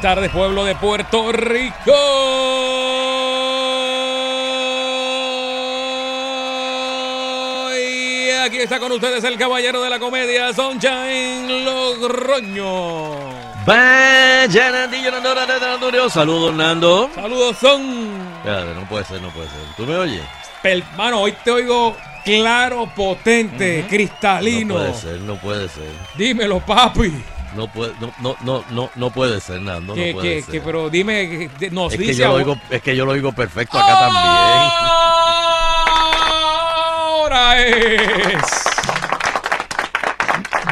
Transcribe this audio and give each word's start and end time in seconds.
Buenas 0.00 0.14
tardes, 0.16 0.30
pueblo 0.30 0.64
de 0.64 0.74
Puerto 0.76 1.30
Rico. 1.30 1.92
Y 7.78 8.30
aquí 8.30 8.58
está 8.58 8.78
con 8.78 8.92
ustedes 8.92 9.22
el 9.24 9.36
caballero 9.36 9.82
de 9.82 9.90
la 9.90 9.98
comedia, 9.98 10.52
Sunshine 10.54 11.64
Logroño. 11.64 13.14
Vaya, 13.66 14.70
Nandillo, 14.70 15.10
Nando, 15.12 15.34
Nando, 15.34 15.58
Nando, 15.60 15.90
Nando. 15.90 16.08
Saludos, 16.10 16.54
Nando. 16.54 17.10
Saludos, 17.14 17.56
Son. 17.58 17.82
Espérate, 18.38 18.74
no 18.74 18.88
puede 18.88 19.04
ser, 19.04 19.20
no 19.20 19.28
puede 19.30 19.48
ser. 19.48 19.58
¿Tú 19.76 19.84
me 19.86 19.96
oyes? 19.96 20.22
Pel- 20.62 20.84
Mano, 20.96 21.20
hoy 21.20 21.32
te 21.44 21.50
oigo 21.50 21.94
claro, 22.24 22.90
potente, 22.94 23.84
cristalino. 23.88 24.74
No 24.74 24.80
puede 24.80 24.94
ser, 24.94 25.20
no 25.20 25.34
puede 25.36 25.68
ser. 25.68 25.90
Dímelo, 26.16 26.60
papi. 26.60 27.12
No 27.56 27.66
puede, 27.72 27.92
no, 28.00 28.12
no, 28.20 28.36
no, 28.42 28.64
no, 28.70 28.90
no 28.94 29.10
puede 29.10 29.40
ser, 29.40 29.60
Nando. 29.60 29.94
que, 29.94 30.12
no 30.12 30.20
puede 30.20 30.36
que, 30.36 30.42
ser. 30.42 30.52
que, 30.52 30.60
pero 30.60 30.88
dime, 30.88 31.50
que 31.58 31.70
nos 31.70 31.92
es, 31.92 31.98
que 31.98 32.04
dice 32.06 32.20
yo 32.22 32.28
lo 32.28 32.34
oigo, 32.34 32.56
es 32.70 32.80
que 32.82 32.94
yo 32.96 33.04
lo 33.04 33.12
oigo 33.12 33.32
perfecto 33.32 33.78
acá 33.78 33.98
también. 33.98 34.70
Ahora 36.22 37.60
es. 37.66 38.42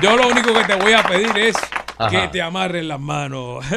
Yo 0.02 0.16
lo 0.16 0.28
único 0.28 0.54
que 0.54 0.64
te 0.64 0.74
voy 0.74 0.92
a 0.92 1.02
pedir 1.02 1.36
es 1.38 1.56
Ajá. 1.98 2.10
que 2.10 2.28
te 2.28 2.40
amarren 2.42 2.86
las 2.86 3.00
manos. 3.00 3.64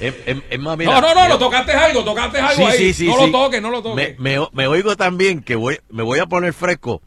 Es, 0.00 0.14
es- 0.24 0.42
es 0.48 0.58
más, 0.58 0.78
mira, 0.78 0.92
no, 0.92 1.00
no, 1.02 1.14
no, 1.14 1.28
lo 1.28 1.38
tocaste 1.38 1.72
algo, 1.72 2.02
tocaste 2.04 2.40
algo 2.40 2.54
Sí, 2.56 2.62
ahí. 2.62 2.78
sí, 2.78 2.94
sí, 2.94 3.06
no 3.06 3.26
lo 3.26 3.30
toques, 3.30 3.60
no 3.60 3.70
lo 3.70 3.82
toques. 3.82 4.18
Me, 4.18 4.38
me, 4.38 4.46
me 4.52 4.66
oigo 4.66 4.96
también 4.96 5.42
que 5.42 5.56
voy, 5.56 5.78
me 5.90 6.02
voy 6.02 6.18
a 6.18 6.26
poner 6.26 6.54
fresco 6.54 7.02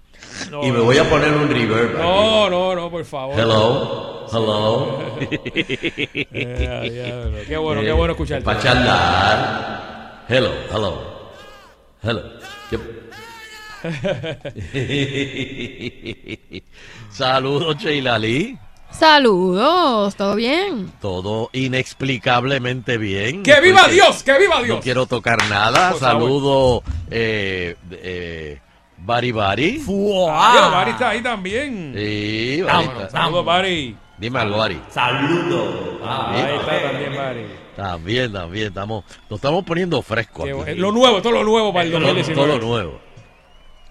No, 0.50 0.64
y 0.64 0.72
me 0.72 0.78
no, 0.80 0.84
voy 0.86 0.98
a 0.98 1.10
poner 1.10 1.32
un 1.34 1.48
reverb. 1.50 1.98
No, 1.98 2.50
no, 2.50 2.76
no, 2.76 2.90
por 2.92 3.06
favor. 3.06 3.40
Hello, 3.40 4.26
hello. 4.32 5.00
Eh. 6.36 7.46
Qué 7.48 7.58
bueno, 7.58 7.82
qué 7.82 7.92
bueno 7.92 8.14
escucharte. 8.14 8.44
Para 8.46 8.60
charlar. 8.60 10.26
Hello, 10.28 10.52
hello. 10.72 11.32
Hello. 12.02 12.24
Saludos, 17.10 17.78
Sheila 17.78 18.18
Lee. 18.20 18.58
Saludos, 18.92 20.16
¿todo 20.16 20.36
bien? 20.36 20.92
Todo 21.02 21.50
inexplicablemente 21.54 22.98
bien. 22.98 23.42
¡Que 23.44 23.60
viva 23.60 23.88
Dios! 23.88 24.22
¡Que 24.24 24.38
viva 24.38 24.60
No 24.60 24.64
Dios! 24.66 24.80
quiero 24.84 25.06
tocar 25.08 25.40
nada. 25.50 25.92
Por. 25.92 26.00
Saludo, 26.00 26.84
eh, 27.10 27.76
eh, 27.92 28.60
Bari 29.06 29.32
Bari. 29.32 29.84
Ah, 30.30 30.70
Bari 30.72 30.92
está 30.92 31.10
ahí 31.10 31.22
también. 31.22 31.94
Sí, 31.96 32.62
Bari 32.62 32.86
Vámonos, 32.88 33.04
está- 33.04 33.18
Saludos, 33.24 33.46
Bari. 33.46 33.98
Dime 34.18 34.40
algo, 34.40 34.58
Bari. 34.58 34.76
Ahí 34.76 36.56
está 36.60 36.82
también, 36.82 37.16
Bari. 37.16 37.46
También, 37.76 38.32
también. 38.34 38.68
Estamos, 38.68 39.04
nos 39.30 39.38
estamos 39.38 39.64
poniendo 39.66 40.02
frescos. 40.02 40.46
Qué 40.46 40.52
aquí. 40.52 40.60
bueno. 40.60 40.82
Lo 40.82 40.92
nuevo, 40.92 41.22
todo 41.22 41.34
lo 41.34 41.44
nuevo 41.44 41.74
para 41.74 41.86
el 41.86 41.92
todo, 41.92 42.02
2019. 42.02 42.36
todo 42.52 42.60
lo 42.60 42.66
nuevo. 42.66 43.00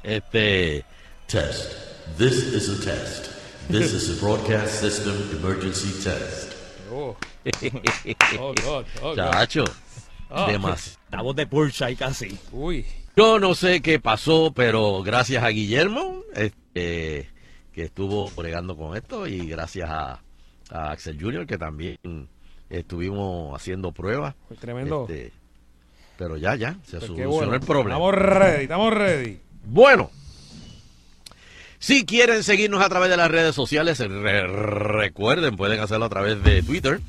Este. 0.03 0.85
Test. 1.27 1.73
This 2.19 2.33
is 2.33 2.69
a 2.69 2.85
test. 2.85 3.27
This 3.69 3.93
is 3.93 4.19
a 4.19 4.25
broadcast 4.25 4.81
system 4.81 5.15
emergency 5.39 5.93
test. 6.03 6.55
Oh. 6.93 7.17
Oh, 8.39 8.55
God, 8.65 8.87
oh, 9.03 9.15
God. 9.17 9.33
Chacho. 9.33 9.65
Ah. 10.31 10.47
Demasiado. 10.49 10.99
Estamos 11.05 11.37
de 11.37 11.47
Porsche 11.47 11.85
ahí 11.85 11.97
casi. 11.97 12.39
Uy. 12.53 12.87
Yo 13.17 13.39
no 13.39 13.55
sé 13.55 13.83
qué 13.83 13.99
pasó, 14.01 14.53
pero 14.55 15.03
gracias 15.03 15.43
a 15.45 15.49
Guillermo, 15.49 16.23
este, 16.35 17.29
que 17.73 17.83
estuvo 17.85 18.31
bregando 18.31 18.77
con 18.77 18.97
esto, 18.97 19.27
y 19.27 19.47
gracias 19.49 19.91
a, 19.91 20.23
a 20.71 20.91
Axel 20.93 21.21
Junior, 21.21 21.47
que 21.47 21.59
también 21.59 21.99
estuvimos 22.71 23.55
haciendo 23.55 23.93
pruebas. 23.93 24.35
Tremendo. 24.61 25.07
Este, 25.09 25.33
pero 26.17 26.37
ya, 26.39 26.55
ya, 26.55 26.77
se 26.85 26.99
Pues 26.99 27.05
solucionó 27.07 27.31
bueno. 27.31 27.55
el 27.55 27.61
problema. 27.61 27.95
Estamos 27.97 28.15
ready, 28.15 28.63
estamos 28.63 28.95
ready. 28.95 29.41
Bueno, 29.65 30.11
si 31.79 32.07
quieren 32.07 32.43
seguirnos 32.45 32.83
a 32.83 32.89
través 32.89 33.11
de 33.11 33.17
las 33.19 33.31
redes 33.31 33.55
sociales, 33.55 33.99
re- 33.99 34.47
recuerden, 34.47 35.57
pueden 35.57 35.81
hacerlo 35.81 36.07
a 36.07 36.09
través 36.09 36.43
de 36.43 36.63
Twitter. 36.63 37.01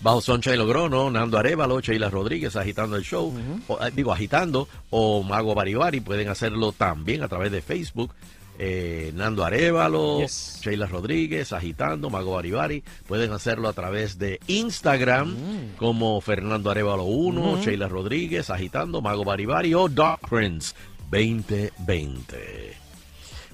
Bajo 0.00 0.20
Sunshine 0.20 0.56
Logrono, 0.56 1.10
Nando 1.10 1.38
Arevalo, 1.38 1.80
Sheila 1.80 2.08
Rodríguez 2.08 2.54
agitando 2.56 2.94
el 2.96 3.02
show, 3.02 3.34
o, 3.66 3.84
eh, 3.84 3.90
digo 3.94 4.12
agitando, 4.12 4.68
o 4.90 5.22
Mago 5.24 5.54
Baribari, 5.56 6.00
pueden 6.00 6.28
hacerlo 6.28 6.70
también 6.72 7.22
a 7.22 7.28
través 7.28 7.50
de 7.52 7.62
Facebook. 7.62 8.12
eh, 8.60 9.12
Nando 9.14 9.44
Arevalo, 9.44 10.18
Yes. 10.20 10.60
Sheila 10.64 10.86
Rodríguez, 10.86 11.52
agitando, 11.52 12.10
Mago 12.10 12.32
Baribari, 12.32 12.82
pueden 13.06 13.32
hacerlo 13.32 13.68
a 13.68 13.72
través 13.72 14.18
de 14.18 14.40
Instagram 14.48 15.36
como 15.78 16.20
Fernando 16.20 16.68
Arevalo 16.70 17.04
1, 17.04 17.62
Sheila 17.62 17.86
Rodríguez, 17.86 18.50
agitando, 18.50 19.00
Mago 19.00 19.22
Baribari 19.24 19.74
o 19.74 19.88
Doc 19.88 20.28
Prince 20.28 20.74
2020. 21.10 22.74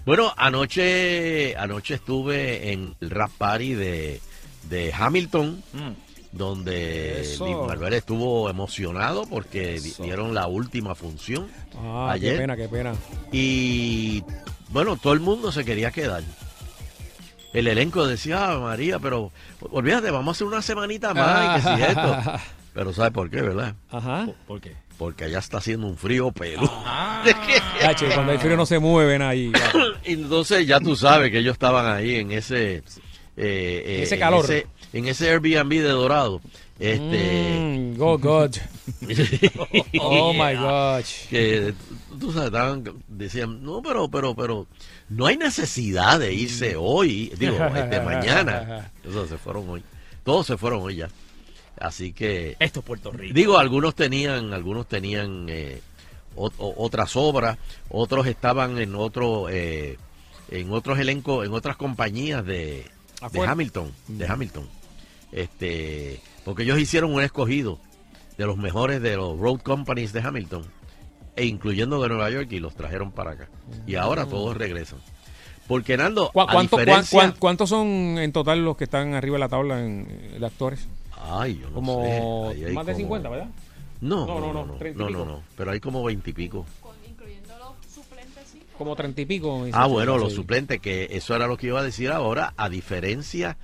Bueno, 0.07 0.33
anoche, 0.37 1.55
anoche 1.57 1.95
estuve 1.95 2.73
en 2.73 2.95
el 3.01 3.11
rap 3.11 3.31
party 3.39 3.75
de, 3.75 4.21
de 4.71 4.93
Hamilton, 4.93 5.63
donde 6.35 7.21
Eso. 7.21 7.67
Manuel 7.67 7.95
estuvo 7.95 8.51
emocionado 8.51 9.25
porque 9.27 9.75
Eso. 9.77 10.03
dieron 10.03 10.35
la 10.35 10.47
última 10.47 10.95
función 10.95 11.47
Ah, 11.79 12.11
ayer. 12.13 12.33
qué 12.35 12.39
pena, 12.41 12.57
qué 12.57 12.69
pena. 12.69 12.95
Y 13.33 14.23
bueno, 14.71 14.97
todo 14.97 15.13
el 15.13 15.21
mundo 15.21 15.53
se 15.53 15.65
quería 15.65 15.91
quedar. 15.91 16.23
El 17.53 17.69
elenco 17.69 18.05
decía, 18.07 18.51
ah, 18.53 18.59
María, 18.59 18.99
pero 18.99 19.31
olvídate, 19.71 20.11
vamos 20.11 20.29
a 20.29 20.33
hacer 20.37 20.47
una 20.49 20.61
semanita 20.61 21.15
más 21.15 21.61
y 21.61 21.63
que 21.63 21.77
si 21.77 21.83
esto. 21.83 22.23
Pero 22.75 22.93
¿sabes 22.93 23.13
por 23.13 23.31
qué, 23.31 23.41
verdad? 23.41 23.77
Ajá. 23.89 24.27
¿Por 24.49 24.61
qué? 24.61 24.73
Porque 24.99 25.27
allá 25.27 25.39
está 25.39 25.59
haciendo 25.59 25.87
un 25.87 25.97
frío 25.97 26.33
pelo. 26.33 26.63
Cache, 27.81 28.09
cuando 28.13 28.33
el 28.33 28.41
frío 28.41 28.57
no 28.57 28.67
se 28.67 28.81
mueven 28.81 29.23
ahí. 29.23 29.53
Entonces 30.03 30.67
ya 30.67 30.81
tú 30.81 30.97
sabes 30.97 31.31
que 31.31 31.39
ellos 31.39 31.53
estaban 31.53 31.87
ahí 31.87 32.17
en 32.17 32.33
ese... 32.33 32.83
eh, 33.37 34.01
Ese 34.03 34.19
calor. 34.19 34.45
En 34.45 34.51
ese, 34.57 34.67
en 34.93 35.09
ese 35.09 35.31
Airbnb 35.31 35.71
de 35.73 35.89
Dorado. 35.89 36.41
Este... 36.79 37.95
Mm, 37.97 38.01
oh, 38.03 38.19
God. 38.19 38.57
Oh, 40.01 40.33
my 40.33 40.55
gosh. 40.61 41.29
que 41.31 41.75
tú 42.19 42.33
sabes, 42.33 42.47
estaban- 42.49 42.85
decían, 43.09 43.63
no, 43.63 43.83
pero, 43.83 44.09
pero, 44.09 44.35
pero, 44.35 44.67
no 45.09 45.27
hay 45.27 45.37
necesidad 45.37 46.19
de 46.19 46.33
irse 46.35 46.75
hoy, 46.77 47.33
digo, 47.39 47.57
este, 47.75 48.01
mañana. 48.05 48.91
Eso 49.09 49.27
se 49.27 49.37
fueron 49.39 49.69
hoy. 49.69 49.83
Todos 50.25 50.47
se 50.47 50.57
fueron 50.57 50.83
hoy 50.83 50.97
ya. 50.97 51.09
Así 51.79 52.13
que, 52.13 52.57
Esto 52.61 52.81
es 52.81 52.87
Puerto 52.87 53.11
Rico. 53.11 53.35
digo, 53.35 53.59
algunos 53.59 53.95
tenían, 53.95 54.53
algunos 54.53 54.89
tenían 54.89 55.47
eh, 55.49 55.81
o- 56.37 56.51
o- 56.59 56.75
otras 56.85 57.15
obras, 57.17 57.59
otros 57.91 58.27
estaban 58.27 58.79
en 58.79 58.95
otro, 58.95 59.49
eh, 59.51 59.99
en 60.51 60.73
otros 60.73 60.99
elencos, 60.99 61.45
en 61.47 61.53
otras 61.53 61.77
compañías 61.77 62.45
de, 62.47 62.87
de. 63.23 63.47
Hamilton, 63.47 63.93
de 64.09 64.27
Hamilton. 64.27 64.69
Este, 65.33 66.21
porque 66.45 66.63
ellos 66.63 66.79
hicieron 66.79 67.13
un 67.13 67.23
escogido 67.23 67.79
de 68.39 68.47
los 68.47 68.57
mejores 68.57 69.01
de 69.03 69.17
los 69.17 69.39
road 69.39 69.61
companies 69.61 70.13
de 70.13 70.21
Hamilton, 70.21 70.65
e 71.37 71.45
incluyendo 71.47 72.01
de 72.03 72.09
Nueva 72.09 72.31
York, 72.31 72.49
y 72.53 72.61
los 72.61 72.75
trajeron 72.75 73.11
para 73.13 73.33
acá. 73.33 73.49
Y 73.87 73.97
ahora 73.97 74.27
todos 74.27 74.57
regresan. 74.57 75.01
Porque 75.67 75.97
Nando, 75.97 76.31
¿Cu- 76.31 76.43
a 76.43 76.47
cuánto- 76.47 76.77
cuán- 76.77 76.85
diferencia- 76.85 77.19
cuán- 77.19 77.35
¿Cuántos 77.39 77.69
son 77.71 77.87
en 78.19 78.33
total 78.33 78.65
los 78.65 78.77
que 78.77 78.85
están 78.85 79.15
arriba 79.15 79.35
de 79.37 79.41
la 79.41 79.49
tabla 79.49 79.81
en, 79.85 80.07
eh, 80.09 80.37
de 80.39 80.47
actores? 80.47 80.87
Ay, 81.27 81.59
yo 81.61 81.69
no 81.71 81.75
Como 81.77 82.03
sé. 82.03 82.11
Ahí 82.57 82.65
hay 82.67 82.73
más 82.75 82.85
de 82.87 82.93
como- 82.93 83.03
50, 83.03 83.29
¿verdad? 83.31 83.49
No, 84.03 84.27
No, 84.27 84.27
no, 84.27 84.41
no, 84.41 84.47
no, 84.47 84.53
no, 84.53 84.67
no, 84.67 84.75
30 84.75 85.03
y 85.09 85.13
no, 85.13 85.25
pico. 85.25 85.43
pero 85.57 85.71
hay 85.71 85.81
como 85.81 86.05
veintipico. 86.05 86.67
incluyendo 86.67 86.67
los 86.67 86.67
suplentes, 86.67 86.83
sí. 86.83 86.84
Como 88.79 88.95
treinta 88.97 89.21
y 89.21 89.27
pico. 89.27 89.67
Ah, 89.73 89.87
bueno, 89.87 90.19
los 90.19 90.33
suplentes, 90.35 90.81
que 90.81 91.09
eso 91.11 91.35
era 91.37 91.47
lo 91.47 91.57
que 91.57 91.69
iba 91.69 91.81
a 91.81 91.85
decir 91.85 92.11
ahora, 92.11 92.53
a 92.57 92.69
diferencia 92.69 93.57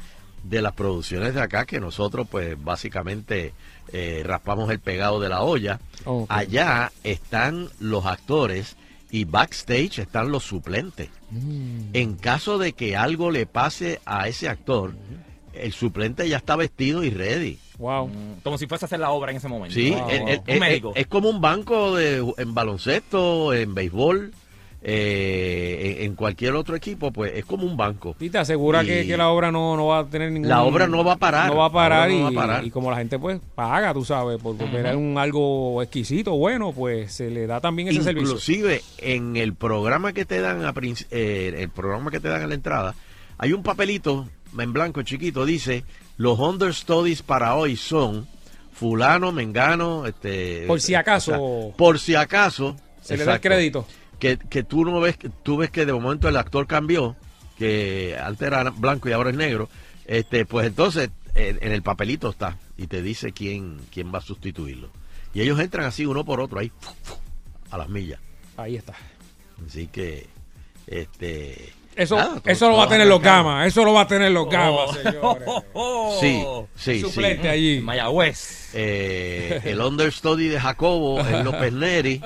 de 0.43 0.63
las 0.63 0.73
producciones 0.73 1.35
de 1.35 1.43
acá, 1.43 1.67
que 1.67 1.81
nosotros 1.81 2.27
pues 2.31 2.57
básicamente 2.63 3.53
eh, 3.93 4.23
raspamos 4.25 4.71
el 4.71 4.79
pegado 4.81 5.21
de 5.21 5.29
la 5.29 5.43
olla, 5.43 5.81
allá 6.29 6.93
están 7.05 7.69
los 7.79 8.07
actores 8.07 8.77
y 9.11 9.25
backstage 9.25 9.99
están 9.99 10.31
los 10.31 10.45
suplentes. 10.45 11.11
Mm. 11.31 11.91
En 11.95 12.15
caso 12.15 12.57
de 12.59 12.73
que 12.73 12.97
algo 12.97 13.31
le 13.31 13.45
pase 13.47 14.01
a 14.07 14.29
ese 14.29 14.49
actor, 14.49 14.95
el 15.53 15.73
suplente 15.73 16.29
ya 16.29 16.37
está 16.39 16.57
vestido 16.57 17.03
y 17.05 17.11
ready. 17.11 17.59
Wow. 17.79 18.07
Mm, 18.09 18.41
Como 18.45 18.57
si 18.57 18.67
fuese 18.67 18.85
a 18.85 18.87
hacer 18.87 19.01
la 19.01 19.11
obra 19.11 19.33
en 19.33 19.39
ese 19.39 19.49
momento. 19.49 19.75
Sí, 19.75 19.91
Wow, 19.91 20.09
el- 20.11 20.21
wow. 20.21 20.29
el- 20.29 20.39
Un 20.39 20.45
el- 20.47 20.61
médico. 20.61 20.93
es 20.95 21.07
como 21.07 21.29
un 21.29 21.41
banco 21.41 21.97
de, 21.97 22.25
en 22.39 22.55
baloncesto, 22.55 23.53
en 23.53 23.75
béisbol, 23.75 24.33
eh, 24.83 25.99
en, 26.01 26.15
cualquier 26.15 26.55
otro 26.55 26.75
equipo, 26.75 27.13
pues 27.13 27.33
es 27.35 27.45
como 27.45 27.65
un 27.65 27.77
banco. 27.77 28.17
Y 28.19 28.31
te 28.31 28.39
asegura 28.39 28.83
que, 28.83 29.03
Y- 29.03 29.07
que 29.07 29.17
la 29.17 29.29
obra 29.29 29.53
no, 29.53 29.77
no 29.77 29.87
va 29.89 30.01
a 30.01 30.07
tener 30.07 30.33
ningún... 30.33 30.49
La 30.49 30.63
obra 30.63 30.87
no 30.87 31.05
va 31.05 31.15
a 31.15 31.17
parar. 31.17 31.49
No 31.49 31.57
va 31.57 31.67
a 31.67 31.73
parar, 31.73 32.11
y, 32.11 32.17
no 32.17 32.25
va 32.25 32.29
a 32.29 32.47
parar. 32.47 32.65
y 32.65 32.71
como 32.71 32.91
la 32.91 32.97
gente 32.97 33.19
pues 33.19 33.41
paga, 33.55 33.93
tú 33.93 34.05
sabes, 34.05 34.41
por, 34.41 34.57
ver 34.71 34.97
un 34.97 35.19
algo 35.19 35.83
exquisito, 35.83 36.37
bueno, 36.37 36.73
pues 36.73 37.13
se 37.13 37.31
le 37.31 37.47
da 37.47 37.61
también 37.61 37.89
ese 37.89 38.03
servicio. 38.03 38.31
Inclusive 38.31 38.83
en 38.99 39.37
el 39.37 39.55
programa 39.55 40.13
que 40.13 40.25
te 40.25 40.41
dan 40.41 40.65
a 40.65 40.73
eh, 41.11 41.55
el 41.59 41.69
programa 41.69 42.11
que 42.11 42.21
te 42.21 42.29
dan 42.29 42.43
a 42.43 42.47
la 42.47 42.55
entrada, 42.55 42.95
hay 43.37 43.53
un 43.53 43.63
papelito 43.63 44.29
en 44.59 44.73
blanco 44.73 45.03
chiquito, 45.03 45.45
dice 45.45 45.85
los 46.17 46.39
understudies 46.39 47.23
para 47.23 47.55
hoy 47.55 47.77
son 47.77 48.27
fulano, 48.73 49.33
mengano, 49.33 50.07
este 50.07 50.65
Por 50.67 50.81
si 50.81 50.95
acaso. 50.95 51.33
o 51.33 51.67
sea, 51.69 51.77
por 51.77 51.99
si 51.99 52.15
acaso 52.15 52.77
Se 53.03 53.17
le 53.17 53.25
da 53.25 53.35
el 53.35 53.41
crédito. 53.41 53.87
Que, 54.21 54.39
que 54.39 54.63
tú 54.63 54.85
no 54.85 55.01
ves, 55.01 55.19
tú 55.43 55.57
ves 55.57 55.71
que 55.71 55.85
de 55.85 55.93
momento 55.93 56.29
el 56.29 56.37
actor 56.37 56.69
cambió, 56.69 57.17
que 57.59 58.17
antes 58.23 58.47
era 58.47 58.71
blanco 58.71 59.09
y 59.09 59.13
ahora 59.13 59.31
es 59.31 59.37
negro, 59.37 59.69
este, 60.07 60.47
pues 60.47 60.67
entonces 60.67 61.11
en, 61.35 61.59
en 61.61 61.73
el 61.73 61.83
papelito 61.83 62.31
está 62.31 62.57
y 62.77 62.87
te 62.87 63.03
dice 63.03 63.33
quién, 63.33 63.81
quién 63.93 64.15
va 64.15 64.19
a 64.19 64.23
sustituirlo. 64.23 64.91
Y 65.35 65.41
ellos 65.41 65.59
entran 65.61 65.87
así 65.87 66.07
uno 66.07 66.25
por 66.25 66.41
otro 66.41 66.59
ahí 66.59 66.71
a 67.71 67.79
las 67.79 67.89
millas. 67.89 68.21
Ahí 68.57 68.77
está. 68.77 68.95
Así 69.67 69.87
que, 69.87 70.27
este. 70.87 71.73
Eso, 71.97 72.17
nada, 72.17 72.41
todo- 72.41 72.43
eso 72.53 72.69
lo 72.71 72.77
va 72.77 72.85
a 72.85 72.89
tener 72.89 73.07
los 73.07 73.21
gamas, 73.21 73.67
eso 73.67 73.85
lo 73.85 73.93
va 73.93 74.03
a 74.03 74.07
tener 74.07 74.31
los 74.33 74.49
gamas, 74.49 74.91
señores. 75.03 75.49
Sí, 76.21 76.45
sí, 76.77 77.01
Suplente 77.01 77.43
sí. 77.43 77.49
allí. 77.49 77.81
Mayagüez. 77.81 78.71
Eh, 78.73 79.61
el 79.65 79.81
understudy 79.81 80.47
de 80.49 80.61
Jacobo 80.61 81.21
es 81.21 81.45
López 81.45 81.73
Neri. 81.73 82.23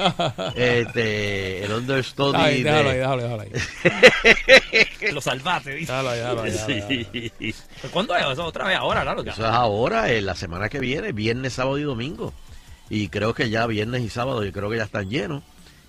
Este, 0.55 1.65
el 1.65 1.73
understudy 1.73 2.37
Ay, 2.39 2.63
déjalo 2.63 2.89
ahí, 2.91 2.95
de. 2.97 3.01
déjalo, 3.01 3.23
déjalo 3.23 3.43
ahí. 3.43 3.51
Lo 5.13 5.21
salvaste, 5.21 5.75
¿viste? 5.75 5.93
Déjalo 5.93 6.11
ahí, 6.11 6.19
déjalo 6.21 6.43
ahí, 6.43 6.51
déjalo 6.51 6.77
ahí. 6.79 7.31
Sí. 7.39 7.55
¿Pero 7.81 7.93
¿Cuándo 7.93 8.17
es? 8.17 8.27
Eso 8.27 8.45
otra 8.45 8.67
vez 8.67 8.77
ahora, 8.77 9.03
claro. 9.03 9.23
Eso 9.23 9.31
es 9.31 9.39
ahora, 9.41 10.13
en 10.13 10.27
la 10.27 10.35
semana 10.35 10.69
que 10.69 10.79
viene, 10.79 11.13
viernes, 11.13 11.55
sábado 11.55 11.79
y 11.79 11.83
domingo. 11.83 12.33
Y 12.91 13.09
creo 13.09 13.33
que 13.35 13.49
ya 13.49 13.67
viernes 13.67 14.03
y 14.03 14.11
sábado, 14.11 14.45
yo 14.45 14.53
creo 14.53 14.69
que 14.71 14.77
ya 14.77 14.85
están 14.85 15.09
llenos. 15.09 15.43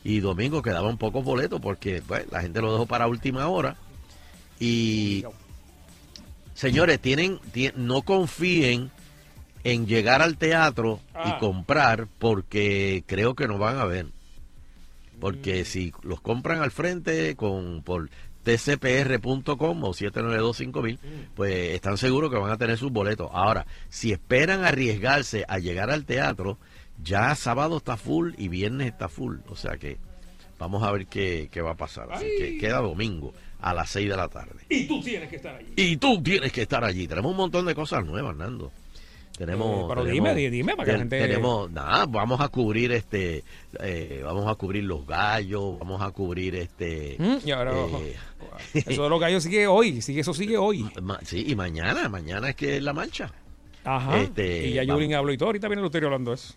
Y 0.05 0.19
domingo 0.21 0.61
quedaban 0.61 0.97
pocos 0.97 1.25
boletos 1.25 1.59
porque 1.59 2.01
pues, 2.07 2.31
la 2.31 2.39
gente 2.41 2.61
lo 2.61 2.71
dejó 2.71 2.85
para 2.85 3.07
última 3.07 3.47
hora. 3.47 3.75
Y 4.59 5.25
señores, 6.53 6.99
tienen, 7.01 7.39
ti- 7.51 7.71
no 7.75 8.03
confíen 8.03 8.91
en 9.63 9.87
llegar 9.87 10.21
al 10.21 10.37
teatro 10.37 10.99
Ah. 11.13 11.35
y 11.35 11.39
comprar 11.39 12.07
porque 12.19 13.03
creo 13.07 13.35
que 13.35 13.47
no 13.47 13.57
van 13.57 13.79
a 13.79 13.85
ver. 13.85 14.05
Porque 15.19 15.65
si 15.65 15.91
los 16.03 16.21
compran 16.21 16.61
al 16.61 16.69
frente 16.71 17.35
con 17.35 17.81
por 17.81 18.09
tcpr.com 18.43 19.83
o 19.83 19.93
7925000, 19.93 20.99
pues 21.35 21.71
están 21.73 21.97
seguros 21.97 22.29
que 22.31 22.37
van 22.37 22.51
a 22.51 22.57
tener 22.57 22.77
sus 22.77 22.91
boletos. 22.91 23.29
Ahora, 23.33 23.65
si 23.89 24.11
esperan 24.11 24.63
arriesgarse 24.63 25.45
a 25.47 25.57
llegar 25.57 25.89
al 25.89 26.05
teatro, 26.05 26.57
ya 27.03 27.35
sábado 27.35 27.77
está 27.77 27.97
full 27.97 28.33
y 28.37 28.47
viernes 28.47 28.87
está 28.87 29.07
full. 29.09 29.37
O 29.49 29.55
sea 29.55 29.77
que 29.77 29.97
vamos 30.59 30.83
a 30.83 30.91
ver 30.91 31.07
qué, 31.07 31.49
qué 31.51 31.61
va 31.61 31.71
a 31.71 31.75
pasar. 31.77 32.11
Así 32.11 32.25
que 32.37 32.57
queda 32.57 32.79
domingo 32.79 33.33
a 33.61 33.73
las 33.73 33.89
6 33.89 34.09
de 34.09 34.17
la 34.17 34.27
tarde. 34.27 34.61
Y 34.69 34.85
tú 34.85 35.01
tienes 35.01 35.29
que 35.29 35.35
estar 35.37 35.55
allí. 35.55 35.73
Y 35.75 35.97
tú 35.97 36.21
tienes 36.21 36.51
que 36.51 36.61
estar 36.63 36.83
allí. 36.83 37.07
Tenemos 37.07 37.31
un 37.31 37.37
montón 37.37 37.65
de 37.65 37.75
cosas 37.75 38.05
nuevas, 38.05 38.35
Nando. 38.35 38.71
Tenemos, 39.37 39.67
Eh, 39.83 39.85
pero 39.89 40.03
tenemos- 40.05 40.29
dime, 40.29 40.35
di- 40.35 40.49
dime, 40.49 40.75
para 40.77 40.85
que 40.85 40.91
la 40.93 40.97
gente- 40.99 41.19
Tenemos, 41.19 41.69
nada, 41.69 42.05
vamos 42.05 42.39
a 42.39 42.47
cubrir 42.47 42.93
este, 42.93 43.43
eh, 43.81 44.21
vamos 44.23 44.47
a 44.47 44.55
cubrir 44.55 44.85
los 44.85 45.05
gallos, 45.05 45.77
vamos 45.77 46.01
a 46.01 46.09
cubrir 46.11 46.55
este. 46.55 47.17
Mm, 47.19 47.45
y 47.45 47.51
ahora, 47.51 47.73
eh, 47.75 48.15
Eso 48.73 49.03
de 49.03 49.09
los 49.09 49.19
gallos 49.19 49.43
sigue 49.43 49.67
hoy, 49.67 50.01
sigue, 50.01 50.21
eso 50.21 50.33
sigue 50.33 50.57
hoy. 50.57 50.89
ma- 51.01 51.19
sí, 51.25 51.43
y 51.49 51.53
mañana, 51.55 52.07
mañana 52.07 52.49
es 52.51 52.55
que 52.55 52.77
es 52.77 52.83
la 52.83 52.93
marcha. 52.93 53.29
Ajá. 53.83 54.17
Este, 54.21 54.67
y 54.67 54.73
ya. 54.73 54.83
Yulín 54.83 55.13
habló 55.15 55.33
y 55.33 55.37
todo, 55.37 55.49
ahorita 55.49 55.67
viene 55.67 55.81
Luterio 55.81 56.07
hablando 56.07 56.31
de 56.31 56.35
eso. 56.35 56.53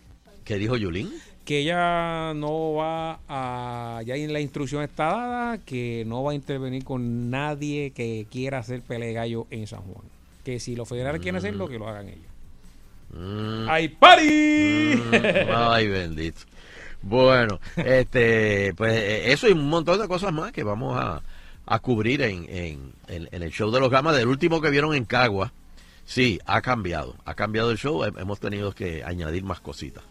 ¿Qué 0.49 0.57
dijo 0.59 0.77
Yulín? 0.79 1.13
Que 1.45 1.59
ella 1.61 2.33
no 2.35 2.73
va 2.75 3.21
a, 3.29 4.01
ya 4.03 4.17
en 4.17 4.33
la 4.33 4.41
instrucción 4.41 4.83
está 4.83 5.05
dada, 5.09 5.59
que 5.59 6.05
no 6.07 6.23
va 6.25 6.33
a 6.33 6.35
intervenir 6.35 6.85
con 6.85 7.29
nadie 7.31 7.91
que 7.95 8.27
quiera 8.31 8.59
hacer 8.59 8.81
pelea 8.81 9.09
de 9.09 9.15
gallo 9.15 9.47
en 9.51 9.67
San 9.67 9.81
Juan. 9.83 10.05
Que 10.45 10.59
si 10.59 10.75
los 10.75 10.89
federales 10.89 11.21
quieren 11.21 11.37
hacerlo, 11.37 11.69
que 11.69 11.79
lo 11.79 11.87
hagan 11.87 12.09
ellos. 12.09 12.25
Mm, 13.13 13.67
¡Ay, 13.69 13.89
party! 13.89 14.95
mm, 14.97 15.51
ay, 15.55 15.89
bendito. 15.89 16.41
Bueno, 17.03 17.61
este, 17.77 18.73
pues 18.75 18.93
eh, 18.95 19.31
eso 19.33 19.49
y 19.49 19.53
un 19.53 19.69
montón 19.69 20.01
de 20.01 20.09
cosas 20.09 20.33
más 20.33 20.51
que 20.53 20.65
vamos 20.65 20.99
a, 20.99 21.21
a 21.67 21.79
cubrir 21.79 22.23
en, 22.23 22.47
en, 22.49 22.93
en- 23.07 23.29
en 23.31 23.43
el 23.43 23.51
show 23.53 23.71
de 23.71 23.81
los 23.81 23.91
gamas 23.91 24.17
del 24.17 24.29
último 24.29 24.63
que 24.63 24.71
vieron 24.71 24.95
en 24.95 25.05
Cagua. 25.05 25.53
Sí, 26.07 26.39
ha 26.47 26.63
cambiado, 26.63 27.15
ha 27.27 27.35
cambiado 27.35 27.71
el 27.71 27.77
show, 27.79 28.03
he- 28.05 28.21
hemos 28.21 28.41
tenido 28.41 28.73
que 28.73 29.05
añadir 29.05 29.45
más 29.45 29.61
cositas. 29.61 30.03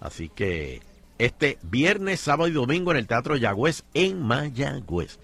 Así 0.00 0.28
que 0.28 0.80
este 1.18 1.58
viernes, 1.62 2.20
sábado 2.20 2.48
y 2.48 2.52
domingo 2.52 2.90
en 2.92 2.96
el 2.96 3.06
Teatro 3.06 3.36
Yagüez 3.36 3.84
en 3.94 4.20
Mayagüez. 4.22 5.18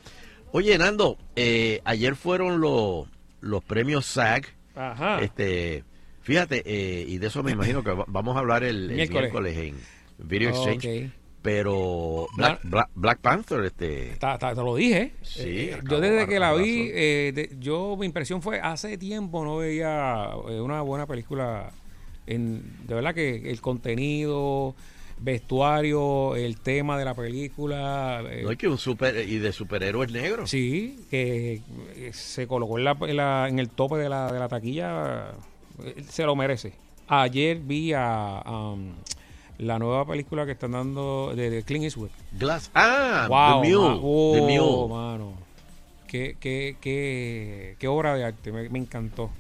Oye, 0.53 0.77
Nando, 0.79 1.17
eh, 1.35 1.81
ayer 1.85 2.15
fueron 2.17 2.61
los, 2.61 3.07
los 3.41 3.65
premios 3.65 4.07
SAG. 4.07 4.45
Ajá. 4.75 5.21
Este, 5.23 5.85
fíjate, 6.21 6.63
eh, 6.67 7.05
y 7.09 7.19
de 7.19 7.27
eso 7.29 7.43
me 7.43 7.53
imagino 7.53 7.83
que 7.83 7.91
va- 7.91 8.05
vamos 8.09 8.37
a 8.37 8.41
hablar 8.41 8.63
el, 8.65 8.91
el 8.91 8.97
Miércoles. 8.97 9.57
en 9.57 9.77
Video 10.19 10.51
Exchange. 10.51 11.11
Pero 11.43 12.27
Black, 12.37 12.61
Black, 12.65 12.89
Black 12.95 13.21
Panther, 13.21 13.61
este, 13.65 14.17
ta- 14.19 14.37
te 14.37 14.55
lo 14.57 14.75
dije. 14.75 15.13
Sí, 15.23 15.43
Eh, 15.71 15.79
yo 15.89 16.01
desde 16.01 16.27
que 16.27 16.41
la 16.41 16.53
vi, 16.55 16.91
eh, 16.93 17.33
de- 17.35 17.57
yo 17.61 17.97
mi 17.97 18.05
impresión 18.07 18.43
fue 18.43 18.59
hace 18.61 18.99
tiempo 18.99 19.45
no 19.45 19.59
veía 19.59 20.31
eh, 20.49 20.61
una 20.61 20.83
buena 20.83 21.07
película. 21.07 21.71
En, 22.27 22.87
de 22.87 22.95
verdad 22.95 23.15
que 23.15 23.51
el 23.51 23.61
contenido, 23.61 24.75
vestuario, 25.19 26.35
el 26.37 26.59
tema 26.59 26.99
de 26.99 27.05
la 27.05 27.15
película. 27.15 28.23
eh, 28.31 28.41
no 28.43 28.51
hay 28.51 28.57
que 28.57 28.69
un 28.69 28.79
super 28.79 29.17
y 29.29 29.39
de 29.39 29.53
superhéroes 29.53 30.11
negros. 30.11 30.51
Sí, 30.51 30.99
que 31.11 31.61
eh, 31.97 32.11
se 32.13 32.47
colocó 32.47 32.79
en, 32.79 32.85
la, 32.85 32.97
en, 33.01 33.17
la- 33.17 33.47
en 33.49 33.59
el 33.59 33.69
tope 33.71 33.97
de 33.97 34.09
la, 34.09 34.33
de 34.33 34.39
la 34.39 34.49
taquilla, 34.49 35.33
eh, 35.85 36.03
se 36.09 36.25
lo 36.25 36.35
merece. 36.37 36.73
Ayer 37.09 37.59
vi 37.59 37.93
a, 37.95 38.43
um, 38.47 38.93
la 39.59 39.79
nueva 39.79 40.05
película 40.07 40.45
que 40.45 40.53
están 40.53 40.73
dando 40.73 41.33
de, 41.37 41.51
de 41.51 41.63
Clint 41.63 41.85
Eastwood. 41.85 42.11
Glass. 42.33 42.71
Ah, 42.75 43.27
Wow, 43.29 43.63
The 43.63 43.69
Mule. 43.69 43.89
ma- 43.95 44.01
oh, 44.03 44.33
The 44.35 44.41
Mule. 44.43 44.89
mano. 44.89 45.33
Qué, 46.09 46.37
qué, 46.41 46.77
qué, 46.81 47.77
qué 47.79 47.89
obra 47.89 48.15
de 48.15 48.25
arte, 48.25 48.53
me, 48.53 48.69
me 48.69 48.79
encantó, 48.79 49.31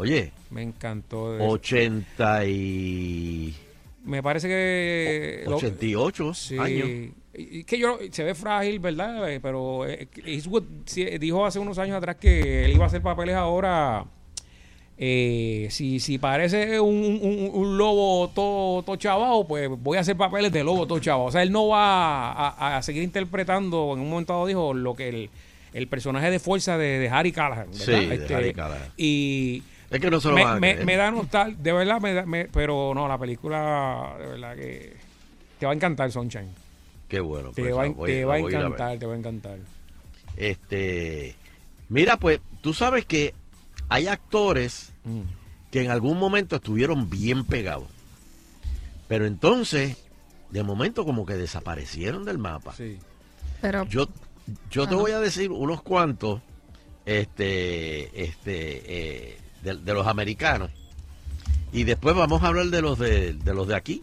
Oye, 0.00 0.32
me 0.50 0.62
encantó. 0.62 1.32
de- 1.34 1.46
80 1.46 2.44
y 2.46 3.54
Me 4.04 4.22
parece 4.22 4.48
que... 4.48 5.44
lo- 5.46 5.56
88 5.56 6.34
Sí, 6.34 6.58
años. 6.58 6.88
y- 7.34 7.64
que 7.64 7.78
yo 7.78 7.98
se 8.10 8.24
ve 8.24 8.34
frágil, 8.34 8.78
¿verdad? 8.80 9.30
Eh, 9.30 9.40
Pero 9.40 9.86
eh, 9.86 10.08
Eastwood 10.24 10.64
sí, 10.86 11.04
dijo 11.18 11.44
hace 11.46 11.58
unos 11.58 11.78
años 11.78 11.96
atrás 11.96 12.16
que 12.16 12.64
él 12.64 12.72
iba 12.72 12.84
a 12.84 12.88
hacer 12.88 13.02
papeles 13.02 13.34
ahora. 13.36 14.04
eh, 15.02 15.68
si, 15.70 15.98
si 16.00 16.18
parece 16.18 16.78
un, 16.78 16.94
un- 17.22 17.50
un 17.54 17.78
lobo 17.78 18.28
todo, 18.34 18.82
todo 18.82 18.96
chavao, 18.96 19.46
pues 19.46 19.68
voy 19.70 19.96
a 19.96 20.00
hacer 20.00 20.14
papeles 20.16 20.52
de 20.52 20.62
lobo 20.64 20.86
todo 20.86 20.98
chavao. 20.98 21.26
O 21.26 21.30
sea, 21.32 21.42
él 21.42 21.50
no 21.52 21.68
va 21.68 22.32
a, 22.32 22.76
a 22.76 22.82
seguir 22.82 23.02
interpretando, 23.02 23.92
en 23.94 24.00
un 24.00 24.10
momento 24.10 24.32
dado 24.34 24.46
dijo, 24.46 24.74
lo 24.74 24.94
que 24.94 25.08
el, 25.08 25.30
el 25.72 25.86
personaje 25.88 26.30
de 26.30 26.38
fuerza 26.38 26.76
de, 26.76 26.98
de 26.98 27.08
Harry 27.08 27.32
Callahan. 27.32 27.68
¿verdad? 27.70 27.84
Sí, 27.86 28.06
de 28.26 28.34
Harry 28.34 28.52
Callahan. 28.52 28.92
Y 28.98 29.62
Es 29.90 30.00
que 30.00 30.10
no 30.10 30.20
se 30.20 30.28
lo 30.28 30.34
me, 30.34 30.44
van 30.44 30.56
a 30.56 30.60
me- 30.84 30.96
da 30.96 31.10
nostalgia, 31.10 31.56
de 31.60 31.72
verdad, 31.72 32.00
me 32.00 32.14
da- 32.14 32.24
me- 32.26 32.44
pero 32.46 32.92
no, 32.94 33.08
la 33.08 33.18
película, 33.18 34.14
de 34.20 34.26
verdad 34.26 34.56
que 34.56 34.96
te 35.58 35.66
va 35.66 35.72
a 35.72 35.74
encantar, 35.74 36.10
Sunshine. 36.12 36.48
Qué 37.08 37.18
bueno. 37.20 37.50
Te 37.50 37.62
pues, 37.62 37.74
va, 37.74 37.88
voy- 37.88 38.10
te 38.12 38.24
va 38.24 38.34
a 38.34 38.38
encantar, 38.38 38.98
te 38.98 39.06
va 39.06 39.14
a 39.14 39.16
encantar. 39.16 39.58
Este, 40.36 41.34
mira, 41.88 42.16
pues, 42.18 42.40
tú 42.60 42.72
sabes 42.72 43.04
que 43.04 43.34
hay 43.88 44.06
actores 44.06 44.92
Mm. 45.04 45.22
que 45.72 45.82
en 45.84 45.90
algún 45.90 46.18
momento 46.18 46.56
estuvieron 46.56 47.10
bien 47.10 47.44
pegados. 47.44 47.88
Pero 49.08 49.26
entonces, 49.26 49.96
de 50.50 50.62
momento 50.62 51.04
como 51.04 51.26
que 51.26 51.34
desaparecieron 51.34 52.24
del 52.24 52.38
mapa. 52.38 52.74
Sí. 52.74 52.98
Pero, 53.60 53.84
Yo, 53.86 54.08
Yo 54.70 54.88
te 54.88 54.94
voy 54.94 55.12
a 55.12 55.20
decir 55.20 55.50
unos 55.52 55.80
cuantos 55.82 56.40
este, 57.06 58.22
este, 58.24 58.82
eh, 59.32 59.36
de, 59.62 59.76
de 59.76 59.94
los 59.94 60.06
americanos. 60.06 60.70
Y 61.72 61.84
después 61.84 62.16
vamos 62.16 62.42
a 62.42 62.48
hablar 62.48 62.66
de 62.66 62.82
los 62.82 62.98
de, 62.98 63.32
de 63.34 63.54
los 63.54 63.68
de 63.68 63.76
aquí, 63.76 64.02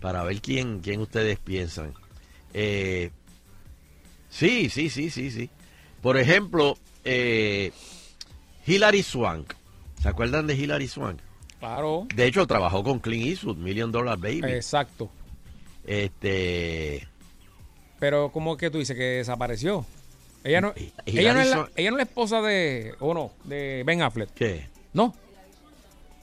para 0.00 0.22
ver 0.22 0.40
quién, 0.40 0.80
quién 0.80 1.00
ustedes 1.00 1.38
piensan. 1.38 1.92
Eh, 2.54 3.10
sí, 4.28 4.70
sí, 4.70 4.88
sí, 4.88 5.10
sí, 5.10 5.30
sí. 5.30 5.50
Por 6.00 6.16
ejemplo, 6.16 6.78
eh, 7.04 7.72
Hilary 8.66 9.02
Swank. 9.02 9.52
¿Se 10.00 10.08
acuerdan 10.08 10.46
de 10.46 10.54
Hilary 10.54 10.88
Swank? 10.88 11.18
Claro. 11.58 12.06
De 12.14 12.26
hecho, 12.26 12.46
trabajó 12.46 12.82
con 12.82 13.00
Clint 13.00 13.26
Eastwood, 13.26 13.56
Million 13.58 13.92
Dollar 13.92 14.16
Baby. 14.18 14.42
Exacto. 14.44 15.10
Este, 15.84 17.06
Pero 17.98 18.30
como 18.32 18.56
que 18.56 18.70
tú 18.70 18.78
dices 18.78 18.96
que 18.96 19.02
desapareció. 19.02 19.84
Ella 20.42 20.60
no, 20.62 20.72
ella 21.06 21.34
no, 21.34 21.40
es 21.40 21.50
la, 21.50 21.70
ella 21.76 21.90
no 21.90 21.96
es 21.96 21.98
la 21.98 22.02
esposa 22.04 22.40
de, 22.40 22.94
o 23.00 23.12
no, 23.12 23.32
de 23.44 23.82
Ben 23.84 24.00
Affleck. 24.02 24.30
¿qué? 24.34 24.68
No. 24.92 25.14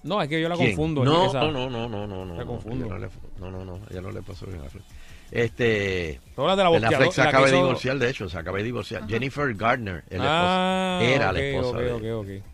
No, 0.04 0.22
es 0.22 0.30
que 0.30 0.42
yo 0.42 0.48
la 0.50 0.56
¿Quién? 0.56 0.70
confundo. 0.70 1.04
No, 1.04 1.28
esa- 1.28 1.40
no, 1.42 1.52
no, 1.52 1.70
no, 1.70 1.88
no, 1.90 2.08
no, 2.08 2.26
no. 2.26 2.36
No, 2.36 2.46
confundo. 2.46 2.88
No, 2.88 2.98
le- 2.98 3.10
no, 3.40 3.52
no, 3.52 3.66
no, 3.66 3.80
ella 3.90 4.02
no 4.02 4.12
le 4.12 4.22
pasó 4.22 4.46
a 4.46 4.66
Affleck. 4.66 4.84
Este, 5.30 6.22
hablas 6.38 6.56
de 6.58 6.64
la 6.64 6.70
Ben 6.70 6.86
Affleck 6.86 7.12
se 7.12 7.22
la 7.22 7.30
acaba 7.30 7.48
de 7.48 7.54
divorciar, 7.58 8.00
de 8.00 8.10
hecho, 8.10 8.30
se 8.30 8.38
acaba 8.38 8.58
de 8.58 8.64
divorciar. 8.64 9.08
Jennifer 9.08 9.54
Gardner 9.54 10.04
es 10.10 10.18
la 10.20 10.26
Ah, 10.28 11.00
esposa, 11.02 11.16
era 11.16 11.28
ok, 11.30 11.34
la 11.34 11.40
esposa 11.44 11.70
ok, 11.70 11.78
de 12.02 12.14
ok, 12.14 12.26
ok. 12.40 12.46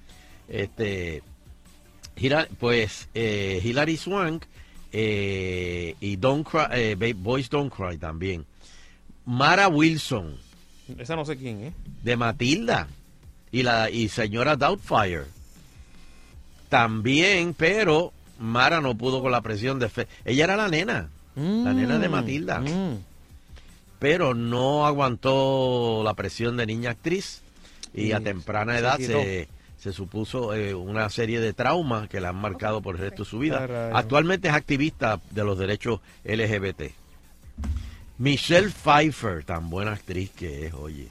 Este, 0.49 1.23
Hila- 2.17 2.47
pues 2.59 3.09
eh, 3.13 3.61
Hilary 3.63 3.97
Swank 3.97 4.45
eh, 4.91 5.95
y 5.99 6.15
Don't 6.17 6.47
Cry, 6.47 6.65
eh, 6.71 7.13
Boys 7.15 7.49
Don't 7.49 7.71
Cry 7.73 7.97
también. 7.97 8.45
Mara 9.25 9.67
Wilson 9.67 10.35
Esa 10.97 11.15
no 11.15 11.25
sé 11.25 11.37
quién, 11.37 11.63
¿eh? 11.63 11.73
de 12.03 12.17
Matilda 12.17 12.87
y 13.51 13.63
la 13.63 13.89
y 13.89 14.09
señora 14.09 14.55
Doubtfire 14.55 15.23
también, 16.69 17.53
pero 17.53 18.11
Mara 18.39 18.81
no 18.81 18.95
pudo 18.95 19.21
con 19.21 19.31
la 19.31 19.41
presión 19.41 19.79
de 19.79 19.89
fe. 19.89 20.07
Ella 20.25 20.45
era 20.45 20.55
la 20.57 20.67
nena, 20.67 21.09
la 21.35 21.73
nena 21.73 21.99
de 21.99 22.09
Matilda, 22.09 22.59
Mm. 22.59 22.97
pero 23.99 24.33
no 24.33 24.85
aguantó 24.85 26.01
la 26.03 26.13
presión 26.15 26.57
de 26.57 26.65
niña 26.65 26.91
actriz 26.91 27.41
y 27.93 28.07
Y 28.07 28.11
a 28.11 28.19
temprana 28.19 28.73
se 28.73 28.79
edad 28.79 28.97
se, 28.97 29.47
se 29.77 29.93
supuso 29.93 30.53
eh, 30.55 30.73
una 30.73 31.09
serie 31.09 31.39
de 31.39 31.53
traumas 31.53 32.09
que 32.09 32.19
la 32.19 32.29
han 32.29 32.37
marcado 32.37 32.81
por 32.81 32.95
el 32.95 33.01
resto 33.01 33.23
de 33.23 33.29
su 33.29 33.39
vida. 33.39 33.91
Actualmente 33.93 34.47
es 34.47 34.53
activista 34.55 35.19
de 35.29 35.43
los 35.43 35.57
derechos 35.59 35.99
LGBT. 36.23 36.91
Michelle 38.17 38.69
Pfeiffer, 38.69 39.43
tan 39.43 39.69
buena 39.69 39.93
actriz 39.93 40.29
que 40.31 40.67
es, 40.67 40.73
oye. 40.73 41.09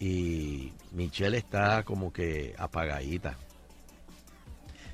Y 0.00 0.72
Michelle 0.92 1.36
está 1.38 1.82
como 1.84 2.12
que 2.12 2.54
apagadita. 2.58 3.36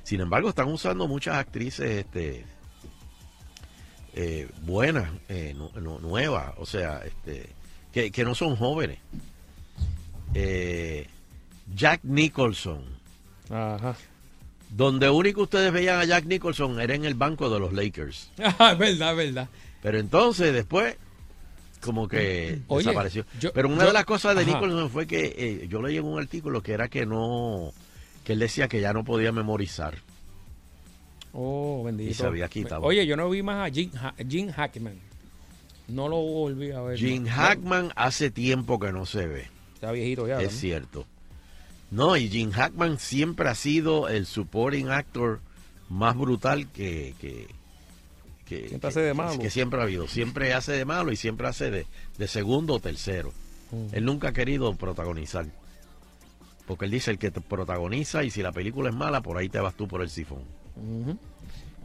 Sin 0.03 0.21
embargo, 0.21 0.49
están 0.49 0.67
usando 0.71 1.07
muchas 1.07 1.35
actrices 1.35 1.89
este, 2.05 2.45
eh, 4.13 4.47
buenas, 4.61 5.09
eh, 5.29 5.53
nu- 5.55 5.71
nu- 5.81 5.99
nuevas, 5.99 6.53
o 6.57 6.65
sea, 6.65 7.01
este, 7.05 7.49
que, 7.91 8.11
que 8.11 8.23
no 8.23 8.35
son 8.35 8.55
jóvenes. 8.55 8.99
Eh, 10.33 11.07
Jack 11.75 12.01
Nicholson. 12.03 12.83
Ajá. 13.49 13.95
Donde 14.69 15.09
único 15.09 15.43
ustedes 15.43 15.71
veían 15.71 15.99
a 15.99 16.05
Jack 16.05 16.25
Nicholson 16.25 16.79
era 16.81 16.93
en 16.95 17.05
el 17.05 17.15
banco 17.15 17.49
de 17.49 17.59
los 17.59 17.73
Lakers. 17.73 18.31
Ajá, 18.43 18.73
es 18.73 18.77
verdad, 18.79 19.11
es 19.11 19.17
verdad. 19.17 19.49
Pero 19.81 19.99
entonces 19.99 20.53
después 20.53 20.95
como 21.81 22.07
que 22.07 22.59
Oye, 22.67 22.85
desapareció. 22.85 23.25
yo- 23.39 23.53
Pero 23.53 23.67
una 23.69 23.81
yo- 23.81 23.87
de 23.87 23.93
las 23.93 24.05
cosas 24.05 24.35
de 24.35 24.41
ajá. 24.43 24.51
Nicholson 24.53 24.89
fue 24.89 25.07
que 25.07 25.33
eh, 25.37 25.67
yo 25.69 25.81
leí 25.81 25.97
en 25.97 26.05
un 26.05 26.19
artículo 26.19 26.61
que 26.61 26.71
era 26.73 26.87
que 26.87 27.05
no, 27.05 27.71
que 28.23 28.33
él 28.33 28.39
decía 28.39 28.67
que 28.67 28.81
ya 28.81 28.93
no 28.93 29.03
podía 29.03 29.31
memorizar. 29.31 29.95
Oh, 31.33 31.83
bendito. 31.83 32.09
Y 32.09 32.13
se 32.13 32.25
había 32.25 32.47
quitado. 32.47 32.81
Oye, 32.81 33.05
yo 33.05 33.15
no 33.15 33.29
vi 33.29 33.43
más 33.43 33.69
a 33.69 33.73
Jim, 33.73 33.91
Ha- 34.01 34.15
Jim 34.27 34.49
Hackman. 34.51 34.95
No 35.87 36.07
lo 36.09 36.17
volví 36.17 36.71
a 36.71 36.81
ver. 36.81 37.01
No. 37.01 37.29
Hackman 37.31 37.93
hace 37.95 38.29
tiempo 38.31 38.79
que 38.79 38.91
no 38.91 39.05
se 39.05 39.25
ve, 39.27 39.47
Está 39.75 39.91
viejito 39.91 40.27
ya. 40.27 40.41
es 40.41 40.53
cierto. 40.59 41.05
No, 41.91 42.17
y 42.17 42.27
Gene 42.27 42.51
Hackman 42.51 42.99
siempre 42.99 43.47
ha 43.47 43.55
sido 43.55 44.09
el 44.09 44.25
supporting 44.25 44.89
actor 44.89 45.39
más 45.89 46.17
brutal 46.17 46.67
que... 46.71 47.13
que 47.21 47.47
que, 48.47 48.67
Siempre 48.67 48.79
que- 48.79 48.87
hace 48.87 49.01
de 49.01 49.13
malo. 49.13 49.39
que 49.39 49.49
siempre 49.49 49.79
ha 49.79 49.83
habido. 49.83 50.07
Siempre 50.07 50.53
hace 50.53 50.71
de 50.73 50.85
malo 50.85 51.11
y 51.11 51.15
siempre 51.17 51.47
hace 51.47 51.69
de, 51.71 51.85
de 52.17 52.27
segundo 52.27 52.75
o 52.75 52.79
tercero. 52.79 53.33
Mm. 53.71 53.87
Él 53.95 54.05
nunca 54.05 54.29
ha 54.29 54.33
querido 54.33 54.73
protagonizar. 54.75 55.45
Porque 56.65 56.85
él 56.85 56.91
dice 56.91 57.11
el 57.11 57.17
que 57.19 57.31
te 57.31 57.39
protagoniza 57.41 58.23
y 58.23 58.29
si 58.31 58.41
la 58.41 58.51
película 58.51 58.89
es 58.89 58.95
mala, 58.95 59.21
por 59.21 59.37
ahí 59.37 59.47
te 59.49 59.59
vas 59.59 59.73
tú 59.75 59.87
por 59.87 60.01
el 60.01 60.09
sifón. 60.09 60.43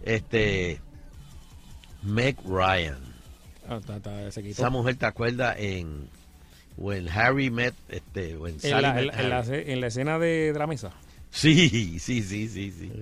Este. 0.04 0.80
Meg 2.02 2.36
Ryan. 2.44 2.98
Ah. 3.68 3.78
Esa 4.44 4.70
mujer 4.70 4.96
te 4.96 5.06
acuerdas 5.06 5.56
en. 5.58 6.08
When 6.76 7.08
Harry 7.08 7.50
met. 7.50 7.74
Este, 7.88 8.36
when 8.36 8.54
En 8.54 8.60
Sally 8.60 8.82
la, 8.82 8.92
met 8.94 9.14
en 9.18 9.28
la- 9.30 9.44
en 9.46 9.80
la 9.80 9.86
escena 9.86 10.18
de, 10.18 10.52
de 10.52 10.58
la 10.58 10.66
mesa. 10.66 10.90
Sí, 11.30 11.98
sí, 12.00 12.22
sí, 12.22 12.48
sí, 12.48 12.72
sí. 12.72 12.92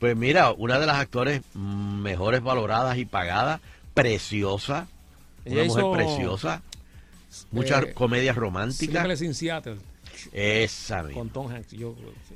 Pues 0.00 0.16
mira, 0.16 0.50
una 0.52 0.80
de 0.80 0.86
las 0.86 0.96
actores 0.96 1.42
mejores 1.54 2.42
valoradas 2.42 2.96
y 2.98 3.04
pagadas, 3.04 3.60
preciosa. 3.94 4.88
Una 5.44 5.64
mujer 5.64 5.84
preciosa. 5.92 6.62
Muchas 7.52 7.84
eh, 7.84 7.92
comedias 7.94 8.34
románticas. 8.34 9.20
In 9.22 9.34
Seattle 9.34 9.76
Esa 10.32 11.02
misma. 11.02 11.14
con 11.20 11.28
Tom 11.30 11.52
Hanks. 11.52 11.72
Yo, 11.72 11.94
sí. 12.28 12.34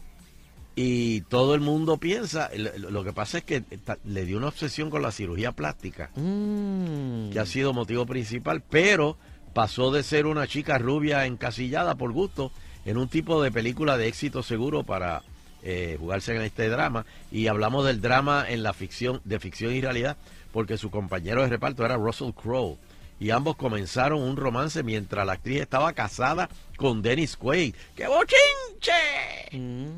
Y 0.76 1.21
todo 1.23 1.54
el 1.54 1.61
mundo 1.61 1.99
piensa, 1.99 2.50
lo, 2.54 3.04
que 3.04 3.12
pasa 3.12 3.38
es 3.38 3.44
que 3.44 3.62
le 4.04 4.25
dio 4.25 4.37
una 4.38 4.49
obsesión 4.49 4.90
con 4.90 5.02
la 5.02 5.12
cirugía 5.12 5.52
plástica, 5.52 6.11
Mm. 6.16 7.30
que 7.30 7.38
ha 7.38 7.47
sido 7.47 7.73
motivo 7.73 8.06
principal, 8.06 8.61
pero 8.68 9.16
pasó 9.52 9.92
de 9.92 10.02
ser 10.02 10.26
una 10.26 10.49
chica 10.49 10.76
rubia 10.78 11.26
encasillada 11.26 11.94
por 11.94 12.12
gusto 12.12 12.50
en 12.85 12.97
un 12.99 13.09
tipo 13.09 13.40
de 13.40 13.52
película 13.52 13.97
de 13.97 14.09
éxito 14.09 14.42
seguro 14.42 14.83
para 14.83 15.23
eh, 15.64 15.97
jugarse 15.99 16.37
en 16.37 16.42
este 16.42 16.68
drama. 16.68 17.04
Y 17.33 17.49
hablamos 17.49 17.85
del 17.87 18.00
drama 18.00 18.44
en 18.49 18.62
la 18.62 18.73
ficción, 18.73 19.21
de 19.25 19.40
ficción 19.40 19.73
y 19.75 19.80
realidad, 19.80 20.16
porque 20.52 20.78
su 20.78 20.90
compañero 20.90 21.42
de 21.42 21.49
reparto 21.49 21.85
era 21.85 21.97
Russell 21.97 22.30
Crowe. 22.33 22.78
Y 23.18 23.30
ambos 23.30 23.56
comenzaron 23.56 24.21
un 24.21 24.37
romance 24.37 24.83
mientras 24.83 25.26
la 25.26 25.33
actriz 25.35 25.61
estaba 25.62 25.92
casada 25.92 26.49
con 26.76 27.00
Dennis 27.02 27.37
Quaid. 27.37 27.75
¡Qué 27.97 28.06
bochinche! 28.06 29.56
Mm. 29.59 29.88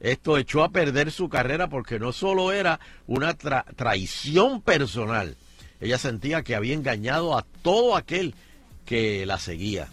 Esto 0.00 0.36
echó 0.36 0.62
a 0.62 0.68
perder 0.68 1.10
su 1.10 1.28
carrera 1.30 1.68
porque 1.68 1.98
no 1.98 2.12
solo 2.12 2.52
era 2.52 2.78
una 3.06 3.36
tra- 3.36 3.64
traición 3.74 4.60
personal, 4.60 5.36
ella 5.80 5.96
sentía 5.98 6.42
que 6.42 6.54
había 6.54 6.74
engañado 6.74 7.36
a 7.38 7.46
todo 7.62 7.96
aquel 7.96 8.34
que 8.84 9.24
la 9.24 9.38
seguía. 9.38 9.88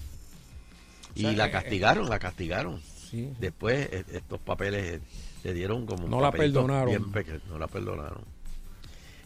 Y 1.15 1.25
O 1.25 1.29
sea, 1.29 1.37
la 1.37 1.45
eh, 1.47 1.51
castigaron, 1.51 2.09
la 2.09 2.19
castigaron. 2.19 2.81
Sí. 3.11 3.29
Después 3.39 3.89
eh, 3.91 4.05
estos 4.13 4.39
papeles 4.39 4.93
eh, 4.95 5.01
le 5.43 5.53
dieron 5.53 5.85
como 5.85 6.07
No 6.07 6.21
la 6.21 6.31
perdonaron. 6.31 7.11
bien 7.11 7.41
no 7.49 7.59
la 7.59 7.67
perdonaron. 7.67 8.23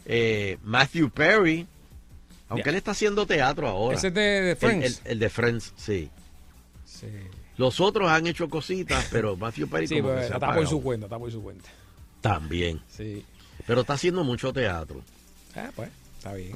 Eh, 0.04 0.58
Matthew 0.64 1.10
Perry, 1.10 1.66
aunque 2.48 2.70
él 2.70 2.74
está 2.76 2.90
haciendo 2.90 3.26
teatro 3.26 3.68
ahora. 3.68 3.96
Ese 3.96 4.08
es 4.08 4.14
de, 4.14 4.56
Friends. 4.58 5.02
El, 5.04 5.12
el 5.12 5.18
de 5.20 5.30
Friends, 5.30 5.72
sí. 5.76 6.10
sí, 6.84 7.06
Los 7.56 7.80
otros 7.80 8.10
han 8.10 8.26
hecho 8.26 8.48
cositas, 8.48 9.06
pero 9.10 9.36
Matthew 9.36 9.68
Perry 9.68 9.86
Sí, 9.86 10.00
como 10.00 10.08
pues, 10.08 10.22
que 10.22 10.26
se 10.26 10.32
ha 10.32 10.36
está 10.36 10.54
por 10.54 10.66
su 10.66 10.82
cuenta, 10.82 11.06
está 11.06 11.18
por 11.18 11.30
su 11.30 11.42
cuenta. 11.42 11.68
También. 12.20 12.80
Sí. 12.88 13.24
Pero 13.68 13.82
está 13.82 13.92
haciendo 13.92 14.24
mucho 14.24 14.52
teatro. 14.52 15.00
Ah, 15.54 15.70
pues, 15.76 15.90
está 16.18 16.34
bien. 16.34 16.54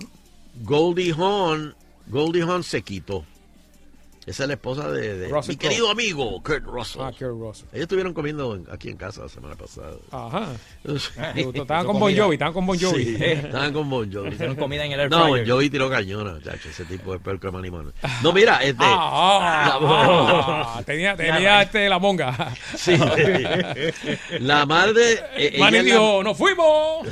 Goldie 0.63 1.13
Hawn, 1.13 1.77
Goldie 2.09 2.43
Hawn 2.43 2.65
se 2.65 2.83
quitó. 2.83 3.25
Esa 4.27 4.43
es 4.45 4.49
la 4.49 4.55
esposa 4.55 4.91
de, 4.93 5.33
mi 5.49 5.57
querido 5.57 5.91
amigo 5.91 6.43
Kurt 6.43 6.65
Russell. 6.67 7.01
Ah, 7.03 7.11
Kurt 7.11 7.31
Russell. 7.31 7.67
Ellos 7.73 7.83
estuvieron 7.85 8.13
comiendo 8.13 8.55
en- 8.55 8.67
aquí 8.71 8.91
en 8.91 8.99
casa 8.99 9.23
la 9.23 9.29
semana 9.31 9.55
pasada. 9.57 9.93
Ajá. 10.11 10.49
Gustó. 10.85 11.63
Estaban 11.63 11.87
con 11.87 11.99
Bon. 11.99 12.15
Jovi, 12.15 12.35
estaban 12.35 12.53
con 12.53 12.67
Bon 12.67 12.79
Jovi. 12.79 13.05
Sí, 13.05 13.17
estaban 13.19 13.73
con 13.73 13.89
Bon 13.89 14.13
Jovi. 14.13 14.29
Hicieron 14.35 14.57
comida 14.57 14.85
en 14.85 14.93
el 14.93 15.01
air 15.01 15.11
No. 15.11 15.29
Bon 15.29 15.47
Jovi 15.47 15.71
tiró 15.71 15.89
cañona, 15.89 16.39
chacho. 16.45 16.69
Ese 16.69 16.85
tipo 16.85 17.15
es 17.15 17.21
peor 17.23 17.41
que 17.41 17.51
Manny. 17.51 17.71
No, 18.23 18.33
mira, 18.33 18.63
este... 18.63 18.85
Ah, 18.85 19.79
ah, 19.81 20.75
ah, 20.77 20.83
tenía 20.85 21.17
tenía 21.17 21.63
este, 21.63 21.89
la 21.89 21.99
monga. 21.99 22.55
sí, 22.77 22.93
la 24.41 24.67
madre... 24.67 25.19
eh, 25.37 25.57
Manny 25.59 25.83
la- 25.83 26.23
¡nos 26.23 26.37
fuimos! 26.37 27.07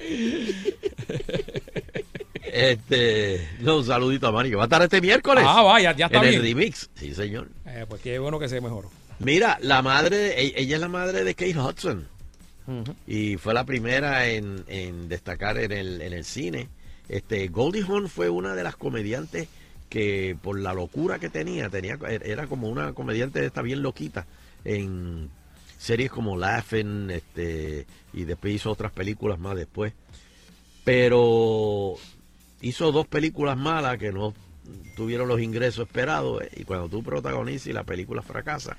este, 2.52 3.48
no, 3.60 3.78
un 3.78 3.84
saludito 3.84 4.26
a 4.26 4.32
Manny, 4.32 4.50
que 4.50 4.56
va 4.56 4.62
a 4.62 4.66
estar 4.66 4.82
este 4.82 5.00
miércoles. 5.00 5.44
ah, 5.46 5.62
vaya, 5.62 5.92
ya 5.96 6.06
está 6.06 6.18
en 6.18 6.22
bien. 6.24 6.34
el 6.36 6.42
remix. 6.42 6.90
Sí, 6.94 7.14
señor. 7.14 7.48
Eh, 7.66 7.86
pues 7.88 8.00
qué 8.02 8.18
bueno 8.18 8.38
que 8.38 8.48
se 8.48 8.60
mejoró. 8.60 8.90
Mira, 9.18 9.58
la 9.60 9.82
madre, 9.82 10.40
e- 10.42 10.54
ella 10.56 10.76
es 10.76 10.80
la 10.80 10.88
madre 10.88 11.24
de 11.24 11.34
Kate 11.34 11.58
Hudson. 11.58 12.08
Y 13.06 13.36
fue 13.36 13.52
la 13.52 13.64
primera 13.64 14.28
en, 14.28 14.64
en 14.68 15.08
destacar 15.08 15.58
en 15.58 15.72
el, 15.72 16.00
en 16.02 16.12
el 16.12 16.24
cine. 16.24 16.68
Este, 17.08 17.48
Goldie 17.48 17.82
Hawn 17.82 18.08
fue 18.08 18.28
una 18.28 18.54
de 18.54 18.62
las 18.62 18.76
comediantes 18.76 19.48
que 19.88 20.36
por 20.40 20.56
la 20.56 20.72
locura 20.72 21.18
que 21.18 21.28
tenía, 21.30 21.68
tenía 21.68 21.98
era 22.22 22.46
como 22.46 22.68
una 22.68 22.92
comediante 22.92 23.40
de 23.40 23.46
esta 23.48 23.60
bien 23.62 23.82
loquita 23.82 24.24
en 24.64 25.30
series 25.78 26.12
como 26.12 26.36
Laughing, 26.36 27.10
este, 27.10 27.86
y 28.12 28.22
después 28.22 28.54
hizo 28.54 28.70
otras 28.70 28.92
películas 28.92 29.40
más 29.40 29.56
después. 29.56 29.92
Pero 30.84 31.94
hizo 32.60 32.92
dos 32.92 33.06
películas 33.06 33.56
malas 33.56 33.98
que 33.98 34.12
no 34.12 34.34
tuvieron 34.96 35.28
los 35.28 35.40
ingresos 35.40 35.86
esperados 35.86 36.42
eh, 36.42 36.50
y 36.58 36.64
cuando 36.64 36.88
tú 36.88 37.02
protagonizas 37.02 37.66
y 37.68 37.72
la 37.72 37.84
película 37.84 38.22
fracasa. 38.22 38.76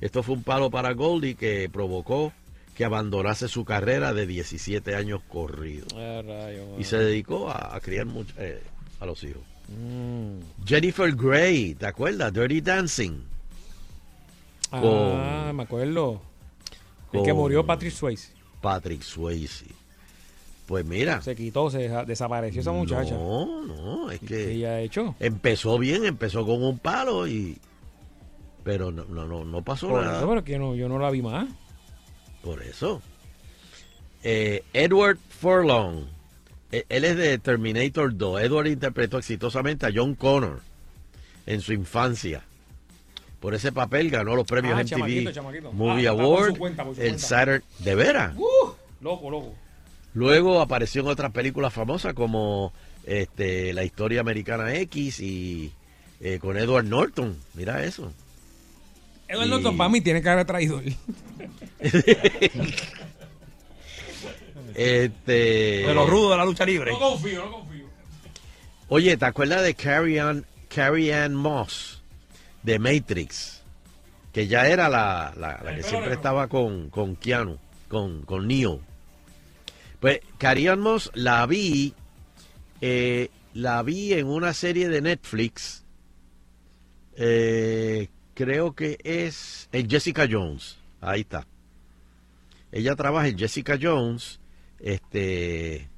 Esto 0.00 0.22
fue 0.22 0.36
un 0.36 0.42
palo 0.44 0.70
para 0.70 0.92
Goldie 0.92 1.34
que 1.34 1.68
provocó 1.68 2.32
que 2.76 2.84
abandonase 2.84 3.48
su 3.48 3.64
carrera 3.64 4.14
de 4.14 4.26
17 4.28 4.94
años 4.94 5.20
corridos 5.28 5.92
Ah, 5.96 6.22
rayo, 6.24 6.78
y 6.78 6.84
se 6.84 6.96
dedicó 6.98 7.50
a, 7.50 7.74
a 7.74 7.80
criar 7.80 8.06
much- 8.06 8.32
eh, 8.38 8.62
a 9.00 9.06
los 9.06 9.22
hijos. 9.24 9.42
Mm. 9.68 10.38
Jennifer 10.64 11.12
Grey, 11.14 11.74
¿te 11.74 11.86
acuerdas? 11.86 12.32
Dirty 12.32 12.60
Dancing. 12.60 13.20
Ah, 14.70 14.80
Con- 14.80 15.56
me 15.56 15.62
acuerdo. 15.64 16.20
El 17.12 17.22
que 17.22 17.32
murió 17.32 17.64
Patrick 17.66 17.92
Swayze. 17.92 18.32
Patrick 18.60 19.02
Swayze. 19.02 19.64
Pues 20.68 20.84
mira. 20.84 21.20
Se 21.22 21.34
quitó, 21.34 21.70
se 21.70 21.88
desapareció 22.06 22.60
esa 22.60 22.72
muchacha. 22.72 23.14
No, 23.14 23.64
no, 23.64 24.10
es 24.10 24.20
¿Qué 24.20 24.26
que 24.26 24.52
ella 24.52 24.68
ha 24.74 24.80
hecho? 24.80 25.14
empezó 25.18 25.78
bien, 25.78 26.04
empezó 26.04 26.44
con 26.46 26.62
un 26.62 26.78
palo 26.78 27.26
y... 27.26 27.56
Pero 28.64 28.92
no, 28.92 29.04
no, 29.06 29.24
no, 29.26 29.44
no 29.46 29.62
pasó 29.62 29.88
Por 29.88 30.02
nada. 30.04 30.18
eso, 30.18 30.28
pero 30.28 30.44
que 30.44 30.58
no, 30.58 30.74
yo 30.76 30.86
no 30.90 30.98
la 30.98 31.10
vi 31.10 31.22
más. 31.22 31.48
Por 32.42 32.62
eso. 32.62 33.00
Eh, 34.22 34.62
Edward 34.74 35.16
Furlong. 35.40 36.04
eh, 36.70 36.84
Él 36.90 37.04
es 37.06 37.16
de 37.16 37.38
Terminator 37.38 38.14
2. 38.14 38.42
Edward 38.42 38.66
interpretó 38.66 39.16
exitosamente 39.16 39.86
a 39.86 39.90
John 39.94 40.14
Connor 40.14 40.60
en 41.46 41.62
su 41.62 41.72
infancia. 41.72 42.42
Por 43.40 43.54
ese 43.54 43.72
papel 43.72 44.10
ganó 44.10 44.34
los 44.36 44.46
premios 44.46 44.74
Ah, 44.76 44.82
MTV 44.82 44.88
chamaquito, 44.90 45.32
chamaquito. 45.32 45.72
Movie 45.72 46.08
Ah, 46.08 46.10
Award. 46.10 46.58
cuenta, 46.58 46.84
el. 46.98 47.18
Saturday. 47.18 47.62
¿De 47.78 47.94
veras? 47.94 48.36
Uh, 48.36 48.72
loco, 49.00 49.30
loco. 49.30 49.54
Luego 50.18 50.60
apareció 50.60 51.02
en 51.02 51.06
otras 51.06 51.30
películas 51.30 51.72
famosas 51.72 52.12
como 52.12 52.72
este, 53.06 53.72
La 53.72 53.84
Historia 53.84 54.20
Americana 54.20 54.74
X 54.74 55.20
y 55.20 55.72
eh, 56.20 56.38
con 56.40 56.56
Edward 56.56 56.84
Norton. 56.86 57.36
Mira 57.54 57.84
eso. 57.84 58.12
Edward 59.28 59.46
Y- 59.46 59.50
Norton 59.50 59.76
para 59.76 59.90
mí 59.90 60.00
tiene 60.00 60.20
que 60.20 60.28
haber 60.28 60.44
traído. 60.44 60.82
Este, 64.74 65.32
De 65.86 65.94
los 65.94 66.08
rudos 66.08 66.32
de 66.32 66.36
la 66.36 66.44
lucha 66.44 66.64
libre. 66.66 66.90
No 66.92 66.98
confío, 66.98 67.44
no 67.44 67.52
confío. 67.52 67.86
Oye, 68.88 69.16
¿te 69.16 69.24
acuerdas 69.24 69.62
de 69.62 69.74
Carrie 69.74 70.20
Ann, 70.20 70.44
Carrie 70.68 71.14
Ann 71.14 71.34
Moss 71.34 72.02
de 72.62 72.78
Matrix? 72.80 73.62
Que 74.32 74.46
ya 74.48 74.66
era 74.68 74.88
la, 74.88 75.32
la- 75.36 75.60
la 75.64 75.74
que 75.76 75.82
siempre 75.82 76.12
estaba 76.12 76.48
con, 76.48 76.90
con 76.90 77.14
Keanu, 77.16 77.56
con, 77.88 78.22
con 78.22 78.46
Neo. 78.48 78.80
Pues 80.00 80.20
Moss 80.78 81.10
la 81.14 81.44
vi, 81.46 81.94
eh, 82.80 83.30
la 83.54 83.82
vi 83.82 84.12
en 84.12 84.26
una 84.26 84.52
serie 84.52 84.88
de 84.88 85.00
Netflix. 85.00 85.84
eh, 87.16 88.08
creo 88.34 88.74
que 88.74 88.98
es 89.02 89.68
en 89.72 89.90
Jessica 89.90 90.28
Jones. 90.30 90.78
Ahí 91.00 91.22
está. 91.22 91.46
Ella 92.70 92.94
trabaja 92.94 93.26
en 93.28 93.38
Jessica 93.38 93.76
Jones. 93.80 94.38
Este 94.78 95.90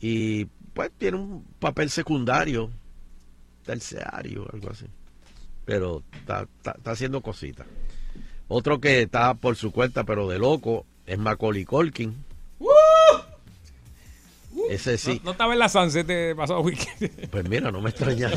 y 0.00 0.44
pues 0.44 0.92
tiene 0.96 1.16
un 1.16 1.42
papel 1.58 1.90
secundario, 1.90 2.70
terciario, 3.64 4.46
algo 4.52 4.70
así. 4.70 4.86
Pero 5.64 6.04
está, 6.20 6.46
haciendo 6.84 7.20
cositas. 7.20 7.66
Otro 8.46 8.80
que 8.80 9.02
está 9.02 9.34
por 9.34 9.56
su 9.56 9.72
cuenta, 9.72 10.04
pero 10.04 10.28
de 10.28 10.38
loco, 10.38 10.86
es 11.04 11.18
Macaulay 11.18 11.64
Culkin. 11.64 12.27
Ese 14.68 14.98
sí. 14.98 15.14
No, 15.18 15.26
no 15.26 15.30
estaba 15.32 15.52
en 15.52 15.58
la 15.58 15.68
Sunset 15.68 16.06
de 16.06 16.34
pasado 16.36 16.60
weekend. 16.60 17.28
Pues 17.30 17.48
mira, 17.48 17.70
no 17.70 17.80
me 17.80 17.90
extraña. 17.90 18.30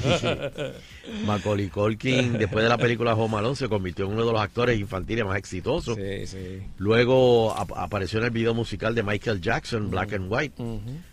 Macaulay 1.26 1.68
Culkin, 1.70 2.34
después 2.38 2.64
de 2.64 2.70
la 2.70 2.78
película 2.78 3.14
Home 3.16 3.38
Alone, 3.38 3.56
se 3.56 3.68
convirtió 3.70 4.06
en 4.06 4.12
uno 4.14 4.26
de 4.26 4.32
los 4.32 4.42
actores 4.42 4.80
infantiles 4.80 5.26
más 5.26 5.38
exitosos. 5.38 5.96
sí, 5.98 6.28
sí. 6.28 6.62
Luego 6.78 7.56
ap- 7.58 7.72
apareció 7.76 8.20
en 8.20 8.26
el 8.26 8.32
video 8.32 8.54
musical 8.54 8.96
de 8.96 9.04
Michael 9.04 9.42
Jackson, 9.42 9.90
Black 9.90 10.14
and 10.14 10.32
White. 10.32 10.62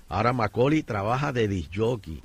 Ahora 0.08 0.32
Macaulay 0.32 0.82
trabaja 0.82 1.32
de 1.32 1.48
disc 1.48 1.70
jockey. 1.74 2.22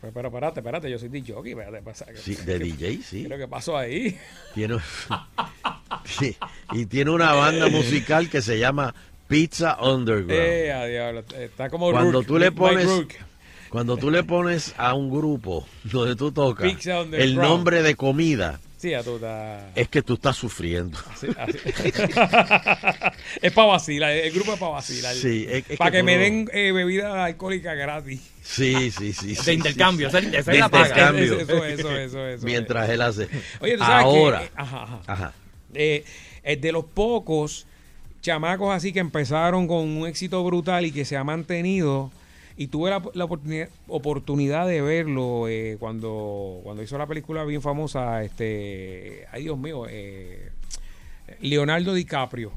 Pero, 0.00 0.12
pero, 0.14 0.28
espérate, 0.28 0.58
espérate, 0.60 0.90
yo 0.90 0.98
soy 0.98 1.08
DJ 1.10 1.32
espérate, 1.46 1.80
pasa. 1.82 2.06
Sí, 2.16 2.34
de 2.46 2.58
DJ, 2.58 3.02
sí. 3.04 3.22
¿Qué 3.22 3.28
lo 3.28 3.38
que 3.38 3.46
pasó 3.46 3.76
ahí? 3.76 4.18
Tiene, 4.54 4.78
Sí, 6.04 6.36
y 6.72 6.86
tiene 6.86 7.10
una 7.12 7.32
banda 7.34 7.68
musical 7.68 8.28
que 8.28 8.42
se 8.42 8.58
llama 8.58 8.94
Pizza 9.32 9.76
Underground. 9.80 10.30
Eh, 10.30 10.72
a 10.72 10.84
diablo, 10.86 11.24
está 11.38 11.68
como 11.70 11.90
Cuando 11.90 12.12
Rourke, 12.12 12.26
tú 12.28 12.38
le 12.38 12.52
pones. 12.52 12.88
Cuando 13.68 13.96
tú 13.96 14.10
le 14.10 14.22
pones 14.22 14.74
a 14.76 14.92
un 14.94 15.10
grupo 15.10 15.66
donde 15.84 16.14
tú 16.14 16.30
tocas 16.30 16.70
Pizza 16.70 17.00
Underground. 17.00 17.14
el 17.22 17.34
nombre 17.36 17.82
de 17.82 17.94
comida, 17.96 18.60
Sí, 18.76 18.90
tú 19.04 19.14
estás... 19.14 19.62
es 19.76 19.88
que 19.88 20.02
tú 20.02 20.14
estás 20.14 20.36
sufriendo. 20.36 20.98
así- 21.12 21.28
así. 21.38 21.56
es 23.40 23.52
para 23.52 23.68
vacilar, 23.68 24.10
el 24.12 24.32
grupo 24.32 24.52
es 24.54 24.58
para 24.58 24.72
vacilar. 24.72 25.14
Sí, 25.14 25.46
es- 25.48 25.64
es 25.70 25.78
para 25.78 25.90
que 25.90 26.02
me 26.02 26.16
no- 26.16 26.20
den 26.22 26.50
eh, 26.52 26.72
bebida 26.72 27.24
alcohólica 27.24 27.74
gratis. 27.74 28.20
Sí, 28.42 28.90
sí, 28.90 29.12
sí. 29.12 29.34
sí, 29.36 29.44
De 29.46 29.54
intercambio, 29.54 30.10
sí, 30.10 30.16
esa, 30.18 30.28
esa 30.38 30.50
De 30.50 30.56
es 30.56 30.60
la 30.60 30.68
paga. 30.68 30.86
intercambio. 30.88 31.38
Eso, 31.40 31.64
eso, 31.64 31.96
eso, 31.96 32.26
eso. 32.26 32.44
Mientras 32.46 32.88
él 32.90 33.00
hace. 33.02 33.28
Oye, 33.60 33.74
tú 33.78 33.84
sabes 33.84 34.04
Ahora. 34.04 34.38
que... 34.40 34.44
eh, 34.46 34.50
ajá, 34.56 34.82
ajá. 34.82 35.00
Ajá. 35.06 35.32
Eh, 35.74 36.04
es 36.42 36.60
de 36.60 36.72
los 36.72 36.84
pocos 36.84 37.66
chamacos 38.22 38.74
así 38.74 38.92
que 38.92 39.00
empezaron 39.00 39.66
con 39.66 39.80
un 39.80 40.06
éxito 40.06 40.42
brutal 40.44 40.86
y 40.86 40.92
que 40.92 41.04
se 41.04 41.16
ha 41.16 41.24
mantenido. 41.24 42.10
Y 42.56 42.68
tuve 42.68 42.90
la, 42.90 43.02
la 43.14 43.24
oportunidad, 43.88 44.66
de 44.66 44.82
verlo 44.82 45.48
eh, 45.48 45.76
cuando, 45.80 46.60
cuando 46.62 46.82
hizo 46.82 46.98
la 46.98 47.06
película 47.06 47.44
bien 47.44 47.62
famosa, 47.62 48.22
este, 48.22 49.26
ay 49.32 49.44
Dios 49.44 49.58
mío, 49.58 49.86
eh, 49.88 50.50
Leonardo 51.40 51.94
DiCaprio. 51.94 52.52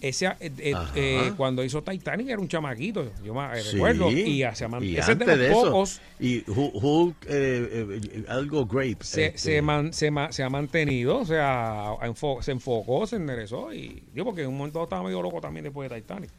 Ese, 0.00 0.26
eh, 0.26 0.52
eh, 0.58 0.74
eh, 0.96 1.32
cuando 1.36 1.64
hizo 1.64 1.82
Titanic 1.82 2.28
era 2.28 2.38
un 2.38 2.48
chamaquito, 2.48 3.10
yo 3.24 3.32
me 3.32 3.62
Sí, 3.62 3.72
recuerdo. 3.72 4.10
Y, 4.10 4.42
se 4.42 4.48
ese 4.48 5.12
es 5.12 5.18
de 5.18 5.26
los 5.26 5.38
de 5.38 5.50
pocos. 5.50 6.00
Y 6.20 6.42
Hu- 6.44 6.72
Hulk, 6.74 7.16
eh, 7.28 8.24
algo 8.28 8.66
grape. 8.66 8.98
se, 9.00 9.26
este, 9.26 9.38
se, 9.38 9.62
man- 9.62 9.92
se, 9.94 10.10
ma- 10.10 10.30
se 10.30 10.42
ha 10.42 10.50
mantenido, 10.50 11.18
o 11.20 11.24
sea, 11.24 11.92
enfo- 12.02 12.42
se 12.42 12.52
enfocó, 12.52 13.06
se 13.06 13.16
enderezó 13.16 13.72
y 13.72 14.02
yo 14.14 14.24
porque 14.26 14.42
en 14.42 14.48
un 14.48 14.58
momento 14.58 14.82
estaba 14.82 15.02
medio 15.04 15.22
loco 15.22 15.40
también 15.40 15.64
después 15.64 15.88
de 15.88 15.96
Titanic. 16.02 16.30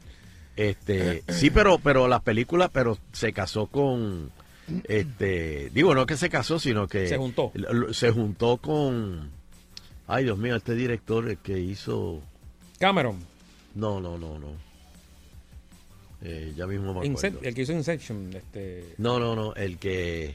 Este, 0.55 1.23
sí, 1.29 1.49
pero, 1.49 1.79
pero 1.79 2.07
las 2.07 2.21
películas, 2.21 2.69
pero 2.71 2.97
se 3.13 3.33
casó 3.33 3.65
con, 3.67 4.31
este, 4.85 5.69
digo, 5.73 5.93
no 5.95 6.05
que 6.05 6.17
se 6.17 6.29
casó, 6.29 6.59
sino 6.59 6.87
que 6.87 7.07
Se 7.07 7.17
juntó. 7.17 7.51
se 7.91 8.11
juntó 8.11 8.57
con, 8.57 9.31
ay 10.07 10.23
Dios 10.25 10.37
mío, 10.37 10.55
este 10.55 10.75
director 10.75 11.35
que 11.37 11.59
hizo, 11.59 12.21
Cameron, 12.79 13.17
no, 13.75 13.99
no, 13.99 14.17
no, 14.17 14.39
no, 14.39 14.47
Eh, 16.21 16.53
ya 16.55 16.65
mismo 16.65 16.93
me 16.93 17.07
acuerdo. 17.07 17.39
el 17.43 17.53
que 17.53 17.61
hizo 17.61 17.73
Inception, 17.73 18.33
este, 18.35 18.95
No, 18.97 19.19
no, 19.19 19.35
no, 19.35 19.53
el 19.55 19.77
que, 19.77 20.33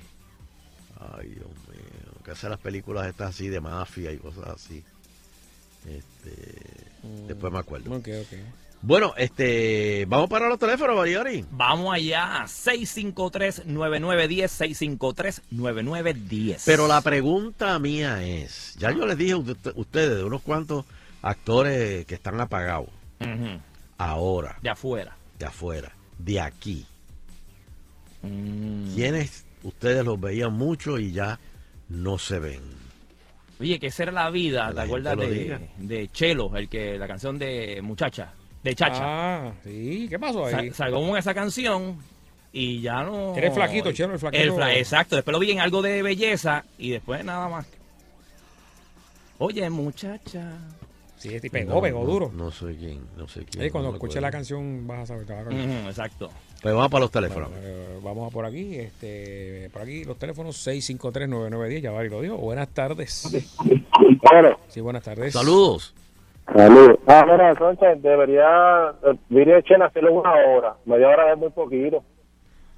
ay 1.19 1.29
Dios 1.31 1.47
mío, 1.47 2.13
que 2.25 2.31
hace 2.33 2.49
las 2.49 2.61
películas 2.61 3.09
estas 3.09 3.31
así 3.31 3.49
de 3.49 3.61
mafia 3.61 4.13
y 4.13 4.19
cosas 4.19 4.47
así. 4.49 4.85
Este, 5.89 6.55
después 7.27 7.53
me 7.53 7.59
acuerdo. 7.59 7.91
ok, 7.97 8.09
ok. 8.23 8.39
Bueno, 8.83 9.13
este, 9.19 10.07
vamos 10.09 10.31
para 10.31 10.49
los 10.49 10.59
teléfonos, 10.59 10.97
Bariari. 10.97 11.45
Vamos 11.51 11.93
allá, 11.95 12.45
653-9910, 12.47 15.41
653-9910. 15.51 16.63
Pero 16.65 16.87
la 16.89 17.01
pregunta 17.03 17.79
mía 17.79 18.23
es, 18.25 18.75
ya 18.79 18.91
yo 18.93 19.07
les 19.07 19.19
dije 19.19 19.33
a 19.33 19.37
usted- 19.39 19.73
ustedes 19.77 20.17
de 20.19 20.25
unos 20.25 20.41
cuantos 20.43 20.85
actores 21.23 22.07
que 22.07 22.15
están 22.15 22.41
apagados 22.41 22.89
Ahora, 23.99 24.57
De 24.63 24.71
afuera. 24.71 25.17
de 25.39 25.47
afuera, 25.47 25.93
de 26.19 26.41
aquí. 26.41 26.87
Mm. 28.23 28.95
¿Quiénes 28.95 29.45
ustedes 29.63 30.05
los 30.05 30.19
veían 30.21 30.53
mucho 30.53 30.99
y 30.99 31.13
ya 31.13 31.39
no 31.89 32.19
se 32.19 32.39
ven? 32.39 32.61
Oye, 33.61 33.79
que 33.79 33.89
esa 33.89 34.05
era 34.05 34.13
la 34.13 34.31
vida, 34.31 34.65
Que 34.65 34.71
¿te 34.71 34.75
la 34.77 34.83
acuerdas 34.85 35.17
de, 35.19 36.09
Chelo, 36.13 36.57
el 36.57 36.69
que 36.69 36.99
la 36.99 37.07
canción 37.07 37.39
de 37.39 37.81
Muchacha, 37.83 38.33
de 38.63 38.75
Chacha? 38.75 39.01
Ah, 39.03 39.53
sí, 39.65 40.07
¿qué 40.09 40.19
pasó 40.19 40.47
ahí? 40.47 40.71
Sa- 40.71 40.77
Salgó 40.85 41.07
con 41.07 41.19
esa 41.19 41.35
canción 41.35 41.99
y 42.53 42.81
ya 42.81 43.03
no. 43.03 43.37
Era 43.37 43.49
el 43.49 43.53
flaquito, 43.53 43.93
Chelo, 43.93 44.15
el 44.15 44.19
flaquito. 44.19 44.57
fla- 44.57 44.75
exacto, 44.77 45.17
después 45.17 45.33
lo 45.33 45.39
vi 45.39 45.51
en 45.51 45.61
algo 45.61 45.83
de 45.83 46.03
belleza 46.03 46.65
y 46.79 46.91
después 46.91 47.23
nada 47.23 47.49
más. 47.51 47.67
Oye, 49.39 49.69
muchacha. 49.69 50.53
Sí, 51.21 51.35
este 51.35 51.51
pegó, 51.51 51.83
pegó 51.83 52.07
duro. 52.07 52.31
No, 52.35 52.51
sé 52.51 52.75
quién, 52.79 53.01
no 53.15 53.29
sé 53.29 53.45
quién. 53.45 53.69
Cuando 53.71 53.89
no 53.89 53.93
me 53.93 53.97
escuche 53.99 54.23
la 54.23 54.31
canción 54.31 54.87
vas 54.87 55.01
a 55.01 55.07
saber. 55.07 55.27
te 55.27 55.35
vas 55.35 55.47
a. 55.47 55.51
Ujú, 55.51 55.89
exacto. 55.89 56.31
Pues 56.63 56.75
vamos 56.75 56.91
para 56.91 57.01
los 57.03 57.11
teléfonos. 57.11 57.51
Bueno, 57.51 57.63
eh, 57.67 57.99
vamos 58.03 58.31
a 58.31 58.33
por 58.35 58.47
aquí, 58.47 58.77
este, 58.77 59.69
por 59.71 59.83
aquí 59.83 60.05
los 60.05 60.19
teléfonos 60.19 60.57
653-9910, 60.67 61.81
ya 61.83 61.91
Bari 61.91 62.09
lo 62.09 62.23
dijo. 62.23 62.37
Buenas 62.39 62.69
tardes. 62.69 63.31
Bueno, 64.31 64.59
Sí, 64.69 64.81
buenas 64.81 65.03
tardes. 65.03 65.35
Saludos. 65.35 65.95
saludos. 66.51 66.99
Ah, 67.07 67.25
mira, 67.31 67.51
entonces 67.51 68.03
debería, 68.03 68.95
eh, 69.05 69.15
diría 69.29 69.61
Chen 69.63 69.83
hacerlo 69.83 70.15
una 70.15 70.33
hora. 70.33 70.75
Media 70.87 71.09
hora 71.09 71.33
es 71.35 71.39
muy 71.39 71.51
poquito. 71.51 72.03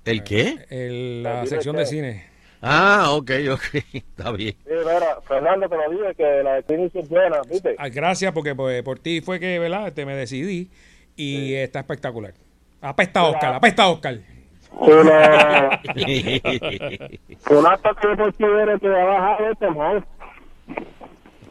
¿El 0.05 0.25
qué? 0.25 0.67
El- 0.69 1.23
la 1.23 1.37
Dile 1.43 1.47
sección 1.47 1.77
de 1.77 1.87
cine. 1.87 2.32
Ah, 2.63 3.09
ok, 3.13 3.31
ok. 3.53 3.75
Está 3.93 4.31
bien. 4.33 4.55
Sí, 4.65 4.71
mira, 4.71 5.21
Fernando 5.27 5.69
te 5.69 5.77
lo 5.77 5.91
dije 5.91 6.15
que 6.15 6.43
la 6.45 6.55
de 6.55 6.63
Clinic 6.63 6.95
es 6.95 7.09
buena, 7.09 7.41
¿viste? 7.51 7.75
Ah, 7.79 7.89
gracias, 7.89 8.33
porque 8.33 8.55
pues, 8.55 8.83
por 8.83 8.99
ti 9.01 9.21
fue 9.21 9.41
que, 9.41 9.59
¿verdad? 9.59 9.89
Este, 9.89 10.07
me 10.07 10.15
decidí 10.15 10.71
y 11.17 11.55
está 11.55 11.81
espectacular. 11.81 12.35
Apesta 12.81 13.25
Oscar, 13.25 13.55
apesta 13.55 13.89
Oscar. 13.89 14.19
Una, 14.73 15.81
una 17.51 17.77
toque 17.79 18.09
de 18.09 18.17
considero 18.17 18.79
que 18.79 18.89
va 18.89 19.03
a 19.03 19.05
bajar 19.05 19.53
este 19.53 19.71
man. 19.71 20.05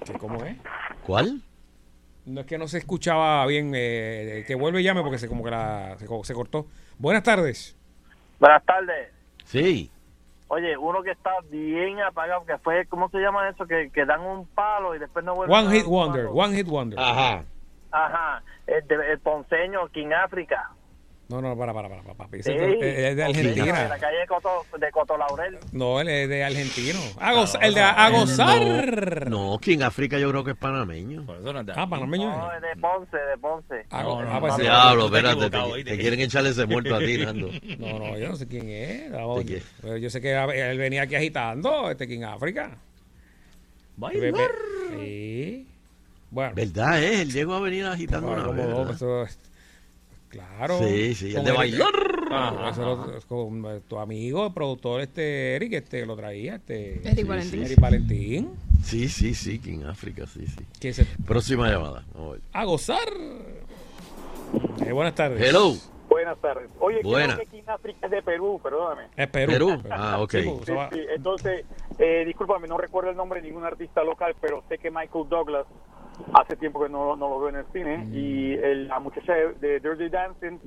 ¿Qué, 0.05 0.13
¿Cómo 0.13 0.43
es? 0.43 0.55
¿Cuál? 1.05 1.41
No 2.25 2.41
es 2.41 2.47
que 2.47 2.57
no 2.57 2.67
se 2.67 2.77
escuchaba 2.79 3.45
bien. 3.45 3.71
eh, 3.75 4.43
que 4.47 4.55
vuelve 4.55 4.81
y 4.81 4.83
llame 4.83 5.01
porque 5.01 5.17
se, 5.19 5.27
como 5.27 5.43
que 5.43 5.51
la, 5.51 5.95
se, 5.99 6.05
co- 6.05 6.23
se 6.23 6.33
cortó. 6.33 6.67
Buenas 6.97 7.23
tardes. 7.23 7.75
Buenas 8.39 8.63
tardes. 8.65 9.09
Sí. 9.45 9.91
Oye, 10.53 10.75
uno 10.75 11.01
que 11.01 11.11
está 11.11 11.31
bien 11.49 12.01
apagado, 12.01 12.45
que 12.45 12.57
fue, 12.57 12.85
¿cómo 12.87 13.07
se 13.07 13.19
llama 13.19 13.47
eso? 13.47 13.65
Que, 13.65 13.89
que 13.89 14.05
dan 14.05 14.19
un 14.19 14.45
palo 14.47 14.93
y 14.93 14.99
después 14.99 15.23
no 15.23 15.33
vuelven 15.33 15.55
a 15.55 15.59
One 15.61 15.71
Hit 15.71 15.85
Wonder, 15.85 16.25
palo. 16.25 16.35
One 16.35 16.55
Hit 16.57 16.67
Wonder. 16.67 16.99
Ajá. 16.99 17.45
Ajá, 17.89 18.43
el, 18.67 18.83
el 18.91 19.19
ponceño, 19.19 19.87
King 19.93 20.11
África. 20.11 20.71
No, 21.31 21.41
no, 21.41 21.57
para, 21.57 21.73
para, 21.73 21.87
para, 21.89 22.01
para, 22.03 22.13
papi. 22.15 22.43
Sí. 22.43 22.51
es 22.51 22.57
de- 22.79 23.09
es 23.09 23.15
de 23.15 23.21
la 23.23 23.25
Argentina. 23.27 23.97
calle 23.99 24.17
de 24.17 24.27
Coto, 24.27 24.65
de 24.77 24.91
Coto 24.91 25.17
Laurel. 25.17 25.57
No, 25.71 25.99
él 26.01 26.09
es 26.09 26.29
de 26.29 26.43
argentino. 26.43 26.99
A 27.19 27.33
gozar- 27.33 27.63
el 27.63 27.73
de 27.73 27.81
a 27.81 28.09
gozar. 28.09 29.29
No, 29.29 29.57
King 29.59 29.79
África 29.81 30.19
yo 30.19 30.29
creo 30.29 30.43
que 30.43 30.51
es 30.51 30.57
panameño. 30.57 31.25
Por 31.25 31.37
eso 31.37 31.53
no 31.53 31.61
está. 31.61 31.73
Ah, 31.77 31.89
panameño. 31.89 32.29
No, 32.29 32.53
es 32.53 32.61
de 32.61 32.81
Ponce, 32.81 33.17
de 33.17 33.37
Ponce. 33.37 33.85
Ah, 33.89 34.03
No, 34.03 34.21
no, 34.21 34.31
ah, 34.31 34.39
pues 34.39 34.53
no. 34.57 34.59
Diablo, 34.63 35.05
espérate. 35.05 35.49
Te, 35.49 35.83
te 35.85 35.97
quieren 35.97 36.19
echarle 36.19 36.49
ese 36.49 36.65
muerto 36.65 36.95
a 36.95 36.99
ti, 36.99 37.17
Nando. 37.17 37.49
No, 37.79 37.99
no, 37.99 38.17
yo 38.17 38.27
no 38.29 38.35
sé 38.35 38.47
quién 38.47 38.69
es. 38.69 39.09
No, 39.11 39.35
pero 39.81 39.97
yo 39.97 40.09
sé 40.09 40.19
que 40.21 40.33
él 40.35 40.77
venía 40.77 41.03
aquí 41.03 41.15
agitando, 41.15 41.89
este 41.89 42.07
King 42.07 42.23
África. 42.23 42.77
Bailar. 43.97 44.51
Sí. 44.99 45.67
Bueno, 46.29 46.53
¿Verdad, 46.55 47.03
eh? 47.03 47.21
Él 47.21 47.31
llegó 47.31 47.55
a 47.55 47.59
venir 47.59 47.85
agitando 47.85 48.27
bueno, 48.27 48.43
una 48.43 48.47
como 48.51 48.57
vez, 48.61 48.69
dos, 48.69 48.77
¿verdad? 48.79 48.95
eso 48.95 49.23
es- 49.23 49.39
claro. 50.31 50.79
Sí, 50.79 51.13
sí, 51.15 51.35
el 51.35 51.43
de 51.43 51.51
bailar. 51.51 51.89
Ah, 52.31 52.69
eso 52.71 52.83
lo- 52.85 53.17
es 53.17 53.25
con 53.25 53.63
eh, 53.65 53.81
tu 53.87 53.99
amigo, 53.99 54.47
el 54.47 54.53
productor 54.53 55.01
este 55.01 55.55
Eric, 55.55 55.73
este 55.73 56.05
lo 56.05 56.15
traía, 56.15 56.55
este 56.55 56.99
Eric 57.07 57.15
Sí, 57.17 57.23
Valentín. 57.23 57.63
Eric 57.63 57.79
Valentín, 57.79 58.49
Sí, 58.83 59.09
sí, 59.09 59.33
sí, 59.35 59.59
King 59.59 59.83
África, 59.87 60.25
sí, 60.25 60.47
sí. 60.47 60.65
que 60.79 60.93
se 60.93 61.05
Próxima 61.27 61.69
llamada. 61.69 62.03
Vamos 62.15 62.39
a 62.53 62.61
a 62.61 62.63
gozar. 62.65 63.07
Eh, 64.85 64.91
buenas 64.91 65.15
tardes. 65.15 65.41
Hello. 65.47 65.73
Buenas 66.09 66.37
tardes. 66.39 66.69
Oye, 66.79 66.99
Buena. 67.03 67.35
creo 67.35 67.45
que 67.49 67.57
King 67.57 67.63
África 67.67 67.99
es 68.05 68.11
de 68.11 68.21
Perú, 68.21 68.59
perdóname. 68.61 69.03
Es 69.15 69.27
Perú. 69.29 69.51
Perú. 69.53 69.81
Ah, 69.89 70.19
ok. 70.21 70.31
Sí, 70.31 70.99
entonces, 71.15 71.65
eh, 71.99 72.23
discúlpame, 72.25 72.67
no 72.67 72.77
recuerdo 72.77 73.11
el 73.11 73.15
nombre 73.15 73.41
de 73.41 73.47
ningún 73.47 73.63
artista 73.63 74.03
local, 74.03 74.35
pero 74.41 74.63
sé 74.67 74.77
que 74.77 74.91
Michael 74.91 75.29
Douglas 75.29 75.65
hace 76.33 76.55
tiempo 76.55 76.81
que 76.83 76.89
no, 76.89 77.15
no 77.15 77.29
lo 77.29 77.39
veo 77.39 77.49
en 77.49 77.55
el 77.57 77.65
cine 77.73 77.97
Mm. 77.99 78.13
y 78.13 78.53
el- 78.53 78.87
la 78.87 78.99
muchacha 78.99 79.33
de, 79.33 79.53
de 79.59 79.79
Dirty 79.79 80.09
Dancing, 80.09 80.59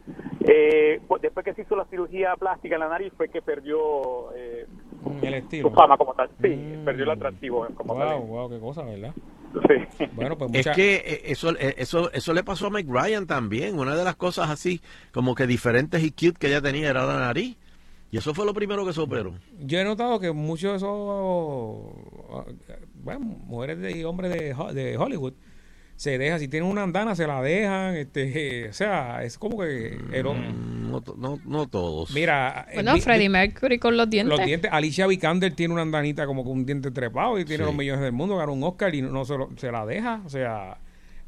eh, 0.46 1.00
pues, 1.06 1.22
después 1.22 1.44
que 1.44 1.54
se 1.54 1.62
hizo 1.62 1.76
la 1.76 1.84
cirugía 1.86 2.34
plástica 2.36 2.74
en 2.76 2.80
la 2.80 2.88
nariz 2.88 3.12
fue 3.16 3.28
que 3.28 3.40
perdió 3.42 4.32
eh, 4.34 4.66
el 5.22 5.28
su 5.30 5.34
estilo. 5.36 5.70
fama 5.70 5.96
como 5.96 6.14
tal. 6.14 6.28
Sí, 6.42 6.48
Mm. 6.48 6.84
perdió 6.84 7.04
el 7.04 7.10
atractivo 7.10 7.66
como 7.76 7.94
Wow, 7.94 8.02
tal. 8.04 8.20
wow, 8.20 8.50
qué 8.50 8.58
cosa, 8.60 8.82
¿verdad? 8.84 9.12
Sí. 9.68 10.04
Bueno, 10.14 10.36
pues 10.36 10.50
Es 10.52 10.66
mucha- 10.66 10.72
que 10.74 10.94
eh, 10.96 11.20
eso, 11.26 11.50
eh, 11.50 11.74
eso, 11.78 12.10
eso 12.12 12.32
le 12.34 12.42
pasó 12.42 12.66
a 12.66 12.70
Mike 12.70 12.90
Ryan 12.92 13.26
también. 13.26 13.78
Una 13.78 13.94
de 13.94 14.02
las 14.02 14.16
cosas 14.16 14.50
así, 14.50 14.80
como 15.12 15.36
que 15.36 15.46
diferentes 15.46 16.02
y 16.02 16.10
cute 16.10 16.38
que 16.40 16.48
ella 16.48 16.60
tenía 16.60 16.90
era 16.90 17.06
la 17.06 17.20
nariz. 17.20 17.56
Y 18.10 18.16
eso 18.18 18.34
fue 18.34 18.46
lo 18.46 18.54
primero 18.54 18.84
que 18.84 18.92
se 18.92 19.00
operó. 19.00 19.32
yo 19.60 19.78
he 19.78 19.84
notado 19.84 20.18
que 20.20 20.30
muchos 20.32 20.70
de 20.72 20.76
esos 20.78 21.92
bueno, 23.02 23.20
mujeres 23.20 23.78
de- 23.80 23.92
y 23.98 24.04
hombres 24.04 24.32
de, 24.32 24.54
de 24.74 24.96
Hollywood 24.96 25.34
se 25.96 26.18
dejan, 26.18 26.40
si 26.40 26.48
tienen 26.48 26.68
una 26.68 26.82
andana 26.82 27.14
se 27.14 27.24
la 27.26 27.40
dejan, 27.40 27.94
este, 27.96 28.68
o 28.70 28.72
sea, 28.72 29.22
es 29.22 29.38
como 29.38 29.58
que 29.60 29.96
Mm, 29.98 30.90
No, 30.90 31.02
no, 31.16 31.38
no 31.44 31.66
todos. 31.68 32.10
mira, 32.12 32.66
eh, 32.70 32.74
Bueno, 32.74 32.96
Freddie 32.98 33.28
Mercury 33.28 33.78
con 33.78 33.96
los 33.96 34.08
dientes. 34.10 34.36
los 34.38 34.46
dientes, 34.46 34.70
Alicia 34.72 35.06
Vikander 35.06 35.52
tiene 35.54 35.72
una 35.74 35.82
andanita 35.82 36.26
como 36.26 36.42
con 36.44 36.52
un 36.54 36.66
diente 36.66 36.90
trepado 36.90 37.38
y 37.38 37.44
tiene 37.44 37.64
Sí. 37.64 37.66
los 37.68 37.74
millones 37.76 38.02
del 38.02 38.12
mundo, 38.12 38.36
ganó 38.36 38.52
un 38.52 38.62
Oscar 38.64 38.94
y 38.94 39.02
no, 39.02 39.24
se, 39.24 39.36
lo- 39.38 39.50
se 39.56 39.70
la 39.72 39.86
deja, 39.86 40.20
o 40.24 40.28
sea, 40.28 40.78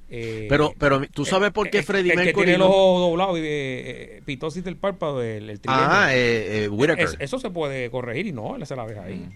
eh, 0.09 0.47
Pero, 0.49 0.73
pero 0.79 1.01
tú 1.13 1.25
sabes 1.25 1.51
por 1.51 1.69
qué 1.69 1.79
el- 1.79 1.85
Freddie 1.85 2.11
que 2.13 2.17
Mercury. 2.17 2.45
tiene 2.47 2.55
el 2.55 2.63
ojo 2.63 3.01
doblado 3.01 3.37
y 3.39 3.41
eh, 3.45 4.23
pitosis 4.25 4.63
del 4.63 4.77
párpado, 4.77 5.21
el, 5.23 5.51
el. 5.51 5.61
Ah, 5.67 6.11
eh, 6.13 6.69
eh. 6.69 6.95
Es- 6.99 7.17
eso 7.19 7.39
se 7.41 7.51
puede 7.51 7.91
corregir 7.91 8.29
y 8.29 8.33
no, 8.33 8.55
él 8.55 8.65
se 8.67 8.77
la 8.77 8.87
deja 8.87 9.03
ahí. 9.03 9.29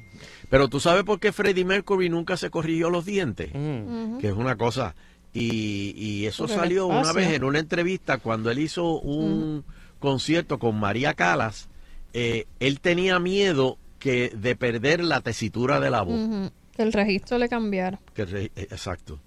Pero 0.50 0.68
tú 0.68 0.80
sabes 0.80 1.04
por 1.04 1.18
qué 1.20 1.32
Freddie 1.32 1.64
Mercury 1.64 2.08
nunca 2.10 2.36
se 2.36 2.50
corrigió 2.50 2.90
los 2.90 3.04
dientes. 3.06 3.50
Mm. 3.54 4.18
Que 4.18 4.28
es 4.28 4.34
una 4.34 4.56
cosa. 4.56 4.94
Y, 5.32 5.94
y 5.96 6.26
eso 6.26 6.42
Porque 6.44 6.56
salió 6.56 6.86
una 6.88 7.12
vez 7.12 7.32
en 7.32 7.44
una 7.44 7.60
entrevista 7.60 8.18
cuando 8.18 8.50
él 8.50 8.58
hizo 8.58 8.98
un 9.00 9.64
concierto 10.00 10.58
con 10.58 10.78
María 10.78 11.14
Calas. 11.14 11.68
eh, 12.12 12.46
él 12.58 12.80
tenía 12.80 13.18
miedo 13.20 13.78
que 14.00 14.30
de 14.30 14.56
perder 14.56 15.04
la 15.04 15.20
tesitura 15.20 15.78
de 15.78 15.90
la 15.90 16.02
voz. 16.02 16.50
Que 16.74 16.82
el 16.82 16.92
registro 16.92 17.38
le 17.38 17.48
cambiara. 17.48 18.00
Que 18.14 18.24
re- 18.24 18.44
eh, 18.56 18.66
exacto. 18.70 19.20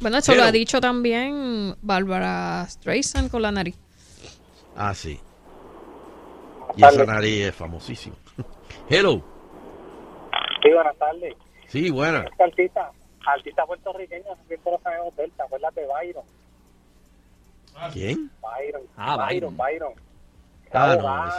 Bueno, 0.00 0.16
eso 0.18 0.32
Pero- 0.32 0.42
lo 0.42 0.48
ha 0.48 0.52
dicho 0.52 0.80
también 0.80 1.76
Bárbara 1.82 2.66
Streisand 2.68 3.30
con 3.30 3.42
la 3.42 3.52
nariz. 3.52 3.76
Ah, 4.74 4.94
sí. 4.94 5.20
Y 6.76 6.84
esa 6.84 7.04
nariz 7.04 7.46
es 7.46 7.54
famosísima. 7.54 8.16
Hello. 8.88 9.22
Sí, 10.62 10.72
buenas 10.72 10.96
tardes. 10.96 11.34
Sí, 11.68 11.90
buena. 11.90 12.20
Esta 12.30 12.44
artista, 12.44 12.90
artista 13.26 13.66
puertorriqueña, 13.66 14.34
siempre 14.46 14.72
lo 14.72 14.78
sabemos 14.80 15.16
de 15.16 15.24
él, 15.24 15.32
¿te 15.36 15.42
acuerdas 15.42 15.74
de 15.74 15.86
Byron? 15.86 16.24
¿Quién? 17.92 18.30
Byron, 18.42 18.82
Ah, 18.96 19.16
Byron, 19.28 19.56
Byron. 19.56 19.92
Ah, 20.72 20.96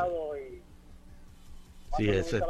no, 0.09 0.37
y... 0.37 0.61
Sí, 1.97 2.09
ese. 2.09 2.37
¿A 2.37 2.47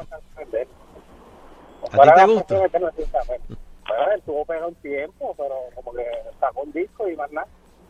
ti 2.03 2.10
te 2.15 2.25
gusta? 2.27 2.65
existen, 2.65 2.81
bueno. 3.27 3.43
Bueno, 3.88 4.12
él 4.13 4.21
tuvo 4.23 4.45
pegado 4.45 4.67
un 4.69 4.75
tiempo, 4.75 5.34
pero 5.36 5.55
como 5.75 5.93
que 5.93 6.05
sacó 6.39 6.62
un 6.62 6.71
disco 6.71 7.10
y 7.10 7.15
más 7.15 7.31
nada. 7.31 7.47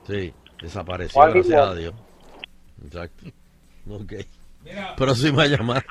Sí, 0.07 0.33
desapareció, 0.61 1.21
gracias 1.21 1.61
a. 1.61 1.75
Dios. 1.75 1.93
Exacto. 2.85 3.25
Ok. 3.89 4.13
Próxima 4.97 5.45
llamada. 5.45 5.83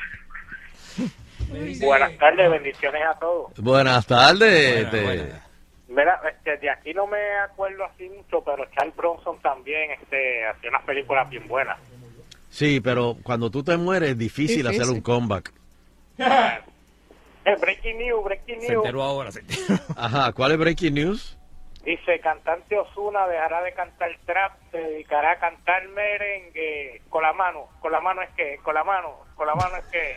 Buenas 1.80 2.16
tardes, 2.18 2.50
bendiciones 2.50 3.02
a 3.04 3.18
todos. 3.18 3.52
Buenas 3.56 4.06
tardes. 4.06 4.84
Este. 4.84 5.32
Mira, 5.88 6.20
este, 6.30 6.56
de 6.58 6.70
aquí 6.70 6.94
no 6.94 7.06
me 7.06 7.18
acuerdo 7.44 7.84
así 7.84 8.08
mucho, 8.08 8.42
pero 8.44 8.64
Charles 8.76 8.94
Bronson 8.94 9.40
también 9.40 9.90
este, 9.92 10.46
hacía 10.46 10.70
unas 10.70 10.84
películas 10.84 11.28
bien 11.28 11.46
buenas. 11.48 11.78
Sí, 12.48 12.80
pero 12.80 13.16
cuando 13.22 13.50
tú 13.50 13.62
te 13.64 13.76
mueres 13.76 14.10
es 14.10 14.18
difícil, 14.18 14.62
Difícil. 14.62 14.80
hacer 14.82 14.94
un 14.94 15.00
comeback. 15.00 15.52
Eh, 17.42 17.56
breaking 17.58 17.96
News, 17.96 18.22
Breaking 18.22 18.60
Se 18.60 18.68
News. 18.68 18.84
enteró 18.84 19.02
ahora. 19.02 19.32
Se 19.32 19.40
enteró. 19.40 19.80
Ajá, 19.96 20.30
¿cuál 20.32 20.52
es 20.52 20.58
Breaking 20.58 20.92
News? 20.94 21.38
Dice, 21.84 22.20
cantante 22.20 22.78
Osuna 22.78 23.26
dejará 23.26 23.62
de 23.62 23.72
cantar 23.72 24.10
trap, 24.26 24.52
se 24.70 24.76
dedicará 24.76 25.32
a 25.32 25.38
cantar 25.38 25.88
merengue 25.88 27.00
con 27.08 27.22
la 27.22 27.32
mano. 27.32 27.68
Con 27.80 27.90
la 27.90 28.00
mano 28.00 28.20
es 28.20 28.28
que, 28.36 28.58
con 28.62 28.74
la 28.74 28.84
mano, 28.84 29.24
con 29.34 29.46
la 29.46 29.54
mano 29.54 29.76
es 29.76 29.84
que. 29.86 30.16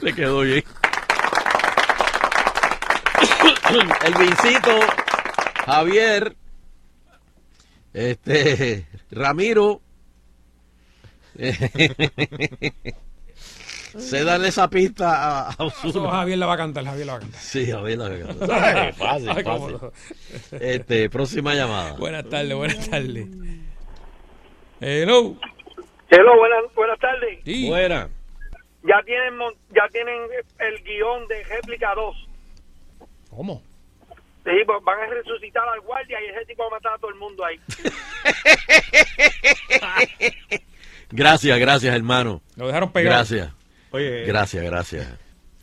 Le 0.02 0.14
quedó 0.14 0.40
bien. 0.42 0.62
El 4.04 4.14
Vincito, 4.14 4.78
Javier, 5.66 6.36
este, 7.92 8.86
Ramiro. 9.10 9.80
Se 13.98 14.24
darle 14.24 14.48
esa 14.48 14.68
pista 14.70 15.16
a, 15.16 15.48
a 15.48 15.52
Eso 15.52 15.64
Ozuna. 15.88 16.10
Javier 16.10 16.38
la 16.38 16.46
va 16.46 16.54
a 16.54 16.56
cantar, 16.56 16.84
Javier 16.84 17.06
la 17.06 17.12
va 17.14 17.18
a 17.18 17.22
cantar. 17.22 17.40
Sí, 17.40 17.70
Javier, 17.70 17.98
la 17.98 18.06
fácil, 18.98 19.28
Ay, 19.30 19.44
cómo 19.44 19.68
fácil. 19.70 19.78
no. 20.52 20.58
Este, 20.60 21.10
próxima 21.10 21.54
llamada. 21.54 21.92
Buenas 21.94 22.28
tardes, 22.28 22.54
buenas 22.54 22.90
tardes. 22.90 23.26
Hello. 24.80 25.36
Hello, 26.10 26.36
buenas, 26.38 26.74
buenas 26.74 26.98
tardes. 26.98 27.38
Sí. 27.44 27.68
Buena. 27.68 28.08
Ya 28.84 29.02
tienen, 29.04 29.36
mon- 29.36 29.54
ya 29.74 29.88
tienen 29.90 30.20
el 30.58 30.82
guion 30.84 31.26
de 31.28 31.42
réplica 31.44 31.92
2. 31.94 32.16
¿Cómo? 33.30 33.62
Sí, 34.44 34.52
pues 34.64 34.78
van 34.84 35.00
a 35.00 35.06
resucitar 35.06 35.68
al 35.68 35.80
guardia 35.80 36.18
y 36.22 36.26
ese 36.36 36.46
tipo 36.46 36.62
va 36.62 36.68
a 36.68 36.78
matar 36.78 36.92
a 36.94 36.98
todo 36.98 37.10
el 37.10 37.16
mundo 37.16 37.44
ahí. 37.44 37.58
Gracias, 41.10 41.58
gracias, 41.58 41.94
hermano. 41.94 42.42
Lo 42.56 42.66
dejaron 42.66 42.90
pegado. 42.92 43.16
Gracias, 43.16 43.50
Oye, 43.90 44.24
gracias, 44.24 44.64
gracias. 44.64 45.06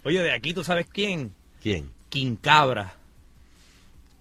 oye, 0.04 0.22
de 0.22 0.32
aquí 0.32 0.54
tú 0.54 0.64
sabes 0.64 0.88
quién? 0.92 1.34
¿Quién? 1.62 1.90
Quincabra. 2.10 2.96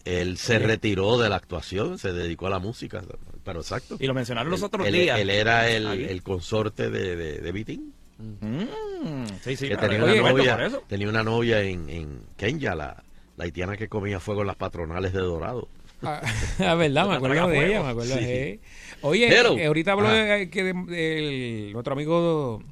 Él 0.04 0.36
se 0.36 0.58
retiró 0.58 1.16
de 1.18 1.28
la 1.28 1.36
actuación, 1.36 1.98
se 1.98 2.12
dedicó 2.12 2.48
a 2.48 2.50
la 2.50 2.58
música, 2.58 3.02
pero 3.44 3.60
exacto. 3.60 3.96
Y 4.00 4.06
lo 4.08 4.14
mencionaron 4.14 4.50
los 4.50 4.60
Él- 4.60 4.66
otros 4.66 4.86
él, 4.86 4.94
días. 4.94 5.18
Él 5.20 5.30
era 5.30 5.70
el, 5.70 5.86
el 5.86 6.22
consorte 6.22 6.90
de, 6.90 7.14
de, 7.16 7.38
de 7.38 7.52
Vitín, 7.52 7.92
Mm, 8.18 9.24
sí, 9.42 9.56
sí. 9.56 9.68
que 9.68 9.76
tenía 9.76 10.04
oye, 10.04 10.20
una, 10.20 10.30
novia, 10.30 10.66
eso. 10.66 10.84
tenía 10.86 11.08
una 11.08 11.24
novia 11.24 11.60
en, 11.62 11.90
en 11.90 12.20
Kenya, 12.36 12.74
la, 12.76 13.02
la 13.36 13.44
haitiana 13.44 13.76
que 13.76 13.88
comía 13.88 14.20
fuego 14.20 14.42
en 14.42 14.46
las 14.46 14.54
patronales 14.56 15.12
de 15.12 15.18
Dorado. 15.20 15.66
Ah, 16.02 16.20
ah, 16.60 16.74
verdad, 16.76 17.08
me 17.08 17.14
acuerdo 17.16 17.48
de 17.48 17.66
ella, 17.66 17.82
me 17.82 17.88
acuerdo. 17.90 18.16
Sí. 18.18 18.60
Oye, 19.00 19.28
eh, 19.28 19.66
ahorita 19.66 19.92
habló 19.92 20.08
de, 20.08 20.48
que 20.50 20.62
de- 20.62 20.72
del- 20.72 21.72
nuestro 21.72 21.94
amigo 21.94 22.62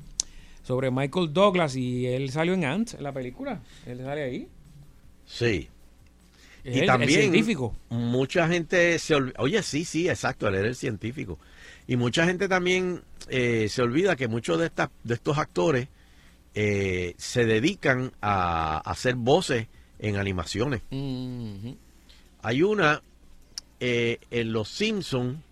sobre 0.70 0.92
Michael 0.92 1.32
Douglas 1.32 1.74
y 1.74 2.06
él 2.06 2.30
salió 2.30 2.54
en 2.54 2.64
Ant, 2.64 2.94
en 2.94 3.02
la 3.02 3.10
película. 3.12 3.60
Él 3.86 3.98
sale 3.98 4.22
ahí. 4.22 4.46
Sí. 5.26 5.68
Es 6.62 6.74
Y 6.76 6.78
el- 6.78 6.80
el 6.82 6.86
también 6.86 7.20
científico. 7.22 7.74
mucha 7.88 8.46
gente 8.46 8.96
se 9.00 9.16
olvida, 9.16 9.34
oye, 9.40 9.60
sí, 9.64 9.84
sí, 9.84 10.08
exacto, 10.08 10.46
él 10.46 10.54
era 10.54 10.68
el 10.68 10.76
científico. 10.76 11.40
Y 11.88 11.96
mucha 11.96 12.24
gente 12.24 12.46
también 12.46 13.02
eh, 13.28 13.66
se 13.68 13.82
olvida 13.82 14.14
que 14.14 14.28
muchos 14.28 14.60
de, 14.60 14.66
estas, 14.66 14.90
de 15.02 15.14
estos 15.14 15.38
actores 15.38 15.88
eh, 16.54 17.14
se 17.16 17.44
dedican 17.46 18.12
a, 18.20 18.76
a 18.76 18.92
hacer 18.92 19.16
voces 19.16 19.66
en 19.98 20.16
animaciones. 20.18 20.82
Hay 22.42 22.62
una 22.62 23.02
eh, 23.80 24.18
en 24.30 24.52
Los 24.52 24.68
Simpson 24.68 25.42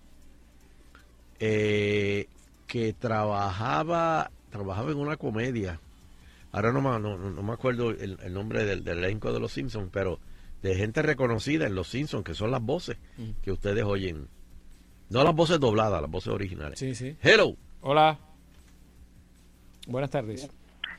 eh, 1.41 2.27
que 2.69 2.93
trabajaba 2.93 4.31
trabajaba 4.51 4.91
en 4.91 4.99
una 4.99 5.17
comedia. 5.17 5.81
Ahora 6.53 6.73
no, 6.73 6.81
me- 6.81 6.99
no, 6.99 7.17
no 7.19 7.43
me 7.43 7.53
acuerdo 7.53 7.91
el, 7.91 8.19
el 8.23 8.33
nombre 8.33 8.65
del, 8.65 8.83
del 8.85 8.99
elenco 8.99 9.33
de 9.33 9.41
Los 9.41 9.53
Simpsons, 9.53 9.91
pero 9.93 10.19
de 10.63 10.75
gente 10.75 11.03
reconocida 11.03 11.67
en 11.67 11.75
Los 11.75 11.89
Simpsons, 11.89 12.25
que 12.25 12.35
son 12.35 12.51
las 12.51 12.63
voces 12.63 12.97
que 13.43 13.53
ustedes 13.53 13.85
oyen. 13.85 14.27
No 15.11 15.25
las 15.25 15.35
voces 15.35 15.61
dobladas, 15.61 16.01
las 16.03 16.11
voces 16.11 16.33
originales. 16.33 16.79
Sí, 16.79 16.95
sí. 16.95 17.17
Hello. 17.23 17.55
Hola. 17.83 18.19
Buenas 19.87 20.11
tardes. 20.11 20.49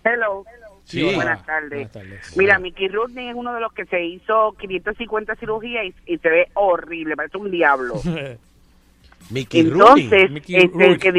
Hello. 0.04 0.46
Sí. 0.86 1.04
Buenas 1.04 1.46
tardes. 1.46 1.70
Buenas 1.70 1.92
tardes. 1.92 2.38
Mira, 2.38 2.58
Mickey 2.58 2.88
Rooney 2.88 3.30
es 3.30 3.36
uno 3.36 3.54
de 3.54 3.60
los 3.60 3.72
que 3.74 3.86
se 3.86 4.04
hizo 4.04 4.54
550 4.60 5.36
cirugías 5.36 5.86
y, 5.86 6.14
y 6.14 6.18
se 6.18 6.30
ve 6.30 6.48
horrible, 6.56 7.16
parece 7.16 7.38
un 7.38 7.52
diablo. 7.52 7.96
Mickey 9.30 9.70
Rooney. 9.70 10.04
Entonces, 10.06 10.32
Mickey 10.32 10.56
este, 10.56 10.68
el 10.68 10.72
Rourke. 10.88 11.00
que 11.00 11.12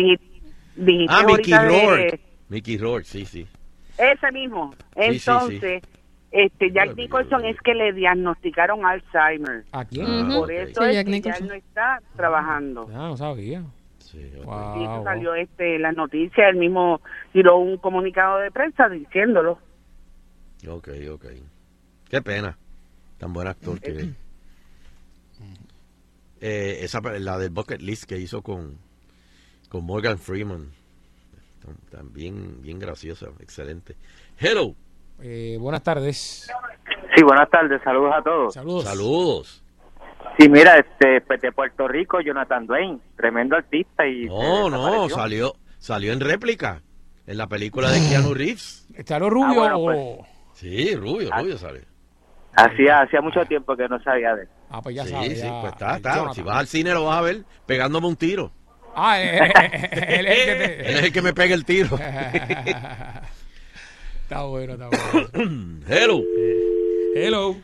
dijiste 0.77 1.15
Ah, 1.17 1.23
Mickey 1.27 1.53
ahorita 1.53 1.65
de- 1.65 1.69
Rourke. 1.87 2.21
Mickey 2.49 2.79
Rourke, 2.79 3.05
sí, 3.05 3.25
sí. 3.25 3.47
ese 3.99 4.33
mismo. 4.33 4.73
Sí, 4.73 4.79
sí, 4.79 5.19
sí. 5.19 5.31
Entonces, 5.31 5.83
este 6.33 6.73
Jack 6.73 6.97
Nicholson 6.97 7.45
es 7.45 7.57
que 7.61 7.75
le 7.75 7.93
diagnosticaron 7.93 8.85
Alzheimer. 8.87 9.65
¿A 9.73 9.85
quién? 9.85 10.07
Ah. 10.09 10.29
Por 10.39 10.45
ok. 10.45 10.51
eso 10.51 10.83
Sí, 10.83 10.89
es 10.91 10.95
Jack 10.97 11.07
que 11.07 11.11
ya 11.11 11.17
Nicholson. 11.17 11.43
él 11.43 11.49
no 11.49 11.55
está 11.55 12.03
trabajando. 12.17 12.89
Ah, 12.93 13.09
no 13.09 13.17
sabía. 13.17 13.63
Sí, 13.99 14.31
ok. 14.39 14.45
Wow, 14.45 14.81
Y 14.81 14.85
eso 14.85 15.05
salió 15.05 15.35
este 15.35 15.79
las 15.79 15.95
noticias, 15.97 16.49
él 16.51 16.57
mismo 16.57 17.01
tiró 17.33 17.59
un 17.59 17.77
comunicado 17.77 18.39
de 18.39 18.51
prensa 18.51 18.89
diciéndolo. 18.89 19.59
Ok, 20.69 20.89
ok. 21.13 21.27
Qué 22.09 22.21
pena. 22.23 22.57
Tan 23.19 23.33
buen 23.33 23.47
actor 23.47 23.79
que 23.81 23.91
es. 23.93 24.09
Eh, 26.41 26.79
esa, 26.85 27.01
la 27.01 27.39
del 27.39 27.51
Bucket 27.51 27.81
List 27.83 28.05
que 28.05 28.19
hizo 28.19 28.43
con, 28.43 28.79
con 29.71 29.85
Morgan 29.87 30.19
Freeman. 30.19 30.69
Tam- 31.65 31.91
También 31.91 32.61
bien 32.61 32.79
graciosa, 32.79 33.27
excelente. 33.41 33.97
Hello, 34.39 34.75
Eh, 35.23 35.57
buenas 35.61 35.83
tardes. 35.83 36.51
Sí, 37.15 37.23
buenas 37.23 37.51
tardes, 37.51 37.81
saludos 37.85 38.13
a 38.17 38.23
todos. 38.23 38.55
Saludos. 38.55 38.85
saludos. 38.85 39.65
Sí, 40.39 40.49
mira, 40.49 40.79
este, 40.79 41.21
pues, 41.21 41.41
de 41.43 41.53
Puerto 41.53 41.87
Rico, 41.87 42.21
Jonathan 42.23 42.67
Dwayne, 42.67 42.99
tremendo 43.17 43.57
artista 43.57 44.07
y... 44.07 44.25
No, 44.27 44.71
no, 44.71 45.09
salió, 45.11 45.55
salió 45.79 46.13
en 46.15 46.21
réplica. 46.21 46.81
En 47.27 47.37
la 47.37 47.47
película 47.49 47.91
de 47.91 47.99
Keanu 48.09 48.33
Reeves. 48.33 48.87
¿Está 48.95 49.19
lo 49.19 49.29
rubio 49.29 49.63
Ah, 49.65 49.77
bueno, 49.77 50.01
o...? 50.21 50.27
Sí, 50.55 50.95
rubio, 50.97 51.31
rubio 51.37 51.59
salió. 51.59 51.83
Hacía, 52.55 53.01
hacía 53.03 53.21
mucho 53.21 53.45
tiempo 53.45 53.77
que 53.77 53.87
no 53.89 54.03
sabía 54.03 54.35
de 54.35 54.43
él. 54.43 54.49
Ah, 54.71 54.81
pues 54.83 54.97
ya 54.97 55.05
sí, 55.05 55.11
sabes. 55.11 55.41
sí, 55.41 55.47
ya. 55.47 55.61
pues 55.61 55.73
está, 55.75 55.97
está. 55.97 56.15
Jonathan. 56.15 56.35
Si 56.35 56.43
vas 56.43 56.57
al 56.57 56.67
cine 56.67 56.95
lo 56.95 57.05
vas 57.05 57.19
a 57.19 57.23
ver 57.23 57.45
pegándome 57.67 58.07
un 58.09 58.17
tiro. 58.17 58.51
Ah, 58.95 59.21
eh, 59.21 59.39
eh, 59.39 59.53
eh, 59.93 60.17
él 60.19 60.27
es 60.27 60.39
el 60.39 60.47
que 60.47 60.55
te... 60.55 60.81
Él 60.91 60.97
es 60.97 61.03
el 61.05 61.13
que 61.13 61.23
me 61.23 61.33
pega 61.33 61.55
el 61.55 61.65
tiro. 61.65 61.97
está 64.23 64.43
bueno, 64.45 64.75
está 64.75 64.89
bueno. 64.89 65.29
Hello. 65.89 66.23
Hello. 67.15 67.57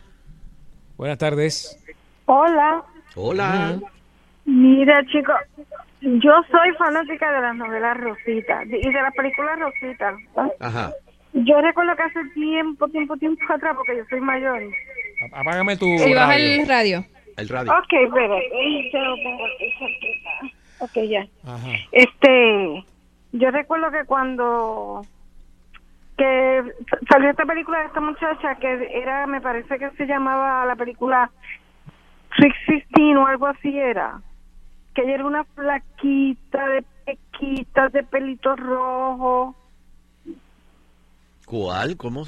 Buenas 0.96 1.18
tardes. 1.18 1.78
Hola, 2.26 2.82
Hola. 3.14 3.78
mira 4.44 5.04
chicos, 5.06 5.36
yo 6.00 6.32
soy 6.50 6.72
fanática 6.78 7.30
de 7.32 7.40
las 7.40 7.54
novelas 7.54 7.96
Rosita 7.98 8.64
y 8.64 8.82
de 8.82 8.92
las 8.92 9.14
películas 9.14 9.58
Rosita. 9.60 10.16
Ajá. 10.58 10.92
Yo 11.34 11.60
recuerdo 11.60 11.94
que 11.96 12.02
hace 12.02 12.24
tiempo, 12.34 12.88
tiempo, 12.88 13.16
tiempo 13.18 13.44
atrás, 13.52 13.74
porque 13.76 13.96
yo 13.98 14.04
soy 14.08 14.20
mayor. 14.20 14.60
Apágame 15.32 15.76
tu 15.76 15.86
Si 15.98 16.14
baja 16.14 16.32
radio. 16.32 16.62
el 16.62 16.68
radio. 16.68 17.04
El 17.36 17.48
radio. 17.48 17.72
Ok, 17.72 17.92
espérate, 17.92 18.90
yo 18.92 18.98
lo 18.98 19.16
pongo 19.22 19.44
aquí 19.44 19.72
cerquita. 19.78 20.30
Ok, 20.78 20.98
ya. 21.08 21.26
Ajá. 21.44 21.68
Este, 21.92 22.84
yo 23.32 23.50
recuerdo 23.50 23.90
que 23.90 24.04
cuando 24.04 25.02
que 26.16 26.62
salió 27.10 27.30
esta 27.30 27.44
película 27.44 27.80
de 27.80 27.86
esta 27.86 28.00
muchacha 28.00 28.54
que 28.56 28.88
era, 28.92 29.26
me 29.26 29.40
parece 29.40 29.78
que 29.78 29.90
se 29.92 30.06
llamaba 30.06 30.64
la 30.64 30.76
película 30.76 31.30
Sweet 32.36 32.54
Sixteen 32.66 33.16
o 33.18 33.26
algo 33.26 33.46
así 33.46 33.76
era, 33.78 34.20
que 34.94 35.02
ella 35.02 35.14
era 35.14 35.26
una 35.26 35.44
flaquita 35.44 36.68
de 36.68 36.84
pequitas 37.04 37.92
de 37.92 38.02
pelitos 38.02 38.58
rojos. 38.58 39.54
¿Cuál? 41.44 41.96
¿Cómo? 41.96 42.24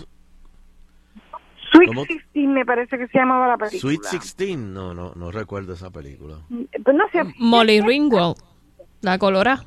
Sweet 1.73 1.89
¿Cómo? 1.89 2.05
Sixteen 2.05 2.53
me 2.53 2.65
parece 2.65 2.97
que 2.99 3.07
se 3.09 3.19
llamaba 3.19 3.49
la 3.49 3.57
película. 3.57 3.81
Sweet 3.81 4.03
Sixteen. 4.05 4.73
No, 4.73 4.95
no, 4.95 5.13
no 5.15 5.31
recuerdo 5.31 5.73
esa 5.75 5.91
película. 5.91 6.37
Pues 6.49 6.97
no 6.97 7.05
sé. 7.13 7.23
Molly 7.39 7.81
Ringwald, 7.81 8.37
la 9.03 9.19
colora. 9.19 9.65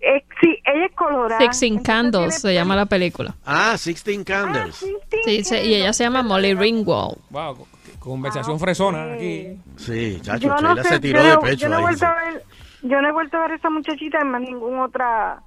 Eh, 0.00 0.24
sí, 0.40 0.58
ella 0.64 0.86
es 0.86 0.92
colorada. 0.96 1.38
Sixteen 1.40 1.74
entonces 1.74 1.86
Candles 1.86 2.34
se 2.34 2.40
tiene- 2.40 2.54
llama 2.56 2.74
la 2.76 2.86
película. 2.86 3.34
Ah, 3.44 3.76
Sixteen 3.78 4.24
Candles. 4.24 4.84
Sí, 5.24 5.44
se- 5.44 5.64
y 5.64 5.74
ella 5.76 5.92
se 5.92 6.02
llama 6.04 6.22
Molly 6.24 6.54
Ringwald. 6.54 7.18
Wow, 7.30 7.56
co- 7.56 7.68
conversación 8.00 8.58
fresona 8.58 9.12
aquí. 9.14 9.56
Sí, 9.76 10.18
chacho, 10.22 10.48
Yo 10.48 10.54
no 10.60 10.68
Sheila 10.70 10.82
sé, 10.82 10.88
se 10.88 11.00
tiró 11.00 11.20
yo 11.20 11.24
de 11.28 11.34
no, 11.34 11.40
pecho 11.40 11.56
yo 11.56 11.68
no 11.68 11.74
he 11.74 11.78
ahí. 11.78 11.82
vuelto 11.84 12.06
a 12.06 12.14
ver, 12.16 12.42
yo 12.82 13.00
no 13.00 13.08
he 13.08 13.12
vuelto 13.12 13.36
a 13.36 13.40
ver 13.42 13.50
a 13.52 13.54
esa 13.54 13.70
muchachita 13.70 14.20
en 14.22 14.30
más 14.32 14.40
ninguna 14.40 14.84
otra, 14.86 15.42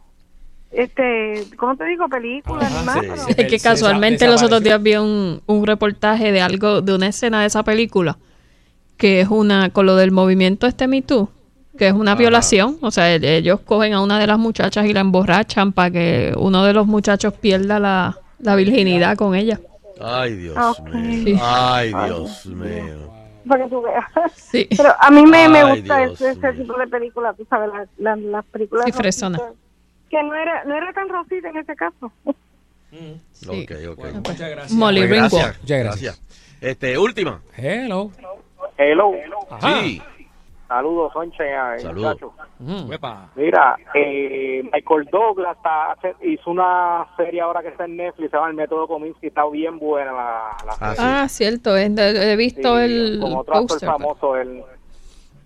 este, 0.76 1.46
¿cómo 1.58 1.76
te 1.76 1.86
digo? 1.86 2.08
Película, 2.10 2.66
Ajá, 2.66 2.80
ni 2.80 2.86
más. 2.86 2.96
sí, 2.96 3.02
pero- 3.02 3.18
sí. 3.26 3.34
Es 3.38 3.48
que 3.48 3.60
casualmente 3.60 4.26
desa- 4.26 4.32
los 4.32 4.44
otros 4.44 4.62
días 4.64 4.82
vi 4.82 4.96
un, 4.96 5.42
un 5.46 5.66
reportaje 5.68 6.32
de 6.32 6.42
algo, 6.42 6.82
de 6.82 6.94
una 6.96 7.08
escena 7.08 7.42
de 7.42 7.48
esa 7.48 7.64
película, 7.64 8.18
que 8.98 9.22
es 9.22 9.28
una, 9.30 9.70
con 9.72 9.86
lo 9.86 9.96
del 9.96 10.12
movimiento 10.12 10.68
este 10.68 10.88
Me 10.88 11.02
Too, 11.02 11.30
que 11.78 11.88
es 11.88 11.94
una 11.94 12.16
violación. 12.16 12.78
O 12.82 12.92
sea, 12.92 13.14
el- 13.14 13.24
ellos 13.26 13.60
cogen 13.62 13.94
a 13.94 14.02
una 14.02 14.20
de 14.20 14.28
las 14.28 14.38
muchachas 14.40 14.86
y 14.86 14.94
la 14.94 15.02
emborrachan 15.02 15.72
para 15.74 15.92
que 15.92 16.34
uno 16.38 16.64
de 16.64 16.74
los 16.74 16.88
muchachos 16.88 17.34
pierda 17.34 17.80
la, 17.80 18.18
la 18.40 18.56
virginidad 18.56 19.18
con 19.18 19.36
ella. 19.36 19.60
Ay, 20.02 20.36
Dios 20.36 20.56
mío. 20.94 21.40
Ay, 21.42 21.88
Dios 22.06 22.46
mío. 22.48 23.12
para 23.48 23.64
que 23.64 23.70
tú 23.70 23.82
veas. 23.82 24.04
Sí. 24.36 24.68
Pero 24.76 24.90
a 25.00 25.12
mí 25.12 25.24
me, 25.26 25.48
me 25.48 25.64
gusta 25.64 26.00
Dios 26.00 26.20
ese, 26.20 26.52
tipo 26.54 26.78
de 26.78 26.88
películas, 26.88 27.36
tú 27.38 27.46
sabes, 27.50 27.70
las 27.74 27.88
las- 27.98 28.20
las 28.20 28.46
películas 28.46 28.86
Sí, 28.86 28.92
rositas, 28.92 29.02
fresona. 29.02 29.40
Que 30.16 30.24
no 30.24 30.34
era, 30.34 30.64
no 30.64 30.76
era 30.78 30.94
tan 30.94 31.10
rosita 31.10 31.50
en 31.50 31.58
ese 31.58 31.76
caso. 31.76 32.10
Sí. 32.92 33.22
Ok, 33.50 33.72
ok. 33.92 33.98
Bueno, 33.98 34.18
muchas 34.20 34.50
gracias. 34.50 34.72
Molly 34.72 35.00
Pues 35.02 35.10
Ringwald. 35.12 35.32
gracias, 35.34 35.60
Muchas 35.62 35.80
gracias. 35.84 36.22
Este, 36.62 36.98
última. 36.98 37.42
Hello. 37.58 38.12
Hello. 38.78 39.12
Ajá. 39.50 39.82
Sí. 39.82 40.02
Saludos, 40.70 41.12
Sonche, 41.14 41.44
Saludos. 41.80 42.18
muchachos. 42.22 42.32
Mm. 42.60 42.90
Mira, 43.36 43.76
eh, 43.94 44.64
Michael 44.64 45.08
Douglas 45.12 45.58
está, 45.58 45.96
hizo 46.24 46.50
una 46.50 47.06
serie 47.18 47.42
ahora 47.42 47.62
que 47.62 47.68
está 47.68 47.84
en 47.86 47.98
Netflix, 47.98 48.32
se 48.32 48.38
llama 48.38 48.50
El 48.50 48.56
Método 48.56 48.88
Kominsky, 48.88 49.28
está 49.28 49.46
bien 49.50 49.78
buena 49.78 50.12
la, 50.14 50.58
la 50.66 50.74
Ah, 50.80 50.94
sí. 50.96 51.02
Ah, 51.04 51.28
cierto, 51.30 51.76
he, 51.78 51.86
he 51.86 52.36
visto 52.38 52.78
Sí, 52.78 52.84
el 52.84 53.20
con 53.22 53.34
otro 53.34 53.56
actor 53.58 53.78
pero- 53.80 53.92
famoso 53.92 54.38
él. 54.38 54.64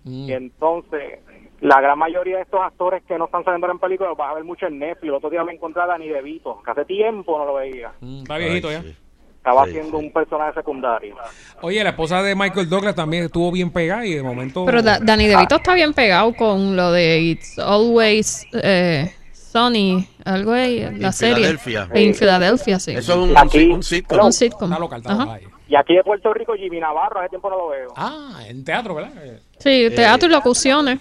Mm. 0.04 0.10
Y 0.28 0.32
entonces, 0.32 1.18
la 1.60 1.80
gran 1.80 1.98
mayoría 1.98 2.36
de 2.36 2.42
estos 2.42 2.60
actores 2.60 3.02
que 3.06 3.18
no 3.18 3.26
están 3.26 3.44
saliendo 3.44 3.70
en 3.70 3.78
películas 3.78 4.10
los 4.10 4.18
vas 4.18 4.30
a 4.30 4.34
ver 4.34 4.44
mucho 4.44 4.66
en 4.66 4.78
Netflix. 4.78 5.04
El 5.08 5.14
otro 5.14 5.30
día 5.30 5.44
me 5.44 5.52
encontré 5.52 5.82
a 5.82 5.86
Danny 5.86 6.08
DeVito, 6.08 6.62
que 6.64 6.70
hace 6.70 6.84
tiempo 6.84 7.38
no 7.38 7.44
lo 7.44 7.54
veía. 7.54 7.92
Mm, 8.00 8.22
Está 8.22 8.36
viejito 8.38 8.68
Ay, 8.68 8.74
ya. 8.74 8.82
sí. 8.82 8.96
Estaba 9.36 9.64
Sí, 9.64 9.70
haciendo 9.70 9.96
un 9.98 10.12
personaje 10.12 10.52
secundario. 10.54 11.16
Oye, 11.62 11.82
la 11.82 11.90
esposa 11.90 12.22
de 12.22 12.34
Michael 12.34 12.68
Douglas 12.68 12.94
también 12.94 13.24
estuvo 13.24 13.50
bien 13.50 13.70
pegada 13.70 14.04
y 14.04 14.14
de 14.14 14.22
momento. 14.22 14.66
Pero 14.66 14.82
Da- 14.82 14.98
Danny 15.00 15.26
DeVito 15.28 15.56
está 15.56 15.72
bien 15.74 15.94
pegado 15.94 16.34
con 16.34 16.76
lo 16.76 16.92
de 16.92 17.18
It's 17.20 17.58
Always 17.58 18.46
eh, 18.52 19.10
Sunny, 19.32 20.06
algo 20.26 20.52
de 20.52 20.92
la 20.98 21.06
En 21.08 21.12
serie. 21.14 21.56
Filadelfia. 21.58 21.88
En 21.94 22.14
Filadelfia, 22.14 22.78
sí. 22.78 22.90
Eso 22.92 23.12
es 23.14 23.30
un, 23.30 23.36
Aquí- 23.38 23.64
un, 23.66 23.72
un 23.76 23.82
sitcom. 23.82 24.24
Un 24.26 24.32
sitcom. 24.32 24.68
Está 24.70 24.78
local, 24.80 24.98
está 25.00 25.12
Ajá. 25.14 25.24
local. 25.24 25.40
Y 25.68 25.76
aquí 25.76 25.94
de 25.94 26.02
Puerto 26.04 26.34
Rico, 26.34 26.54
Jimmy 26.54 26.78
Navarro, 26.80 27.20
hace 27.20 27.30
tiempo 27.30 27.48
no 27.48 27.56
lo 27.56 27.68
veo. 27.68 27.92
Ah, 27.96 28.40
en 28.46 28.62
teatro, 28.64 28.94
¿verdad? 28.94 29.12
Sí, 29.58 29.88
teatro 29.94 30.28
y 30.28 30.32
locuciones. 30.32 31.00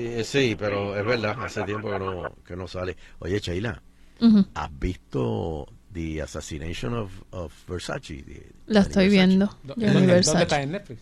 Eh, 0.00 0.24
sí, 0.24 0.54
pero 0.58 0.96
es 0.96 1.04
verdad, 1.04 1.36
hace 1.42 1.62
tiempo 1.64 1.90
que 1.90 1.98
no, 1.98 2.34
que 2.46 2.54
no 2.56 2.68
sale. 2.68 2.96
Oye, 3.20 3.40
Sheila, 3.40 3.82
Ujú. 4.20 4.46
¿has 4.54 4.78
visto 4.78 5.66
The 5.92 6.22
Assassination 6.22 6.94
of, 6.94 7.10
of 7.30 7.52
Versace? 7.68 8.24
La 8.66 8.80
estoy 8.80 9.08
Versace? 9.08 9.08
viendo. 9.08 9.46
¿Dó- 9.64 9.74
Gianni 9.76 9.94
¿Dónde, 9.94 10.12
Versace. 10.12 10.30
dónde 10.30 10.42
está 10.44 10.62
en 10.62 10.70
Netflix? 10.72 11.00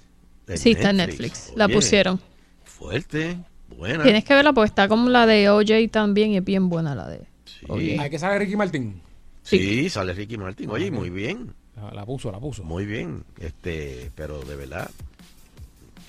Sí, 0.55 0.71
está 0.73 0.91
en 0.91 0.97
Netflix. 0.99 1.53
La 1.57 1.69
pusieron. 1.69 2.21
Fuerte, 2.65 3.39
buena. 3.77 4.05
Tienes 4.05 4.25
que 4.25 4.35
verla 4.35 4.53
porque 4.53 4.69
está 4.69 4.87
como 4.89 5.09
la 5.11 5.27
de 5.27 5.51
OJ 5.51 5.91
también 5.91 6.31
y 6.31 6.37
es 6.39 6.45
bien 6.45 6.69
buena 6.69 6.95
la 6.95 7.09
de 7.09 7.27
Sí. 7.45 7.99
Hay 7.99 8.11
que 8.11 8.19
sale 8.19 8.39
Ricky 8.39 8.55
Martin. 8.57 9.01
sí, 9.43 9.89
sale 9.91 10.13
Ricky 10.15 10.37
Martin. 10.39 10.71
Oye, 10.71 10.91
muy 10.91 11.11
bien, 11.11 11.53
La, 11.75 11.91
la 11.93 12.07
puso, 12.07 12.31
la 12.31 12.39
puso. 12.39 12.63
muy 12.65 12.87
bien. 12.87 13.25
Este, 13.41 14.11
pero 14.15 14.41
de 14.43 14.57
verdad. 14.57 14.91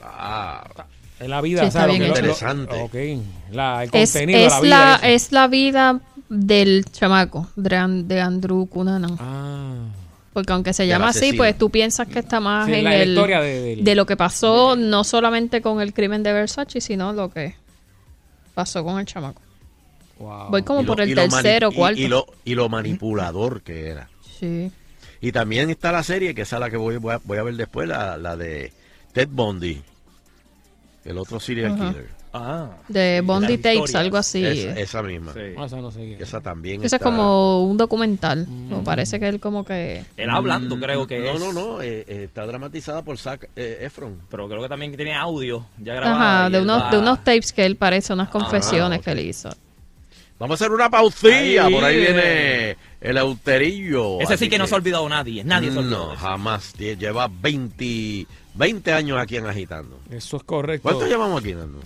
Ah, 0.01 0.67
Es 1.19 1.27
la 1.27 1.41
vida, 1.41 1.61
Sí, 1.61 1.67
está 1.67 1.81
¿sabes? 1.81 1.97
bien 1.97 2.09
Lo 2.09 2.13
que- 2.15 2.21
lo- 2.21 2.27
Interesante. 2.27 2.81
ok. 2.81 3.53
La, 3.53 3.83
el 3.83 3.89
Es, 3.93 4.11
contenido, 4.11 4.39
es 4.39 4.51
la 4.53 4.59
vida. 4.61 4.99
la, 5.01 5.09
es 5.09 5.31
la 5.31 5.47
vida 5.47 5.99
del 6.29 6.85
chamaco, 6.91 7.47
de, 7.55 7.75
An- 7.75 8.07
de 8.07 8.21
Andrew 8.21 8.67
Cunanan. 8.67 9.15
Ah. 9.19 9.73
Porque 10.33 10.53
aunque 10.53 10.73
se 10.73 10.85
llama 10.85 11.07
así, 11.09 11.33
pues 11.33 11.57
tú 11.57 11.71
piensas 11.71 12.07
que 12.07 12.19
está 12.19 12.39
más 12.39 12.67
Sí, 12.67 12.73
en 12.75 12.83
la- 12.83 12.95
el, 12.95 13.09
historia 13.09 13.41
de- 13.41 13.61
del- 13.61 13.83
de 13.83 13.95
lo 13.95 14.05
que 14.05 14.15
pasó, 14.15 14.75
no 14.75 15.03
solamente 15.03 15.61
con 15.63 15.81
el 15.81 15.93
crimen 15.93 16.21
de 16.21 16.33
Versace, 16.33 16.79
sino 16.81 17.11
lo 17.13 17.29
que 17.31 17.55
pasó 18.53 18.83
con 18.83 18.99
el 18.99 19.05
chamaco. 19.07 19.41
Wow. 20.19 20.49
Voy 20.51 20.61
como 20.63 20.81
y 20.81 20.83
lo- 20.83 20.87
por 20.87 21.01
el 21.01 21.09
lo 21.15 21.21
tercero, 21.23 21.69
y- 21.71 21.75
cuarto. 21.75 21.99
Y, 21.99 22.07
lo, 22.07 22.25
y 22.45 22.53
lo 22.55 22.69
manipulador 22.69 23.61
que 23.61 23.87
era. 23.87 24.07
Sí. 24.39 24.71
Y 25.21 25.31
también 25.31 25.71
está 25.71 25.91
la 25.91 26.03
serie, 26.03 26.35
que 26.35 26.43
esa 26.43 26.57
es 26.57 26.59
la 26.59 26.69
que 26.69 26.77
voy, 26.77 26.97
voy, 26.97 27.15
a, 27.15 27.21
voy 27.23 27.37
a 27.39 27.43
ver 27.43 27.55
después, 27.55 27.87
la, 27.87 28.17
la 28.17 28.35
de 28.37 28.71
Ted 29.13 29.29
Bundy, 29.31 29.81
el 31.07 31.17
otro 31.17 31.39
serial 31.39 31.73
Ajá. 31.73 31.89
killer. 31.91 32.17
Ah. 32.33 32.69
De 32.87 33.21
Bondi 33.25 33.53
las 33.57 33.61
Tapes, 33.63 33.95
algo 33.95 34.17
así. 34.17 34.45
Esa, 34.45 34.79
esa 34.79 35.01
misma. 35.01 35.33
Sí. 35.33 35.39
Ah, 35.57 35.65
esa 35.65 35.77
no 35.77 35.89
sé 35.89 35.99
qué. 36.17 36.23
Esa 36.23 36.39
también 36.41 36.83
Ese 36.83 36.97
es 36.97 37.01
como 37.01 37.63
un 37.63 37.77
documental. 37.77 38.45
Me 38.47 38.77
parece 38.83 39.19
que 39.19 39.27
él 39.27 39.39
como 39.39 39.63
que... 39.65 40.03
Él 40.17 40.29
hablando, 40.29 40.77
creo 40.79 41.07
que 41.07 41.19
No, 41.19 41.31
es. 41.31 41.39
no, 41.39 41.53
no, 41.53 41.81
eh, 41.81 42.05
eh, 42.07 42.23
está 42.25 42.45
dramatizada 42.45 43.01
por 43.01 43.17
Zac 43.17 43.49
eh, 43.55 43.79
Efron. 43.81 44.19
Pero 44.29 44.47
creo 44.47 44.61
que 44.61 44.69
también 44.69 44.95
tiene 44.95 45.15
audio 45.15 45.65
ya 45.79 45.95
grabado. 45.95 46.15
Ajá, 46.15 46.49
de 46.51 46.61
unos, 46.61 46.83
va- 46.83 46.91
de 46.91 46.97
unos 46.99 47.23
tapes 47.23 47.51
que 47.53 47.65
él 47.65 47.75
parece, 47.75 48.13
unas 48.13 48.27
Ah, 48.27 48.31
confesiones 48.31 49.01
que 49.01 49.11
él 49.11 49.19
hizo. 49.19 49.49
Vamos 50.37 50.61
a 50.61 50.65
hacer 50.65 50.71
una 50.71 50.87
pausilla, 50.91 51.65
Ahí, 51.65 51.73
por 51.73 51.83
ahí 51.83 51.95
viene 51.99 52.77
el 53.01 53.17
auterillo. 53.17 54.17
Ese 54.19 54.27
sí 54.27 54.33
así 54.35 54.49
que 54.49 54.59
no 54.59 54.67
se 54.67 54.75
ha 54.75 54.77
olvidado 54.77 55.09
nadie. 55.09 55.43
Nadie 55.43 55.71
se 55.71 55.77
ha 55.77 55.81
olvidado. 55.81 56.09
No, 56.11 56.15
jamás. 56.15 56.73
Lleva 56.75 57.27
20, 57.27 58.27
20 58.57 58.91
años 58.91 59.19
aquí 59.19 59.37
en 59.37 59.45
Agitando. 59.45 59.99
Eso 60.09 60.37
es 60.37 60.43
correcto. 60.43 60.83
¿Cuánto 60.89 61.05
llevamos 61.05 61.41
aquí, 61.41 61.53
Nando? 61.53 61.79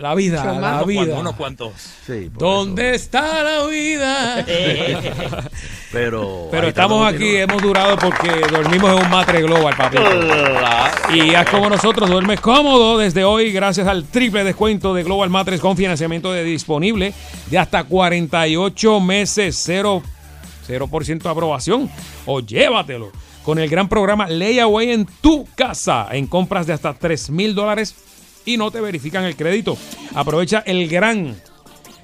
La 0.00 0.14
vida, 0.14 0.44
la 0.60 0.82
vida. 0.82 1.04
Cuando- 1.04 1.20
unos 1.20 1.36
cuantos. 1.36 1.72
Sí, 2.06 2.30
¿Dónde 2.36 2.94
está 2.94 3.42
la 3.42 3.66
vida? 3.66 4.44
Pero, 5.92 6.48
Pero 6.50 6.68
estamos 6.68 7.06
aquí, 7.10 7.36
hemos 7.36 7.62
durado 7.62 7.96
porque 7.96 8.28
dormimos 8.50 8.90
en 8.90 9.04
un 9.04 9.10
matre 9.10 9.40
global. 9.40 9.74
Claro. 9.74 11.14
Y 11.14 11.34
haz 11.34 11.48
como 11.48 11.70
nosotros, 11.70 12.10
duermes 12.10 12.40
cómodo 12.40 12.98
desde 12.98 13.24
hoy 13.24 13.52
gracias 13.52 13.86
al 13.86 14.04
triple 14.04 14.44
descuento 14.44 14.92
de 14.92 15.04
Global 15.04 15.30
Matres 15.30 15.60
con 15.60 15.76
financiamiento 15.76 16.32
de 16.32 16.44
disponible 16.44 17.14
de 17.46 17.58
hasta 17.58 17.84
48 17.84 19.00
meses, 19.00 19.66
0%, 19.66 20.02
0 20.66 20.92
de 21.22 21.28
aprobación. 21.30 21.88
O 22.26 22.40
llévatelo 22.40 23.10
con 23.44 23.58
el 23.58 23.68
gran 23.68 23.88
programa 23.88 24.28
Layaway 24.28 24.90
en 24.90 25.06
tu 25.20 25.46
casa 25.54 26.08
en 26.12 26.26
compras 26.26 26.66
de 26.66 26.72
hasta 26.72 26.94
3 26.94 27.30
mil 27.30 27.54
dólares 27.54 27.94
y 28.44 28.56
no 28.56 28.70
te 28.70 28.80
verifican 28.80 29.24
el 29.24 29.36
crédito. 29.36 29.76
Aprovecha 30.14 30.62
el 30.66 30.88
gran 30.88 31.36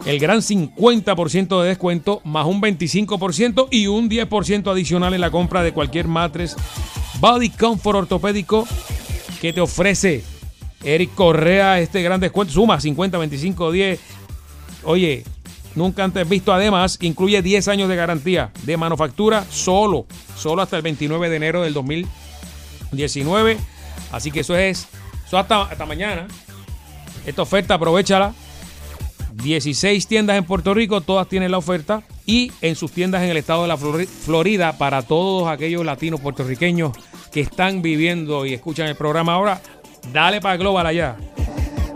el 0.07 0.18
gran 0.18 0.40
50% 0.40 1.62
de 1.62 1.68
descuento 1.68 2.20
más 2.25 2.47
un 2.47 2.61
25% 2.61 3.68
y 3.70 3.87
un 3.87 4.11
10% 4.11 4.70
adicional 4.70 5.14
en 5.14 5.20
la 5.20 5.31
compra 5.31 5.62
de 5.62 5.73
cualquier 5.73 6.09
matres 6.09 6.57
Body 7.20 7.49
Comfort 7.51 7.99
ortopédico 8.01 8.66
que 9.40 9.53
te 9.53 9.61
ofrece 9.61 10.25
Eric 10.83 11.14
Correa 11.14 11.81
este 11.81 12.03
gran 12.03 12.20
descuento. 12.20 12.53
Suma 12.53 12.81
50, 12.81 13.16
25, 13.18 13.73
10. 13.73 14.01
Oye, 14.85 15.25
nunca 15.74 16.04
antes 16.04 16.28
visto. 16.28 16.52
Además, 16.52 16.98
incluye 17.00 17.42
10 17.42 17.68
años 17.68 17.88
de 17.88 17.96
garantía 17.96 18.50
de 18.64 18.76
manufactura 18.76 19.44
solo, 19.50 20.06
solo 20.37 20.62
hasta 20.62 20.76
el 20.76 20.82
29 20.82 21.28
de 21.30 21.37
enero 21.37 21.62
del 21.62 21.74
2019. 21.74 23.58
Así 24.12 24.30
que 24.30 24.40
eso 24.40 24.56
es, 24.56 24.87
eso 25.26 25.38
hasta, 25.38 25.62
hasta 25.62 25.87
mañana. 25.87 26.26
Esta 27.26 27.42
oferta, 27.42 27.74
aprovechala. 27.74 28.34
16 29.32 30.06
tiendas 30.06 30.37
en 30.37 30.44
Puerto 30.44 30.74
Rico, 30.74 31.00
todas 31.00 31.28
tienen 31.28 31.50
la 31.50 31.58
oferta. 31.58 32.02
Y 32.26 32.52
en 32.62 32.76
sus 32.76 32.92
tiendas 32.92 33.22
en 33.22 33.30
el 33.30 33.37
estado 33.37 33.62
de 33.62 33.68
la 33.68 33.76
Flori- 33.76 34.06
Florida, 34.06 34.78
para 34.78 35.02
todos 35.02 35.48
aquellos 35.48 35.84
latinos 35.84 36.20
puertorriqueños 36.20 36.92
que 37.32 37.40
están 37.40 37.82
viviendo 37.82 38.46
y 38.46 38.54
escuchan 38.54 38.87
el 38.87 38.94
programa 38.96 39.34
ahora, 39.34 39.60
dale 40.12 40.40
para 40.40 40.56
Global 40.56 40.87
allá. 40.87 41.16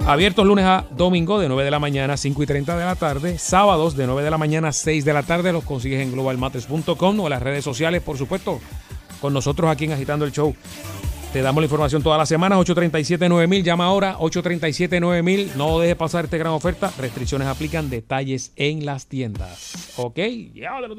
Abiertos 0.08 0.46
lunes 0.46 0.64
a 0.64 0.86
domingo 0.90 1.38
de 1.38 1.48
9 1.48 1.64
de 1.64 1.70
la 1.70 1.78
mañana 1.78 2.14
a 2.14 2.16
5 2.16 2.42
y 2.42 2.46
30 2.46 2.78
de 2.78 2.84
la 2.86 2.96
tarde. 2.96 3.36
Sábados 3.36 3.94
de 3.94 4.06
9 4.06 4.22
de 4.22 4.30
la 4.30 4.38
mañana 4.38 4.68
a 4.68 4.72
6 4.72 5.04
de 5.04 5.12
la 5.12 5.22
tarde. 5.22 5.52
Los 5.52 5.64
consigues 5.64 6.00
en 6.00 6.12
globalmatres.com 6.12 7.20
o 7.20 7.24
en 7.24 7.30
las 7.30 7.42
redes 7.42 7.62
sociales, 7.62 8.00
por 8.00 8.16
supuesto. 8.16 8.58
Con 9.20 9.34
nosotros 9.34 9.70
aquí 9.70 9.84
en 9.84 9.92
Agitando 9.92 10.24
el 10.24 10.32
Show. 10.32 10.56
Te 11.30 11.42
damos 11.42 11.60
la 11.60 11.66
información 11.66 12.02
todas 12.02 12.16
las 12.18 12.26
semanas. 12.26 12.58
837-9000. 12.60 13.62
Llama 13.62 13.84
ahora. 13.84 14.16
837-9000. 14.16 15.56
No 15.56 15.78
dejes 15.78 15.96
pasar 15.96 16.24
esta 16.24 16.38
gran 16.38 16.54
oferta. 16.54 16.90
Restricciones 16.96 17.46
aplican. 17.46 17.90
Detalles 17.90 18.52
en 18.56 18.86
las 18.86 19.08
tiendas. 19.08 19.92
¿Ok? 19.98 20.16
Llévatelo 20.54 20.96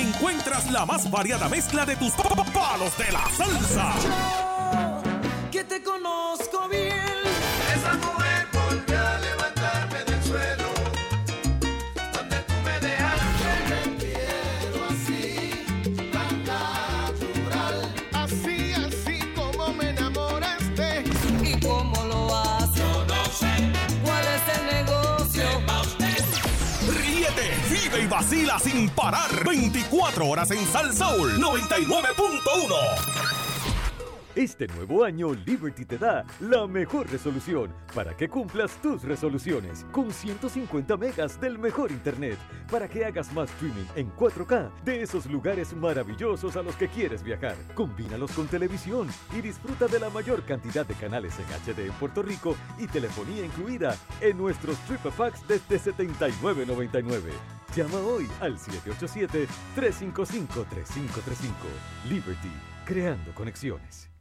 encuentras 0.00 0.70
la 0.70 0.84
más 0.86 1.10
variada 1.10 1.48
mezcla 1.48 1.84
de 1.84 1.96
tus 1.96 2.12
pa- 2.12 2.28
pa- 2.30 2.44
palos 2.44 2.96
de 2.98 3.12
la 3.12 3.24
salsa. 3.36 4.47
Vacila 28.18 28.58
sin 28.58 28.88
parar. 28.90 29.44
24 29.44 30.26
horas 30.26 30.50
en 30.50 30.66
Sal 30.66 30.92
Soul 30.92 31.40
99.1. 31.40 33.17
Este 34.38 34.68
nuevo 34.68 35.02
año 35.02 35.34
Liberty 35.34 35.84
te 35.84 35.98
da 35.98 36.24
la 36.38 36.64
mejor 36.68 37.10
resolución 37.10 37.74
para 37.92 38.16
que 38.16 38.28
cumplas 38.28 38.80
tus 38.80 39.02
resoluciones 39.02 39.84
con 39.90 40.12
150 40.12 40.96
megas 40.96 41.40
del 41.40 41.58
mejor 41.58 41.90
internet 41.90 42.38
para 42.70 42.86
que 42.86 43.04
hagas 43.04 43.32
más 43.32 43.50
streaming 43.50 43.86
en 43.96 44.14
4K 44.14 44.70
de 44.84 45.02
esos 45.02 45.26
lugares 45.26 45.74
maravillosos 45.74 46.54
a 46.54 46.62
los 46.62 46.76
que 46.76 46.86
quieres 46.86 47.24
viajar. 47.24 47.56
Combínalos 47.74 48.30
con 48.30 48.46
televisión 48.46 49.08
y 49.36 49.40
disfruta 49.40 49.88
de 49.88 49.98
la 49.98 50.08
mayor 50.08 50.44
cantidad 50.44 50.86
de 50.86 50.94
canales 50.94 51.34
en 51.40 51.46
HD 51.74 51.86
en 51.86 51.92
Puerto 51.94 52.22
Rico 52.22 52.54
y 52.78 52.86
telefonía 52.86 53.44
incluida 53.44 53.96
en 54.20 54.38
nuestros 54.38 54.78
triple 54.86 55.10
packs 55.18 55.42
desde 55.48 55.80
$79.99. 55.80 57.22
Llama 57.74 57.98
hoy 57.98 58.28
al 58.40 58.56
787-355-3535. 58.56 59.48
Liberty, 62.08 62.52
creando 62.86 63.34
conexiones. 63.34 64.07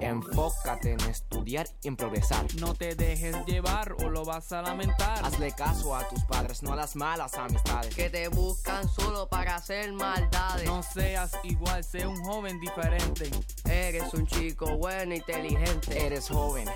Enfócate 0.00 0.92
en 0.92 1.00
estudiar 1.00 1.66
y 1.82 1.88
en 1.88 1.96
progresar. 1.96 2.46
No 2.58 2.74
te 2.74 2.94
dejes 2.94 3.36
llevar 3.46 3.94
o 4.02 4.08
lo 4.08 4.24
vas 4.24 4.50
a 4.52 4.62
lamentar. 4.62 5.24
Hazle 5.24 5.52
caso 5.52 5.94
a 5.94 6.08
tus 6.08 6.24
padres, 6.24 6.62
no 6.62 6.72
a 6.72 6.76
las 6.76 6.96
malas 6.96 7.34
amistades. 7.34 7.94
Que 7.94 8.08
te 8.10 8.28
buscan 8.28 8.88
solo 8.88 9.28
para 9.28 9.56
hacer 9.56 9.92
maldades. 9.92 10.66
No 10.66 10.82
seas 10.82 11.32
igual, 11.44 11.84
sé 11.84 12.06
un 12.06 12.16
joven 12.24 12.58
diferente. 12.60 13.30
Eres 13.64 14.12
un 14.14 14.26
chico 14.26 14.76
bueno, 14.78 15.14
inteligente. 15.14 16.06
Eres 16.06 16.28
joven, 16.28 16.68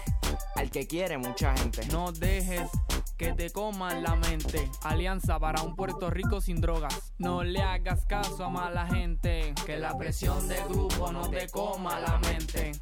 al 0.57 0.71
que 0.71 0.87
quiere 0.87 1.19
mucha 1.19 1.57
gente. 1.57 1.87
No 1.87 2.13
dejes 2.13 2.71
que 3.17 3.33
te 3.33 3.51
coman 3.51 4.03
la 4.03 4.17
mente. 4.17 4.71
Alianza 4.83 5.39
para 5.39 5.63
un 5.63 5.77
Puerto 5.77 6.11
Rico 6.11 6.41
sin 6.41 6.61
drogas. 6.61 7.15
No 7.19 7.43
le 7.45 7.63
hagas 7.63 8.05
caso 8.07 8.45
a 8.45 8.51
mala 8.51 8.87
gente. 8.87 9.55
Que 9.65 9.79
la 9.79 9.97
presión 9.97 10.49
del 10.49 10.65
grupo 10.69 11.13
no 11.13 11.29
te 11.31 11.49
coma 11.49 12.01
la 12.01 12.19
mente. 12.19 12.73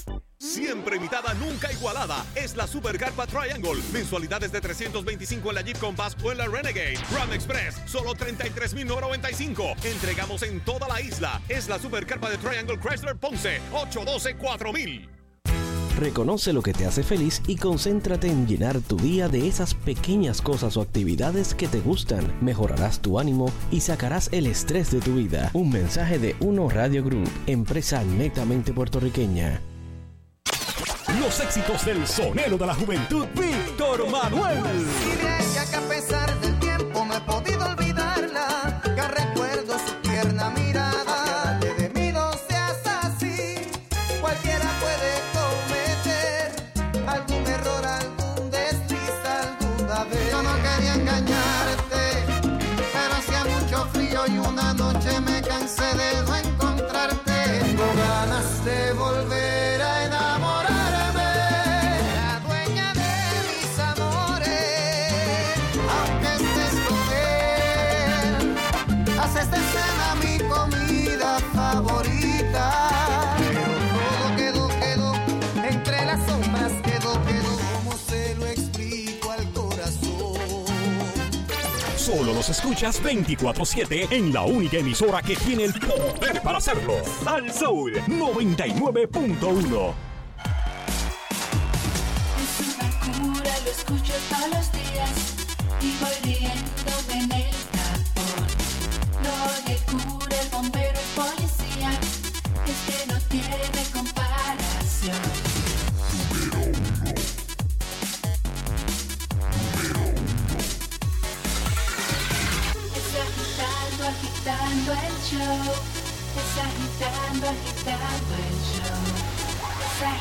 Siempre 0.43 0.97
imitada, 0.97 1.35
nunca 1.35 1.73
igualada. 1.73 2.27
Es 2.35 2.57
la 2.57 2.67
Super 2.67 2.99
Carpa 2.99 3.29
Triangle. 3.29 3.81
Mensualidades 3.93 4.51
de 4.51 4.61
325 4.61 5.49
en 5.51 5.55
la 5.55 5.63
Jeep 5.63 5.79
Compass 5.79 6.17
o 6.21 6.33
en 6.33 6.39
la 6.39 6.47
Renegade. 6.47 6.99
Ram 7.15 7.33
Express, 7.33 7.77
solo 7.87 8.13
33,995. 8.15 9.75
Entregamos 9.85 10.43
en 10.43 10.59
toda 10.65 10.89
la 10.89 11.01
isla. 11.01 11.41
Es 11.49 11.69
la 11.69 11.79
Super 11.79 12.07
Carpa 12.07 12.29
de 12.29 12.39
Triangle 12.39 12.77
Chrysler 12.81 13.17
Ponce, 13.17 13.61
812-4000. 13.73 15.09
Reconoce 16.01 16.53
lo 16.53 16.63
que 16.63 16.73
te 16.73 16.87
hace 16.87 17.05
feliz 17.05 17.41
y 17.47 17.55
concéntrate 17.55 18.27
en 18.27 18.49
llenar 18.49 18.81
tu 18.81 18.97
día 18.97 19.29
de 19.29 19.47
esas 19.47 19.75
pequeñas 19.75 20.43
cosas 20.43 20.77
o 20.77 20.83
actividades 20.83 21.55
que 21.55 21.69
te 21.69 21.79
gustan. 21.79 22.37
Mejorarás 22.41 23.01
tu 23.01 23.21
ánimo 23.21 23.53
y 23.71 23.83
sacarás 23.83 24.29
el 24.33 24.47
estrés 24.47 24.91
de 24.91 25.01
tu 25.01 25.15
vida. 25.15 25.51
Un 25.53 25.71
mensaje 25.71 26.19
de 26.19 26.35
Uno 26.41 26.69
Radio 26.69 27.05
Group, 27.05 27.31
empresa 27.47 28.03
netamente 28.03 28.73
puertorriqueña. 28.73 29.61
Los 31.23 31.39
éxitos 31.39 31.85
del 31.85 32.05
sonero 32.05 32.59
de 32.59 32.67
la 32.67 32.75
juventud, 32.75 33.27
Víctor 33.35 34.11
Manuel. 34.11 34.61
Solo 82.13 82.35
los 82.35 82.51
escuchas 82.51 83.03
24-7 83.03 84.13
en 84.13 84.35
la 84.35 84.43
única 84.43 84.77
emisora 84.77 85.23
que 85.23 85.35
tiene 85.35 85.65
el 85.65 85.73
poder 85.73 86.43
para 86.43 86.59
hacerlo. 86.59 86.97
Al 87.25 87.51
Soul 87.51 87.95
99.1. 88.07 89.95
Es 92.43 92.59
una 92.77 92.91
cura, 93.01 93.53
lo 93.65 93.71
escucho 93.71 94.13
todos 94.29 94.49
los 94.51 94.71
días 94.73 95.47
y 95.81 95.97
voy 96.03 96.12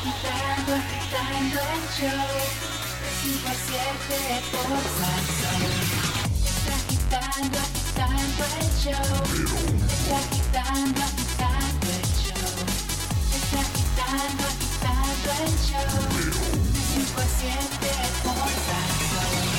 agitando, 0.02 0.74
agitando 0.74 1.58
el 1.74 1.82
show. 1.94 2.34
A 3.22 3.54
siete 3.54 4.18
por 4.50 4.66
Salsón. 4.98 5.62
Es 6.42 6.66
agitando, 6.74 7.58
agitando 7.58 8.42
el 8.58 8.68
show. 8.82 9.14
Es 9.86 10.08
agitando, 10.20 11.00
agitando 11.02 11.86
el 11.86 12.06
show. 12.18 12.56
Es 13.32 13.50
agitando, 13.62 14.44
agitando 14.50 15.30
el 15.44 15.54
show. 15.62 15.94
A 17.16 17.24
siete 17.38 17.92
por 18.24 18.50
Salsón. 18.66 19.52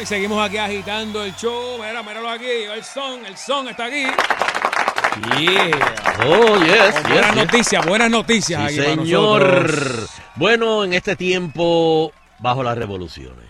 Y 0.00 0.06
seguimos 0.06 0.38
aquí 0.44 0.58
agitando 0.58 1.24
el 1.24 1.34
show. 1.34 1.78
Mira, 1.78 2.02
míralo 2.02 2.30
aquí. 2.30 2.46
El 2.46 2.84
son, 2.84 3.26
el 3.26 3.36
son 3.36 3.68
está 3.68 3.86
aquí. 3.86 4.06
Yeah. 5.14 5.70
Oh, 6.26 6.58
yes, 6.58 6.94
yes, 6.94 7.02
buenas 7.04 7.34
yes. 7.34 7.44
noticias, 7.44 7.86
buenas 7.86 8.10
noticias 8.10 8.72
Sí, 8.72 8.80
aquí 8.80 8.88
para 8.88 8.94
señor. 8.96 10.08
Bueno, 10.36 10.84
en 10.84 10.94
este 10.94 11.14
tiempo, 11.14 12.12
bajo 12.40 12.62
las 12.62 12.76
revoluciones. 12.76 13.44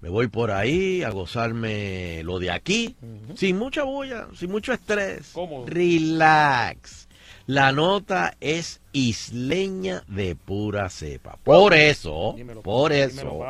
Me 0.00 0.08
voy 0.08 0.28
por 0.28 0.50
ahí 0.50 1.02
a 1.02 1.10
gozarme 1.10 2.22
lo 2.24 2.38
de 2.38 2.50
aquí, 2.50 2.96
sin 3.34 3.58
mucha 3.58 3.82
bulla, 3.82 4.28
sin 4.34 4.50
mucho 4.50 4.72
estrés. 4.72 5.30
Cómodo. 5.32 5.66
Relax. 5.66 7.08
La 7.46 7.72
nota 7.72 8.36
es 8.40 8.80
isleña 8.92 10.04
de 10.06 10.36
pura 10.36 10.88
cepa. 10.88 11.38
Por 11.42 11.74
eso, 11.74 12.34
Dímelo, 12.36 12.62
por 12.62 12.92
eso, 12.92 13.40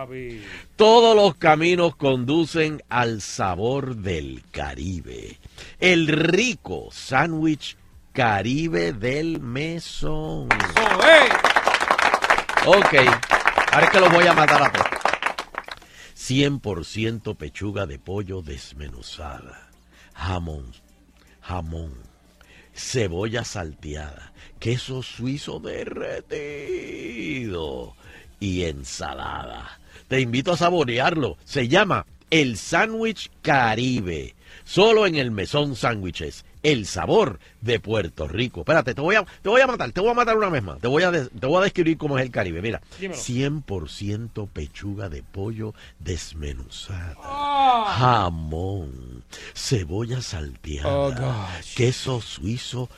todos 0.76 1.14
los 1.14 1.36
caminos 1.36 1.94
conducen 1.96 2.82
al 2.88 3.20
sabor 3.20 3.96
del 3.96 4.42
Caribe. 4.50 5.38
El 5.78 6.08
rico 6.08 6.88
sándwich 6.90 7.76
Caribe 8.12 8.92
del 8.92 9.40
Mesón. 9.40 10.48
Ok, 12.66 12.94
ahora 13.72 13.86
es 13.86 13.90
que 13.90 14.00
lo 14.00 14.10
voy 14.10 14.26
a 14.26 14.34
matar 14.34 14.62
a 14.62 14.70
todos. 14.70 14.86
100% 16.16 17.36
pechuga 17.36 17.86
de 17.86 17.98
pollo 17.98 18.42
desmenuzada, 18.42 19.70
jamón, 20.14 20.72
jamón, 21.40 21.94
cebolla 22.72 23.42
salteada, 23.44 24.32
queso 24.60 25.02
suizo 25.02 25.58
derretido 25.58 26.76
y 28.38 28.64
ensalada. 28.64 29.80
Te 30.06 30.20
invito 30.20 30.52
a 30.52 30.56
saborearlo. 30.56 31.38
Se 31.44 31.68
llama 31.68 32.06
el 32.30 32.56
sándwich 32.56 33.30
Caribe. 33.42 34.34
Solo 34.64 35.07
en 35.07 35.16
el 35.16 35.30
Mesón 35.30 35.76
Sándwiches 35.76 36.44
el 36.62 36.86
sabor 36.86 37.40
de 37.61 37.80
Puerto 37.80 38.28
Rico. 38.28 38.61
Espérate, 38.61 38.94
te 38.94 39.00
voy 39.00 39.16
a, 39.16 39.24
te 39.42 39.48
voy 39.48 39.61
a 39.61 39.66
matar, 39.66 39.90
te 39.90 40.00
voy 40.00 40.11
a 40.11 40.14
matar 40.14 40.36
una 40.36 40.48
vez 40.48 40.62
más. 40.62 40.78
Te 40.80 40.86
voy 40.86 41.03
a, 41.03 41.11
te 41.11 41.46
voy 41.46 41.57
a 41.59 41.64
describir 41.64 41.98
cómo 41.98 42.16
es 42.18 42.24
el 42.24 42.30
Caribe. 42.30 42.62
Mira, 42.62 42.80
Dímelo. 43.00 43.20
100% 43.20 44.48
pechuga 44.48 45.09
de 45.09 45.22
pollo 45.24 45.74
desmenuzada, 45.98 47.16
Ah. 47.20 47.96
jamón, 47.98 49.24
cebolla 49.55 50.22
salteada, 50.22 51.48
Oh, 51.48 51.48
queso 51.74 52.20
suizo 52.20 52.88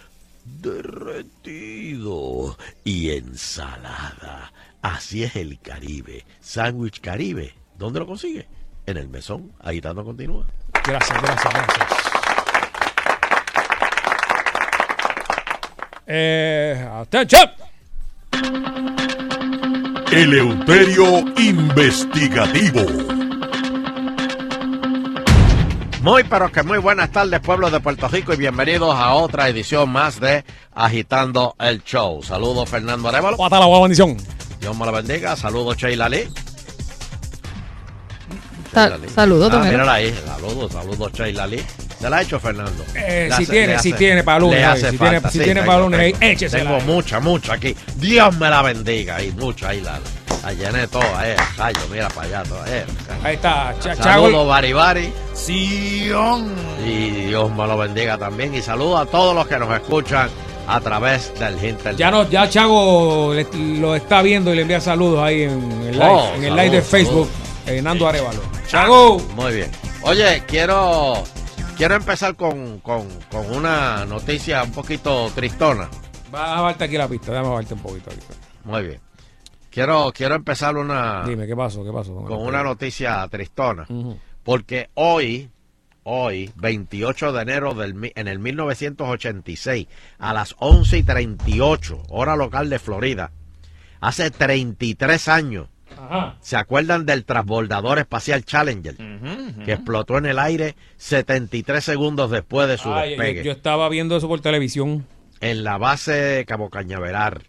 derretido 1.35 2.57
y 2.85 3.11
ensalada. 3.11 4.53
Así 4.83 5.23
es 5.25 5.37
el 5.37 5.59
Caribe. 5.61 6.27
Sándwich 6.41 7.01
Caribe. 7.01 7.55
¿Dónde 7.79 7.99
lo 8.01 8.07
consigue? 8.07 8.47
En 8.85 8.99
el 8.99 9.09
mesón. 9.09 9.53
Agitando 9.61 10.05
continúa. 10.05 10.47
Gracias, 10.87 11.23
gracias, 11.23 11.55
gracias. 11.55 11.89
Eh, 16.07 16.89
atención. 16.93 17.51
Eleuterio 20.13 21.21
Investigativo. 21.39 22.83
Muy 26.03 26.23
pero 26.25 26.53
que 26.53 26.63
muy 26.63 26.77
buenas 26.79 27.11
tardes 27.11 27.41
pueblo 27.41 27.71
de 27.71 27.81
Puerto 27.81 28.07
Rico 28.09 28.35
y 28.35 28.37
bienvenidos 28.37 28.95
a 28.95 29.15
otra 29.15 29.49
edición 29.49 29.89
más 29.89 30.21
de 30.21 30.45
Agitando 30.75 31.57
el 31.59 31.83
Show. 31.83 32.23
Saludos 32.23 32.69
Fernando 32.69 33.09
Arevalo. 33.09 33.39
Guatala, 33.39 33.65
guau, 33.65 33.83
bendición. 33.85 34.19
Dios 34.61 34.77
me 34.77 34.85
la 34.85 34.93
bendiga. 34.93 35.35
Saludos 35.35 35.79
Sheila 35.79 36.11
Lee. 36.11 36.29
Lee. 38.75 39.09
saludos, 39.15 39.53
ah, 39.55 39.59
mírala 39.65 39.95
ahí. 39.95 40.15
Saludos, 40.27 40.73
saludos 40.73 41.13
Sheila 41.13 41.47
Lee. 41.47 41.63
¿Se 42.01 42.11
la 42.11 42.17
ha 42.19 42.23
hecho 42.23 42.39
Fernando? 42.41 42.85
Eh, 42.95 43.27
si 43.29 43.43
hace- 43.43 43.53
tiene, 43.53 43.79
si 43.79 43.89
hace- 43.91 43.99
tiene 43.99 44.23
para 44.25 44.39
lunes 44.41 44.65
ahí, 44.67 44.77
si 44.77 44.83
tiene- 44.83 44.99
falta, 44.99 45.31
si 45.31 45.39
sí, 45.39 45.45
tiene 45.45 45.61
tengo, 45.61 45.67
para 45.73 45.83
lunes 45.85 46.01
ahí, 46.01 46.37
tengo. 46.37 46.81
mucha, 46.81 47.21
mucha 47.21 47.55
aquí. 47.55 47.75
Dios 47.97 48.37
me 48.37 48.51
la 48.51 48.63
bendiga. 48.63 49.23
Y 49.23 49.31
mucha 49.33 49.69
ahí 49.71 49.81
la, 49.81 49.99
la 50.43 50.53
llené 50.53 50.87
toda. 50.89 51.27
Eh, 51.27 51.37
rayo, 51.57 51.79
mira 51.91 52.09
para 52.09 52.27
allá. 52.27 52.43
Toda, 52.43 52.65
eh. 52.69 52.85
Ahí 53.23 53.35
está. 53.37 53.75
Chago. 53.81 54.03
Saludos, 54.03 54.49
Bari 54.49 54.73
Bari. 54.75 55.13
Sion. 55.35 56.53
Y 56.85 57.11
Dios 57.29 57.51
me 57.51 57.67
lo 57.67 57.79
bendiga 57.79 58.19
también. 58.19 58.55
Y 58.55 58.61
saludo 58.63 58.99
a 58.99 59.07
todos 59.07 59.35
los 59.35 59.47
que 59.47 59.59
nos 59.59 59.73
escuchan 59.75 60.29
a 60.67 60.81
través 60.81 61.33
del 61.39 61.55
Internet. 61.55 61.97
Ya 61.97 62.11
no, 62.11 62.29
ya 62.29 62.49
Chago 62.49 63.33
le- 63.35 63.47
lo 63.79 63.95
está 63.95 64.21
viendo 64.23 64.53
y 64.53 64.57
le 64.57 64.63
envía 64.63 64.81
saludos 64.81 65.23
ahí 65.23 65.43
en 65.43 65.53
el 65.87 65.93
live, 65.93 66.05
Oh, 66.05 66.27
en 66.37 66.45
el 66.45 66.51
saludos, 66.51 66.65
live 66.65 66.71
de 66.77 66.83
Facebook. 66.83 67.29
Eh, 67.67 67.81
Nando 67.83 68.07
Arevalo. 68.09 68.41
Muy 69.37 69.55
bien. 69.55 69.71
Oye, 70.03 70.43
quiero, 70.49 71.23
quiero 71.77 71.95
empezar 71.95 72.35
con, 72.35 72.81
con, 72.81 73.07
con 73.31 73.49
una 73.55 74.05
noticia 74.05 74.65
un 74.65 74.73
poquito 74.73 75.31
tristona. 75.33 75.89
Va 76.35 76.59
a 76.59 76.61
bajarte 76.61 76.83
aquí 76.83 76.99
la 76.99 77.07
pista, 77.07 77.31
déjame 77.31 77.51
bajarte 77.51 77.75
un 77.75 77.81
poquito. 77.81 78.11
aquí. 78.11 78.21
Muy 78.65 78.83
bien. 78.83 79.01
Quiero, 79.71 80.11
quiero 80.13 80.35
empezar 80.35 80.77
una, 80.77 81.23
Dime, 81.25 81.47
¿qué 81.47 81.55
pasó? 81.55 81.85
¿Qué 81.85 81.93
pasó? 81.93 82.15
con 82.25 82.43
una 82.43 82.65
noticia 82.65 83.27
tristona. 83.29 83.87
Porque 84.43 84.91
hoy, 84.95 85.51
hoy, 86.03 86.51
28 86.57 87.33
de 87.33 87.43
enero 87.43 87.75
del, 87.75 88.13
en 88.17 88.27
el 88.27 88.41
1986, 88.41 89.87
a 90.19 90.35
las 90.35 90.57
11 90.59 90.99
y 90.99 91.03
38, 91.05 92.03
hora 92.09 92.35
local 92.35 92.69
de 92.71 92.81
Florida, 92.81 93.31
hace 94.01 94.33
33 94.33 95.29
años, 95.29 95.69
Ajá. 96.05 96.37
¿se 96.41 96.57
acuerdan 96.57 97.07
del 97.07 97.25
transbordador 97.25 97.99
espacial 97.99 98.45
Challenger? 98.45 98.97
Que 99.65 99.73
explotó 99.73 100.19
en 100.19 100.27
el 100.27 100.39
aire 100.39 100.77
73 100.97 101.83
segundos 101.85 102.31
después 102.31 102.69
de 102.69 102.79
su 102.79 102.91
despegue 102.93 103.43
yo 103.45 103.53
estaba 103.53 103.89
viendo 103.89 104.17
eso 104.17 104.29
por 104.29 104.41
televisión. 104.41 105.07
en 105.41 105.65
la 105.65 105.79
base 105.79 106.13
de 106.13 106.45
Cabo 106.45 106.71
Cañaveral, 106.71 107.43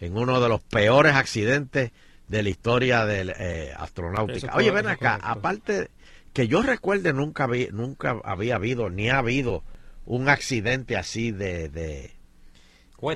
en 0.00 0.16
uno 0.16 0.40
de 0.40 0.48
los 0.48 0.60
peores 0.62 1.14
accidentes 1.14 1.90
de 2.28 2.42
la 2.42 2.48
historia 2.48 3.04
de 3.06 3.32
eh, 3.38 3.72
astronáutica. 3.76 4.52
Oye, 4.54 4.70
ven 4.70 4.86
acá, 4.86 5.18
correcto. 5.18 5.28
aparte 5.28 5.88
que 6.32 6.46
yo 6.46 6.62
recuerde 6.62 7.12
nunca 7.12 7.46
vi- 7.48 7.68
nunca 7.72 8.16
había 8.24 8.54
habido 8.54 8.88
ni 8.88 9.10
ha 9.10 9.18
habido 9.18 9.64
un 10.06 10.28
accidente 10.28 10.96
así 10.96 11.32
de 11.32 11.68
de 11.68 12.12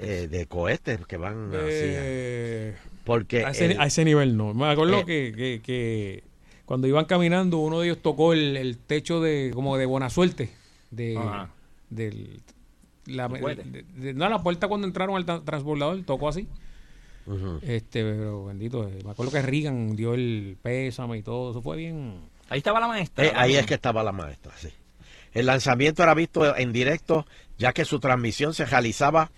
eh, 0.03 0.29
de 0.29 0.47
cohetes 0.47 0.99
que 1.07 1.17
van 1.17 1.51
así. 1.55 1.61
Eh, 1.63 2.75
Porque 3.05 3.45
a, 3.45 3.51
ese, 3.51 3.67
el- 3.73 3.81
a 3.81 3.87
ese 3.87 4.05
nivel 4.05 4.37
no. 4.37 4.55
Me 4.55 4.67
acuerdo 4.71 4.99
Eh. 5.01 5.05
que, 5.05 5.33
que, 5.37 5.61
que 5.63 6.25
cuando 6.65 6.87
iban 6.87 7.05
caminando, 7.05 7.59
uno 7.59 7.81
de 7.81 7.89
ellos 7.89 7.99
tocó 8.03 8.33
el, 8.33 8.57
el 8.57 8.79
techo 8.79 9.21
de 9.21 9.51
como 9.55 9.77
de 9.77 9.87
buena 9.87 10.09
suerte. 10.11 10.51
De, 10.91 11.17
Ajá. 11.19 11.51
del, 11.91 12.41
la, 13.07 13.29
de- 13.29 13.85
de- 13.97 14.15
no, 14.15 14.29
la 14.29 14.43
puerta 14.43 14.69
cuando 14.69 14.87
entraron 14.87 15.17
al 15.17 15.27
tra- 15.27 15.45
transbordador 15.45 16.03
tocó 16.05 16.29
así. 16.29 16.49
Este, 17.63 18.03
pero 18.05 18.45
bendito. 18.47 18.87
eh, 18.87 18.99
Me 19.05 19.11
acuerdo 19.13 19.33
que 19.33 19.41
Reagan 19.43 19.97
dio 19.97 20.15
el 20.15 20.57
pésame 20.63 21.19
y 21.19 21.23
todo. 21.23 21.51
Eso 21.53 21.63
fue 21.63 21.77
bien. 21.77 22.21
Ahí 22.51 22.59
estaba 22.59 22.81
la 22.81 22.87
maestra. 22.89 23.25
Eh, 23.25 23.33
ahí 23.35 23.57
es 23.57 23.65
que 23.67 23.75
estaba 23.75 24.03
la 24.03 24.13
maestra, 24.13 24.53
sí. 24.57 24.69
El 25.33 25.47
lanzamiento 25.47 26.03
era 26.03 26.15
visto 26.15 26.55
en 26.57 26.73
directo, 26.73 27.27
ya 27.59 27.73
que 27.73 27.85
su 27.85 27.99
transmisión 27.99 28.53
se 28.55 28.67
realizaba 28.67 29.31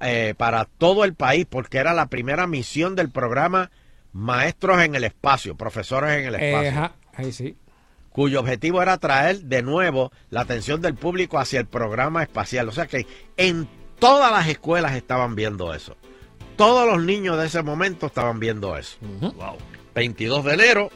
eh, 0.00 0.34
para 0.36 0.64
todo 0.64 1.04
el 1.04 1.14
país, 1.14 1.46
porque 1.48 1.78
era 1.78 1.94
la 1.94 2.06
primera 2.06 2.46
misión 2.46 2.94
del 2.94 3.10
programa 3.10 3.70
Maestros 4.12 4.80
en 4.82 4.94
el 4.94 5.04
Espacio, 5.04 5.56
Profesores 5.56 6.10
en 6.18 6.26
el 6.26 6.34
Eh, 6.36 6.50
Espacio, 6.50 6.92
ahí 7.14 7.32
sí. 7.32 7.56
cuyo 8.10 8.40
objetivo 8.40 8.80
era 8.82 8.96
traer 8.98 9.40
de 9.42 9.62
nuevo 9.62 10.10
la 10.30 10.40
atención 10.42 10.80
del 10.80 10.94
público 10.94 11.38
hacia 11.38 11.60
el 11.60 11.66
programa 11.66 12.22
espacial. 12.22 12.68
O 12.68 12.72
sea 12.72 12.86
que 12.86 13.06
en 13.36 13.68
todas 13.98 14.30
las 14.32 14.48
escuelas 14.48 14.94
estaban 14.94 15.34
viendo 15.34 15.74
eso. 15.74 15.96
Todos 16.56 16.86
los 16.86 17.04
niños 17.04 17.38
de 17.38 17.46
ese 17.46 17.62
momento 17.62 18.06
estaban 18.06 18.38
viendo 18.40 18.76
eso. 18.76 18.96
Wow. 19.20 19.56
22 19.94 20.44
de 20.44 20.54
enero, 20.54 20.90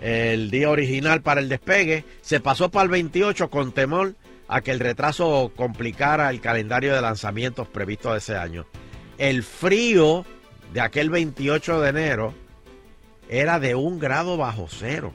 el 0.00 0.50
día 0.50 0.70
original 0.70 1.22
para 1.22 1.40
el 1.40 1.48
despegue, 1.48 2.04
se 2.22 2.40
pasó 2.40 2.70
para 2.70 2.84
el 2.84 2.90
28 2.90 3.50
con 3.50 3.72
temor 3.72 4.14
a 4.52 4.60
que 4.60 4.70
el 4.70 4.80
retraso 4.80 5.50
complicara 5.56 6.28
el 6.28 6.42
calendario 6.42 6.94
de 6.94 7.00
lanzamientos 7.00 7.66
previsto 7.68 8.12
de 8.12 8.18
ese 8.18 8.36
año. 8.36 8.66
El 9.16 9.44
frío 9.44 10.26
de 10.74 10.82
aquel 10.82 11.08
28 11.08 11.80
de 11.80 11.88
enero 11.88 12.34
era 13.30 13.58
de 13.58 13.74
un 13.74 13.98
grado 13.98 14.36
bajo 14.36 14.66
cero. 14.68 15.14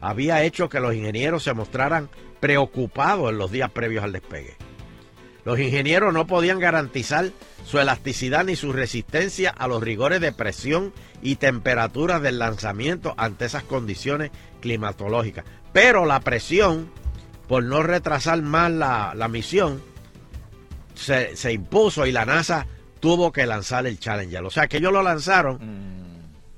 Había 0.00 0.42
hecho 0.42 0.70
que 0.70 0.80
los 0.80 0.94
ingenieros 0.94 1.42
se 1.42 1.52
mostraran 1.52 2.08
preocupados 2.40 3.28
en 3.28 3.36
los 3.36 3.50
días 3.50 3.70
previos 3.72 4.04
al 4.04 4.12
despegue. 4.12 4.56
Los 5.44 5.60
ingenieros 5.60 6.14
no 6.14 6.26
podían 6.26 6.60
garantizar 6.60 7.26
su 7.66 7.78
elasticidad 7.78 8.46
ni 8.46 8.56
su 8.56 8.72
resistencia 8.72 9.50
a 9.50 9.68
los 9.68 9.82
rigores 9.82 10.22
de 10.22 10.32
presión 10.32 10.94
y 11.20 11.36
temperatura 11.36 12.20
del 12.20 12.38
lanzamiento 12.38 13.12
ante 13.18 13.44
esas 13.44 13.64
condiciones 13.64 14.30
climatológicas. 14.62 15.44
Pero 15.74 16.06
la 16.06 16.20
presión, 16.20 16.90
por 17.50 17.64
no 17.64 17.82
retrasar 17.82 18.40
más 18.42 18.70
la, 18.70 19.12
la 19.16 19.26
misión, 19.26 19.82
se, 20.94 21.34
se 21.36 21.52
impuso 21.52 22.06
y 22.06 22.12
la 22.12 22.24
NASA 22.24 22.68
tuvo 23.00 23.32
que 23.32 23.44
lanzar 23.44 23.88
el 23.88 23.98
Challenger. 23.98 24.44
O 24.44 24.50
sea 24.50 24.68
que 24.68 24.76
ellos 24.76 24.92
lo 24.92 25.02
lanzaron 25.02 25.58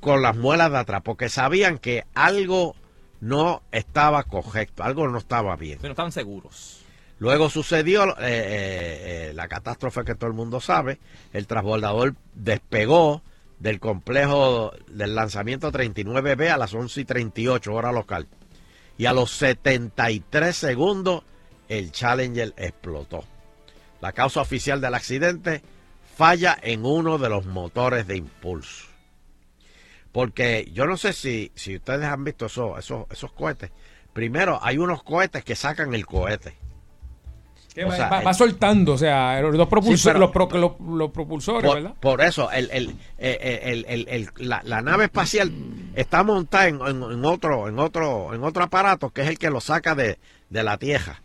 con 0.01 0.21
las 0.21 0.37
muelas 0.37 0.71
de 0.71 0.77
atrás, 0.77 1.01
porque 1.03 1.31
sabían 1.31 1.79
que 1.79 2.05
algo 2.13 2.77
no 3.23 3.63
estaba 3.73 4.25
correcto, 4.25 4.83
algo 4.83 5.09
no 5.09 5.17
estaba 5.17 5.57
bien. 5.57 5.79
Pero 5.81 5.93
estaban 5.93 6.13
seguros. 6.13 6.85
Luego 7.19 7.49
sucedió 7.49 8.11
eh, 8.11 8.13
eh, 8.19 9.29
eh, 9.31 9.33
la 9.33 9.49
catástrofe 9.49 10.05
que 10.05 10.15
todo 10.15 10.29
el 10.29 10.37
mundo 10.37 10.61
sabe. 10.61 10.99
El 11.33 11.47
transbordador 11.47 12.17
despegó 12.35 13.23
del 13.61 13.81
complejo 13.81 14.75
del 14.89 15.15
lanzamiento 15.15 15.73
39B 15.73 16.51
a 16.51 16.59
las 16.59 16.75
11 16.75 17.01
y 17.01 17.05
38 17.07 17.73
hora 17.73 17.93
local. 17.93 18.29
Y 18.99 19.07
a 19.07 19.13
los 19.13 19.31
73 19.33 20.55
segundos 20.57 21.23
el 21.69 21.91
Challenger 21.93 22.53
explotó. 22.57 23.25
La 24.01 24.13
causa 24.13 24.41
oficial 24.41 24.81
del 24.81 24.95
accidente, 24.95 25.63
falla 26.17 26.57
en 26.61 26.85
uno 26.85 27.19
de 27.19 27.29
los 27.29 27.47
motores 27.47 28.07
de 28.07 28.17
impulso. 28.17 28.87
Porque 30.13 30.69
yo 30.73 30.87
no 30.87 30.97
sé 30.97 31.13
si, 31.15 31.53
si 31.55 31.77
ustedes 31.77 32.05
han 32.05 32.25
visto 32.25 32.47
eso- 32.47 32.77
esos, 32.79 33.07
esos 33.11 33.33
cohetes. 33.33 33.71
Primero, 34.13 34.59
hay 34.63 34.77
unos 34.77 35.03
cohetes 35.03 35.43
que 35.45 35.57
sacan 35.57 35.95
el 35.95 36.05
cohete. 36.05 36.57
Que 37.75 37.85
va, 37.85 37.97
sea, 37.97 38.09
va- 38.09 38.21
el- 38.21 38.27
va 38.27 38.35
soltando, 38.35 38.93
o 38.93 38.99
sea, 38.99 39.41
los, 39.41 39.67
propulsores, 39.69 40.01
Sí, 40.03 40.09
pero- 40.09 40.19
los, 40.19 40.31
pro- 40.31 40.49
los- 40.59 40.79
los 40.99 41.11
propulsores, 41.11 41.71
Por, 41.71 41.81
¿verdad? 41.83 41.95
por 42.01 42.21
eso, 42.21 42.51
el, 42.51 42.69
el, 42.71 42.91
eh, 43.19 43.39
eh, 43.41 43.85
el- 43.89 44.07
el- 44.09 44.29
la, 44.37 44.61
la 44.65 44.83
nave 44.83 45.05
espacial 45.05 45.51
está 45.95 46.23
montada 46.23 46.69
en, 46.69 46.81
en- 46.83 47.03
en 47.03 47.25
otro, 47.25 47.69
en, 47.69 47.79
otro, 47.79 48.35
en 48.35 48.45
otro 48.45 48.65
aparato 48.65 49.09
que 49.11 49.23
es 49.23 49.29
el 49.29 49.39
que 49.39 49.49
lo 49.49 49.61
saca 49.61 49.95
de, 49.95 50.19
de 50.51 50.63
la 50.63 50.77
Tierra. 50.77 51.23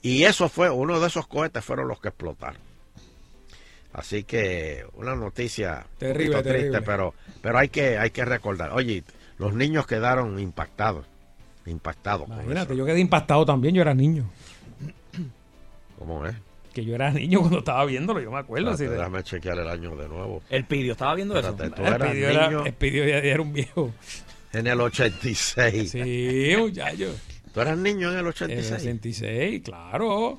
Y 0.00 0.22
eso 0.22 0.48
fue, 0.48 0.70
uno 0.70 1.00
de 1.00 1.08
esos 1.08 1.26
cohetes 1.26 1.64
fueron 1.64 1.88
los 1.88 1.98
que 2.00 2.08
explotaron. 2.08 2.60
Así 3.92 4.22
que 4.22 4.84
una 4.94 5.16
noticia 5.16 5.84
Terrible, 5.98 6.36
triste, 6.42 6.52
terrible. 6.52 6.82
pero, 6.82 7.14
pero 7.42 7.58
hay 7.58 7.68
que, 7.68 7.98
hay 7.98 8.10
que 8.10 8.24
recordar. 8.24 8.70
Oye, 8.72 9.02
los 9.38 9.54
niños 9.54 9.86
quedaron 9.86 10.38
impactados. 10.38 11.04
Impactados. 11.66 12.28
Imagínate, 12.28 12.76
yo 12.76 12.86
quedé 12.86 13.00
impactado 13.00 13.44
también, 13.44 13.74
yo 13.74 13.82
era 13.82 13.94
niño. 13.94 14.24
¿Cómo 16.08 16.26
es? 16.26 16.34
Que 16.72 16.84
yo 16.84 16.94
era 16.94 17.10
niño 17.10 17.40
cuando 17.40 17.58
estaba 17.58 17.84
viéndolo, 17.84 18.20
yo 18.20 18.30
me 18.30 18.38
acuerdo. 18.38 18.70
Espérate, 18.70 18.84
sí, 18.84 18.90
de- 18.90 18.96
déjame 18.96 19.22
chequear 19.22 19.58
el 19.58 19.68
año 19.68 19.94
de 19.96 20.08
nuevo. 20.08 20.42
El 20.50 20.64
pidio, 20.64 20.92
estaba 20.92 21.14
viendo 21.14 21.36
Espérate, 21.38 21.64
eso. 21.66 21.74
tú 21.74 21.82
el 21.82 21.88
eras 21.94 22.10
pidió 22.10 22.28
era, 22.30 22.48
niño 22.48 22.66
el 22.66 22.72
pidió 22.74 23.04
ya, 23.04 23.10
ya 23.22 23.30
era 23.30 23.42
un 23.42 23.52
viejo. 23.52 23.92
en 24.52 24.66
el 24.66 24.80
86. 24.80 25.90
Sí, 25.90 26.54
muchacho. 26.58 27.14
¿Tú 27.52 27.60
eras 27.60 27.76
niño 27.78 28.08
en 28.10 28.14
el 28.14 28.20
El 28.20 28.26
86? 28.28 28.66
66, 28.82 29.62
claro. 29.64 30.38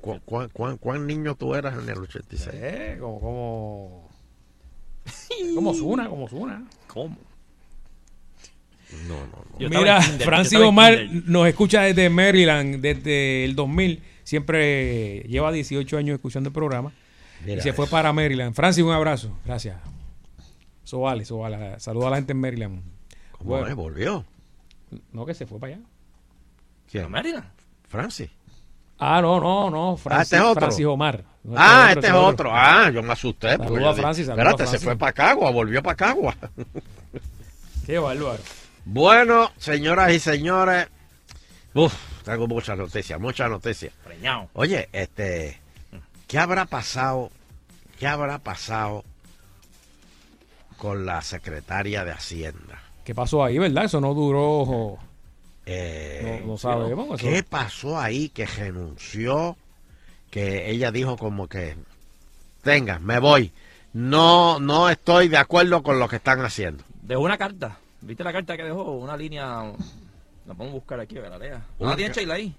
¿Cu- 0.00 0.20
cuán, 0.24 0.48
cuán- 0.52 0.76
cuán 0.78 1.06
niño 1.06 1.34
tú 1.34 1.54
eras 1.54 1.74
en 1.82 1.88
el 1.88 1.98
86? 1.98 2.50
Eh, 2.54 2.96
como, 3.00 3.20
como. 3.20 4.10
Como 5.54 5.74
Zuna, 5.74 6.08
como 6.08 6.28
Zuna. 6.28 6.64
¿Cómo? 6.88 7.16
No, 9.08 9.14
no, 9.26 9.44
no. 9.52 9.58
Yo 9.58 9.68
Mira, 9.68 9.98
en 9.98 10.20
Francis 10.20 10.52
en 10.58 10.62
Omar 10.62 11.06
nos 11.10 11.46
escucha 11.48 11.82
desde 11.82 12.08
Maryland, 12.08 12.76
desde 12.80 13.44
el 13.44 13.54
2000. 13.56 14.02
Siempre 14.26 15.20
lleva 15.28 15.52
18 15.52 15.98
años 15.98 16.14
escuchando 16.14 16.48
el 16.48 16.52
programa. 16.52 16.90
Mira 17.44 17.58
y 17.58 17.62
se 17.62 17.72
fue 17.72 17.86
para 17.86 18.12
Maryland. 18.12 18.56
Francis, 18.56 18.82
un 18.82 18.90
abrazo. 18.90 19.38
Gracias. 19.44 19.76
Eso 20.84 20.98
vale, 20.98 21.22
eso 21.22 21.38
vale. 21.38 21.78
Saludos 21.78 22.08
a 22.08 22.10
la 22.10 22.16
gente 22.16 22.32
en 22.32 22.40
Maryland. 22.40 22.82
¿Cómo 23.30 23.50
Bueno, 23.50 23.68
es? 23.68 23.76
¿Volvió? 23.76 24.24
No, 25.12 25.24
que 25.26 25.32
se 25.32 25.46
fue 25.46 25.60
para 25.60 25.74
allá. 25.74 25.84
¿Quién? 26.90 27.08
Maryland? 27.08 27.46
Francis. 27.88 28.28
Ah, 28.98 29.20
no, 29.22 29.38
no, 29.38 29.70
no. 29.70 29.96
Francis, 29.96 30.24
este 30.24 30.36
es 30.38 30.42
otro. 30.42 30.60
Francis 30.60 30.86
Omar. 30.86 31.24
No, 31.44 31.54
ah, 31.56 31.90
este 31.92 32.08
es 32.08 32.12
otro. 32.12 32.50
Ah, 32.52 32.90
yo 32.90 33.04
me 33.04 33.12
asusté. 33.12 33.56
Saludos 33.56 33.96
a 33.96 34.02
Francis, 34.02 34.26
saludos 34.26 34.44
Espérate, 34.50 34.62
a 34.64 34.66
se 34.66 34.84
fue 34.84 34.96
para 34.96 35.12
Cagua, 35.12 35.52
volvió 35.52 35.80
para 35.84 35.94
Cagua. 35.94 36.34
Qué 37.86 38.00
bárbaro. 38.00 38.42
Bueno, 38.84 39.52
señoras 39.56 40.12
y 40.12 40.18
señores, 40.18 40.88
uf, 41.74 41.94
tengo 42.26 42.48
muchas 42.48 42.76
noticias, 42.76 43.20
muchas 43.20 43.48
noticias. 43.48 43.92
Preñao. 44.04 44.50
Oye, 44.54 44.88
este, 44.92 45.60
¿qué 46.26 46.38
habrá 46.40 46.66
pasado? 46.66 47.30
¿Qué 48.00 48.06
habrá 48.08 48.38
pasado 48.38 49.04
con 50.76 51.06
la 51.06 51.22
secretaria 51.22 52.04
de 52.04 52.10
Hacienda? 52.10 52.82
¿Qué 53.04 53.14
pasó 53.14 53.44
ahí, 53.44 53.58
verdad? 53.58 53.84
Eso 53.84 54.00
no 54.00 54.12
duró. 54.12 54.98
Eh, 55.66 56.40
No- 56.44 56.52
no 56.54 56.58
sabemos, 56.58 57.06
eso- 57.20 57.28
¿Qué 57.30 57.42
pasó 57.44 57.98
ahí 57.98 58.28
que 58.30 58.44
renunció? 58.46 59.56
Que 60.30 60.68
ella 60.70 60.90
dijo 60.90 61.16
como 61.16 61.46
que, 61.46 61.76
tenga, 62.62 62.98
me 62.98 63.20
voy. 63.20 63.52
No, 63.92 64.58
no 64.58 64.90
estoy 64.90 65.28
de 65.28 65.38
acuerdo 65.38 65.82
con 65.84 66.00
lo 66.00 66.08
que 66.08 66.16
están 66.16 66.40
haciendo. 66.44 66.82
Dejó 67.02 67.20
una 67.22 67.38
carta. 67.38 67.78
¿Viste 68.00 68.24
la 68.24 68.32
carta 68.32 68.56
que 68.56 68.64
dejó? 68.64 68.82
Una 68.92 69.16
línea. 69.16 69.72
La 70.46 70.54
podemos 70.54 70.74
buscar 70.74 71.00
aquí, 71.00 71.14
que 71.14 71.20
la 71.22 71.38
lea. 71.38 71.60
Una 71.78 71.86
¿No 71.86 71.90
la 71.90 71.96
tiene 71.96 72.14
Sheila 72.14 72.34
ahí? 72.34 72.54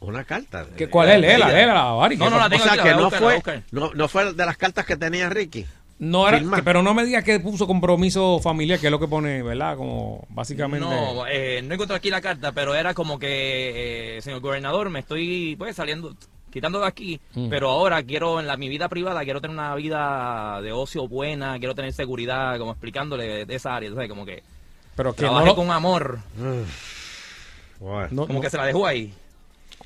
Una 0.00 0.24
carta. 0.24 0.66
¿Qué, 0.76 0.88
¿Cuál 0.88 1.10
es? 1.10 1.20
Léela, 1.20 1.48
léela, 1.48 1.82
Bari. 1.92 2.16
No, 2.16 2.28
no, 2.30 2.38
la 2.38 2.46
o 2.46 2.50
tengo 2.50 2.62
sea 2.64 2.72
aquí, 2.72 2.78
la 2.78 2.82
que 2.84 2.90
a 2.90 2.94
no 2.94 3.00
la 3.10 3.16
a 3.16 3.20
fue, 3.20 3.62
no, 3.70 3.94
no 3.94 4.08
fue 4.08 4.32
de 4.34 4.46
las 4.46 4.56
cartas 4.56 4.84
que 4.84 4.96
tenía 4.96 5.28
Ricky. 5.30 5.66
No 5.98 6.28
era, 6.28 6.40
que- 6.40 6.62
pero 6.64 6.82
no 6.82 6.92
me 6.92 7.04
digas 7.04 7.24
que 7.24 7.38
puso 7.40 7.66
compromiso 7.66 8.38
familiar, 8.40 8.78
que 8.80 8.88
es 8.88 8.90
lo 8.90 8.98
que 9.00 9.06
pone, 9.08 9.42
¿verdad? 9.42 9.76
Como 9.76 10.26
básicamente. 10.28 10.84
No, 10.86 11.26
eh, 11.26 11.62
no 11.62 11.74
encontré 11.74 11.96
aquí 11.96 12.10
la 12.10 12.20
carta, 12.20 12.52
pero 12.52 12.74
era 12.74 12.92
como 12.94 13.18
que, 13.18 14.16
eh, 14.18 14.22
señor 14.22 14.40
gobernador, 14.40 14.90
me 14.90 14.98
estoy 14.98 15.54
pues 15.56 15.76
saliendo, 15.76 16.14
quitando 16.50 16.80
de 16.80 16.86
aquí, 16.86 17.20
Mm. 17.34 17.48
pero 17.48 17.70
ahora 17.70 18.02
quiero, 18.02 18.40
en 18.40 18.46
la, 18.48 18.56
mi 18.56 18.68
vida 18.68 18.88
privada, 18.88 19.22
quiero 19.24 19.40
tener 19.40 19.56
una 19.56 19.74
vida 19.76 20.60
de 20.62 20.72
ocio 20.72 21.06
buena, 21.08 21.58
quiero 21.58 21.74
tener 21.76 21.92
seguridad, 21.92 22.58
como 22.58 22.72
explicándole 22.72 23.46
de 23.46 23.54
esa 23.54 23.74
área, 23.76 23.90
¿sabes? 23.90 24.08
Como 24.08 24.26
que 24.26 24.42
pero 24.96 25.12
que 25.14 25.18
trabajé 25.22 25.44
no, 25.44 25.50
lo- 25.50 25.56
con 25.56 25.70
amor, 25.70 26.18
Bueno, 27.80 28.08
no- 28.10 28.22
como 28.26 28.34
no- 28.38 28.40
que 28.40 28.50
se 28.50 28.56
la 28.56 28.66
dejó 28.66 28.86
ahí. 28.86 29.12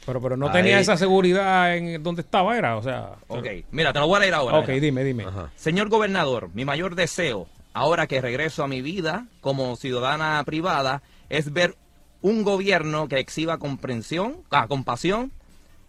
pero, 0.07 0.21
pero 0.21 0.37
no 0.37 0.47
Ahí. 0.47 0.53
tenía 0.53 0.79
esa 0.81 0.97
seguridad 0.97 1.77
en 1.77 2.03
donde 2.03 2.23
estaba, 2.23 2.57
era, 2.57 2.77
o 2.77 2.83
sea. 2.83 3.13
Ok, 3.29 3.47
mira, 3.71 3.93
te 3.93 3.99
lo 3.99 4.07
voy 4.07 4.17
a 4.17 4.21
leer 4.21 4.35
ahora. 4.35 4.59
Ok, 4.59 4.69
mira. 4.69 4.81
dime, 4.81 5.05
dime. 5.05 5.27
Señor 5.57 5.89
gobernador, 5.89 6.51
mi 6.55 6.65
mayor 6.65 6.95
deseo, 6.95 7.47
ahora 7.75 8.07
que 8.07 8.21
regreso 8.21 8.63
a 8.65 8.69
mi 8.69 8.83
vida 8.83 9.27
como 9.41 9.77
ciudadana 9.77 10.43
privada, 10.45 11.03
es 11.29 11.53
ver 11.53 11.77
un 12.23 12.43
gobierno 12.43 13.09
que 13.09 13.19
exhiba 13.19 13.59
comprensión, 13.59 14.39
ah, 14.51 14.67
compasión, 14.67 15.31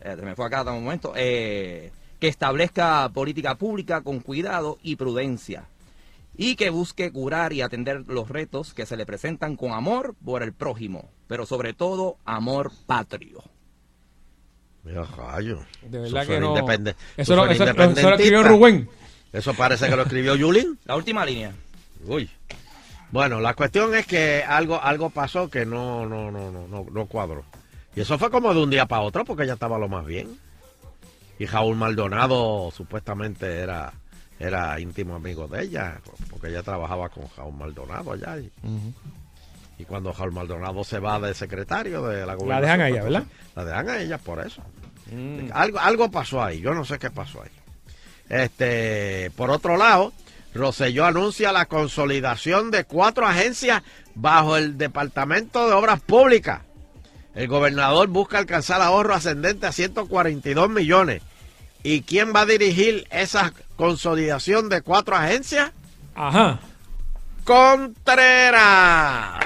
eh, 0.02 0.16
me 0.22 0.36
fue 0.36 0.46
acá 0.46 0.64
un 0.64 0.84
momento, 0.84 1.14
eh, 1.16 1.92
que 2.20 2.28
establezca 2.28 3.10
política 3.14 3.56
pública 3.56 4.02
con 4.02 4.20
cuidado 4.20 4.78
y 4.84 4.96
prudencia 4.98 5.64
y 6.42 6.56
que 6.56 6.70
busque 6.70 7.12
curar 7.12 7.52
y 7.52 7.62
atender 7.62 8.06
los 8.08 8.30
retos 8.30 8.74
que 8.74 8.86
se 8.86 8.96
le 8.96 9.06
presentan 9.06 9.58
con 9.58 9.74
amor 9.74 10.16
por 10.24 10.42
el 10.42 10.54
prójimo, 10.54 11.12
pero 11.28 11.46
sobre 11.46 11.74
todo 11.74 12.16
amor 12.24 12.72
patrio. 12.86 13.44
Mira, 14.86 15.04
rayo. 15.04 15.60
De 15.82 15.98
Eso 15.98 16.02
verdad 16.16 16.22
que 16.22 16.26
suena 16.28 16.40
no. 16.46 16.56
independe- 16.58 16.96
Eso, 17.18 17.36
lo, 17.36 17.42
suena 17.54 17.72
eso, 17.72 17.84
eso 17.92 18.10
lo 18.10 18.16
escribió. 18.16 18.44
Rubén. 18.44 18.90
Eso 19.34 19.54
parece 19.54 19.90
que 19.90 19.96
lo 19.98 20.04
escribió 20.04 20.36
Yulín. 20.38 20.80
La 20.86 20.96
última 20.96 21.26
línea. 21.26 21.52
Uy. 22.08 22.30
Bueno, 23.12 23.42
la 23.42 23.54
cuestión 23.54 23.94
es 23.94 24.08
que 24.08 24.42
algo 24.48 24.82
algo 24.82 25.10
pasó 25.10 25.50
que 25.50 25.66
no 25.66 26.06
no 26.06 26.32
no 26.32 26.52
no 26.52 26.68
no, 26.70 26.86
no 26.90 27.06
cuadró. 27.08 27.44
Y 27.98 28.00
eso 28.00 28.18
fue 28.18 28.32
como 28.32 28.54
de 28.54 28.62
un 28.64 28.70
día 28.70 28.86
para 28.86 29.02
otro 29.02 29.26
porque 29.26 29.44
ella 29.44 29.54
estaba 29.56 29.78
lo 29.78 29.90
más 29.90 30.06
bien. 30.06 30.40
Y 31.38 31.46
Raúl 31.48 31.76
Maldonado 31.76 32.72
supuestamente 32.72 33.58
era 33.58 33.92
era 34.40 34.80
íntimo 34.80 35.16
amigo 35.16 35.48
de 35.48 35.64
ella 35.64 36.00
porque 36.30 36.48
ella 36.48 36.64
trabajaba 36.64 37.10
con 37.10 37.26
Raúl 37.36 37.56
Maldonado 37.56 38.14
allá. 38.14 38.40
Y, 38.40 38.50
y 39.78 39.86
cuando 39.86 40.14
Raúl 40.14 40.32
Maldonado 40.32 40.84
se 40.84 41.00
va 41.00 41.20
de 41.20 41.34
secretario 41.34 42.08
de 42.08 42.26
la 42.26 42.36
gobernación, 42.36 42.62
dejan 42.62 42.82
a 42.82 42.90
ella, 42.90 43.04
¿verdad? 43.04 43.24
La 43.56 43.66
dejan 43.66 43.90
a 43.90 44.00
ella 44.00 44.18
por 44.18 44.46
eso. 44.46 44.64
Mm. 45.12 45.50
Algo, 45.54 45.80
algo 45.80 46.12
pasó 46.12 46.42
ahí, 46.42 46.62
yo 46.62 46.74
no 46.74 46.86
sé 46.86 46.98
qué 46.98 47.10
pasó 47.10 47.42
ahí. 47.42 47.50
Este, 48.30 49.32
por 49.36 49.50
otro 49.52 49.76
lado, 49.76 50.14
Rosselló 50.54 51.06
anuncia 51.06 51.52
la 51.52 51.66
consolidación 51.66 52.72
de 52.72 52.86
cuatro 52.86 53.28
agencias 53.28 53.84
bajo 54.16 54.58
el 54.58 54.78
Departamento 54.78 55.68
de 55.68 55.74
Obras 55.74 56.00
Públicas. 56.00 56.62
El 57.36 57.48
gobernador 57.48 58.08
busca 58.08 58.38
alcanzar 58.38 58.82
ahorro 58.82 59.14
ascendente 59.14 59.68
a 59.68 59.72
142 59.72 60.70
millones. 60.70 61.22
¿Y 61.84 62.02
quién 62.02 62.34
va 62.36 62.42
a 62.42 62.46
dirigir 62.46 63.08
esa 63.10 63.54
consolidación 63.76 64.68
de 64.70 64.82
cuatro 64.82 65.16
agencias? 65.16 65.72
Ajá. 66.16 66.60
Contreras. 67.46 69.40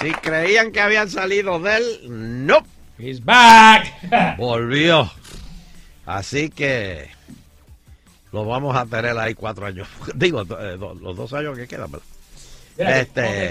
Si 0.00 0.12
creían 0.12 0.72
que 0.72 0.80
habían 0.80 1.10
salido 1.10 1.58
de 1.58 1.76
él, 1.76 2.46
no. 2.46 2.64
He's 2.98 3.22
back. 3.22 3.92
Volvió. 4.38 5.10
Así 6.06 6.48
que 6.50 7.10
lo 8.32 8.44
vamos 8.44 8.76
a 8.76 8.86
tener 8.86 9.18
ahí 9.18 9.34
cuatro 9.34 9.66
años. 9.66 9.88
Digo, 10.14 10.42
eh, 10.42 10.76
los 10.78 11.16
dos 11.16 11.32
años 11.32 11.56
que 11.56 11.66
quedan, 11.66 11.90
¿verdad? 11.90 12.06
Este, 12.78 13.50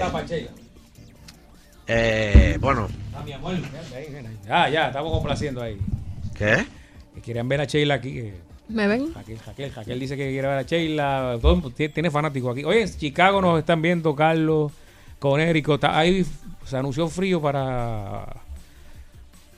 eh, 1.86 2.56
bueno, 2.60 2.88
Ah, 3.14 3.22
mi 3.24 3.32
amor. 3.32 3.54
ahí. 3.94 4.72
Ya, 4.72 4.86
estamos 4.88 5.12
complaciendo 5.12 5.62
ahí. 5.62 5.78
¿qué? 6.34 6.66
Que 7.14 7.20
querían 7.22 7.48
ver 7.48 7.60
a 7.60 7.64
Sheila 7.64 7.94
aquí. 7.94 8.12
que- 8.14 8.34
¿Me 8.68 8.86
ven? 8.88 9.14
Raquel, 9.14 9.38
Raquel, 9.46 9.72
Raquel 9.74 10.00
dice 10.00 10.16
que 10.16 10.28
quiere 10.30 10.48
ver 10.48 10.58
a 10.58 10.62
Sheila. 10.62 11.38
Todo, 11.40 11.70
tiene- 11.70 12.10
fanáticos 12.10 12.52
aquí. 12.52 12.64
Oye, 12.64 12.82
en 12.82 12.98
Chicago 12.98 13.40
nos 13.40 13.58
están 13.60 13.80
viendo, 13.80 14.14
Carlos, 14.16 14.72
Conérico. 15.20 15.76
Está, 15.76 15.96
ahí 15.98 16.26
se 16.64 16.76
anunció 16.76 17.08
frío 17.08 17.40
para, 17.40 18.26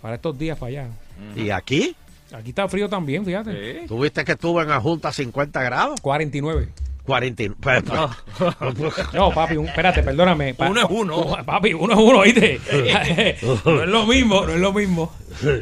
para 0.02 0.14
estos 0.16 0.38
días 0.38 0.58
para 0.58 0.68
allá. 0.70 0.86
¿Y 1.34 1.50
aquí? 1.50 1.96
Aquí 2.32 2.50
está 2.50 2.68
frío 2.68 2.88
también, 2.90 3.24
fíjate. 3.24 3.86
¿Tuviste 3.88 4.22
que 4.24 4.32
estuvo 4.32 4.60
en 4.60 4.68
la 4.68 4.78
Junta 4.80 5.10
50 5.10 5.62
grados? 5.62 5.98
49. 6.02 6.68
49. 7.08 7.56
Pues, 7.60 7.82
No, 9.14 9.32
papi, 9.32 9.56
un- 9.56 9.66
espérate, 9.66 10.02
perdóname. 10.02 10.54
Pa- 10.54 10.68
Uno 10.68 10.80
es 10.82 10.86
uno. 10.90 11.36
Papi, 11.44 11.72
uno 11.74 11.94
es 11.94 11.98
uno, 11.98 12.18
¿oíste? 12.18 12.60
no 13.64 13.82
es 13.82 13.88
lo 13.88 14.06
mismo, 14.06 14.44
no 14.46 14.52
es 14.52 14.60
lo 14.60 14.72
mismo. 14.72 15.10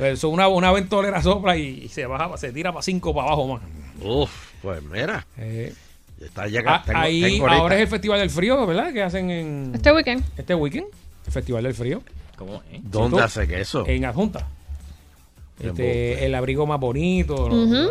Eso 0.02 0.28
una, 0.28 0.48
una 0.48 0.72
ventolera 0.72 1.22
sopla 1.22 1.56
y 1.56 1.88
se 1.88 2.06
baja, 2.06 2.36
se 2.36 2.52
tira 2.52 2.72
para 2.72 2.82
cinco 2.82 3.14
para 3.14 3.28
abajo 3.28 3.46
más. 3.54 3.62
Uf, 4.02 4.30
pues 4.60 4.82
mira. 4.82 5.24
Eh, 5.38 5.72
Está 6.20 6.46
llegando. 6.46 6.72
ah, 6.72 6.82
tengo- 6.84 6.98
ahí 6.98 7.22
tengo 7.22 7.48
ahora 7.48 7.76
es 7.76 7.82
el 7.82 7.88
Festival 7.88 8.18
del 8.18 8.30
Frío, 8.30 8.66
¿verdad? 8.66 8.92
Que 8.92 9.02
hacen 9.02 9.30
en 9.30 9.72
Este 9.74 9.92
weekend. 9.92 10.24
este 10.36 10.54
weekend. 10.54 10.86
El 11.26 11.32
Festival 11.32 11.62
del 11.62 11.74
Frío. 11.74 12.02
¿Dónde 12.82 13.18
Sí, 13.18 13.22
hacen 13.22 13.50
eso? 13.52 13.86
En 13.86 14.04
Adjunta. 14.04 14.46
Este, 15.58 16.26
el 16.26 16.34
abrigo 16.34 16.66
más 16.66 16.78
bonito. 16.78 17.48
¿no? 17.48 17.84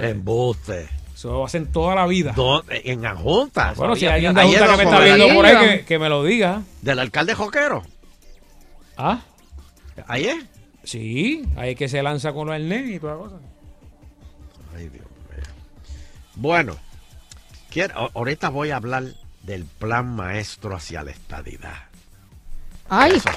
Eh. 0.00 0.10
Embuste. 0.10 0.88
Eso 1.18 1.44
hacen 1.44 1.66
toda 1.72 1.96
la 1.96 2.06
vida. 2.06 2.30
¿Dónde? 2.36 2.80
En 2.84 3.04
Ajunta. 3.04 3.72
Bueno, 3.74 3.96
si 3.96 4.06
hay 4.06 4.24
alguien 4.24 4.34
de 4.34 4.40
Adjunta 4.40 4.66
que 4.70 4.76
me 4.76 4.82
está 4.84 5.00
viendo 5.00 5.34
por 5.34 5.46
ahí, 5.46 5.78
que, 5.78 5.84
que 5.84 5.98
me 5.98 6.08
lo 6.08 6.22
diga. 6.22 6.62
Del 6.80 7.00
alcalde 7.00 7.34
Joquero. 7.34 7.82
Ah, 8.96 9.20
Ahí 10.06 10.26
es. 10.26 10.44
sí, 10.84 11.44
ahí 11.56 11.70
es 11.72 11.76
que 11.76 11.88
se 11.88 12.00
lanza 12.04 12.32
con 12.32 12.46
los 12.46 12.54
arnés 12.54 12.88
y 12.88 13.00
toda 13.00 13.14
la 13.14 13.18
cosa. 13.18 13.36
Ay, 14.76 14.88
Dios 14.90 14.92
mío. 14.92 15.42
Bueno, 16.36 16.76
quiero, 17.68 18.12
ahorita 18.14 18.48
voy 18.50 18.70
a 18.70 18.76
hablar 18.76 19.02
del 19.42 19.64
plan 19.64 20.14
maestro 20.14 20.76
hacia 20.76 21.02
la 21.02 21.10
estadidad. 21.10 21.82
Ay, 22.88 23.14
Eso 23.16 23.28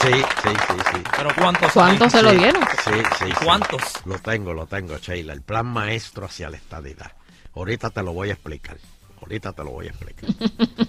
Sí, 0.00 0.12
sí, 0.12 0.48
sí, 0.68 0.74
sí. 0.92 1.02
Pero 1.16 1.30
¿cuántos? 1.36 1.72
¿Cuántos 1.72 2.12
se 2.12 2.22
lo 2.22 2.32
dieron? 2.32 2.62
Sí, 2.84 2.90
sí, 3.18 3.24
sí. 3.26 3.44
¿Cuántos? 3.44 3.82
Lo 4.04 4.18
tengo, 4.18 4.52
lo 4.52 4.66
tengo, 4.66 4.98
Sheila. 4.98 5.32
El 5.32 5.42
plan 5.42 5.66
maestro 5.66 6.26
hacia 6.26 6.50
la 6.50 6.56
estadidad. 6.56 7.12
Ahorita 7.54 7.90
te 7.90 8.02
lo 8.02 8.12
voy 8.12 8.30
a 8.30 8.32
explicar. 8.32 8.76
Ahorita 9.20 9.52
te 9.52 9.64
lo 9.64 9.70
voy 9.70 9.86
a 9.86 9.90
explicar. 9.90 10.30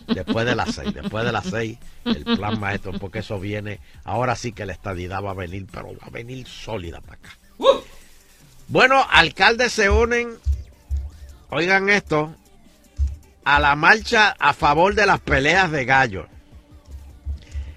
Después 0.08 0.46
de 0.46 0.56
las 0.56 0.76
seis, 0.76 0.94
después 0.94 1.24
de 1.24 1.32
las 1.32 1.46
seis, 1.46 1.78
el 2.04 2.24
plan 2.24 2.60
maestro, 2.60 2.92
porque 2.94 3.20
eso 3.20 3.40
viene. 3.40 3.80
Ahora 4.04 4.36
sí 4.36 4.52
que 4.52 4.66
la 4.66 4.74
estadidad 4.74 5.24
va 5.24 5.32
a 5.32 5.36
venir, 5.36 5.66
pero 5.72 5.94
va 5.94 6.08
a 6.08 6.10
venir 6.10 6.46
sólida 6.48 7.00
para 7.00 7.14
acá. 7.14 7.30
Bueno, 8.68 9.06
alcaldes 9.10 9.72
se 9.72 9.90
unen, 9.90 10.34
oigan 11.50 11.90
esto, 11.90 12.36
a 13.46 13.60
la 13.60 13.76
marcha 13.76 14.36
a 14.40 14.54
favor 14.54 14.96
de 14.96 15.06
las 15.06 15.20
peleas 15.22 15.72
de 15.72 15.86
gallos. 15.86 16.26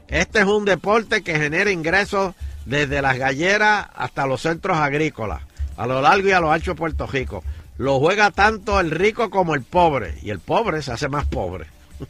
Este 0.08 0.40
es 0.40 0.46
un 0.46 0.64
deporte 0.64 1.22
que 1.22 1.38
genera 1.38 1.70
ingresos 1.70 2.34
desde 2.64 3.02
las 3.02 3.18
galleras 3.18 3.86
hasta 3.94 4.26
los 4.26 4.40
centros 4.40 4.78
agrícolas, 4.78 5.42
a 5.76 5.86
lo 5.86 6.00
largo 6.00 6.28
y 6.28 6.32
a 6.32 6.40
lo 6.40 6.50
ancho 6.50 6.72
de 6.72 6.76
Puerto 6.76 7.06
Rico. 7.06 7.44
Lo 7.76 7.98
juega 7.98 8.30
tanto 8.30 8.80
el 8.80 8.90
rico 8.90 9.30
como 9.30 9.54
el 9.54 9.62
pobre, 9.62 10.18
y 10.22 10.30
el 10.30 10.40
pobre 10.40 10.82
se 10.82 10.92
hace 10.92 11.08
más 11.08 11.26
pobre. 11.26 11.66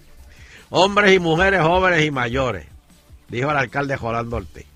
Hombres 0.70 1.12
y 1.12 1.18
mujeres 1.18 1.60
jóvenes 1.60 2.04
y 2.04 2.10
mayores, 2.10 2.66
dijo 3.28 3.50
el 3.50 3.56
alcalde 3.56 3.96
Jolando 3.96 4.36
Ortiz. 4.36 4.66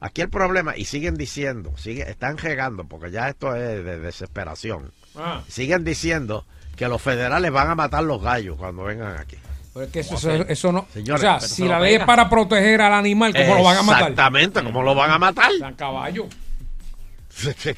Aquí 0.00 0.20
el 0.20 0.30
problema, 0.30 0.76
y 0.76 0.84
siguen 0.84 1.16
diciendo, 1.16 1.72
sigue, 1.76 2.08
están 2.08 2.38
regando, 2.38 2.84
porque 2.84 3.10
ya 3.10 3.28
esto 3.28 3.56
es 3.56 3.84
de 3.84 3.98
desesperación. 3.98 4.92
Ah. 5.16 5.42
Siguen 5.48 5.82
diciendo 5.82 6.46
que 6.76 6.88
los 6.88 7.02
federales 7.02 7.50
van 7.50 7.70
a 7.70 7.74
matar 7.74 8.04
los 8.04 8.22
gallos 8.22 8.56
cuando 8.56 8.84
vengan 8.84 9.16
aquí. 9.16 9.36
Pero 9.78 9.86
es 9.86 9.92
que 9.92 10.00
eso, 10.00 10.14
eso, 10.16 10.32
eso 10.48 10.72
no. 10.72 10.86
Señores, 10.92 11.20
o 11.20 11.24
sea, 11.24 11.40
si 11.40 11.62
se 11.62 11.64
la 11.66 11.78
ley 11.78 11.94
es 11.94 12.04
para 12.04 12.28
proteger 12.28 12.80
al 12.80 12.92
animal, 12.94 13.32
¿cómo 13.32 13.54
lo 13.54 13.62
van 13.62 13.76
a 13.78 13.82
matar? 13.82 14.00
Exactamente, 14.02 14.62
¿cómo 14.64 14.82
lo 14.82 14.94
van 14.94 15.10
a 15.12 15.18
matar? 15.18 15.50
San 15.58 15.74
caballo. 15.74 16.26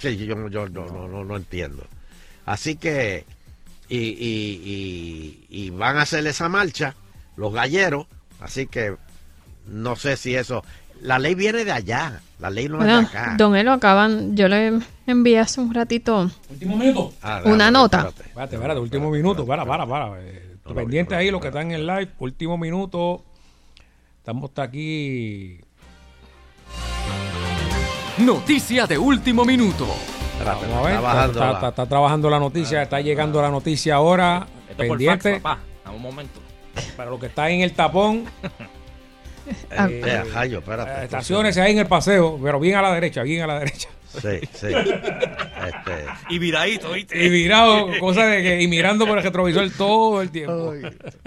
yo, 0.03 0.35
no- 0.35 0.49
yo 0.49 0.69
no, 0.69 0.87
no, 0.87 1.09
no, 1.09 1.25
no 1.25 1.37
entiendo. 1.37 1.85
Así 2.47 2.77
que, 2.77 3.25
y, 3.89 3.99
y, 3.99 5.45
y, 5.51 5.67
y 5.67 5.71
van 5.71 5.99
a 5.99 6.03
hacer 6.03 6.27
esa 6.27 6.49
marcha 6.49 6.95
los 7.37 7.53
galleros, 7.53 8.07
así 8.41 8.67
que 8.67 8.97
no 9.67 9.97
sé 9.97 10.17
si 10.17 10.35
eso... 10.35 10.65
La 11.03 11.19
ley 11.19 11.35
viene 11.35 11.65
de 11.65 11.73
allá, 11.73 12.21
la 12.41 12.51
ley 12.51 12.69
no 12.69 12.77
Bueno, 12.77 13.01
es 13.01 13.11
de 13.11 13.19
acá. 13.19 13.35
don 13.39 13.57
Elo, 13.57 13.73
acaban, 13.73 14.37
yo 14.37 14.49
le 14.49 14.81
envié 15.07 15.39
hace 15.39 15.59
un 15.63 15.73
ratito 15.73 16.31
Último 16.51 16.77
minuto. 16.77 17.15
Ah, 17.23 17.41
una 17.47 17.65
dale, 17.65 17.71
nota. 17.73 17.97
espérate. 18.01 18.23
Espérate, 18.29 18.55
espérate, 18.57 18.81
último 18.81 19.11
minuto. 19.11 19.47
Para, 19.47 19.65
para, 19.65 19.87
para. 19.87 20.21
Eh, 20.21 20.50
pendiente 20.75 21.15
ahí, 21.15 21.31
los 21.31 21.41
que 21.41 21.49
están 21.49 21.67
en 21.67 21.73
el 21.73 21.87
live. 21.87 22.09
Último 22.19 22.57
minuto. 22.59 23.25
Estamos 24.19 24.51
hasta 24.51 24.63
aquí. 24.63 25.61
Noticia 28.19 28.87
de 28.87 28.99
último 28.99 29.45
minuto. 29.45 29.87
Vamos 30.45 30.65
a 30.65 30.83
ver. 30.83 30.95
está 30.95 31.01
bajando 31.01 31.33
está, 31.33 31.47
la- 31.47 31.53
está- 31.55 31.69
está 31.69 31.87
trabajando 31.87 32.31
la 32.31 32.39
noticia. 32.39 32.83
Está 32.83 33.01
llegando 33.01 33.41
la 33.43 33.51
noticia 33.51 33.95
ahora. 33.95 34.47
Esto 34.69 34.77
por 34.87 34.99
pendiente. 34.99 35.31
fax, 35.41 35.43
papá. 35.43 35.61
A 35.85 35.91
un 35.93 36.03
momento. 36.03 36.41
para 36.97 37.11
los 37.11 37.19
que 37.21 37.27
están 37.27 37.51
en 37.51 37.61
el 37.63 37.73
tapón. 37.73 38.25
Eh, 39.73 40.03
eh, 40.05 40.23
Jayo, 40.33 40.59
espérate. 40.61 41.01
eh, 41.01 41.05
estaciones 41.05 41.57
ahí 41.59 41.73
en 41.73 41.79
el 41.79 41.87
paseo, 41.87 42.39
pero 42.41 42.61
bien 42.61 42.77
a 42.77 42.83
la 42.83 42.93
derecha, 42.95 43.23
bien 43.25 43.43
a 43.43 43.47
la 43.49 43.59
derecha. 43.59 43.89
Sí, 44.13 44.41
sí. 44.55 44.67
Este, 45.61 46.05
Y 46.31 46.39
viradito, 46.39 46.91
¿viste? 46.93 47.23
Y 47.25 47.29
mirado, 47.31 47.87
cosa 48.01 48.25
de 48.27 48.43
que, 48.43 48.63
y 48.63 48.67
mirando 48.67 49.07
por 49.07 49.19
el 49.19 49.25
retrovisor 49.25 49.71
todo 49.77 50.23
el 50.23 50.31
tiempo. 50.31 50.73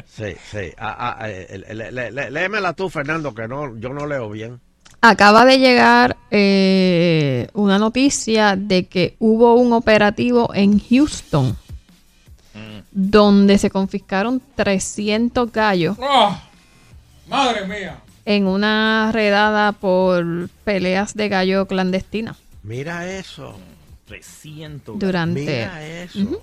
sí, 0.07 0.33
sí. 0.51 0.71
Ah, 0.77 1.15
ah, 1.19 1.29
eh, 1.29 1.63
lé- 1.71 1.91
lé- 1.91 2.11
lé- 2.11 2.31
léemela 2.31 2.73
tú, 2.73 2.89
Fernando, 2.89 3.33
que 3.35 3.47
no, 3.47 3.77
yo 3.77 3.89
no 3.89 4.07
leo 4.07 4.29
bien. 4.31 4.59
Acaba 5.01 5.45
de 5.45 5.59
llegar 5.59 6.17
eh, 6.31 7.47
una 7.53 7.77
noticia 7.77 8.55
de 8.55 8.85
que 8.87 9.15
hubo 9.19 9.53
un 9.55 9.71
operativo 9.73 10.51
en 10.55 10.79
Houston 10.79 11.55
donde 12.91 13.57
se 13.57 13.69
confiscaron 13.71 14.41
300 14.55 15.51
gallos 15.51 15.97
¡Ah! 16.01 16.43
¡Madre 17.27 17.65
mía! 17.67 17.99
en 18.25 18.45
una 18.47 19.09
redada 19.11 19.71
por 19.73 20.47
peleas 20.63 21.13
de 21.15 21.27
gallo 21.29 21.65
clandestina. 21.67 22.35
Mira 22.63 23.07
eso. 23.17 23.57
300. 24.05 24.97
Durante- 24.99 25.39
Mira 25.41 25.85
eso. 25.85 26.19
Ujú. 26.19 26.41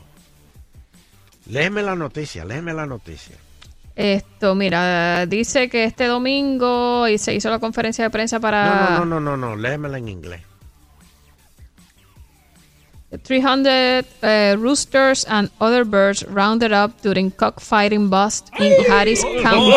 Léeme 1.46 1.82
la 1.82 1.94
noticia, 1.96 2.44
léeme 2.44 2.72
la 2.72 2.86
noticia. 2.86 3.36
Esto, 3.96 4.54
mira, 4.54 5.26
dice 5.26 5.68
que 5.68 5.84
este 5.84 6.04
domingo 6.06 7.08
y 7.08 7.18
se 7.18 7.34
hizo 7.34 7.50
la 7.50 7.58
conferencia 7.58 8.04
de 8.04 8.10
prensa 8.10 8.38
para 8.40 8.64
No, 8.64 9.04
no, 9.04 9.04
no, 9.04 9.20
no, 9.20 9.36
no, 9.36 9.36
no, 9.36 9.56
léemela 9.56 9.98
en 9.98 10.08
inglés. 10.08 10.42
300 13.24 14.04
uh, 14.22 14.56
roosters 14.56 15.26
and 15.28 15.50
other 15.58 15.84
birds 15.84 16.22
rounded 16.28 16.72
up 16.72 16.92
during 17.02 17.30
cockfighting 17.32 18.08
bust 18.08 18.48
in 18.60 18.72
Harris 18.88 19.24
County. 19.42 19.72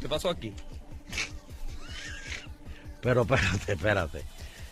¿Qué 0.00 0.08
pasó 0.08 0.30
aquí? 0.30 0.54
Pero 3.02 3.22
espérate, 3.22 3.72
espérate. 3.72 4.24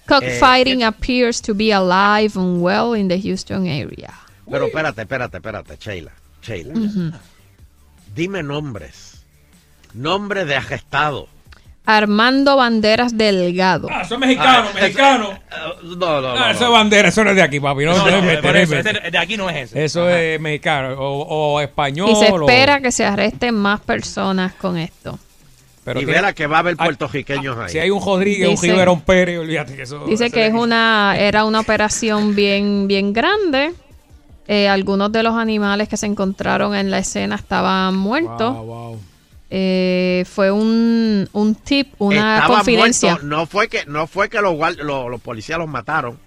Cockfighting 0.09 0.81
Eh, 0.83 0.87
appears 0.87 1.41
to 1.43 1.55
be 1.55 1.71
alive 1.73 2.33
and 2.37 2.63
well 2.63 2.95
in 2.95 3.09
the 3.09 3.19
Houston 3.21 3.67
area. 3.67 4.13
pero 4.51 4.67
espérate, 4.67 5.03
espérate, 5.03 5.37
espérate, 5.37 5.77
Sheila. 5.79 6.11
Sheila. 6.43 6.73
Dime 8.15 8.43
nombres. 8.43 9.23
Nombre 9.95 10.45
de 10.45 10.57
arrestado. 10.57 11.29
Armando 11.85 12.57
Banderas 12.57 13.17
Delgado. 13.17 13.89
Ah, 13.91 14.03
eso 14.03 14.15
es 14.15 14.21
mexicano, 14.21 14.69
Ah, 14.69 14.73
mexicano. 14.75 15.31
eso- 15.33 15.97
no, 15.97 16.21
no, 16.21 16.21
no. 16.21 16.29
Ah, 16.45 16.51
eso 16.51 16.65
es 16.65 16.69
no. 16.69 16.73
bandera, 16.73 17.09
eso 17.09 17.25
no 17.25 17.31
es 17.31 17.37
de 17.37 17.43
aquí, 17.43 17.61
papi. 17.61 17.85
No, 17.87 17.93
No, 17.97 18.05
no, 18.11 18.11
no, 18.23 18.31
eso, 18.31 18.77
ese 18.77 19.11
de 19.11 19.19
aquí 19.19 19.37
no 19.39 19.49
es 19.49 19.57
ese. 19.71 19.85
Eso 19.85 20.09
es 20.11 20.39
mexicano 20.39 20.95
o, 21.01 21.55
o 21.55 21.61
español. 21.63 22.11
Y 22.11 22.17
se 22.17 22.31
o- 22.31 22.41
espera 22.43 22.81
que 22.81 22.93
se 22.93 23.07
arresten 23.07 23.55
más 23.55 23.81
personas 23.81 24.53
con 24.55 24.77
esto. 24.77 25.19
Pero 25.89 26.01
y 26.01 26.05
tiene- 26.05 26.21
verá 26.21 26.33
que 26.33 26.47
va 26.47 26.57
a 26.57 26.61
haber 26.61 26.77
Ah, 26.79 26.85
puertorriqueños 26.85 27.57
ahí. 27.59 27.71
Si 27.71 27.79
hay 27.79 27.91
un 27.91 28.05
Rodríguez, 28.05 28.49
un 28.49 28.63
Riverón 28.63 29.01
Pérez, 29.03 29.39
olvídate 29.39 29.75
que 29.77 29.83
eso. 29.83 30.05
Dice 30.07 30.27
eso 30.27 30.35
que 30.35 30.47
es 30.47 30.55
una 30.55 31.17
era 31.19 31.45
una 31.45 31.61
operación 31.61 32.35
bien 32.35 32.87
bien 32.89 33.13
grande. 33.13 33.73
Eh, 34.47 34.69
algunos 34.69 35.13
de 35.13 35.23
los 35.23 35.35
animales 35.35 35.89
que 35.89 35.97
se 35.99 36.07
encontraron 36.07 36.75
en 36.75 36.91
la 36.91 36.99
escena 36.99 37.35
estaban 37.37 37.95
muertos. 37.97 38.55
Wow, 38.55 38.65
wow. 38.65 39.01
Eh, 39.51 40.25
fue 40.31 40.51
un, 40.51 41.29
un 41.33 41.55
tip, 41.55 41.95
una 41.99 42.37
Estaban 42.37 42.57
confidencia. 42.59 43.11
muertos. 43.13 43.29
No 43.29 43.47
fue 43.47 43.69
que, 43.69 43.85
no 43.87 44.07
fue 44.07 44.29
que 44.29 44.41
los, 44.41 44.57
los, 44.79 45.11
los 45.11 45.21
policías 45.21 45.59
los 45.59 45.69
mataron. 45.69 46.19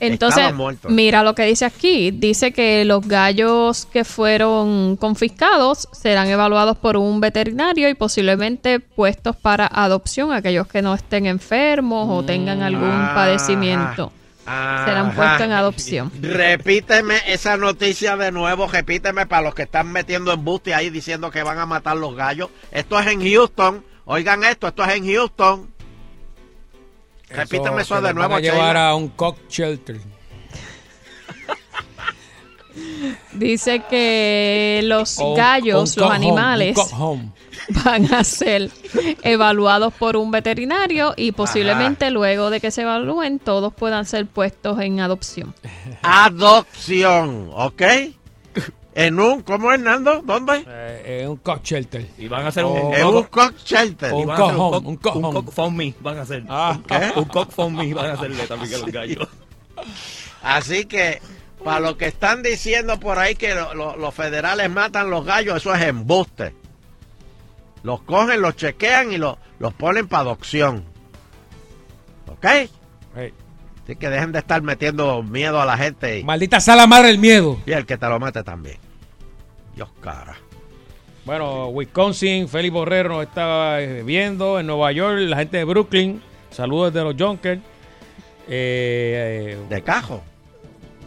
Entonces, 0.00 0.52
mira 0.88 1.22
lo 1.22 1.34
que 1.34 1.44
dice 1.44 1.64
aquí. 1.64 2.10
Dice 2.10 2.52
que 2.52 2.84
los 2.84 3.06
gallos 3.06 3.86
que 3.86 4.04
fueron 4.04 4.96
confiscados 4.96 5.88
serán 5.92 6.28
evaluados 6.28 6.76
por 6.76 6.96
un 6.96 7.20
veterinario 7.20 7.88
y 7.88 7.94
posiblemente 7.94 8.80
puestos 8.80 9.36
para 9.36 9.66
adopción. 9.66 10.32
Aquellos 10.32 10.66
que 10.66 10.82
no 10.82 10.94
estén 10.94 11.26
enfermos 11.26 12.08
o 12.10 12.24
tengan 12.24 12.62
algún 12.62 12.90
Ah, 12.90 13.12
padecimiento 13.14 14.12
serán 14.46 15.14
puestos 15.14 15.40
en 15.40 15.52
adopción. 15.52 16.12
Repíteme 16.22 17.16
esa 17.26 17.56
noticia 17.56 18.16
de 18.16 18.30
nuevo, 18.30 18.68
repíteme 18.68 19.26
para 19.26 19.42
los 19.42 19.54
que 19.54 19.62
están 19.62 19.90
metiendo 19.90 20.32
embuste 20.32 20.74
ahí 20.74 20.90
diciendo 20.90 21.30
que 21.30 21.42
van 21.42 21.58
a 21.58 21.66
matar 21.66 21.96
los 21.96 22.14
gallos. 22.14 22.50
Esto 22.70 22.98
es 23.00 23.06
en 23.08 23.20
Houston. 23.28 23.84
Oigan 24.04 24.44
esto, 24.44 24.68
esto 24.68 24.84
es 24.84 24.94
en 24.96 25.12
Houston. 25.12 25.68
Repíteme 27.28 27.82
eso 27.82 28.00
de 28.00 28.14
nuevo, 28.14 28.30
Van 28.34 28.38
a 28.38 28.40
llevar 28.40 28.76
a 28.76 28.94
un 28.94 29.08
cock 29.08 29.36
shelter. 29.48 30.00
Dice 33.32 33.82
que 33.88 34.80
los 34.84 35.18
O 35.18 35.34
gallos, 35.34 35.96
los 35.96 36.10
animales, 36.10 36.76
home. 36.92 37.30
van 37.84 38.12
a 38.12 38.22
ser 38.24 38.70
evaluados 39.22 39.92
por 39.94 40.16
un 40.16 40.30
veterinario 40.30 41.14
y 41.16 41.32
posiblemente 41.32 42.10
luego 42.10 42.50
de 42.50 42.60
que 42.60 42.70
se 42.70 42.82
evalúen 42.82 43.38
todos 43.38 43.72
puedan 43.74 44.04
ser 44.04 44.26
puestos 44.26 44.78
en 44.80 45.00
adopción. 45.00 45.54
Adopción, 46.02 47.50
¿ok? 47.54 47.82
En 48.98 49.20
un, 49.20 49.42
¿cómo 49.42 49.70
Hernando? 49.70 50.22
¿Dónde? 50.24 50.64
Eh, 50.66 51.20
eh, 51.22 51.28
un 51.28 51.36
cock 51.36 51.62
shelter. 51.62 52.06
Y 52.16 52.28
van 52.28 52.46
a 52.46 52.48
hacer 52.48 52.64
un, 52.64 52.94
En 52.94 53.04
un 53.04 53.24
cock 53.24 53.54
shelter. 53.62 54.10
un 54.14 54.20
un 54.22 54.30
un 54.30 54.96
cock 54.96 55.16
un 55.16 55.24
home. 55.26 55.34
cock 55.34 55.52
for 55.52 55.70
me 55.70 55.94
van 56.00 56.16
a 56.18 56.22
hacer. 56.22 56.44
Ah, 56.48 56.78
Un 57.14 57.24
cock 57.26 57.50
for 57.50 57.70
me 57.70 57.92
van 57.92 58.06
a 58.06 58.12
hacerle 58.14 58.46
también 58.46 58.74
a 58.74 58.78
los 58.78 58.90
gallos. 58.90 59.28
Así 60.42 60.86
que, 60.86 61.20
para 61.62 61.80
los 61.80 61.96
que 61.96 62.06
están 62.06 62.42
diciendo 62.42 62.98
por 62.98 63.18
ahí 63.18 63.34
que 63.34 63.54
lo- 63.54 63.74
lo- 63.74 63.96
los 63.96 64.14
federales 64.14 64.70
matan 64.70 65.10
los 65.10 65.26
gallos, 65.26 65.58
eso 65.58 65.74
es 65.74 65.82
embuste. 65.82 66.54
Los 67.82 68.00
cogen, 68.00 68.40
los 68.40 68.56
chequean 68.56 69.12
y 69.12 69.18
los, 69.18 69.36
los 69.58 69.74
ponen 69.74 70.08
para 70.08 70.22
adopción. 70.22 70.84
¿Ok? 72.28 72.46
Hey. 73.14 73.32
Así 73.84 73.94
que 73.96 74.08
dejen 74.08 74.32
de 74.32 74.38
estar 74.38 74.62
metiendo 74.62 75.22
miedo 75.22 75.60
a 75.60 75.66
la 75.66 75.76
gente 75.76 76.18
y, 76.20 76.24
Maldita 76.24 76.60
sea 76.60 76.74
la 76.76 76.86
madre 76.86 77.08
del 77.08 77.18
miedo. 77.18 77.58
y 77.66 77.72
el 77.72 77.84
que 77.86 77.96
te 77.98 78.08
lo 78.08 78.18
mate 78.18 78.42
también. 78.42 78.78
Dios 79.76 79.88
cara. 80.00 80.36
Bueno, 81.26 81.68
Wisconsin, 81.68 82.48
Félix 82.48 82.72
Borrero 82.72 83.10
nos 83.10 83.22
está 83.24 83.80
eh, 83.82 84.02
viendo. 84.02 84.58
En 84.58 84.66
Nueva 84.66 84.90
York, 84.92 85.18
la 85.20 85.36
gente 85.36 85.58
de 85.58 85.64
Brooklyn. 85.64 86.22
Saludos 86.50 86.92
desde 86.92 87.04
los 87.04 87.14
Junkers. 87.20 87.60
Eh, 88.48 89.58
de 89.68 89.82
cajo. 89.82 90.22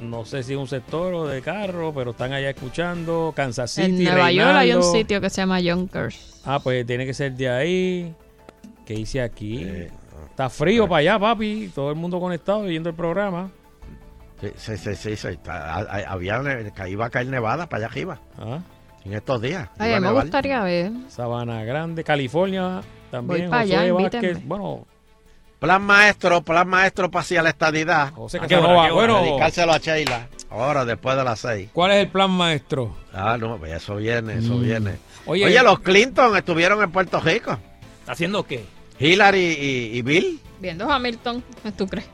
No 0.02 0.24
sé 0.24 0.44
si 0.44 0.54
es 0.54 0.60
un 0.60 0.68
sector 0.68 1.14
o 1.14 1.28
de 1.28 1.42
carro, 1.42 1.94
pero 1.94 2.12
están 2.12 2.32
allá 2.32 2.50
escuchando. 2.50 3.34
Kansas 3.36 3.72
City. 3.72 3.88
En 3.88 4.04
Nueva 4.04 4.32
York 4.32 4.56
hay 4.56 4.74
un 4.74 4.84
sitio 4.84 5.20
que 5.20 5.30
se 5.30 5.42
llama 5.42 5.60
Yonkers. 5.60 6.42
Ah, 6.46 6.60
pues 6.60 6.86
tiene 6.86 7.06
que 7.06 7.14
ser 7.14 7.34
de 7.34 7.50
ahí. 7.50 8.14
¿Qué 8.86 8.94
hice 8.94 9.22
aquí? 9.22 9.68
Está 10.30 10.50
frío 10.50 10.88
para 10.88 11.00
allá, 11.00 11.20
papi. 11.20 11.72
Todo 11.74 11.90
el 11.90 11.96
mundo 11.96 12.20
conectado 12.20 12.64
viendo 12.64 12.90
el 12.90 12.96
programa. 12.96 13.52
Sí, 14.42 14.78
sí, 14.78 14.96
sí, 14.96 15.16
sí, 15.16 15.28
a- 15.48 15.52
a- 15.80 16.12
había, 16.12 16.42
iba 16.88 17.06
a 17.06 17.10
caer 17.10 17.28
nevada 17.28 17.68
para 17.68 17.86
allá 17.86 17.92
arriba. 17.92 18.20
Ah. 18.38 18.60
En 19.06 19.14
estos 19.14 19.42
días. 19.42 19.70
Ay, 19.78 19.94
a 19.94 20.00
me 20.00 20.08
nevar. 20.08 20.24
gustaría 20.24 20.62
ver. 20.62 20.92
Sabana 21.10 21.64
Grande, 21.64 22.04
California. 22.04 22.82
También 23.12 23.42
Voy 23.44 23.50
pa' 23.50 23.60
allá. 23.60 23.92
Vázquez. 23.94 24.46
Bueno, 24.46 24.86
Plan 25.60 25.82
maestro, 25.82 26.42
plan 26.42 26.66
maestro 26.70 27.12
para 27.12 27.22
hacia 27.22 27.42
la 27.44 27.50
estadidad. 27.50 28.14
José 28.14 28.40
Casanova, 28.40 28.92
bueno. 28.94 29.22
Dedicárselo 29.22 29.74
a 29.74 29.78
Sheila. 29.78 30.28
Ahora, 30.50 30.86
después 30.86 31.18
de 31.18 31.24
las 31.26 31.40
seis. 31.40 31.70
¿cuál 31.74 31.92
es 31.92 31.98
el 31.98 32.08
plan 32.08 32.32
maestro? 32.32 32.96
Ah, 33.14 33.36
no, 33.38 33.58
pues 33.58 33.74
eso 33.74 33.98
viene, 33.98 34.36
eso 34.38 34.54
Mm. 34.56 34.64
viene. 34.64 34.96
Oye, 35.26 35.46
Oye, 35.46 35.62
los 35.62 35.80
Clinton 35.82 36.36
estuvieron 36.38 36.82
en 36.82 36.90
Puerto 36.92 37.20
Rico. 37.20 37.58
¿Haciendo 38.08 38.44
qué? 38.48 38.64
Hillary 39.00 39.40
y, 39.60 39.98
y 39.98 40.02
Bill. 40.02 40.40
Viendo 40.62 40.90
Hamilton, 40.90 41.44
¿tú 41.78 41.88
crees? 41.88 42.08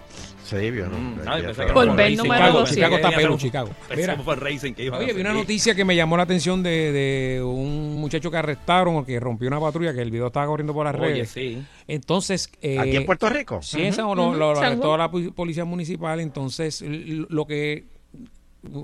Sí, 0.46 0.70
vio, 0.70 0.88
¿no? 0.88 0.98
Mm, 0.98 1.16
pensé 1.16 1.66
que 1.66 1.74
racing. 1.74 2.18
número 2.18 2.36
Chicago, 2.36 2.60
200. 2.60 2.70
Chicago 2.76 2.96
está 2.98 3.08
un- 3.32 3.38
Chicago. 3.40 3.70
Mira. 3.96 4.76
que 4.76 4.84
iba 4.84 4.98
Oye, 5.00 5.14
vi 5.14 5.22
una 5.22 5.34
noticia 5.34 5.74
que 5.74 5.84
me 5.84 5.96
llamó 5.96 6.18
la 6.18 6.24
atención 6.24 6.62
de, 6.62 6.92
de 6.92 7.44
un 7.44 7.96
muchacho 8.00 8.30
que 8.30 8.38
arrestaron 8.38 8.96
o 8.98 9.04
que 9.06 9.20
rompió 9.20 9.48
una 9.48 9.60
patrulla, 9.60 9.92
que 9.94 10.02
el 10.02 10.12
video 10.12 10.28
estaba 10.28 10.46
corriendo 10.46 10.74
por 10.74 10.86
las 10.86 10.94
Oye, 10.96 11.14
redes. 11.14 11.30
sí. 11.32 11.64
Entonces... 11.88 12.52
eh, 12.62 12.78
¿Aquí 12.78 12.96
en 12.96 13.06
Puerto 13.08 13.28
Rico? 13.28 13.60
Sí, 13.64 13.82
en 13.82 13.94
San 13.94 14.06
Juan, 14.06 14.18
lo, 14.18 14.34
lo 14.36 14.56
San 14.56 14.66
arrestó 14.66 14.96
la 14.98 15.10
policía 15.10 15.66
municipal. 15.66 16.20
Entonces, 16.20 16.84
lo 16.84 17.48
que 17.48 17.86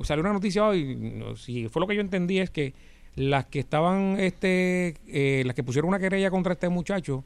salió 0.03 0.21
una 0.21 0.33
noticia 0.33 0.65
hoy, 0.65 1.23
si 1.37 1.67
fue 1.67 1.79
lo 1.79 1.87
que 1.87 1.95
yo 1.95 2.01
entendí, 2.01 2.39
es 2.39 2.49
que 2.49 2.73
las 3.15 3.45
que 3.45 3.59
estaban, 3.59 4.17
este, 4.19 4.95
eh, 5.07 5.43
las 5.45 5.53
que 5.55 5.63
pusieron 5.63 5.89
una 5.89 5.99
querella 5.99 6.31
contra 6.31 6.53
este 6.53 6.69
muchacho, 6.69 7.23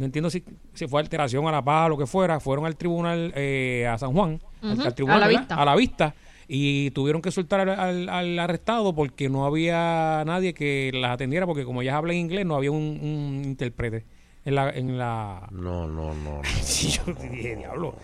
no 0.00 0.06
entiendo 0.06 0.30
si, 0.30 0.42
si 0.74 0.88
fue 0.88 1.00
alteración 1.00 1.46
a 1.46 1.52
la 1.52 1.62
paz 1.62 1.86
o 1.86 1.88
lo 1.90 1.98
que 1.98 2.06
fuera, 2.06 2.40
fueron 2.40 2.66
al 2.66 2.74
tribunal 2.76 3.32
eh, 3.36 3.86
a 3.88 3.96
San 3.98 4.12
Juan, 4.12 4.40
al- 4.62 4.94
tribunal, 4.94 5.18
a 5.18 5.20
la 5.20 5.26
¿verdad? 5.28 5.40
vista. 5.42 5.54
a 5.56 5.64
la 5.64 5.76
vista, 5.76 6.14
y 6.48 6.90
tuvieron 6.90 7.22
que 7.22 7.30
soltar 7.30 7.60
al, 7.60 7.68
al- 7.78 8.08
al 8.08 8.38
arrestado 8.38 8.92
porque 8.94 9.28
no 9.28 9.46
había 9.46 10.24
nadie 10.26 10.52
que 10.54 10.90
las 10.94 11.12
atendiera, 11.12 11.46
porque 11.46 11.64
como 11.64 11.82
ellas 11.82 11.94
hablan 11.94 12.16
inglés, 12.16 12.44
no 12.46 12.56
había 12.56 12.72
un, 12.72 12.98
un 13.00 13.42
intérprete 13.44 14.04
en 14.44 14.54
la, 14.54 14.70
en 14.70 14.98
la 14.98 15.46
No, 15.52 15.86
no, 15.86 16.12
no. 16.14 16.36
no. 16.36 16.40
Sí, 16.62 16.88
yo 16.88 17.12
dije, 17.12 17.54
diablo. 17.56 17.94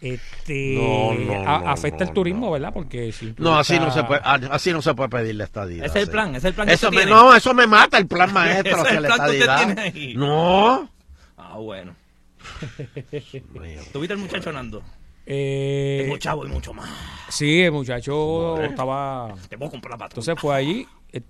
Este, 0.00 0.74
No, 0.76 1.12
no, 1.14 1.32
a- 1.48 1.58
no, 1.60 1.68
afecta 1.70 2.04
no, 2.04 2.08
el 2.10 2.14
turismo, 2.14 2.50
¿verdad? 2.52 2.72
Porque 2.72 3.10
si 3.10 3.34
No, 3.38 3.58
así 3.58 3.78
no 3.80 3.90
se 3.90 4.04
puede, 4.04 4.20
ah, 4.24 4.38
así 4.50 4.72
no 4.72 4.80
se 4.80 4.94
puede 4.94 5.08
pedir 5.08 5.34
la 5.34 5.44
estadía. 5.44 5.84
Ese 5.84 5.98
es 6.00 6.04
el 6.04 6.10
plan, 6.10 6.28
ese 6.30 6.38
es 6.38 6.44
el 6.46 6.54
plan 6.54 6.68
que 6.68 6.74
Eso 6.74 6.86
usted 6.88 6.98
me, 7.00 7.04
tiene. 7.06 7.20
no, 7.20 7.34
eso 7.34 7.52
me 7.54 7.66
mata 7.66 7.98
el 7.98 8.06
plan 8.06 8.32
maestro 8.34 8.86
el 8.86 9.02
la 9.02 9.08
que 9.08 9.14
usted 9.14 9.34
estadidad. 9.40 9.66
tiene 9.66 9.80
ahí. 9.82 10.14
No. 10.16 10.88
Ah, 11.50 11.56
bueno. 11.58 11.94
¿Tuviste 13.92 14.14
el 14.14 14.18
muchacho 14.18 14.52
Nando? 14.52 14.82
Eh, 15.26 16.00
Tengo 16.04 16.16
chavo 16.18 16.46
y 16.46 16.48
mucho 16.48 16.72
más. 16.72 16.88
Sí, 17.28 17.60
el 17.62 17.72
muchacho 17.72 18.60
estaba. 18.62 19.34
Te 19.48 19.58
puedo 19.58 19.70
comprar 19.72 19.92
la 19.92 19.98
patrulla. 19.98 20.20
Entonces 20.22 20.40
fue 20.40 20.54
allí. 20.56 20.86
Él, 21.12 21.24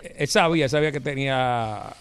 él 0.00 0.28
sabía, 0.28 0.64
él 0.64 0.70
sabía 0.70 0.92
que 0.92 1.00
tenía 1.00 1.92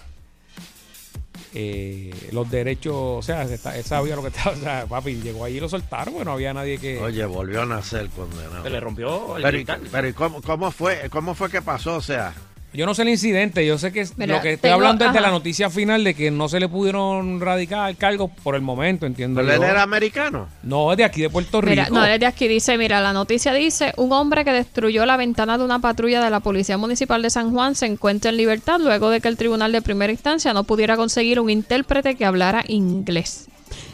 eh, 1.53 2.29
los 2.31 2.49
derechos. 2.49 2.93
O 2.95 3.21
sea, 3.21 3.41
él 3.43 3.83
sabía 3.83 4.15
lo 4.15 4.21
que 4.21 4.29
estaba. 4.29 4.51
O 4.55 4.59
sea, 4.59 4.85
papi, 4.85 5.15
llegó 5.15 5.43
allí 5.45 5.57
y 5.57 5.59
lo 5.59 5.67
soltaron. 5.69 6.13
Bueno, 6.13 6.31
no 6.31 6.35
había 6.35 6.53
nadie 6.53 6.77
que. 6.77 6.99
Oye, 7.01 7.25
volvió 7.25 7.63
a 7.63 7.65
nacer 7.65 8.09
condenado. 8.09 8.63
Se 8.63 8.69
le 8.69 8.79
rompió 8.79 9.35
el 9.37 9.43
Pero, 9.43 9.55
cristal. 9.57 9.81
pero 9.91 10.07
¿y 10.07 10.13
cómo, 10.13 10.41
cómo 10.41 10.71
fue, 10.71 11.09
cómo 11.09 11.33
fue 11.35 11.49
que 11.49 11.61
pasó? 11.61 11.95
O 11.95 12.01
sea, 12.01 12.33
Yo 12.73 12.85
no 12.85 12.93
sé 12.93 13.01
el 13.01 13.09
incidente, 13.09 13.65
yo 13.65 13.77
sé 13.77 13.91
que 13.91 13.99
es- 13.99 14.17
Mira, 14.17 14.37
lo 14.37 14.41
que 14.41 14.53
estoy 14.53 14.69
tengo- 14.69 14.75
hablando 14.75 15.03
es 15.03 15.11
de 15.11 15.17
ajá. 15.19 15.27
la 15.27 15.33
noticia 15.33 15.69
final 15.69 16.05
de 16.05 16.13
que 16.13 16.31
no 16.31 16.47
se 16.47 16.57
le 16.59 16.69
pudieron 16.69 17.41
radicar 17.41 17.93
cargos 17.97 18.31
por 18.43 18.55
el 18.55 18.61
momento, 18.61 19.05
entiendo. 19.05 19.41
¿pero 19.41 19.53
él 19.55 19.63
era 19.69 19.81
americano? 19.83 20.47
No, 20.63 20.91
es 20.93 20.97
de 20.97 21.03
aquí, 21.03 21.21
de 21.21 21.29
Puerto 21.29 21.59
Rico. 21.59 21.69
Mira, 21.71 21.89
no, 21.89 22.01
desde 22.01 22.25
aquí 22.25 22.47
dice, 22.47 22.77
mira, 22.77 23.01
la 23.01 23.11
noticia 23.11 23.51
dice, 23.53 23.91
un 23.97 24.13
hombre 24.13 24.45
que 24.45 24.53
destruyó 24.53 25.05
la 25.05 25.17
ventana 25.17 25.57
de 25.57 25.65
una 25.65 25.79
patrulla 25.79 26.23
de 26.23 26.29
la 26.29 26.39
Policía 26.39 26.77
Municipal 26.77 27.21
de 27.21 27.29
San 27.29 27.51
Juan 27.51 27.75
se 27.75 27.87
encuentra 27.87 28.31
en 28.31 28.37
libertad 28.37 28.79
luego 28.79 29.09
de 29.09 29.19
que 29.19 29.27
el 29.27 29.35
tribunal 29.35 29.73
de 29.73 29.81
primera 29.81 30.13
instancia 30.13 30.53
no 30.53 30.63
pudiera 30.63 30.95
conseguir 30.95 31.41
un 31.41 31.49
intérprete 31.49 32.15
que 32.15 32.23
hablara 32.25 32.63
inglés. 32.69 33.47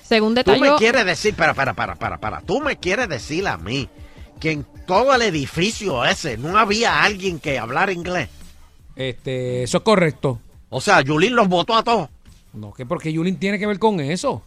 Según 0.03 0.35
Tú 0.35 0.51
me 0.51 0.55
detalló, 0.57 0.77
quieres 0.77 1.03
decir, 1.05 1.33
para, 1.33 1.53
para, 1.55 1.73
para, 1.73 1.95
para, 1.95 2.17
para, 2.19 2.41
tú 2.41 2.61
me 2.61 2.77
quieres 2.77 3.09
decir 3.09 3.47
a 3.47 3.57
mí 3.57 3.89
que 4.39 4.51
en 4.51 4.65
todo 4.85 5.15
el 5.15 5.23
edificio 5.23 6.05
ese 6.05 6.37
no 6.37 6.57
había 6.59 7.03
alguien 7.03 7.39
que 7.39 7.57
hablara 7.57 7.91
inglés. 7.91 8.29
Este, 8.97 9.63
eso 9.63 9.77
es 9.77 9.83
correcto. 9.83 10.39
O 10.69 10.81
sea, 10.81 11.01
Yulín 11.01 11.35
los 11.35 11.47
votó 11.47 11.75
a 11.75 11.83
todos. 11.83 12.09
No, 12.53 12.73
que 12.73 12.85
porque 12.85 13.13
Yulín 13.13 13.37
tiene 13.37 13.59
que 13.59 13.67
ver 13.67 13.79
con 13.79 13.99
eso. 13.99 14.41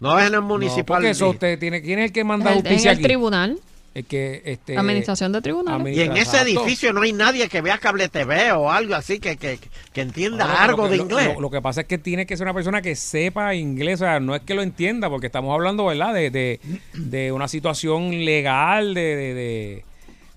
No 0.00 0.18
es 0.18 0.26
en 0.28 0.34
el 0.34 0.40
No, 0.40 0.46
municipal. 0.46 0.84
porque 0.98 1.10
eso 1.10 1.30
usted 1.30 1.58
tiene, 1.58 1.82
¿quién 1.82 1.98
es 1.98 2.06
el 2.06 2.12
que 2.12 2.24
manda 2.24 2.52
en 2.52 2.58
el, 2.58 2.58
en 2.58 2.64
justicia 2.64 2.92
el 2.92 2.96
aquí? 2.98 3.04
tribunal, 3.04 3.58
El 3.94 4.04
que, 4.04 4.42
este, 4.44 4.78
administración 4.78 5.32
de 5.32 5.42
tribunal. 5.42 5.80
y 5.88 6.00
en 6.00 6.12
ese 6.12 6.20
Exacto. 6.38 6.46
edificio 6.46 6.92
no 6.92 7.02
hay 7.02 7.12
nadie 7.12 7.48
que 7.48 7.60
vea 7.60 7.78
cable 7.78 8.08
TV 8.08 8.52
o 8.52 8.70
algo 8.70 8.94
así 8.94 9.18
que, 9.18 9.36
que, 9.36 9.58
que 9.92 10.00
entienda 10.00 10.46
No, 10.46 10.56
algo 10.56 10.76
lo 10.76 10.84
que- 10.84 10.90
de 10.90 10.96
lo- 10.98 11.02
inglés. 11.02 11.34
Lo, 11.34 11.40
lo 11.40 11.50
que 11.50 11.60
pasa 11.60 11.80
es 11.80 11.86
que 11.88 11.98
tiene 11.98 12.26
que 12.26 12.36
ser 12.36 12.46
una 12.46 12.54
persona 12.54 12.80
que 12.80 12.94
sepa 12.94 13.54
inglés, 13.56 13.96
o 14.00 14.04
sea, 14.04 14.20
no 14.20 14.36
es 14.36 14.42
que 14.42 14.54
lo 14.54 14.62
entienda, 14.62 15.10
porque 15.10 15.26
estamos 15.26 15.52
hablando, 15.52 15.84
¿verdad?, 15.86 16.14
de, 16.14 16.30
de, 16.30 16.60
de 16.94 17.32
una 17.32 17.48
situación 17.48 18.24
legal, 18.24 18.94
de, 18.94 19.02
de, 19.16 19.84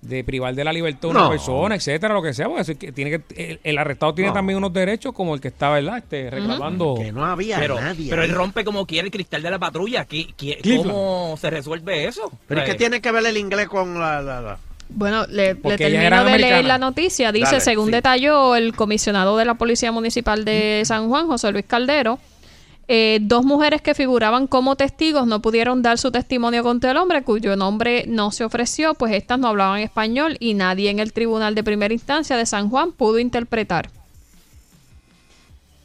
de, 0.01 0.23
privar 0.23 0.53
de 0.55 0.63
la 0.63 0.73
libertad 0.73 1.05
a 1.05 1.07
una 1.11 1.19
No. 1.21 1.29
persona, 1.29 1.75
etcétera, 1.75 2.13
lo 2.13 2.21
que 2.21 2.33
sea, 2.33 2.47
porque 2.47 2.61
eso 2.63 2.71
es 2.71 2.77
que 2.77 2.91
tiene 2.91 3.11
que, 3.11 3.21
el, 3.51 3.59
el 3.63 3.77
arrestado 3.77 4.13
tiene 4.15 4.29
No. 4.29 4.33
también 4.33 4.57
unos 4.57 4.73
derechos 4.73 5.13
como 5.13 5.35
el 5.35 5.41
que 5.41 5.49
está, 5.49 5.69
¿verdad?, 5.69 5.97
este, 5.99 6.29
reclamando. 6.29 6.95
que 6.97 7.11
no 7.11 7.23
había 7.25 7.59
Pero, 7.59 7.79
nadie. 7.79 8.09
pero 8.09 8.23
él 8.23 8.31
rompe 8.31 8.63
como 8.65 8.85
quiere 8.85 9.05
el 9.07 9.11
cristal 9.11 9.41
de 9.43 9.51
la 9.51 9.59
patrulla. 9.59 10.05
¿Qué. 10.05 10.27
¿Cómo 10.77 11.35
se 11.39 11.49
resuelve 11.49 12.05
eso? 12.05 12.31
pero 12.47 12.61
es 12.61 12.65
que 12.65 12.71
Eh, 12.73 12.77
tiene 12.77 13.01
que 13.01 13.11
ver 13.11 13.25
el 13.25 13.37
inglés 13.37 13.67
con 13.67 13.99
la... 13.99 14.21
la- 14.21 14.41
la- 14.41 14.57
Bueno, 14.89 15.25
le, 15.27 15.53
le 15.53 15.77
termino 15.77 16.23
de 16.25 16.37
leer 16.39 16.65
la 16.65 16.77
noticia. 16.77 17.31
Dice, 17.31 17.45
Dale, 17.45 17.61
según 17.61 17.85
sí. 17.85 17.91
detalló 17.91 18.55
el 18.55 18.75
comisionado 18.75 19.37
de 19.37 19.45
la 19.45 19.53
Policía 19.53 19.91
Municipal 19.91 20.43
de 20.43 20.81
San 20.85 21.07
Juan, 21.09 21.27
José 21.27 21.51
Luis 21.51 21.65
Caldero, 21.65 22.19
eh, 22.93 23.19
dos 23.21 23.45
mujeres 23.45 23.81
que 23.81 23.95
figuraban 23.95 24.47
como 24.47 24.75
testigos 24.75 25.25
no 25.25 25.41
pudieron 25.41 25.81
dar 25.81 25.97
su 25.97 26.11
testimonio 26.11 26.61
contra 26.61 26.91
el 26.91 26.97
hombre, 26.97 27.23
cuyo 27.23 27.55
nombre 27.55 28.03
no 28.05 28.31
se 28.31 28.43
ofreció, 28.43 28.95
pues 28.95 29.13
estas 29.13 29.39
no 29.39 29.47
hablaban 29.47 29.79
español 29.79 30.35
y 30.41 30.55
nadie 30.55 30.89
en 30.89 30.99
el 30.99 31.13
Tribunal 31.13 31.55
de 31.55 31.63
Primera 31.63 31.93
Instancia 31.93 32.35
de 32.35 32.45
San 32.45 32.69
Juan 32.69 32.91
pudo 32.91 33.19
interpretar. 33.19 34.00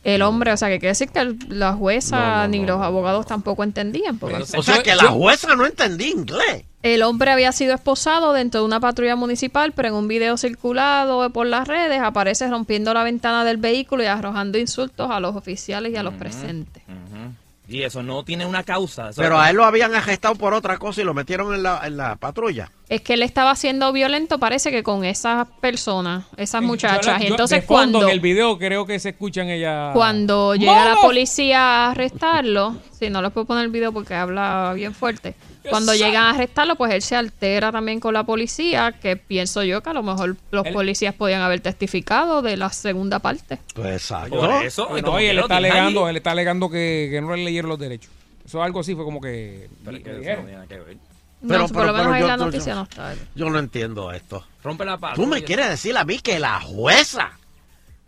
El 0.06 0.22
hombre, 0.22 0.52
o 0.52 0.56
sea, 0.56 0.68
que 0.68 0.78
quiere 0.78 0.90
decir 0.92 1.08
que 1.10 1.34
la 1.48 1.72
jueza 1.74 2.16
No, 2.18 2.36
no, 2.42 2.48
ni 2.48 2.58
no, 2.60 2.66
los 2.66 2.78
no. 2.78 2.84
abogados 2.84 3.26
tampoco 3.26 3.64
entendían. 3.64 4.18
Porque 4.18 4.36
O 4.56 4.62
sea, 4.62 4.82
que 4.82 4.94
la 4.94 5.08
jueza 5.08 5.54
no 5.56 5.66
entendía 5.66 6.08
inglés. 6.08 6.64
el 6.82 7.02
hombre 7.02 7.32
había 7.32 7.50
sido 7.52 7.74
esposado 7.74 8.32
dentro 8.32 8.60
de 8.60 8.66
una 8.66 8.78
patrulla 8.78 9.16
municipal, 9.16 9.72
pero 9.72 9.88
en 9.88 9.94
un 9.94 10.06
video 10.08 10.36
circulado 10.36 11.28
por 11.30 11.46
las 11.46 11.66
redes 11.66 12.00
aparece 12.00 12.48
rompiendo 12.48 12.94
la 12.94 13.02
ventana 13.02 13.44
del 13.44 13.56
vehículo 13.56 14.04
y 14.04 14.06
arrojando 14.06 14.58
insultos 14.58 15.10
a 15.10 15.18
los 15.18 15.34
oficiales 15.34 15.92
y 15.92 15.96
a 15.96 16.02
los 16.04 16.14
presentes. 16.14 16.82
ujú. 16.86 17.32
Y 17.68 17.82
eso 17.82 18.02
no 18.02 18.24
tiene 18.24 18.46
una 18.46 18.62
causa. 18.62 19.10
eso- 19.10 19.20
Pero 19.20 19.40
a 19.40 19.50
él 19.50 19.56
lo 19.56 19.64
habían 19.64 19.94
arrestado 19.94 20.36
por 20.36 20.54
otra 20.54 20.78
cosa 20.78 21.00
y 21.00 21.04
lo 21.04 21.14
metieron 21.14 21.52
en 21.52 21.62
la, 21.64 21.80
en 21.84 21.96
la 21.96 22.14
patrulla. 22.16 22.70
Es 22.88 23.00
que 23.00 23.14
él 23.14 23.22
estaba 23.22 23.56
siendo 23.56 23.92
violento, 23.92 24.38
parece 24.38 24.70
que 24.70 24.84
con 24.84 25.04
esas 25.04 25.48
personas, 25.60 26.26
esas 26.36 26.62
muchachas. 26.62 27.20
yo- 27.20 27.26
entonces 27.28 27.62
de 27.62 27.66
fondo, 27.66 27.98
cuando, 27.98 28.02
en 28.08 28.10
el 28.14 28.20
video 28.20 28.56
creo 28.58 28.86
que 28.86 29.00
se 29.00 29.08
escuchan 29.08 29.48
ella 29.48 29.90
cuando 29.94 30.54
llega 30.54 30.84
la 30.84 30.96
policía 31.00 31.58
a 31.86 31.90
arrestarlo, 31.90 32.76
si 32.92 33.10
no 33.10 33.20
les 33.22 33.32
puedo 33.32 33.46
poner 33.46 33.64
el 33.64 33.70
video 33.72 33.92
porque 33.92 34.14
habla 34.14 34.72
bien 34.74 34.94
fuerte, 34.94 35.34
cuando 35.70 35.94
llegan 35.94 36.24
a 36.24 36.30
arrestarlo, 36.30 36.76
pues 36.76 36.92
él 36.92 37.02
se 37.02 37.16
altera 37.16 37.70
también 37.72 38.00
con 38.00 38.14
la 38.14 38.24
policía, 38.24 38.92
que 38.92 39.16
pienso 39.16 39.62
yo 39.62 39.82
que 39.82 39.90
a 39.90 39.92
lo 39.92 40.02
mejor 40.02 40.36
los 40.50 40.66
Él- 40.66 40.72
policías 40.72 41.14
podían 41.14 41.42
haber 41.42 41.60
testificado 41.60 42.42
de 42.42 42.56
la 42.56 42.70
segunda 42.70 43.18
parte. 43.18 43.58
Pues 43.74 43.94
exacto. 43.94 44.36
Por 44.38 44.50
eso. 44.64 44.88
No, 45.02 45.20
y 45.20 45.26
él 45.26 45.38
está 45.38 45.56
alegando, 45.58 46.08
él 46.08 46.16
está 46.16 46.30
alegando 46.32 46.68
que, 46.70 47.08
que 47.10 47.20
no 47.20 47.34
le 47.36 47.44
leyeron 47.44 47.68
los 47.68 47.78
derechos. 47.78 48.10
Eso 48.44 48.62
algo 48.62 48.80
así 48.80 48.94
fue 48.94 49.04
como 49.04 49.20
que 49.20 49.68
Pero 49.84 49.98
que 50.02 50.10
eso 50.10 50.18
no 50.18 50.22
tiene 50.22 50.52
nada 50.52 50.66
que 50.66 50.78
ver. 50.78 50.96
No, 51.42 51.48
Pero- 51.48 51.68
por 51.68 51.86
lo 51.86 51.92
menos 51.92 52.06
pero 52.06 52.12
ahí 52.14 52.20
yo- 52.22 52.26
la 52.28 52.36
noticia 52.36 52.72
yo- 52.72 52.76
no 52.78 52.82
está. 52.84 53.14
Yo 53.34 53.50
no 53.50 53.58
entiendo 53.58 54.10
esto. 54.12 54.44
Rompe 54.64 54.84
la 54.84 54.96
patrulla. 54.98 55.24
Tú 55.28 55.34
me 55.34 55.42
quieres 55.42 55.68
decir 55.68 55.96
a 55.96 56.04
mí 56.04 56.18
que 56.20 56.38
la 56.38 56.60
jueza 56.60 57.32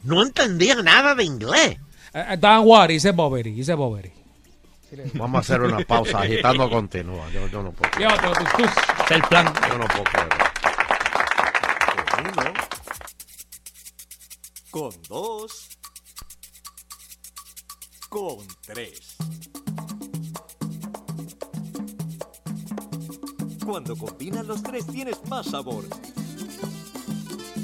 no 0.05 0.23
entendía 0.23 0.77
nada 0.83 1.15
de 1.15 1.25
inglés. 1.25 1.77
Uh, 2.15 2.37
Dan 2.39 2.63
Wari, 2.65 2.95
dice 2.95 3.11
Bobbery, 3.13 3.51
dice 3.53 3.75
Bobbery. 3.75 4.13
Vamos 5.15 5.37
a 5.37 5.41
hacer 5.41 5.63
una 5.63 5.79
pausa, 5.81 6.21
agitando 6.21 6.69
continúa. 6.71 7.29
Yo, 7.31 7.47
yo 7.49 7.63
no 7.63 7.73
puedo. 7.73 7.91
Tus. 7.91 8.69
Es 9.05 9.11
el 9.11 9.23
plan. 9.23 9.53
Yo 9.69 9.79
no 9.79 9.87
puedo 9.87 10.05
creer. 10.05 10.49
con 14.79 14.91
dos, 15.09 15.71
con 18.09 18.47
tres. 18.65 19.17
Cuando 23.65 23.97
combinas 23.97 24.47
los 24.47 24.63
tres 24.63 24.87
tienes 24.87 25.17
más 25.29 25.47
sabor. 25.47 25.85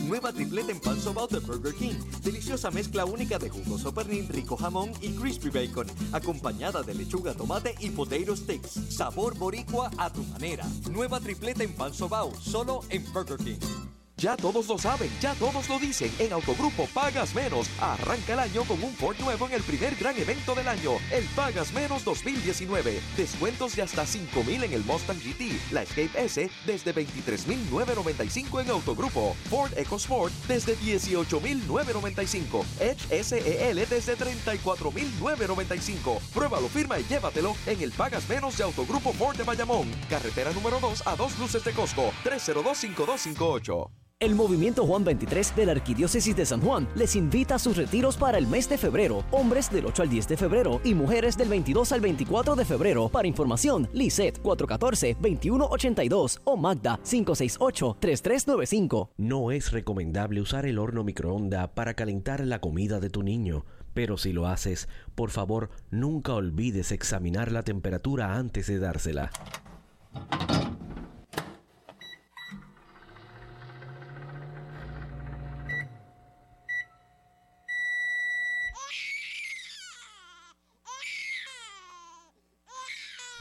Nueva 0.07 0.33
tripleta 0.33 0.71
en 0.71 0.81
pan 0.81 1.01
sobao 1.01 1.27
de 1.27 1.41
Burger 1.41 1.75
King. 1.75 1.95
Deliciosa 2.23 2.71
mezcla 2.71 3.05
única 3.05 3.39
de 3.39 3.49
jugoso 3.49 3.93
pernil, 3.93 4.29
rico 4.29 4.57
jamón 4.57 4.93
y 5.01 5.11
crispy 5.11 5.51
bacon, 5.51 5.87
acompañada 6.13 6.83
de 6.83 6.95
lechuga, 6.95 7.35
tomate 7.35 7.75
y 7.81 7.91
potato 7.91 8.37
sticks. 8.37 8.73
Sabor 8.91 9.37
boricua 9.37 9.91
a 9.97 10.11
tu 10.11 10.23
manera. 10.25 10.67
Nueva 10.91 11.21
tripleta 11.21 11.65
en 11.65 11.75
pan 11.75 11.95
sobao, 11.95 12.33
solo 12.41 12.81
en 12.91 13.05
Burger 13.13 13.39
King. 13.39 13.84
Ya 14.25 14.37
todos 14.39 14.67
lo 14.69 14.79
saben, 14.79 15.11
ya 15.21 15.35
todos 15.35 15.69
lo 15.69 15.79
dicen. 15.79 16.11
En 16.19 16.33
Autogrupo 16.33 16.87
Pagas 16.95 17.35
Menos. 17.35 17.69
Arranca 17.79 18.33
el 18.33 18.39
año 18.39 18.65
con 18.65 18.83
un 18.83 18.95
Ford 18.95 19.19
nuevo 19.21 19.47
en 19.47 19.53
el 19.53 19.63
primer 19.63 19.95
gran 19.97 20.17
evento 20.17 20.55
del 20.55 20.67
año, 20.67 20.93
el 21.13 21.25
Pagas 21.37 21.75
Menos 21.75 22.07
2019. 22.07 23.03
Descuentos 23.19 23.77
de 23.77 23.83
hasta 23.83 24.07
5 24.07 24.45
mil 24.45 24.65
en 24.65 24.73
el 24.73 24.83
Mustang 24.83 25.19
GT, 25.19 25.73
la 25.73 25.83
Escape 25.83 26.25
S 26.25 26.51
desde 26.65 26.95
23.995 26.95 28.63
en 28.63 28.71
Autogrupo, 28.71 29.37
Ford 29.51 29.73
EcoSport 29.77 30.33
desde 30.49 30.75
18.995, 30.79 32.65
Edge 32.81 33.23
SEL 33.23 33.87
desde 33.91 34.17
34.995. 34.17 36.19
Pruébalo, 36.33 36.71
firma 36.71 36.99
y 36.99 37.05
llévatelo 37.05 37.55
en 37.67 37.83
el 37.83 37.93
Pagas 37.93 38.27
Menos 38.27 38.57
de 38.57 38.65
Autogrupo 38.65 39.13
Ford 39.13 39.37
de 39.37 39.45
Bayamón. 39.45 39.87
Carretera 40.09 40.51
número 40.53 40.81
2 40.81 41.07
a 41.07 41.15
dos 41.15 41.39
luces 41.39 41.63
de 41.63 41.73
Costco, 41.73 42.11
302-5258. 42.25 43.91
El 44.25 44.35
Movimiento 44.37 44.87
Juan 44.87 45.05
23 45.05 45.55
de 45.55 45.67
la 45.67 45.73
Arquidiócesis 45.73 46.35
de 46.35 46.47
San 46.47 46.63
Juan 46.63 46.89
les 46.95 47.15
invita 47.15 47.57
a 47.57 47.59
sus 47.59 47.77
retiros 47.77 48.17
para 48.17 48.39
el 48.39 48.47
mes 48.47 48.67
de 48.71 48.79
febrero, 48.79 49.23
hombres 49.31 49.71
del 49.71 49.85
8 49.85 50.03
al 50.03 50.09
10 50.09 50.29
de 50.29 50.39
febrero 50.39 50.81
y 50.83 50.95
mujeres 50.95 51.37
del 51.37 51.51
22 51.51 51.93
al 51.93 52.01
24 52.01 52.57
de 52.57 52.65
febrero. 52.65 53.11
Para 53.11 53.29
información, 53.29 53.87
Lisette 53.93 54.43
414-2182 54.43 56.41
o 56.45 56.57
Magda 56.57 56.99
568-3395. 57.05 59.11
No 59.19 59.51
es 59.51 59.73
recomendable 59.73 60.41
usar 60.41 60.65
el 60.65 60.79
horno 60.79 61.05
microondas 61.05 61.69
para 61.75 61.93
calentar 61.93 62.47
la 62.47 62.61
comida 62.61 63.01
de 63.01 63.11
tu 63.11 63.23
niño, 63.23 63.67
pero 63.93 64.17
si 64.17 64.33
lo 64.33 64.47
haces, 64.47 64.89
por 65.15 65.33
favor 65.33 65.69
nunca 65.91 66.33
olvides 66.33 66.93
examinar 66.93 67.53
la 67.53 67.63
temperatura 67.63 68.37
antes 68.37 68.69
de 68.69 68.79
dársela. 68.79 69.31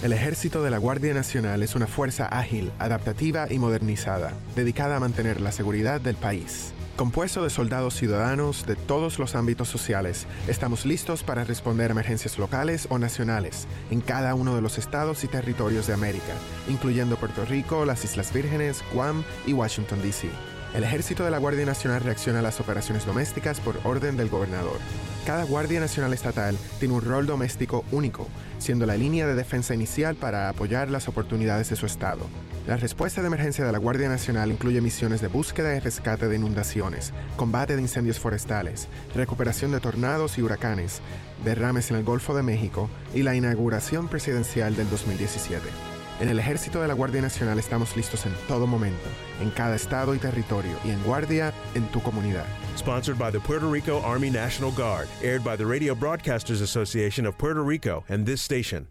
El 0.04 0.14
Ejército 0.14 0.62
de 0.62 0.70
la 0.70 0.78
Guardia 0.78 1.16
Nacional 1.16 1.64
es 1.64 1.74
una 1.74 1.88
fuerza 1.88 2.28
ágil, 2.28 2.70
adaptativa 2.78 3.52
y 3.52 3.58
modernizada, 3.58 4.34
dedicada 4.56 4.98
a 4.98 5.00
mantener 5.00 5.42
la 5.42 5.52
seguridad 5.52 6.00
del 6.00 6.16
país. 6.16 6.76
Compuesto 6.98 7.44
de 7.44 7.52
soldados 7.52 7.94
ciudadanos 7.94 8.66
de 8.66 8.76
todos 8.76 9.20
los 9.20 9.36
ámbitos 9.36 9.70
sociales, 9.70 10.26
estamos 10.48 10.84
listos 10.84 11.22
para 11.22 11.44
responder 11.44 11.92
a 11.92 11.94
emergencias 11.94 12.40
locales 12.40 12.88
o 12.90 12.98
nacionales 12.98 13.68
en 13.92 14.02
cada 14.02 14.34
uno 14.34 14.56
de 14.56 14.64
los 14.64 14.80
estados 14.80 15.24
y 15.24 15.28
territorios 15.28 15.86
de 15.86 15.94
América, 15.94 16.34
incluyendo 16.68 17.16
Puerto 17.16 17.46
Rico, 17.46 17.86
las 17.86 18.04
Islas 18.04 18.34
Vírgenes, 18.34 18.84
Guam 18.96 19.24
y 19.46 19.54
Washington, 19.54 20.02
D.C. 20.02 20.28
El 20.74 20.84
Ejército 20.84 21.24
de 21.24 21.32
la 21.32 21.38
Guardia 21.38 21.66
Nacional 21.66 22.02
reacciona 22.02 22.40
a 22.40 22.42
las 22.42 22.60
operaciones 22.60 23.06
domésticas 23.06 23.60
por 23.60 23.80
orden 23.84 24.18
del 24.18 24.30
gobernador. 24.30 24.78
Cada 25.26 25.44
Guardia 25.44 25.80
Nacional 25.80 26.14
Estatal 26.14 26.58
tiene 26.80 26.94
un 26.94 27.02
rol 27.02 27.26
doméstico 27.26 27.84
único, 27.92 28.28
siendo 28.60 28.86
la 28.86 28.96
línea 28.96 29.28
de 29.28 29.36
defensa 29.36 29.74
inicial 29.74 30.16
para 30.16 30.50
apoyar 30.50 30.90
las 30.90 31.08
oportunidades 31.08 31.70
de 31.70 31.76
su 31.76 31.86
estado. 31.86 32.28
La 32.68 32.78
respuesta 32.78 33.22
de 33.22 33.28
emergencia 33.28 33.66
de 33.66 33.72
la 33.72 33.78
Guardia 33.78 34.10
Nacional 34.10 34.52
incluye 34.52 34.82
misiones 34.82 35.22
de 35.22 35.28
búsqueda 35.28 35.76
y 35.76 35.80
rescate 35.80 36.28
de 36.28 36.36
inundaciones, 36.36 37.14
combate 37.38 37.76
de 37.76 37.82
incendios 37.82 38.20
forestales, 38.20 38.88
recuperación 39.16 39.72
de 39.72 39.80
tornados 39.80 40.38
y 40.38 40.42
huracanes, 40.42 41.02
derrames 41.44 41.92
en 41.92 41.98
el 41.98 42.04
Golfo 42.04 42.36
de 42.36 42.44
México 42.44 42.90
y 43.14 43.24
la 43.24 43.36
inauguración 43.36 44.10
presidencial 44.10 44.76
del 44.76 44.90
2017. 44.90 45.97
En 46.20 46.30
el 46.30 46.40
ejército 46.40 46.82
de 46.82 46.88
la 46.88 46.96
Guardia 46.96 47.22
Nacional 47.22 47.60
estamos 47.60 47.96
listos 47.96 48.26
en 48.26 48.34
todo 48.48 48.66
momento, 48.66 49.08
en 49.40 49.52
cada 49.52 49.76
estado 49.76 50.16
y 50.16 50.18
territorio, 50.18 50.76
y 50.84 50.90
en 50.90 51.02
guardia 51.04 51.54
en 51.76 51.86
tu 51.92 52.02
comunidad. 52.02 52.46
Sponsored 52.76 53.20
by 53.20 53.32
the 53.32 53.40
Puerto 53.40 53.70
Rico 53.70 54.02
Army 54.04 54.32
National 54.32 54.72
Guard, 54.72 55.08
aired 55.22 55.44
by 55.44 55.56
the 55.56 55.66
Radio 55.66 55.94
Broadcasters 55.94 56.62
Association 56.62 57.28
of 57.28 57.38
Puerto 57.38 57.64
Rico 57.64 58.04
and 58.10 58.26
this 58.26 58.42
station. 58.42 58.88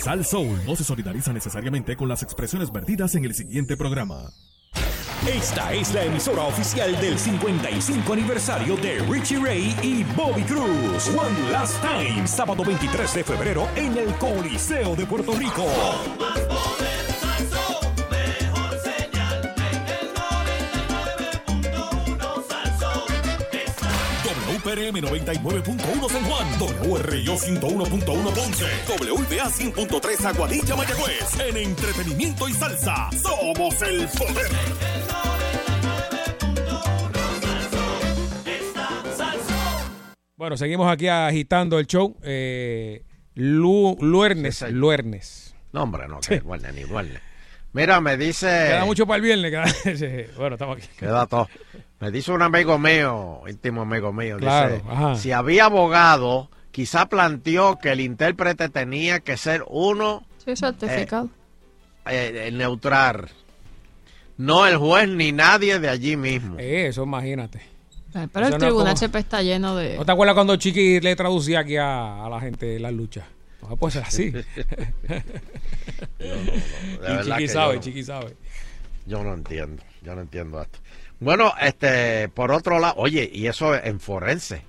Sal 0.00 0.24
Soul 0.24 0.58
no 0.66 0.74
se 0.74 0.82
solidariza 0.82 1.32
necesariamente 1.32 1.96
con 1.96 2.08
las 2.08 2.22
expresiones 2.24 2.72
vertidas 2.72 3.14
en 3.14 3.24
el 3.24 3.34
siguiente 3.34 3.76
programa. 3.76 4.32
Esta 5.26 5.72
es 5.72 5.94
la 5.94 6.04
emisora 6.04 6.42
oficial 6.42 6.98
del 7.00 7.18
55 7.18 8.12
aniversario 8.12 8.76
de 8.76 8.98
Richie 9.08 9.38
Ray 9.38 9.74
y 9.82 10.04
Bobby 10.14 10.42
Cruz. 10.42 11.08
One 11.08 11.50
Last 11.50 11.80
Time, 11.80 12.26
sábado 12.26 12.62
23 12.64 13.14
de 13.14 13.24
febrero 13.24 13.68
en 13.76 13.96
el 13.96 14.14
Coliseo 14.16 14.94
de 14.94 15.06
Puerto 15.06 15.32
Rico. 15.32 15.64
WPRM 24.74 25.00
99.1 25.02 26.08
San 26.10 26.24
Juan, 26.24 26.46
WRIO 26.58 27.36
101.1 27.36 28.34
Ponce, 28.34 28.66
WBA 28.88 29.48
100.3 29.48 30.24
Aguadilla 30.26 30.74
Mayagüez. 30.74 31.40
En 31.48 31.56
entretenimiento 31.56 32.48
y 32.48 32.54
salsa, 32.54 33.08
somos 33.22 33.80
el 33.82 34.08
poder. 34.08 34.50
Bueno, 40.36 40.56
seguimos 40.56 40.90
aquí 40.92 41.08
agitando 41.08 41.78
el 41.78 41.86
show. 41.86 42.16
Eh, 42.22 43.02
Lu, 43.34 43.96
Luernes, 44.00 44.62
Luernes. 44.70 45.54
No, 45.72 45.82
hombre, 45.84 46.06
no, 46.08 46.20
que 46.20 46.36
igual, 46.36 46.62
ni 46.74 46.80
igual. 46.82 47.20
Mira, 47.72 48.00
me 48.00 48.16
dice. 48.16 48.46
Queda 48.46 48.84
mucho 48.84 49.06
para 49.06 49.16
el 49.16 49.22
viernes. 49.22 49.50
queda- 49.50 50.26
bueno, 50.36 50.54
estamos 50.56 50.78
aquí. 50.78 50.88
Queda 50.98 51.26
todo. 51.26 51.48
Me 52.04 52.10
dice 52.10 52.32
un 52.32 52.42
amigo 52.42 52.78
mío, 52.78 53.40
íntimo 53.48 53.80
amigo 53.82 54.12
mío, 54.12 54.36
Claro, 54.38 54.74
dice, 54.74 54.84
ajá. 54.90 55.14
si 55.16 55.32
había 55.32 55.64
abogado, 55.64 56.50
quizá 56.70 57.06
planteó 57.08 57.78
que 57.78 57.92
el 57.92 58.00
intérprete 58.00 58.68
tenía 58.68 59.20
que 59.20 59.38
ser 59.38 59.64
uno 59.68 60.22
Sí, 60.44 60.54
certificado. 60.54 61.30
eh, 62.06 62.48
eh, 62.48 62.50
neutral, 62.52 63.30
no 64.36 64.66
el 64.66 64.76
juez 64.76 65.08
ni 65.08 65.32
nadie 65.32 65.78
de 65.78 65.88
allí 65.88 66.16
mismo. 66.18 66.56
Eh, 66.58 66.88
eso 66.88 67.04
imagínate. 67.04 67.60
Eh, 68.14 68.28
Pero 68.30 68.46
Eso 68.46 68.54
el 68.56 68.60
no 68.60 68.66
tribunal 68.66 68.86
como- 68.88 68.96
siempre 68.98 69.20
está 69.22 69.40
lleno 69.42 69.74
de... 69.74 69.96
¿No 69.96 70.04
te 70.04 70.12
acuerdas 70.12 70.34
cuando 70.34 70.56
Chiqui 70.56 71.00
le 71.00 71.16
traducía 71.16 71.60
aquí 71.60 71.78
a, 71.78 72.22
a 72.22 72.28
la 72.28 72.38
gente 72.38 72.78
las 72.78 72.92
luchas? 72.92 73.24
No 73.62 73.76
puede 73.78 73.92
ser 73.92 74.02
así. 74.02 74.30
de 74.30 74.44
y 76.18 76.24
verdad 77.00 77.24
Chiqui 77.24 77.38
que 77.38 77.48
sabe, 77.48 77.74
no- 77.76 77.80
Chiqui 77.80 78.02
sabe. 78.04 78.36
Yo 79.06 79.22
no 79.24 79.32
entiendo, 79.34 79.82
yo 80.02 80.14
no 80.14 80.20
entiendo 80.22 80.60
esto. 80.62 80.78
Bueno, 81.20 81.52
este, 81.60 82.28
por 82.28 82.52
otro 82.52 82.78
lado, 82.78 82.94
oye, 82.98 83.28
y 83.32 83.46
eso 83.46 83.74
en 83.74 84.00
forense. 84.00 84.62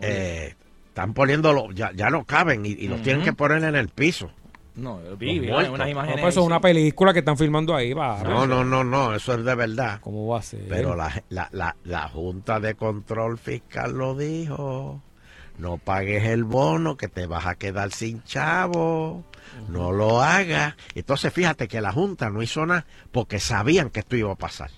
Eh, 0.00 0.54
están 0.88 1.12
poniéndolo, 1.14 1.70
ya, 1.72 1.92
ya 1.94 2.10
no 2.10 2.24
caben 2.24 2.64
y, 2.66 2.70
y 2.70 2.88
los 2.88 3.02
tienen 3.02 3.22
que 3.22 3.32
poner 3.32 3.62
en 3.64 3.74
el 3.76 3.88
piso. 3.88 4.30
No, 4.74 5.00
vi, 5.18 5.40
unas 5.40 5.70
No, 5.70 5.88
imágenes. 5.88 6.20
pues 6.20 6.34
eso 6.34 6.40
es 6.42 6.46
una 6.46 6.60
película 6.60 7.12
que 7.12 7.18
están 7.18 7.36
filmando 7.36 7.74
ahí. 7.74 7.92
Va, 7.92 8.22
No, 8.22 8.46
no, 8.46 8.64
no, 8.64 8.84
no, 8.84 9.14
eso 9.14 9.34
es 9.34 9.44
de 9.44 9.54
verdad. 9.56 10.00
¿Cómo 10.00 10.28
va 10.28 10.38
a 10.38 10.42
ser? 10.42 10.66
Pero 10.68 10.94
la, 10.94 11.20
la, 11.30 11.48
la, 11.52 11.74
la 11.84 12.08
Junta 12.08 12.60
de 12.60 12.74
Control 12.74 13.38
Fiscal 13.38 13.92
lo 13.92 14.14
dijo. 14.14 15.02
No 15.58 15.78
pagues 15.78 16.22
el 16.26 16.44
bono 16.44 16.96
que 16.96 17.08
te 17.08 17.26
vas 17.26 17.46
a 17.46 17.56
quedar 17.56 17.90
sin 17.90 18.22
chavo. 18.22 19.24
No 19.68 19.90
lo 19.90 20.22
hagas. 20.22 20.76
Entonces 20.94 21.32
fíjate 21.32 21.66
que 21.66 21.80
la 21.80 21.90
Junta 21.90 22.30
no 22.30 22.40
hizo 22.40 22.64
nada 22.64 22.86
porque 23.10 23.40
sabían 23.40 23.90
que 23.90 23.98
esto 24.00 24.14
iba 24.14 24.30
a 24.32 24.36
pasar. 24.36 24.70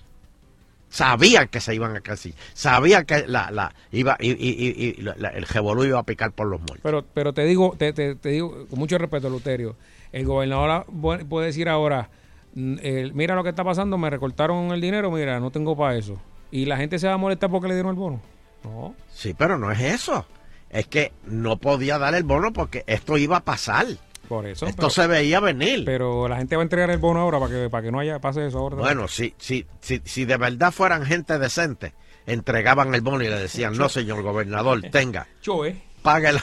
Sabían 0.91 1.47
que 1.47 1.59
se 1.61 1.73
iban 1.73 1.95
a 1.95 2.01
casi, 2.01 2.33
sabían 2.53 3.05
que 3.05 3.25
la, 3.25 3.49
la 3.49 3.73
iba 3.91 4.17
y, 4.19 4.31
y- 4.31 4.95
y- 4.97 5.01
la- 5.01 5.29
el 5.29 5.45
revolú 5.47 5.85
iba 5.85 5.97
a 5.99 6.03
picar 6.03 6.31
por 6.33 6.47
los 6.47 6.59
muertos. 6.59 6.81
Pero, 6.83 7.03
pero 7.13 7.33
te 7.33 7.45
digo, 7.45 7.73
te, 7.77 7.93
te- 7.93 8.15
te 8.15 8.29
digo 8.29 8.67
con 8.69 8.77
mucho 8.77 8.97
respeto, 8.97 9.29
Luterio, 9.29 9.77
el 10.11 10.25
gobernador 10.25 10.85
puede 11.29 11.45
decir 11.47 11.69
ahora, 11.69 12.09
mm, 12.55 12.75
mira 13.13 13.35
lo 13.35 13.43
que 13.43 13.49
está 13.49 13.63
pasando, 13.63 13.97
me 13.97 14.09
recortaron 14.09 14.71
el 14.73 14.81
dinero, 14.81 15.09
mira, 15.11 15.39
no 15.39 15.49
tengo 15.49 15.77
para 15.77 15.95
eso. 15.95 16.21
Y 16.51 16.65
la 16.65 16.75
gente 16.75 16.99
se 16.99 17.07
va 17.07 17.13
a 17.13 17.17
molestar 17.17 17.49
porque 17.49 17.69
le 17.69 17.73
dieron 17.75 17.91
el 17.91 17.97
bono. 17.97 18.21
No. 18.65 18.93
Sí, 19.13 19.33
pero 19.33 19.57
no 19.57 19.71
es 19.71 19.79
eso. 19.79 20.25
Es 20.69 20.87
que 20.87 21.13
no 21.25 21.55
podía 21.57 21.97
dar 21.99 22.13
el 22.15 22.23
bono 22.23 22.51
porque 22.53 22.83
esto 22.85 23.17
iba 23.17 23.37
a 23.37 23.43
pasar. 23.45 23.85
Por 24.31 24.47
eso. 24.47 24.65
Esto 24.65 24.83
pero- 24.83 24.89
se 24.89 25.07
veía 25.07 25.41
venir. 25.41 25.83
Pero 25.83 26.29
la 26.29 26.37
gente 26.37 26.55
va 26.55 26.61
a 26.61 26.63
entregar 26.63 26.89
el 26.89 26.99
bono 26.99 27.19
ahora 27.19 27.37
para 27.37 27.51
que, 27.51 27.69
para 27.69 27.83
que 27.83 27.91
no 27.91 27.99
haya 27.99 28.17
pase 28.19 28.47
eso 28.47 28.59
ahora. 28.59 28.77
Bueno, 28.77 29.09
si, 29.09 29.33
si, 29.37 29.65
si, 29.81 30.01
si 30.05 30.23
de 30.23 30.37
verdad 30.37 30.71
fueran 30.71 31.05
gente 31.05 31.37
decente, 31.37 31.93
entregaban 32.25 32.95
el 32.95 33.01
bono 33.01 33.21
y 33.25 33.27
le 33.27 33.37
decían, 33.37 33.75
no, 33.75 33.89
señor 33.89 34.21
gobernador, 34.23 34.81
tenga, 34.89 35.27
Cho, 35.41 35.65
¿eh? 35.65 35.75
páguela. 36.01 36.41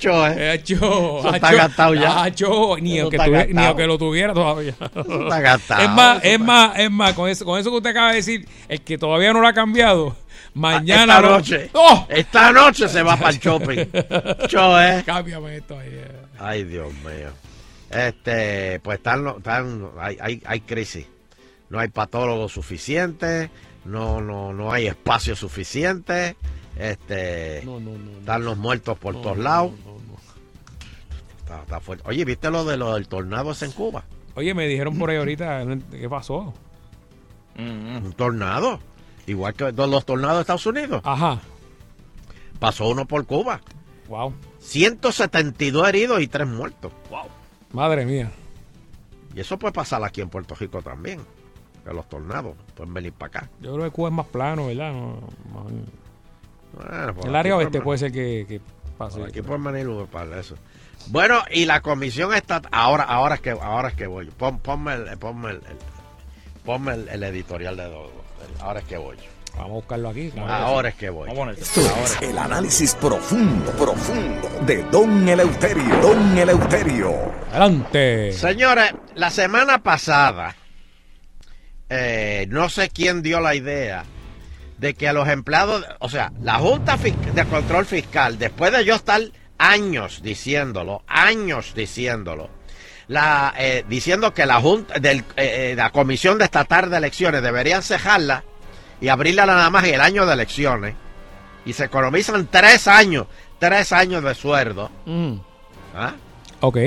Cho, 0.00 0.26
¿eh? 0.26 0.60
Cho, 0.64 0.74
Eso 0.74 1.22
ah, 1.28 1.36
está 1.36 1.50
cho, 1.52 1.56
gastado 1.56 1.94
ya. 1.94 2.22
ah, 2.24 2.30
cho, 2.34 2.76
ni, 2.80 2.98
aunque 2.98 3.18
tuviera, 3.18 3.44
ni 3.46 3.64
aunque 3.64 3.86
lo 3.86 3.98
tuviera 3.98 4.34
todavía. 4.34 4.74
Eso 4.96 5.22
está 5.22 5.40
gastado. 5.40 5.82
Es 5.82 5.90
más, 5.90 6.24
es 6.24 6.40
más, 6.40 6.78
es 6.80 6.90
más, 6.90 7.12
con 7.12 7.28
eso, 7.30 7.44
con 7.44 7.60
eso 7.60 7.70
que 7.70 7.76
usted 7.76 7.90
acaba 7.90 8.08
de 8.10 8.16
decir, 8.16 8.48
el 8.68 8.80
que 8.80 8.98
todavía 8.98 9.32
no 9.32 9.40
lo 9.40 9.46
ha 9.46 9.52
cambiado, 9.52 10.16
mañana 10.54 11.16
Esta 11.16 11.28
noche. 11.28 11.70
¡Oh! 11.74 12.06
Esta 12.08 12.52
noche 12.52 12.88
se 12.88 13.02
va 13.02 13.16
para 13.16 13.30
el 13.30 13.38
shopping. 13.38 13.86
Cho, 14.48 14.80
¿eh? 14.80 15.02
Cámbiame 15.04 15.56
esto 15.56 15.78
ahí. 15.78 15.88
eh. 15.92 16.10
Ay, 16.38 16.64
Dios 16.64 16.92
mío. 17.04 17.30
Este, 17.90 18.80
pues 18.80 18.98
están, 18.98 19.26
están 19.36 19.90
hay, 19.98 20.16
hay, 20.20 20.42
hay 20.44 20.60
crisis. 20.60 21.06
No 21.68 21.78
hay 21.78 21.88
patólogos 21.88 22.52
suficientes, 22.52 23.50
no, 23.84 24.20
no, 24.20 24.52
no 24.52 24.72
hay 24.72 24.86
espacio 24.86 25.36
suficiente. 25.36 26.36
Este, 26.76 27.58
están 27.58 28.44
los 28.44 28.56
muertos 28.58 28.96
por 28.98 29.20
todos 29.20 29.38
lados. 29.38 29.72
Está, 31.40 31.62
está 31.62 31.80
fuerte. 31.80 32.04
Oye, 32.06 32.24
¿viste 32.24 32.50
lo 32.50 32.64
de 32.64 32.76
lo 32.76 32.94
del 32.94 33.08
tornado 33.08 33.52
ese 33.52 33.66
en 33.66 33.72
Cuba? 33.72 34.04
Oye, 34.34 34.54
me 34.54 34.66
dijeron 34.66 34.98
por 34.98 35.10
ahí 35.10 35.16
ahorita, 35.18 35.64
no 35.64 35.78
¿qué 35.90 36.08
pasó? 36.08 36.54
Un 37.58 38.14
tornado. 38.16 38.80
Igual 39.26 39.54
que 39.54 39.72
los 39.72 40.04
tornados 40.04 40.36
de 40.38 40.40
Estados 40.42 40.66
Unidos. 40.66 41.00
Ajá. 41.04 41.40
Pasó 42.58 42.88
uno 42.88 43.06
por 43.06 43.26
Cuba. 43.26 43.60
Wow. 44.08 44.34
172 44.60 45.88
heridos 45.88 46.20
y 46.20 46.26
3 46.28 46.46
muertos. 46.46 46.92
Wow. 47.10 47.26
Madre 47.72 48.04
mía. 48.04 48.30
Y 49.34 49.40
eso 49.40 49.58
puede 49.58 49.72
pasar 49.72 50.02
aquí 50.04 50.20
en 50.20 50.28
Puerto 50.28 50.54
Rico 50.54 50.82
también. 50.82 51.20
Que 51.84 51.92
los 51.92 52.08
tornados 52.08 52.54
pueden 52.76 52.92
venir 52.94 53.12
para 53.12 53.28
acá. 53.28 53.50
Yo 53.60 53.72
creo 53.74 53.84
que 53.86 53.90
Cuba 53.90 54.08
es 54.08 54.14
más 54.14 54.26
plano, 54.26 54.66
¿verdad? 54.68 54.92
No, 54.92 55.20
Bueno, 56.74 57.14
por 57.14 57.26
el 57.26 57.36
área 57.36 57.54
por 57.54 57.62
oeste 57.64 57.80
puede 57.80 57.98
ser 57.98 58.12
que, 58.12 58.44
que 58.48 58.60
pase. 58.96 59.18
por 59.18 59.28
aquí 59.28 59.42
pueden 59.42 59.64
venir 59.64 59.88
uno 59.88 60.06
para 60.06 60.38
eso. 60.38 60.54
Bueno, 61.08 61.40
y 61.50 61.64
la 61.66 61.80
comisión 61.80 62.32
está 62.34 62.62
ahora, 62.70 63.02
ahora 63.04 63.34
es 63.36 63.40
que, 63.40 63.50
ahora 63.50 63.88
es 63.88 63.94
que 63.94 64.06
voy. 64.06 64.26
Pon- 64.30 64.58
ponme 64.60 64.94
el, 64.94 65.18
ponme 65.18 65.50
el, 65.50 65.56
el- 65.56 65.78
ponme 66.64 66.94
el, 66.94 67.08
el 67.08 67.22
editorial 67.24 67.76
de 67.76 67.84
Dodo. 67.84 68.21
Ahora 68.60 68.80
es 68.80 68.86
que 68.86 68.96
voy. 68.96 69.16
Vamos 69.54 69.70
a 69.70 69.74
buscarlo 69.74 70.08
aquí. 70.08 70.32
Ahora 70.38 70.88
es 70.88 70.94
que 70.94 71.10
voy. 71.10 71.30
Esto 71.58 71.80
es 71.80 72.22
el 72.22 72.38
análisis 72.38 72.94
profundo, 72.94 73.70
profundo 73.72 74.48
de 74.64 74.82
Don 74.84 75.28
Eleuterio. 75.28 75.96
Don 76.00 76.38
Eleuterio. 76.38 77.32
Adelante. 77.50 78.32
Señores, 78.32 78.94
la 79.14 79.30
semana 79.30 79.82
pasada, 79.82 80.56
eh, 81.90 82.46
no 82.48 82.70
sé 82.70 82.88
quién 82.88 83.22
dio 83.22 83.40
la 83.40 83.54
idea 83.54 84.04
de 84.78 84.94
que 84.94 85.06
a 85.06 85.12
los 85.12 85.28
empleados, 85.28 85.86
o 86.00 86.08
sea, 86.08 86.32
la 86.40 86.54
Junta 86.54 86.96
de 86.96 87.44
Control 87.44 87.84
Fiscal, 87.84 88.38
después 88.38 88.72
de 88.72 88.84
yo 88.84 88.94
estar 88.94 89.20
años 89.58 90.22
diciéndolo, 90.22 91.04
años 91.06 91.74
diciéndolo, 91.74 92.50
la, 93.12 93.52
eh, 93.58 93.84
diciendo 93.88 94.32
que 94.32 94.46
la 94.46 94.60
Junta, 94.60 94.98
del, 94.98 95.18
eh, 95.36 95.72
eh, 95.72 95.74
la 95.76 95.90
Comisión 95.90 96.38
de 96.38 96.44
Estatal 96.44 96.90
de 96.90 96.96
Elecciones 96.96 97.42
deberían 97.42 97.82
cejarla 97.82 98.42
y 99.00 99.08
abrirla 99.08 99.44
nada 99.44 99.68
más 99.68 99.84
en 99.84 99.94
el 99.94 100.00
año 100.00 100.24
de 100.24 100.32
elecciones, 100.32 100.94
y 101.64 101.74
se 101.74 101.84
economizan 101.84 102.48
tres 102.50 102.88
años, 102.88 103.26
tres 103.58 103.92
años 103.92 104.24
de 104.24 104.34
sueldo. 104.34 104.90
Mm. 105.04 105.34
¿ah? 105.94 106.14
Ok. 106.60 106.78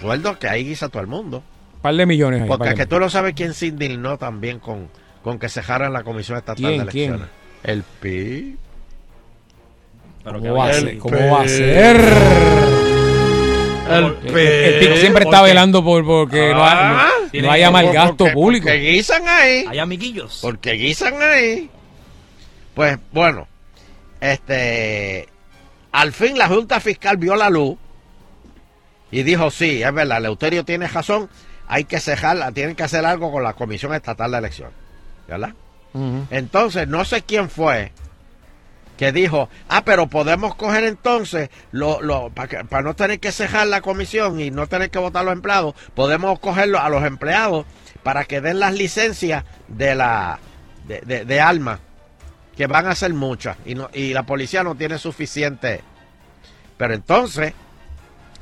Sueldo 0.00 0.38
que 0.38 0.48
ahí 0.48 0.64
guisa 0.64 0.88
todo 0.88 1.02
el 1.02 1.08
mundo. 1.08 1.42
par 1.82 1.94
de 1.94 2.06
millones 2.06 2.42
ahí. 2.42 2.48
Porque 2.48 2.70
es 2.70 2.74
que 2.74 2.86
tú 2.86 2.98
no 2.98 3.10
sabes 3.10 3.34
quién 3.34 3.52
se 3.52 3.66
indignó 3.66 4.16
también 4.16 4.60
con, 4.60 4.88
con 5.22 5.38
que 5.38 5.48
cejaran 5.48 5.92
la 5.92 6.04
Comisión 6.04 6.38
Estatal 6.38 6.64
¿Quién, 6.64 6.86
de 6.86 6.90
quién? 6.90 7.10
Elecciones. 7.10 7.28
El 7.64 7.82
PIB. 7.82 8.56
¿Cómo 10.24 10.54
va, 10.54 10.68
a 10.68 10.72
ser? 10.72 10.98
¿Cómo 10.98 11.30
va 11.30 11.42
a 11.42 11.48
ser? 11.48 12.77
El 13.90 14.16
El, 14.28 14.36
el 14.38 14.80
tipo 14.80 14.96
siempre 14.96 15.24
está 15.24 15.42
velando 15.42 15.82
por 15.84 16.04
porque 16.04 16.52
no, 16.52 16.62
Ah, 16.64 17.08
hay- 17.32 17.40
no 17.42 17.50
haya 17.50 17.70
mal 17.70 17.84
porque- 17.86 17.96
gasto 17.98 18.16
porque- 18.16 18.32
público. 18.32 18.64
Porque 18.64 18.78
guisan 18.80 19.28
ahí. 19.28 19.64
Hay 19.68 19.78
amiguillos. 19.78 20.38
Porque 20.42 20.72
guisan 20.72 21.14
ahí. 21.22 21.70
Pues 22.74 22.98
bueno, 23.12 23.48
este. 24.20 25.28
Al 25.92 26.12
fin 26.12 26.36
la 26.38 26.48
Junta 26.48 26.80
Fiscal 26.80 27.16
vio 27.16 27.34
la 27.34 27.50
luz 27.50 27.76
y 29.10 29.22
dijo: 29.22 29.50
Sí, 29.50 29.82
es 29.82 29.92
verdad, 29.92 30.20
Leuterio 30.20 30.64
tiene 30.64 30.86
razón. 30.86 31.28
Hay 31.66 31.84
que 31.84 32.00
cejarla, 32.00 32.52
tienen 32.52 32.74
que 32.76 32.82
hacer 32.82 33.04
algo 33.04 33.30
con 33.30 33.42
la 33.42 33.52
Comisión 33.54 33.94
Estatal 33.94 34.30
de 34.32 34.38
Elecciones. 34.38 34.74
¿Verdad? 35.26 35.50
Entonces, 36.30 36.86
no 36.88 37.04
sé 37.04 37.22
quién 37.22 37.50
fue 37.50 37.92
que 38.98 39.12
dijo, 39.12 39.48
ah, 39.68 39.82
pero 39.84 40.08
podemos 40.08 40.54
coger 40.56 40.84
entonces, 40.84 41.48
lo, 41.72 42.02
lo, 42.02 42.30
para 42.30 42.82
no 42.82 42.94
tener 42.94 43.20
que 43.20 43.32
cejar 43.32 43.68
la 43.68 43.80
comisión 43.80 44.40
y 44.40 44.50
no 44.50 44.66
tener 44.66 44.90
que 44.90 44.98
votar 44.98 45.24
los 45.24 45.32
empleados, 45.32 45.74
podemos 45.94 46.38
cogerlo 46.40 46.80
a 46.80 46.88
los 46.90 47.04
empleados 47.04 47.64
para 48.02 48.24
que 48.24 48.40
den 48.40 48.58
las 48.58 48.74
licencias 48.74 49.44
de 49.68 49.94
la 49.94 50.40
de, 50.86 51.00
de- 51.02 51.24
de 51.24 51.40
armas, 51.40 51.78
que 52.56 52.66
van 52.66 52.86
a 52.88 52.94
ser 52.96 53.14
muchas, 53.14 53.56
y, 53.64 53.74
no, 53.76 53.88
y 53.94 54.12
la 54.12 54.24
policía 54.24 54.64
no 54.64 54.74
tiene 54.74 54.98
suficiente. 54.98 55.82
Pero 56.76 56.92
entonces, 56.94 57.52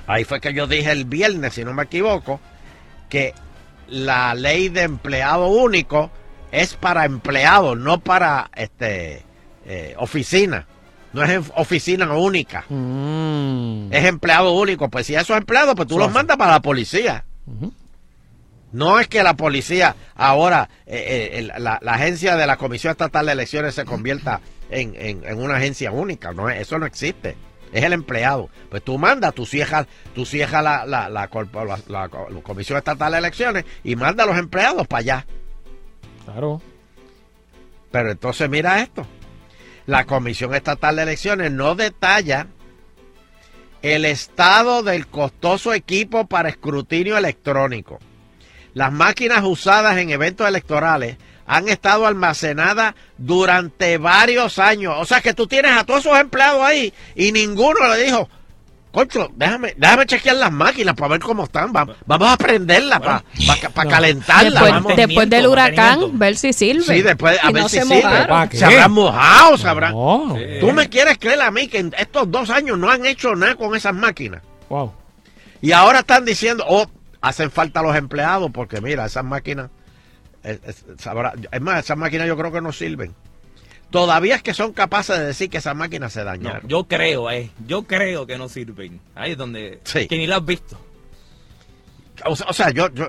ahí 0.06 0.24
fue 0.24 0.40
que 0.40 0.54
yo 0.54 0.66
dije 0.66 0.90
el 0.90 1.04
viernes, 1.04 1.52
si 1.54 1.64
no 1.64 1.74
me 1.74 1.82
equivoco, 1.82 2.40
que 3.10 3.34
la 3.88 4.34
ley 4.34 4.68
de 4.70 4.82
empleado 4.82 5.48
único 5.48 6.10
es 6.50 6.74
para 6.74 7.04
empleados, 7.04 7.76
no 7.76 8.00
para 8.00 8.50
este 8.54 9.25
eh, 9.66 9.94
oficina. 9.98 10.66
No 11.12 11.22
es 11.22 11.30
en- 11.30 11.44
oficina 11.56 12.12
única. 12.16 12.64
Es 13.92 14.04
empleado 14.04 14.52
único. 14.52 14.88
Pues 14.90 15.06
si 15.06 15.14
esos 15.14 15.36
empleados, 15.36 15.74
pues 15.74 15.88
tú 15.88 15.98
los 15.98 16.12
mandas 16.12 16.36
para 16.36 16.52
la 16.52 16.60
policía. 16.62 17.24
No 18.72 18.98
es 19.00 19.08
que 19.08 19.22
la 19.22 19.34
policía 19.34 19.94
ahora, 20.16 20.68
eh, 20.86 21.30
eh, 21.32 21.42
la, 21.58 21.78
la 21.80 21.92
agencia 21.94 22.36
de 22.36 22.46
la 22.46 22.56
Comisión 22.56 22.90
Estatal 22.90 23.26
de 23.26 23.32
Elecciones 23.32 23.74
se 23.74 23.84
convierta 23.84 24.40
en, 24.70 24.94
en- 24.96 25.24
en 25.24 25.40
una 25.40 25.56
agencia 25.56 25.90
única. 25.92 26.32
No, 26.32 26.50
es- 26.50 26.60
eso 26.60 26.78
no 26.78 26.84
existe. 26.86 27.36
Es 27.72 27.82
el 27.84 27.92
empleado. 27.94 28.50
Pues 28.70 28.82
tú 28.82 28.98
mandas, 28.98 29.34
tú 29.34 29.46
cierras, 29.46 29.86
tú 30.14 30.26
cierras 30.26 30.62
la- 30.62 30.84
la- 30.86 31.08
la 31.08 31.28
Comisión 32.42 32.76
Estatal 32.78 33.12
de 33.12 33.18
Elecciones 33.18 33.64
y 33.84 33.96
manda 33.96 34.24
a 34.24 34.26
los 34.26 34.36
empleados 34.36 34.86
para 34.86 35.00
allá. 35.00 35.26
Claro. 36.24 36.60
Pero 37.90 38.10
entonces 38.10 38.50
mira 38.50 38.82
esto. 38.82 39.06
La 39.86 40.04
Comisión 40.04 40.54
Estatal 40.54 40.96
de 40.96 41.02
Elecciones 41.02 41.52
no 41.52 41.74
detalla 41.74 42.48
el 43.82 44.04
estado 44.04 44.82
del 44.82 45.06
costoso 45.06 45.72
equipo 45.72 46.26
para 46.26 46.48
escrutinio 46.48 47.16
electrónico. 47.16 48.00
Las 48.74 48.92
máquinas 48.92 49.44
usadas 49.44 49.96
en 49.98 50.10
eventos 50.10 50.48
electorales 50.48 51.18
han 51.46 51.68
estado 51.68 52.06
almacenadas 52.06 52.94
durante 53.16 53.98
varios 53.98 54.58
años. 54.58 54.94
O 54.98 55.04
sea 55.04 55.20
que 55.20 55.34
tú 55.34 55.46
tienes 55.46 55.72
a 55.76 55.84
todos 55.84 56.00
esos 56.00 56.18
empleados 56.18 56.62
ahí 56.62 56.92
y 57.14 57.30
ninguno 57.30 57.88
le 57.88 58.04
dijo, 58.04 58.28
Concho, 58.96 59.30
déjame, 59.36 59.74
déjame 59.76 60.06
chequear 60.06 60.36
las 60.36 60.50
máquinas 60.50 60.94
para 60.94 61.08
ver 61.08 61.20
cómo 61.20 61.44
están. 61.44 61.70
Va- 61.70 61.86
vamos 62.06 62.28
a 62.32 62.36
prenderlas 62.38 62.98
para 62.98 63.22
No. 63.84 63.90
calentarlas. 63.90 64.54
Después, 64.54 64.72
vamos. 64.72 64.96
después 64.96 65.28
del 65.28 65.46
huracán, 65.48 66.18
ver 66.18 66.34
si 66.34 66.54
sirve. 66.54 66.82
Sí, 66.82 67.02
después 67.02 67.38
a 67.42 67.50
ver 67.50 67.62
no 67.64 67.68
si 67.68 67.76
se 67.76 67.82
sirve. 67.84 68.48
Se 68.52 68.64
habrán 68.64 68.92
mojado, 68.92 69.58
se 69.58 69.68
habrán. 69.68 69.92
No. 69.92 70.34
Tú 70.60 70.72
me 70.72 70.88
quieres 70.88 71.18
creer 71.18 71.42
a 71.42 71.50
mí 71.50 71.68
que 71.68 71.76
en 71.80 71.94
estos 71.98 72.30
dos 72.30 72.48
años 72.48 72.78
no 72.78 72.88
han 72.90 73.04
hecho 73.04 73.36
nada 73.36 73.54
con 73.56 73.76
esas 73.76 73.92
máquinas. 73.94 74.40
Wow. 74.70 74.94
Y 75.60 75.72
ahora 75.72 75.98
están 75.98 76.24
diciendo, 76.24 76.64
oh, 76.66 76.86
hacen 77.20 77.50
falta 77.50 77.82
los 77.82 77.94
empleados 77.96 78.50
porque 78.50 78.80
mira, 78.80 79.04
esas 79.04 79.24
máquinas, 79.24 79.68
es, 80.42 80.58
es- 80.66 80.84
sabrá- 80.98 81.34
es 81.52 81.60
más, 81.60 81.84
esas 81.84 81.98
máquinas 81.98 82.26
yo 82.28 82.36
creo 82.38 82.50
que 82.50 82.62
no 82.62 82.72
sirven. 82.72 83.14
Todavía 84.00 84.36
es 84.36 84.42
que 84.42 84.54
son 84.54 84.72
capaces 84.72 85.18
de 85.18 85.26
decir 85.26 85.50
que 85.50 85.58
esas 85.58 85.74
máquinas 85.76 86.12
se 86.12 86.20
No, 86.20 86.26
dañaron. 86.26 86.68
yo 86.68 86.84
creo, 86.84 87.30
eh. 87.30 87.50
Yo 87.66 87.82
creo 87.84 88.26
que 88.26 88.36
no 88.38 88.48
sirven. 88.48 89.00
Ahí 89.14 89.32
es 89.32 89.38
donde. 89.38 89.80
Sí. 89.84 90.06
Que 90.08 90.16
ni 90.18 90.26
lo 90.26 90.36
has 90.36 90.44
visto. 90.44 90.78
O 92.24 92.34
sea, 92.36 92.46
o 92.48 92.52
sea, 92.52 92.70
yo, 92.70 92.88
yo, 92.94 93.08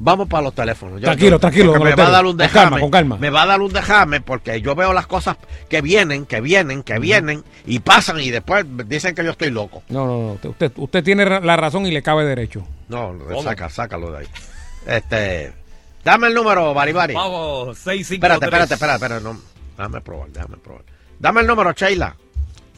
Vamos 0.00 0.28
para 0.28 0.44
los 0.44 0.54
teléfonos. 0.54 1.00
Yo- 1.00 1.06
Tranquilo, 1.06 1.30
yo- 1.32 1.40
tranquilo, 1.40 1.72
Me 1.80 1.92
va 1.96 2.06
a 2.06 2.10
dar 2.10 2.24
un 2.24 2.30
Con 2.32 2.36
dejame. 2.38 2.62
calma, 2.70 2.80
con 2.80 2.90
calma. 2.90 3.16
Me 3.18 3.30
va 3.30 3.42
a 3.42 3.46
dar 3.46 3.60
un 3.60 3.72
dejame 3.72 4.20
porque 4.20 4.60
yo 4.60 4.76
veo 4.76 4.92
las 4.92 5.08
cosas 5.08 5.36
que 5.68 5.80
vienen, 5.82 6.24
que 6.24 6.40
vienen, 6.40 6.84
que 6.84 7.00
vienen 7.00 7.42
y 7.66 7.80
pasan 7.80 8.20
y 8.20 8.30
después 8.30 8.64
dicen 8.86 9.16
que 9.16 9.24
yo 9.24 9.32
estoy 9.32 9.50
loco. 9.50 9.82
No, 9.88 10.06
no, 10.06 10.38
no. 10.42 10.50
Usted, 10.50 10.70
usted, 10.76 11.02
tiene 11.02 11.24
la 11.40 11.56
razón 11.56 11.84
y 11.84 11.90
le 11.90 12.00
cabe 12.02 12.24
derecho. 12.24 12.64
No, 12.88 13.12
saca, 13.42 13.68
sácalo 13.68 14.12
de 14.12 14.18
ahí. 14.18 14.26
Este, 14.86 15.52
dame 16.04 16.28
el 16.28 16.34
número, 16.34 16.72
Baribari. 16.72 17.14
Vamos, 17.14 17.76
653. 17.78 18.14
Espérate, 18.14 18.44
espérate, 18.44 18.74
espérate, 18.74 19.04
espérate, 19.04 19.24
no. 19.24 19.57
Déjame 19.78 20.00
probar, 20.00 20.28
déjame 20.30 20.56
probar. 20.56 20.82
Dame 21.20 21.40
el 21.40 21.46
número, 21.46 21.72
Sheila. 21.72 22.16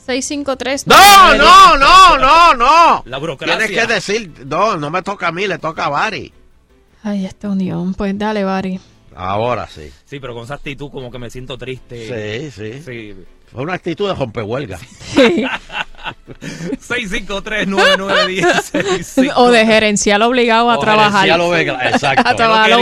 653. 0.05 0.87
No, 0.87 1.35
no, 1.35 1.77
no, 1.79 2.19
no, 2.19 2.55
no. 2.55 3.03
La 3.07 3.17
burocracia. 3.19 3.57
Tienes 3.59 3.79
que 3.81 3.87
decir, 3.93 4.31
no, 4.47 4.77
no 4.77 4.91
me 4.91 5.01
toca 5.03 5.29
a 5.29 5.33
mí, 5.33 5.47
le 5.47 5.57
toca 5.59 5.87
a 5.87 5.89
Bari. 5.89 6.31
Ay, 7.03 7.25
esta 7.25 7.49
unión. 7.49 7.95
Pues 7.95 8.17
dale, 8.19 8.45
Bari. 8.45 8.79
Ahora 9.17 9.67
sí. 9.67 9.91
Sí, 10.05 10.21
pero 10.21 10.35
con 10.35 10.45
esa 10.45 10.55
actitud 10.55 10.91
como 10.91 11.11
que 11.11 11.19
me 11.19 11.31
siento 11.31 11.57
triste. 11.59 12.51
Sí, 12.51 12.51
sí. 12.51 12.83
Sí. 12.85 13.15
Fue 13.51 13.63
una 13.63 13.73
actitud 13.75 14.07
de 14.09 14.15
rompehuelga. 14.15 14.79
653-9910. 16.81 19.33
o 19.37 19.51
de 19.51 19.67
gerencial 19.67 20.23
obligado 20.23 20.71
a 20.71 20.77
O 20.77 20.81
trabajar. 20.81 21.23
gerencial 21.29 21.41
overtime, 21.41 21.89
Exacto. 21.91 22.23
a 22.29 22.35
trabajar. 22.37 22.79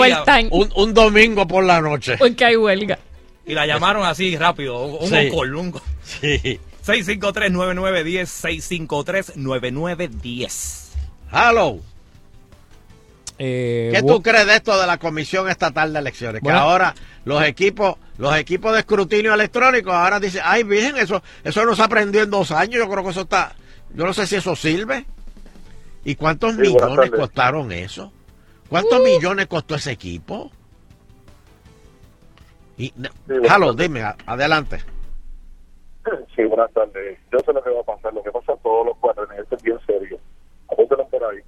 Un, 0.50 0.70
un 0.74 0.92
domingo 0.94 1.46
por 1.46 1.64
la 1.64 1.80
noche. 1.80 2.16
Porque 2.18 2.44
hay 2.44 2.56
huelga. 2.56 2.98
Y 3.48 3.54
la 3.54 3.66
llamaron 3.66 4.04
así 4.04 4.36
rápido. 4.36 4.78
Un 4.84 5.08
Sí. 5.08 5.30
call, 5.30 5.54
un 5.56 5.72
call. 5.72 5.82
Sí. 6.04 6.60
653-9910. 6.84 8.28
653-9910. 8.28 10.90
Hello. 11.32 11.78
Eh, 13.40 13.90
¿Qué 13.94 14.02
tú 14.02 14.20
crees 14.22 14.46
de 14.46 14.56
esto 14.56 14.78
de 14.80 14.86
la 14.86 14.98
Comisión 14.98 15.48
Estatal 15.48 15.92
de 15.92 15.98
Elecciones? 16.00 16.42
Bueno. 16.42 16.58
Que 16.58 16.62
ahora 16.62 16.94
los 17.24 17.42
equipos, 17.44 17.96
los 18.18 18.34
equipos 18.36 18.72
de 18.72 18.80
escrutinio 18.80 19.32
electrónico 19.34 19.92
ahora 19.92 20.18
dicen, 20.18 20.42
ay, 20.44 20.64
virgen, 20.64 20.96
eso, 20.96 21.22
eso 21.44 21.64
no 21.64 21.76
se 21.76 21.82
aprendió 21.82 22.22
en 22.22 22.30
dos 22.30 22.50
años. 22.50 22.76
Yo 22.76 22.88
creo 22.90 23.04
que 23.04 23.10
eso 23.10 23.20
está, 23.22 23.54
yo 23.94 24.04
no 24.04 24.12
sé 24.12 24.26
si 24.26 24.36
eso 24.36 24.56
sirve. 24.56 25.06
¿Y 26.04 26.14
cuántos 26.16 26.54
Sí, 26.54 26.60
millones 26.62 27.10
costaron 27.10 27.70
eso? 27.72 28.12
¿Cuántos 28.68 29.00
millones 29.02 29.46
costó 29.46 29.76
ese 29.76 29.92
equipo? 29.92 30.50
Y, 32.78 32.92
Hello, 33.28 33.74
tardes. 33.74 33.76
dime, 33.76 34.02
adelante. 34.26 34.78
Sí, 36.34 36.44
buenas 36.44 36.72
tardes. 36.72 37.18
Yo 37.32 37.38
sé 37.40 37.52
lo 37.52 37.62
que 37.62 37.70
va 37.70 37.80
a 37.80 37.84
pasar. 37.84 38.14
Lo 38.14 38.22
que 38.22 38.30
pasa 38.30 38.52
a 38.52 38.56
todos 38.58 38.86
los 38.86 38.96
cuadros, 38.98 39.28
esto 39.36 39.56
es 39.56 39.62
bien 39.62 39.78
serio. 39.84 40.18
Apúntalo 40.70 41.06
por 41.08 41.24
ahí. 41.24 41.40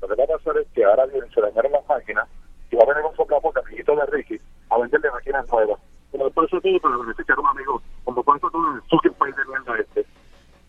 Lo 0.00 0.08
que 0.08 0.14
va 0.14 0.24
a 0.24 0.38
pasar 0.38 0.56
es 0.56 0.66
que 0.74 0.84
ahora 0.84 1.06
vienen, 1.06 1.30
se 1.30 1.40
dañaron 1.40 1.72
las 1.72 1.86
máquinas 1.86 2.26
y 2.70 2.76
va 2.76 2.82
a 2.84 2.86
venir 2.86 3.04
un 3.04 3.14
soplapo 3.16 3.52
amiguito 3.56 3.94
de 3.94 4.06
Ricky 4.06 4.40
a 4.70 4.78
venderle 4.78 5.10
máquinas 5.10 5.46
nuevas. 5.52 5.78
Pero 6.10 6.24
después 6.24 6.48
eso 6.48 6.60
todo 6.60 6.80
para 6.80 6.96
beneficiar 6.96 7.38
a 7.38 7.40
un 7.42 7.46
amigo. 7.48 7.82
Como 8.04 8.36
eso 8.36 8.50
todo 8.50 8.74
el 9.04 9.12
país 9.12 9.36
de 9.36 9.44
mierda 9.44 9.78
este. 9.78 10.00
Eso 10.00 10.08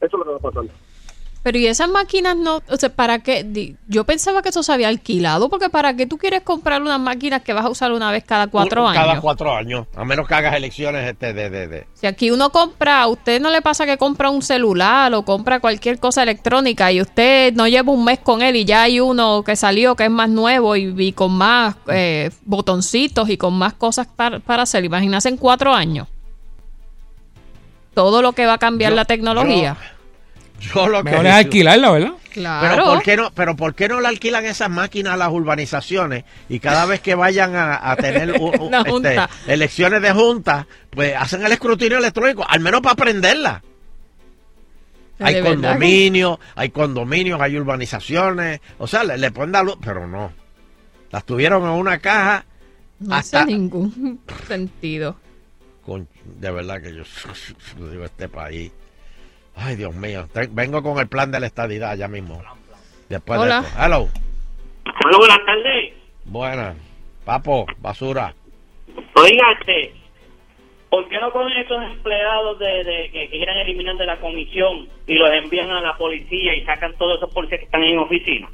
es 0.01 0.13
lo 0.13 0.23
que 0.25 0.29
va 0.31 0.37
a 0.37 0.51
pasar. 0.51 0.90
Pero 1.43 1.57
y 1.57 1.65
esas 1.65 1.89
máquinas 1.89 2.37
no, 2.37 2.61
o 2.69 2.77
sea, 2.77 2.89
¿para 2.89 3.17
qué? 3.17 3.75
Yo 3.87 4.03
pensaba 4.03 4.43
que 4.43 4.49
eso 4.49 4.61
se 4.61 4.71
había 4.73 4.89
alquilado, 4.89 5.49
porque 5.49 5.69
¿para 5.69 5.95
qué 5.95 6.05
tú 6.05 6.19
quieres 6.19 6.41
comprar 6.41 6.79
unas 6.83 6.99
máquinas 6.99 7.41
que 7.41 7.51
vas 7.51 7.65
a 7.65 7.69
usar 7.69 7.91
una 7.91 8.11
vez 8.11 8.23
cada 8.23 8.45
cuatro 8.45 8.87
años? 8.87 9.03
Cada 9.03 9.19
cuatro 9.19 9.55
años. 9.55 9.87
A 9.95 10.05
menos 10.05 10.27
que 10.27 10.35
hagas 10.35 10.53
elecciones 10.55 11.09
este 11.09 11.33
de, 11.33 11.49
de, 11.49 11.67
de. 11.67 11.87
Si 11.95 12.05
aquí 12.05 12.29
uno 12.29 12.51
compra, 12.51 13.01
a 13.01 13.07
usted 13.07 13.41
no 13.41 13.49
le 13.49 13.63
pasa 13.63 13.87
que 13.87 13.97
compra 13.97 14.29
un 14.29 14.43
celular 14.43 15.11
o 15.15 15.23
compra 15.25 15.59
cualquier 15.59 15.97
cosa 15.99 16.21
electrónica 16.21 16.91
y 16.91 17.01
usted 17.01 17.53
no 17.53 17.67
lleva 17.67 17.91
un 17.91 18.05
mes 18.05 18.19
con 18.19 18.43
él 18.43 18.55
y 18.55 18.65
ya 18.65 18.83
hay 18.83 18.99
uno 18.99 19.41
que 19.43 19.55
salió 19.55 19.95
que 19.95 20.03
es 20.05 20.11
más 20.11 20.29
nuevo 20.29 20.75
y, 20.75 20.93
y 20.95 21.11
con 21.13 21.31
más 21.31 21.75
eh, 21.87 22.29
botoncitos 22.45 23.29
y 23.29 23.37
con 23.37 23.55
más 23.55 23.73
cosas 23.73 24.05
para, 24.05 24.39
para 24.41 24.61
hacer. 24.61 24.85
Imagínate 24.85 25.29
en 25.29 25.37
cuatro 25.37 25.73
años. 25.73 26.07
Todo 27.95 28.21
lo 28.21 28.33
que 28.33 28.45
va 28.45 28.53
a 28.53 28.57
cambiar 28.59 28.91
Yo- 28.91 28.95
la 28.95 29.05
tecnología. 29.05 29.75
Yo 29.79 30.00
lo 30.75 31.03
que 31.03 31.11
Mejor 31.11 31.25
es 31.25 31.31
digo- 31.31 31.37
alquilarla, 31.37 31.91
¿verdad? 31.91 32.11
Claro. 32.31 32.67
Pero 32.69 32.85
¿por 32.85 33.03
qué 33.03 33.17
no, 33.17 33.31
pero 33.33 33.55
¿por 33.57 33.75
qué 33.75 33.87
no 33.89 33.99
le 33.99 34.07
alquilan 34.07 34.45
esas 34.45 34.69
máquinas 34.69 35.13
a 35.13 35.17
las 35.17 35.29
urbanizaciones 35.31 36.23
y 36.47 36.59
cada 36.61 36.85
vez 36.85 37.01
que 37.01 37.13
vayan 37.15 37.55
a, 37.55 37.91
a 37.91 37.95
tener 37.97 38.39
u- 38.39 38.47
u- 38.51 38.67
Una 38.69 38.81
este, 38.81 39.17
elecciones 39.47 40.01
de 40.01 40.11
junta, 40.13 40.65
pues 40.91 41.13
hacen 41.15 41.45
el 41.45 41.51
escrutinio 41.51 41.97
electrónico, 41.97 42.45
al 42.47 42.59
menos 42.61 42.79
para 42.81 42.93
aprenderla? 42.93 43.61
De 45.19 45.25
Hay 45.25 45.33
que- 45.35 45.41
condominios, 45.41 46.39
hay 46.55 46.69
condominios, 46.69 47.39
hay 47.41 47.57
urbanizaciones, 47.57 48.61
o 48.79 48.87
sea, 48.87 49.03
le, 49.03 49.17
le 49.17 49.31
ponen 49.31 49.51
la 49.51 49.63
luz, 49.63 49.77
pero 49.83 50.07
no. 50.07 50.31
Las 51.11 51.25
tuvieron 51.25 51.63
en 51.63 51.69
una 51.71 51.99
caja, 51.99 52.45
No 52.99 53.13
hasta- 53.15 53.41
hace 53.41 53.51
ningún 53.51 54.21
sentido. 54.47 55.17
con, 55.85 56.07
de 56.39 56.49
verdad 56.51 56.81
que 56.81 56.95
yo 56.95 57.03
digo 57.91 58.05
este 58.05 58.29
país. 58.29 58.71
Ay, 59.63 59.75
Dios 59.75 59.93
mío, 59.93 60.27
te- 60.33 60.47
vengo 60.51 60.81
con 60.81 60.97
el 60.99 61.07
plan 61.07 61.31
de 61.31 61.39
la 61.39 61.47
estadidad 61.47 61.95
ya 61.95 62.07
mismo. 62.07 62.41
Después 63.09 63.39
Hola. 63.39 63.61
de 63.61 63.67
esto. 63.67 63.79
Hello. 63.83 64.09
Hola, 65.05 65.17
buenas 65.17 65.45
tardes. 65.45 65.93
Buenas. 66.25 66.75
Papo, 67.25 67.65
basura. 67.79 68.33
Oiga, 69.15 69.43
este, 69.59 69.93
¿por 70.89 71.07
qué 71.09 71.19
no 71.19 71.31
ponen 71.31 71.57
estos 71.59 71.83
empleados 71.83 72.57
de, 72.59 72.83
de- 72.83 73.09
que 73.11 73.29
quieran 73.29 73.57
eliminar 73.57 73.95
de 73.97 74.05
la 74.05 74.19
comisión 74.19 74.87
y 75.05 75.13
los 75.15 75.29
envían 75.31 75.69
a 75.69 75.81
la 75.81 75.97
policía 75.97 76.55
y 76.55 76.65
sacan 76.65 76.93
todos 76.97 77.17
esos 77.17 77.31
policías 77.33 77.59
que 77.59 77.65
están 77.65 77.83
en 77.83 77.99
oficina? 77.99 78.49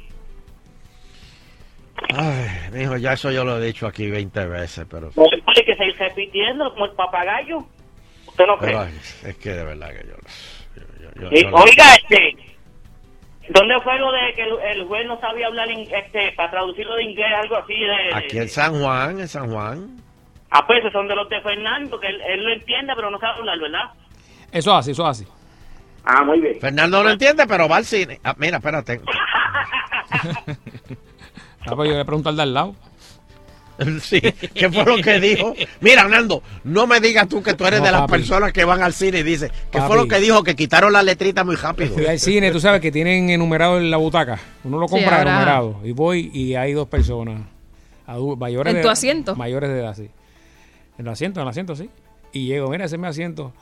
Ay, 2.14 2.48
mijo, 2.72 2.96
ya 2.96 3.14
eso 3.14 3.30
yo 3.30 3.44
lo 3.44 3.58
he 3.60 3.66
dicho 3.66 3.86
aquí 3.86 4.08
20 4.08 4.46
veces, 4.46 4.86
pero, 4.88 5.10
Oye, 5.16 5.64
que 5.64 5.74
seguir 5.76 5.96
repitiendo 5.98 6.72
como 6.72 6.84
el 6.86 6.92
papagayo. 6.92 7.64
¿Usted 8.26 8.46
no 8.46 8.56
cree? 8.58 8.70
pero 8.70 8.84
es 9.30 9.36
que 9.38 9.50
de 9.50 9.64
verdad 9.64 9.88
que 9.90 10.06
yo, 10.08 10.14
yo- 11.18 11.30
yo- 11.30 11.36
Y, 11.36 11.42
yo 11.42 11.50
no- 11.50 11.56
oiga, 11.58 11.94
este, 11.94 12.36
¿dónde 13.50 13.80
fue 13.82 13.98
lo 13.98 14.10
de 14.12 14.32
que 14.34 14.42
el, 14.42 14.80
el 14.80 14.84
juez 14.86 15.06
no 15.06 15.20
sabía 15.20 15.46
hablar, 15.46 15.70
in- 15.70 15.88
este, 15.94 16.32
para 16.32 16.50
traducirlo 16.50 16.94
de 16.96 17.04
inglés, 17.04 17.28
algo 17.42 17.56
así? 17.56 17.74
De, 17.74 18.14
aquí 18.14 18.38
en 18.38 18.48
San 18.48 18.80
Juan, 18.80 19.20
en 19.20 19.28
San 19.28 19.50
Juan. 19.50 19.96
Ah, 20.50 20.66
pues 20.66 20.78
esos 20.80 20.92
son 20.92 21.06
de 21.08 21.14
los 21.14 21.28
de 21.28 21.40
Fernando, 21.42 22.00
que 22.00 22.06
él, 22.08 22.20
él 22.22 22.42
lo 22.44 22.52
entiende, 22.52 22.92
pero 22.96 23.10
no 23.10 23.18
sabe 23.18 23.38
hablar, 23.40 23.58
¿verdad? 23.58 23.90
Eso 24.50 24.74
así, 24.74 24.92
eso 24.92 25.06
así. 25.06 25.26
Ah, 26.04 26.24
muy 26.24 26.40
bien. 26.40 26.58
Fernando 26.58 27.02
no 27.04 27.10
entiende, 27.10 27.46
pero 27.46 27.68
va 27.68 27.76
al 27.76 27.84
cine. 27.84 28.18
Ah, 28.24 28.34
mira, 28.38 28.56
espérate. 28.58 29.00
Ah, 31.66 31.74
pues 31.76 31.90
yo 31.90 31.96
le 31.96 32.04
pregunto 32.04 32.28
al 32.30 32.36
de 32.36 32.42
al 32.42 32.54
lado. 32.54 32.74
Sí, 34.02 34.20
¿qué 34.20 34.70
fue 34.70 34.84
lo 34.84 34.96
que 35.02 35.20
dijo? 35.20 35.54
Mira, 35.80 36.08
Nando, 36.08 36.42
no 36.64 36.86
me 36.86 37.00
digas 37.00 37.28
tú 37.28 37.42
que 37.42 37.54
tú 37.54 37.64
eres 37.64 37.78
No, 37.80 37.86
de 37.86 37.92
las 37.92 38.00
papi. 38.02 38.12
personas 38.12 38.52
que 38.52 38.64
van 38.64 38.82
al 38.82 38.92
cine 38.92 39.20
y 39.20 39.22
dices, 39.22 39.50
¿qué 39.70 39.80
fue 39.82 39.96
lo 39.96 40.08
que 40.08 40.18
dijo? 40.18 40.42
Que 40.42 40.56
quitaron 40.56 40.92
la 40.92 41.02
letrita 41.02 41.44
muy 41.44 41.54
rápido. 41.56 41.94
Fui 41.94 42.06
al 42.06 42.18
cine, 42.18 42.50
tú 42.50 42.58
sabes 42.60 42.80
que 42.80 42.90
tienen 42.90 43.30
enumerado 43.30 43.78
en 43.78 43.90
la 43.90 43.96
butaca. 43.96 44.38
Uno 44.64 44.78
lo 44.78 44.86
compra 44.88 45.22
enumerado. 45.22 45.80
Y 45.84 45.92
voy 45.92 46.30
y 46.34 46.54
hay 46.56 46.72
dos 46.72 46.88
personas. 46.88 47.40
mayores 48.36 48.70
¿En 48.72 48.76
de 48.76 48.82
tu 48.82 48.86
edad- 48.88 48.92
asiento? 48.92 49.36
Mayores 49.36 49.70
de 49.70 49.78
edad, 49.78 49.94
sí. 49.94 50.08
En 50.98 51.06
el 51.06 51.12
asiento, 51.12 51.40
en 51.40 51.46
el 51.46 51.50
asiento, 51.50 51.76
sí. 51.76 51.88
Y 52.32 52.46
llego, 52.46 52.68
mira, 52.70 52.84
ese 52.86 52.96
es 52.96 53.00
mi 53.00 53.06
asiento. 53.06 53.52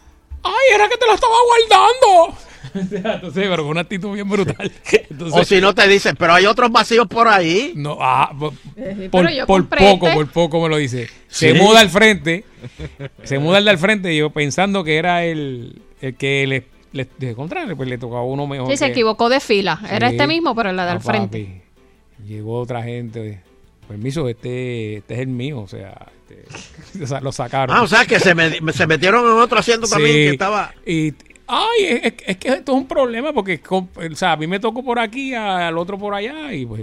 ¡Ay, 0.42 0.74
era 0.74 0.88
que 0.88 0.96
te 0.96 1.06
lo 1.06 1.14
estaba 1.14 1.34
guardando! 1.48 2.38
Entonces, 2.74 3.46
pero 3.48 3.56
con 3.62 3.68
una 3.68 3.80
actitud 3.82 4.12
bien 4.12 4.28
brutal. 4.28 4.70
Entonces, 5.10 5.40
o 5.40 5.44
si 5.44 5.60
no 5.60 5.74
te 5.74 5.88
dicen, 5.88 6.14
pero 6.18 6.34
hay 6.34 6.46
otros 6.46 6.70
vacíos 6.70 7.06
por 7.08 7.26
ahí. 7.28 7.72
No, 7.74 7.96
ah, 8.00 8.30
Eh, 8.76 9.08
por, 9.10 9.26
compré 9.46 9.80
poco, 9.80 10.06
este. 10.08 10.16
por 10.16 10.30
poco 10.32 10.62
me 10.62 10.68
lo 10.68 10.76
dice. 10.76 11.08
Se 11.28 11.52
Sí. 11.52 11.58
muda 11.60 11.80
al 11.80 11.88
frente, 11.90 12.44
se 13.22 13.38
muda 13.38 13.58
el 13.58 13.64
de 13.64 13.70
al 13.70 13.78
frente, 13.78 14.12
y 14.12 14.18
yo 14.18 14.30
pensando 14.30 14.84
que 14.84 14.96
era 14.96 15.24
el, 15.24 15.80
el 16.00 16.16
que 16.16 16.46
le, 16.46 16.66
le, 16.92 17.08
de 17.18 17.34
contrario, 17.34 17.76
pues 17.76 17.88
le 17.88 17.96
tocaba 17.98 18.20
a 18.20 18.24
uno 18.24 18.46
mejor. 18.46 18.70
Sí, 18.70 18.76
se 18.76 18.86
equivocó 18.86 19.28
de 19.28 19.40
fila. 19.40 19.80
Era 19.90 20.08
Sí. 20.10 20.16
este 20.16 20.26
mismo, 20.26 20.54
pero 20.54 20.70
la 20.72 20.84
de 20.84 20.90
al 20.92 20.96
Ah, 20.98 21.00
frente. 21.00 21.44
papi. 21.44 22.26
Llegó 22.26 22.60
otra 22.60 22.82
gente. 22.82 23.40
Permiso, 23.88 24.28
este, 24.28 24.96
este 24.98 25.14
es 25.14 25.20
el 25.20 25.28
mío, 25.28 25.60
o 25.60 25.68
sea, 25.68 26.06
este, 26.28 27.02
o 27.02 27.06
sea, 27.06 27.20
lo 27.20 27.32
sacaron. 27.32 27.76
Ah, 27.76 27.82
o 27.82 27.86
sea 27.86 28.04
que 28.06 28.18
se, 28.20 28.34
me- 28.34 28.72
se 28.72 28.86
metieron 28.86 29.24
en 29.24 29.38
otro 29.42 29.58
asiento 29.58 29.86
también 29.86 30.10
Sí. 30.12 30.18
que 30.24 30.30
estaba. 30.30 30.74
Y, 30.84 31.14
ay, 31.46 31.80
es, 31.84 32.04
es- 32.04 32.14
es 32.26 32.36
que 32.38 32.48
esto 32.48 32.72
es 32.72 32.78
un 32.78 32.86
problema 32.88 33.32
porque, 33.32 33.60
o 33.68 33.88
sea, 34.14 34.32
a 34.32 34.36
mí 34.36 34.46
me 34.46 34.58
tocó 34.60 34.82
por 34.84 34.98
aquí, 34.98 35.34
al 35.34 35.76
otro 35.78 35.98
por 35.98 36.14
allá, 36.14 36.52
y 36.52 36.66
pues. 36.66 36.82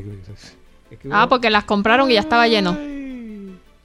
es 0.92 0.98
que 1.00 1.08
Ah, 1.12 1.20
uno- 1.20 1.30
porque 1.30 1.50
las 1.50 1.64
compraron 1.66 2.10
y 2.10 2.16
ya 2.16 2.20
estaba 2.22 2.48
lleno. 2.48 2.78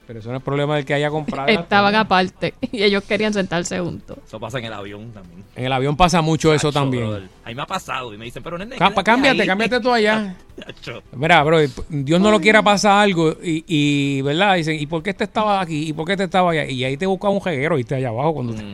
Pero 0.09 0.21
eso 0.21 0.31
no 0.31 0.37
es 0.37 0.43
problema 0.43 0.75
del 0.75 0.85
que 0.85 0.95
haya 0.95 1.11
comprado. 1.11 1.47
Estaban 1.49 1.93
aparte 1.93 2.55
y 2.71 2.81
ellos 2.81 3.03
querían 3.03 3.31
sentarse 3.31 3.79
juntos. 3.79 4.17
Eso 4.25 4.39
pasa 4.39 4.57
en 4.57 4.65
el 4.65 4.73
avión 4.73 5.11
también. 5.11 5.43
En 5.55 5.65
el 5.65 5.71
avión 5.71 5.95
pasa 5.95 6.23
mucho 6.23 6.51
eso 6.51 6.71
también. 6.71 7.03
brother. 7.05 7.29
Ahí 7.43 7.53
me 7.53 7.61
ha 7.61 7.67
pasado 7.67 8.11
y 8.11 8.17
me 8.17 8.25
dicen, 8.25 8.41
pero 8.41 8.57
nene, 8.57 8.75
quédate 8.75 9.03
cámbiate, 9.03 9.41
ahí. 9.43 9.47
cámbiate 9.47 9.79
tú 9.79 9.91
allá. 9.91 10.35
Chacho. 10.59 11.03
Mira, 11.11 11.43
bro, 11.43 11.59
Dios 11.89 12.19
no 12.19 12.31
lo 12.31 12.41
quiera 12.41 12.63
pasar 12.63 13.03
algo 13.03 13.33
y, 13.43 13.63
y, 13.67 14.23
¿verdad? 14.23 14.55
Dicen, 14.55 14.79
¿y 14.79 14.87
por 14.87 15.03
qué 15.03 15.11
este 15.11 15.25
estaba 15.25 15.61
aquí? 15.61 15.89
¿Y 15.89 15.93
por 15.93 16.07
qué 16.07 16.13
este 16.13 16.23
estaba 16.23 16.49
allá? 16.53 16.65
Y 16.65 16.83
ahí 16.83 16.97
te 16.97 17.05
busca 17.05 17.29
un 17.29 17.39
jeguero, 17.39 17.75
¿viste? 17.75 17.93
Allá 17.93 18.09
abajo. 18.09 18.33
cuando 18.33 18.55
te- 18.55 18.65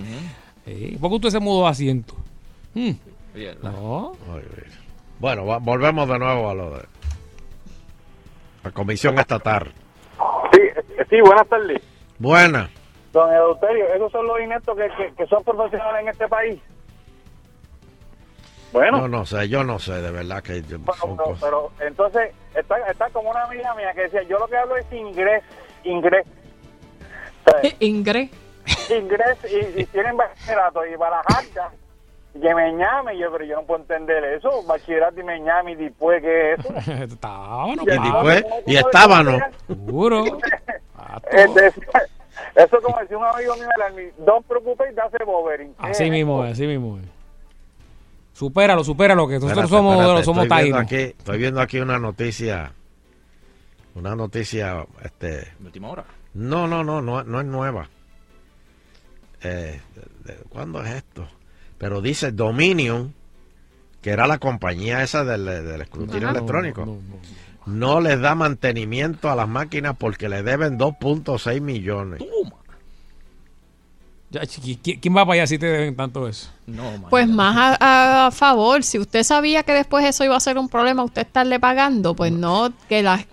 Eh, 0.67 0.97
¿Por 1.01 1.09
qué 1.09 1.15
usted 1.17 1.29
se 1.31 1.39
mudó 1.41 1.63
de 1.65 1.69
asiento? 1.69 2.15
Hmm. 2.73 2.91
No. 3.61 4.13
Bueno, 5.19 5.43
volvemos 5.59 6.07
de 6.07 6.17
nuevo 6.17 6.49
a 6.49 6.53
lo 6.55 6.69
de 6.77 6.83
la 8.63 8.71
comisión 8.71 9.19
estatal. 9.19 9.73
Sí, 11.09 11.21
buenas 11.21 11.47
tardes. 11.47 11.81
Buena. 12.19 12.69
Don 13.11 13.33
Euterio, 13.33 13.85
esos 13.93 14.11
son 14.11 14.27
los 14.27 14.39
ineptos 14.41 14.75
que, 14.77 14.89
que, 14.97 15.13
que 15.15 15.25
son 15.27 15.43
profesionales 15.43 16.01
en 16.01 16.07
este 16.09 16.27
país. 16.27 16.59
Bueno, 18.73 18.97
No, 19.01 19.07
no 19.07 19.25
sé, 19.25 19.47
yo 19.47 19.63
no 19.63 19.79
sé, 19.79 19.93
de 20.01 20.11
verdad 20.11 20.43
que 20.43 20.61
yo- 20.63 20.79
pero, 20.79 20.93
son 20.97 21.15
pero- 21.15 21.23
cosas. 21.29 21.39
pero 21.41 21.71
entonces 21.87 22.31
está, 22.55 22.77
está 22.91 23.09
como 23.11 23.29
una 23.31 23.43
amiga 23.43 23.73
mía 23.75 23.93
que 23.93 24.01
decía, 24.01 24.23
yo 24.23 24.37
lo 24.37 24.47
que 24.47 24.57
hablo 24.57 24.75
es 24.75 24.91
inglés, 24.91 25.43
inglés, 25.83 26.25
Ingres. 27.79 28.31
inglés 28.89 29.37
y, 29.49 29.81
y 29.81 29.85
tienen 29.85 30.17
bachillerato 30.17 30.85
y 30.85 30.97
para 30.97 31.17
la 31.17 31.23
jarta, 31.23 31.71
que 32.33 32.53
me 32.55 32.73
llame, 32.75 33.17
yo, 33.17 33.31
pero 33.31 33.45
yo 33.45 33.55
no 33.57 33.63
puedo 33.63 33.81
entender 33.81 34.23
eso, 34.25 34.63
bachillerato 34.67 35.19
y 35.21 35.23
me 35.23 35.39
llame 35.39 35.71
y 35.73 35.75
después, 35.75 36.21
¿qué 36.21 36.53
es 36.53 36.59
eso? 36.59 36.73
Estábano, 37.03 37.81
Y 37.83 37.85
después, 37.85 38.45
y 38.65 38.75
estábano. 38.75 39.37
Seguro. 39.67 40.25
Este, 41.31 41.67
eso 42.55 42.77
como 42.81 42.99
decía 42.99 43.17
un 43.17 43.25
amigo 43.25 43.55
mío, 43.55 43.67
el 43.97 44.13
don't 44.25 44.45
preocupes, 44.47 44.95
dase 44.95 45.17
bovering. 45.25 45.73
Así 45.77 46.09
mismo 46.09 46.45
es, 46.45 46.53
así 46.53 46.67
mismo 46.67 46.97
es. 46.99 47.05
Supéralo, 48.33 48.83
supéralo, 48.83 49.27
que 49.27 49.35
nosotros 49.35 49.51
Espérate, 49.65 49.75
somos, 49.77 49.97
espérate, 49.97 50.23
somos 50.25 50.43
estoy 50.43 50.61
viendo 50.63 50.77
taínos. 50.77 50.91
aquí, 50.91 51.15
estoy 51.17 51.37
viendo 51.37 51.61
aquí 51.61 51.79
una 51.79 51.99
noticia, 51.99 52.71
una 53.95 54.15
noticia, 54.15 54.85
este, 55.03 55.53
última 55.63 55.89
hora. 55.89 56.03
no, 56.33 56.67
no, 56.67 56.83
no, 56.83 57.01
no, 57.01 57.23
no 57.23 57.39
es 57.39 57.45
nueva. 57.45 57.87
Eh, 59.41 59.79
de- 60.25 60.33
de- 60.33 60.39
¿Cuándo 60.49 60.83
es 60.83 60.91
esto? 60.95 61.27
Pero 61.77 62.01
dice 62.01 62.31
Dominion, 62.31 63.13
que 64.01 64.09
era 64.09 64.27
la 64.27 64.37
compañía 64.37 65.01
esa 65.03 65.23
del, 65.23 65.45
del 65.45 65.81
escrutinio 65.81 66.27
Ajá. 66.27 66.37
electrónico, 66.37 66.81
No, 66.85 66.93
no, 66.93 66.99
les 68.01 68.19
da 68.21 68.35
mantenimiento 68.35 69.29
a 69.29 69.35
las 69.35 69.47
máquinas 69.47 69.95
porque 69.97 70.29
le 70.29 70.43
deben 70.43 70.77
2.6 70.77 71.61
millones. 71.61 72.21
Ya, 74.31 74.45
chiqui, 74.45 74.79
¿qui- 74.83 74.99
¿Quién 74.99 75.15
va 75.15 75.23
para 75.25 75.33
allá 75.35 75.47
si 75.47 75.57
te 75.57 75.65
deben 75.67 75.95
tanto 75.95 76.27
eso? 76.27 76.49
No, 76.67 76.91
Pues 77.09 77.27
más 77.27 77.77
a, 77.79 78.27
a 78.27 78.31
favor, 78.31 78.83
si 78.83 78.99
usted 78.99 79.23
sabía 79.23 79.63
que 79.63 79.71
después 79.71 80.03
eso 80.05 80.23
iba 80.25 80.35
a 80.35 80.39
ser 80.39 80.57
un 80.57 80.67
problema, 80.67 81.03
usted 81.03 81.21
estarle 81.21 81.59
pagando, 81.59 82.15
pues 82.15 82.31
no, 82.31 82.73
que 82.89 83.01
las 83.03 83.25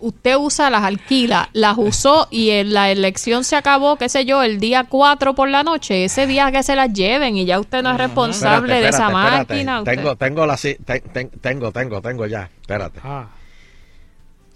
usted 0.00 0.36
usa, 0.38 0.70
las 0.70 0.82
alquila, 0.84 1.50
las 1.52 1.76
usó 1.78 2.28
y 2.30 2.50
en 2.50 2.72
la 2.72 2.90
elección 2.90 3.44
se 3.44 3.56
acabó, 3.56 3.96
qué 3.96 4.08
sé 4.08 4.24
yo, 4.24 4.42
el 4.42 4.60
día 4.60 4.84
4 4.88 5.34
por 5.34 5.48
la 5.48 5.62
noche, 5.62 6.04
ese 6.04 6.26
día 6.26 6.50
que 6.52 6.62
se 6.62 6.76
las 6.76 6.92
lleven 6.92 7.36
y 7.36 7.44
ya 7.44 7.58
usted 7.58 7.82
no 7.82 7.90
es 7.90 7.98
responsable 7.98 8.74
Espérate, 8.78 8.82
de 8.82 8.88
esa 8.88 9.06
espérate, 9.08 9.54
máquina. 9.54 9.84
Tengo, 9.84 10.16
tengo 10.16 10.46
la 10.46 10.56
te- 10.56 11.00
tengo, 11.40 11.72
tengo, 11.72 12.00
tengo 12.00 12.26
ya. 12.26 12.48
Espérate. 12.60 13.00
Ah. 13.02 13.26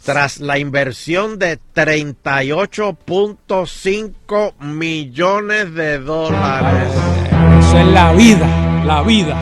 Tras 0.05 0.41
la 0.41 0.59
inversión 0.59 1.39
de 1.39 1.59
38.5 1.75 4.55
millones 4.59 5.75
de 5.75 5.99
dólares 5.99 6.89
Eso 7.61 7.79
es 7.79 7.87
la 7.87 8.13
vida, 8.15 8.83
la 8.85 9.03
vida. 9.03 9.37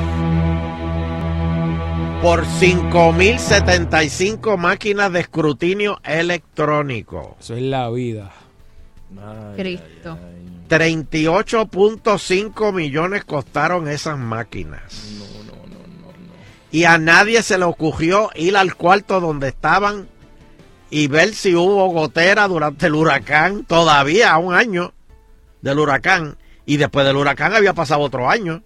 por 2.20 2.44
5.075 2.44 4.56
máquinas 4.56 5.12
de 5.12 5.20
escrutinio 5.20 6.01
electrónico. 6.02 7.36
Eso 7.39 7.55
es 7.55 7.62
la 7.62 7.89
vida. 7.90 8.32
Cristo. 9.55 10.18
38.5 10.68 12.72
millones 12.72 13.24
costaron 13.24 13.86
esas 13.89 14.18
máquinas. 14.18 14.82
Y 16.72 16.82
a 16.85 16.98
nadie 16.98 17.40
se 17.43 17.56
le 17.56 17.64
ocurrió 17.64 18.30
ir 18.35 18.56
al 18.56 18.74
cuarto 18.74 19.20
donde 19.20 19.47
estaban 19.48 20.09
y 20.90 21.06
ver 21.09 21.35
si 21.35 21.55
hubo 21.55 21.86
gotera 21.89 22.48
durante 22.48 22.86
el 22.86 22.94
huracán, 22.94 23.65
todavía 23.65 24.32
a 24.32 24.39
un 24.39 24.55
año 24.55 24.93
del 25.62 25.78
huracán. 25.78 26.36
Y 26.66 26.77
después 26.77 27.06
del 27.06 27.16
huracán 27.16 27.55
había 27.55 27.73
pasado 27.74 28.01
otro 28.01 28.28
año. 28.28 28.62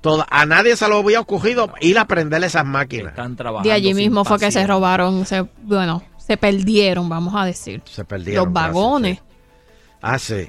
Toda- 0.00 0.26
a 0.30 0.44
nadie 0.44 0.76
se 0.76 0.86
le 0.88 0.94
había 0.98 1.20
ocurrido 1.20 1.72
ir 1.80 1.98
a 1.98 2.06
prender 2.06 2.44
esas 2.44 2.64
máquinas. 2.64 3.10
Están 3.12 3.36
trabajando. 3.36 3.68
De 3.68 3.72
allí 3.74 3.94
mismo 3.94 4.24
fue 4.24 4.38
que 4.38 4.50
se 4.50 4.66
robaron, 4.66 5.24
se, 5.24 5.46
bueno, 5.62 6.02
se 6.18 6.36
perdieron, 6.36 7.08
vamos 7.08 7.34
a 7.34 7.44
decir. 7.46 7.82
Se 7.86 8.04
perdieron. 8.04 8.44
Los 8.46 8.52
gracias, 8.54 8.74
vagones. 8.74 9.18
sí. 9.18 9.24
Ah, 10.02 10.18
sí. 10.18 10.48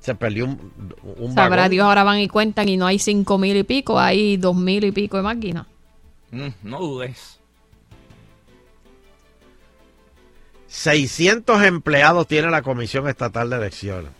Se 0.00 0.14
perdió 0.14 0.46
un, 0.46 0.72
un 1.18 1.34
Sabrá 1.34 1.56
vagón. 1.56 1.70
Dios, 1.70 1.84
ahora 1.84 2.04
van 2.04 2.18
y 2.20 2.26
cuentan 2.28 2.68
y 2.68 2.76
no 2.76 2.86
hay 2.86 2.98
cinco 2.98 3.38
mil 3.38 3.56
y 3.56 3.62
pico, 3.64 3.98
hay 4.00 4.36
dos 4.38 4.56
mil 4.56 4.82
y 4.84 4.92
pico 4.92 5.16
de 5.18 5.22
máquinas. 5.22 5.66
Mm, 6.30 6.48
no 6.62 6.78
dudes. 6.80 7.39
600 10.70 11.64
empleados 11.64 12.28
tiene 12.28 12.48
la 12.48 12.62
Comisión 12.62 13.08
Estatal 13.08 13.50
de 13.50 13.56
Elecciones. 13.56 14.10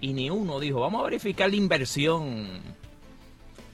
Y 0.00 0.14
ni 0.14 0.30
uno 0.30 0.58
dijo, 0.58 0.80
vamos 0.80 1.02
a 1.02 1.04
verificar 1.04 1.50
la 1.50 1.56
inversión 1.56 2.48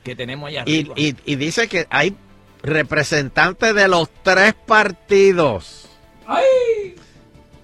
que 0.02 0.16
tenemos 0.16 0.48
allá 0.48 0.64
Y, 0.66 0.80
arriba. 0.80 0.94
y- 0.98 1.16
y 1.24 1.36
dice 1.36 1.68
que 1.68 1.86
hay 1.90 2.14
representantes 2.62 3.72
de 3.72 3.86
los 3.86 4.10
tres 4.24 4.52
partidos. 4.66 5.88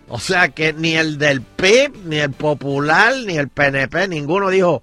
O 0.09 0.21
sea 0.21 0.51
que 0.51 0.73
ni 0.73 0.95
el 0.95 1.19
del 1.19 1.43
PIB, 1.43 1.97
ni 2.05 2.17
el 2.19 2.31
Popular, 2.31 3.13
ni 3.27 3.37
el 3.37 3.49
PNP, 3.49 4.07
ninguno 4.07 4.51
dijo, 4.51 4.83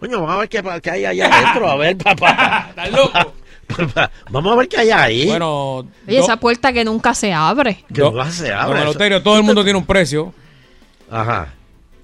coño, 0.00 0.20
vamos 0.20 0.34
a 0.34 0.38
ver 0.40 0.48
qué, 0.48 0.62
qué 0.82 0.90
hay 0.90 1.04
allá 1.04 1.26
adentro, 1.32 1.70
a 1.70 1.76
ver, 1.76 1.96
papá. 1.98 2.66
¿Estás 2.70 2.90
loco? 2.90 3.34
vamos 4.30 4.52
a 4.52 4.56
ver 4.56 4.68
qué 4.68 4.78
hay 4.78 4.90
ahí. 4.90 5.26
Bueno, 5.26 5.76
Oye, 5.78 6.18
esa 6.18 6.36
puerta 6.38 6.72
que 6.72 6.84
nunca 6.84 7.14
se 7.14 7.32
abre. 7.32 7.84
que 7.92 8.00
no 8.00 8.24
se 8.30 8.52
abre. 8.52 8.66
Don 8.68 8.76
eso. 8.76 8.82
Eleuterio, 8.82 9.22
todo 9.22 9.36
el 9.38 9.42
mundo 9.42 9.62
tiene 9.64 9.78
un 9.78 9.86
precio. 9.86 10.32
Ajá. 11.10 11.54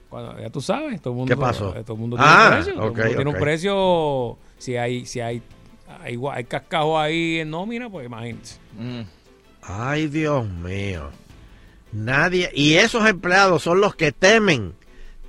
Cuando- 0.08 0.40
ya 0.40 0.50
tú 0.50 0.60
sabes, 0.60 1.00
todo 1.00 1.12
el 1.12 1.18
mundo, 1.18 1.34
¿Qué 1.34 1.40
pasó? 1.40 1.72
Todo 1.72 1.94
el 1.94 1.98
mundo 2.00 2.16
tiene 2.16 2.30
Ah, 2.32 2.46
un 2.48 2.54
precio. 2.56 2.74
todo 2.74 2.84
el 2.84 2.90
ok, 2.90 2.96
mundo 2.98 3.14
tiene 3.16 3.30
un 3.30 3.36
precio. 3.38 4.38
Si 4.58 4.76
hay, 4.76 5.06
si 5.06 5.20
hay, 5.20 5.42
hay, 6.02 6.16
gua- 6.16 6.34
hay 6.34 6.44
cascajo 6.44 6.98
ahí 6.98 7.38
en 7.40 7.50
nómina, 7.50 7.88
pues 7.88 8.06
imagínate. 8.06 8.48
Mm. 8.78 9.00
Ay, 9.62 10.08
Dios 10.08 10.46
mío. 10.48 11.10
Nadie. 11.92 12.50
Y 12.54 12.74
esos 12.74 13.06
empleados 13.08 13.62
son 13.62 13.80
los 13.80 13.94
que 13.94 14.12
temen, 14.12 14.74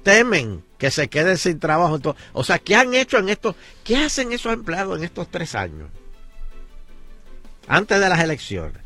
temen 0.03 0.63
que 0.77 0.89
se 0.91 1.09
queden 1.09 1.37
sin 1.37 1.59
trabajo. 1.59 1.95
Entonces, 1.95 2.23
o 2.33 2.43
sea, 2.43 2.57
¿qué 2.59 2.75
han 2.75 2.93
hecho 2.95 3.17
en 3.19 3.29
estos, 3.29 3.55
qué 3.83 3.97
hacen 3.97 4.31
esos 4.31 4.51
empleados 4.53 4.97
en 4.97 5.03
estos 5.03 5.27
tres 5.29 5.53
años? 5.55 5.89
Antes 7.67 7.99
de 7.99 8.09
las 8.09 8.19
elecciones. 8.19 8.81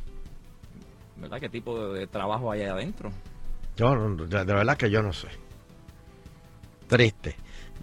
¿Verdad? 1.18 1.40
¿Qué 1.40 1.50
tipo 1.50 1.92
de, 1.94 2.00
de 2.02 2.08
trabajo 2.08 2.52
hay 2.52 2.62
ahí 2.62 2.68
adentro? 2.70 3.12
Yo, 3.78 3.96
no- 3.96 4.26
de 4.26 4.46
de 4.46 4.54
verdad 4.54 4.78
que 4.78 4.90
yo 4.90 5.02
no 5.02 5.14
sé. 5.14 5.28
Triste. 6.88 7.36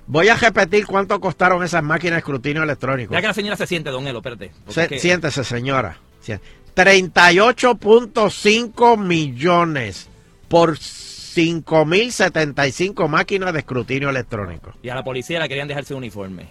Voy 0.06 0.28
a 0.28 0.36
repetir 0.36 0.86
cuánto 0.86 1.18
costaron 1.20 1.62
esas 1.62 1.82
máquinas 1.82 2.14
de 2.16 2.18
escrutinio 2.18 2.62
electrónico. 2.62 3.12
Ya 3.14 3.20
que 3.20 3.26
la 3.28 3.34
señora 3.34 3.56
se 3.56 3.66
siente, 3.66 3.90
don 3.90 4.06
Elo, 4.06 4.18
espérate. 4.18 4.52
Se- 4.68 4.82
es 4.82 4.88
que- 4.88 4.98
Siéntese, 4.98 5.44
señora. 5.44 5.98
Sien- 6.20 6.40
38.5 6.74 8.96
millones 8.96 10.08
por 10.48 10.76
5.075 10.78 13.08
máquinas 13.08 13.52
de 13.52 13.58
escrutinio 13.60 14.08
electrónico. 14.10 14.72
Y 14.82 14.88
a 14.88 14.94
la 14.94 15.04
policía 15.04 15.38
la 15.38 15.48
querían 15.48 15.68
dejarse 15.68 15.94
uniforme. 15.94 16.48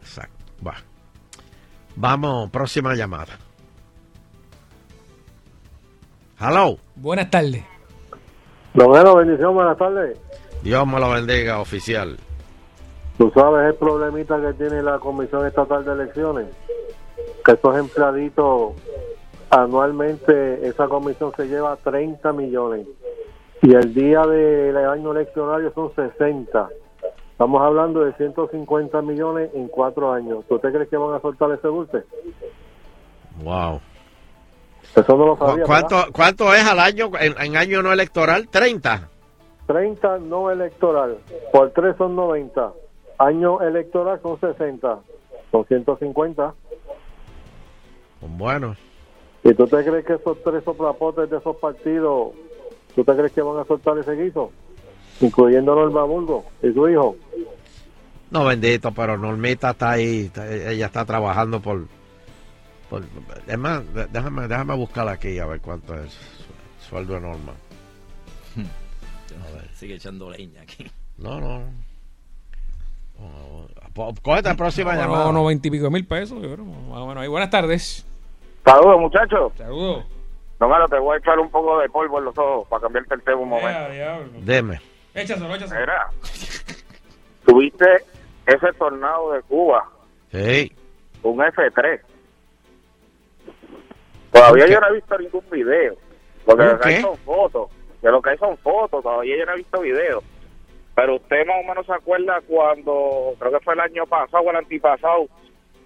Exacto. 0.00 0.44
Va. 0.66 0.76
Vamos, 1.96 2.50
próxima 2.50 2.94
llamada. 2.94 3.38
Hello. 6.38 6.76
Buenas 6.96 7.30
tardes. 7.30 7.64
Don 8.74 8.92
bendición, 9.16 9.54
buenas 9.54 9.78
tardes. 9.78 10.18
Dios 10.62 10.86
me 10.86 11.00
lo 11.00 11.10
bendiga, 11.10 11.60
oficial. 11.60 12.16
Tú 13.16 13.32
sabes 13.34 13.68
el 13.68 13.74
problemita 13.76 14.38
que 14.40 14.52
tiene 14.52 14.82
la 14.82 14.98
Comisión 14.98 15.46
Estatal 15.46 15.84
de 15.84 15.92
Elecciones, 15.92 16.46
que 17.42 17.52
esos 17.52 17.78
empleaditos 17.78 18.74
anualmente 19.48 20.66
esa 20.66 20.88
comisión 20.88 21.32
se 21.36 21.46
lleva 21.46 21.76
30 21.76 22.32
millones 22.32 22.86
y 23.62 23.74
el 23.74 23.94
día 23.94 24.22
del 24.26 24.76
año 24.76 25.12
eleccionario 25.12 25.72
son 25.72 25.94
60. 25.94 26.68
Estamos 27.30 27.62
hablando 27.62 28.00
de 28.00 28.12
150 28.14 29.00
millones 29.02 29.50
en 29.54 29.68
cuatro 29.68 30.12
años. 30.12 30.44
¿Tú 30.48 30.58
te 30.58 30.70
crees 30.70 30.88
que 30.88 30.96
van 30.96 31.14
a 31.14 31.20
soltar 31.20 31.50
ese 31.52 31.68
dulce? 31.68 32.04
Wow. 33.42 33.80
Eso 34.94 35.16
no 35.16 35.26
lo 35.26 35.36
¿Cu- 35.36 35.46
sabía. 35.46 35.64
¿Cuánto, 35.64 35.96
¿Cuánto 36.12 36.54
es 36.54 36.64
al 36.64 36.78
año 36.80 37.10
en, 37.20 37.34
en 37.40 37.56
año 37.56 37.82
no 37.82 37.92
electoral? 37.92 38.48
30. 38.48 39.08
30 39.66 40.18
no 40.20 40.50
electoral, 40.50 41.18
por 41.52 41.70
3 41.72 41.96
son 41.98 42.14
90. 42.14 42.72
Año 43.18 43.60
electoral 43.62 44.20
son 44.22 44.38
60, 44.38 44.98
son 45.50 45.64
150. 45.66 46.54
Bueno. 48.20 48.76
¿Y 49.44 49.54
tú 49.54 49.66
te 49.66 49.84
crees 49.84 50.04
que 50.04 50.14
esos 50.14 50.42
tres 50.42 50.64
soplapotes 50.64 51.30
de 51.30 51.36
esos 51.38 51.56
partidos, 51.56 52.30
tú 52.94 53.04
te 53.04 53.14
crees 53.14 53.32
que 53.32 53.42
van 53.42 53.58
a 53.60 53.64
soltar 53.64 53.96
ese 53.98 54.12
guiso? 54.12 54.50
Incluyendo 55.20 55.72
a 55.72 55.76
Norma 55.76 56.04
Burgo 56.04 56.44
y 56.62 56.72
su 56.72 56.88
hijo. 56.88 57.16
No, 58.30 58.44
bendito, 58.44 58.90
pero 58.92 59.16
Normita 59.16 59.70
está 59.70 59.90
ahí, 59.92 60.26
está- 60.26 60.50
ella 60.52 60.86
está 60.86 61.04
trabajando 61.04 61.60
por... 61.60 61.82
por 62.88 63.02
es 63.46 63.58
más, 63.58 63.82
déjame, 64.12 64.48
déjame 64.48 64.74
buscar 64.76 65.08
aquí 65.08 65.38
a 65.38 65.46
ver 65.46 65.60
cuánto 65.60 65.94
es 65.94 66.12
su, 66.12 66.88
Sueldo 66.88 67.14
de 67.14 67.20
Norma. 67.20 67.52
Sigue 69.74 69.94
echando 69.96 70.30
leña 70.30 70.62
aquí. 70.62 70.90
No, 71.18 71.40
no. 71.40 71.62
Oh, 73.18 73.66
po- 73.94 74.14
Cógete 74.22 74.48
la 74.50 74.54
próxima 74.54 74.90
Bueno, 74.94 75.02
llamada. 75.02 75.32
noventa 75.32 75.68
y 75.68 75.70
pico 75.70 75.90
mil 75.90 76.06
pesos, 76.06 76.40
yo 76.42 76.52
creo. 76.52 76.64
Más 76.64 76.98
o 76.98 77.06
menos 77.06 77.22
ahí. 77.22 77.28
Buenas 77.28 77.50
tardes. 77.50 78.06
Saludos, 78.64 79.00
muchachos. 79.00 79.52
Saludos. 79.56 80.04
No, 80.60 80.68
claro, 80.68 80.86
te 80.88 80.98
voy 80.98 81.14
a 81.16 81.18
echar 81.18 81.38
un 81.38 81.50
poco 81.50 81.78
de 81.78 81.88
polvo 81.88 82.18
en 82.18 82.24
los 82.26 82.38
ojos 82.38 82.66
para 82.68 82.82
cambiarte 82.82 83.14
el 83.14 83.22
tema 83.22 83.36
un 83.38 83.48
momento. 83.50 83.90
Deme. 84.42 84.80
Échaselo, 85.14 85.54
échaselo. 85.54 85.80
Mira, 85.80 86.06
tuviste 87.44 87.86
ese 88.46 88.72
tornado 88.78 89.32
de 89.32 89.42
Cuba, 89.42 89.88
Sí. 90.32 90.72
un 91.22 91.38
F3. 91.38 92.00
Todavía 94.36 94.64
¿Un 94.64 94.68
qué? 94.68 94.74
yo 94.74 94.80
no 94.80 94.88
he 94.88 94.94
visto 94.94 95.18
ningún 95.18 95.44
video. 95.50 95.94
Lo 96.46 96.56
que 96.56 96.62
¿Un 96.62 96.78
hay 96.84 97.00
son 97.00 97.16
fotos. 97.18 97.70
De 98.02 98.10
lo 98.10 98.22
que 98.22 98.30
hay 98.30 98.38
son 98.38 98.56
fotos, 98.58 99.02
todavía 99.02 99.36
yo 99.38 99.46
no 99.46 99.52
he 99.52 99.56
visto 99.56 99.80
videos. 99.80 100.24
Pero 100.94 101.16
usted 101.16 101.44
más 101.46 101.56
o 101.64 101.68
menos 101.68 101.86
se 101.86 101.92
acuerda 101.92 102.40
cuando, 102.46 103.34
creo 103.38 103.52
que 103.52 103.60
fue 103.60 103.74
el 103.74 103.80
año 103.80 104.06
pasado 104.06 104.42
o 104.44 104.50
el 104.50 104.56
antipasado, 104.56 105.26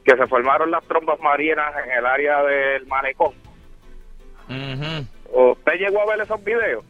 que 0.05 0.17
se 0.17 0.27
formaron 0.27 0.71
las 0.71 0.85
trombas 0.85 1.19
marinas 1.21 1.73
en 1.85 1.91
el 1.93 2.07
área 2.07 2.43
del 2.43 2.87
malecón. 2.87 3.33
¿Usted 5.33 5.73
llegó 5.79 6.01
a 6.03 6.07
ver 6.07 6.21
esos 6.21 6.43
videos? 6.45 6.85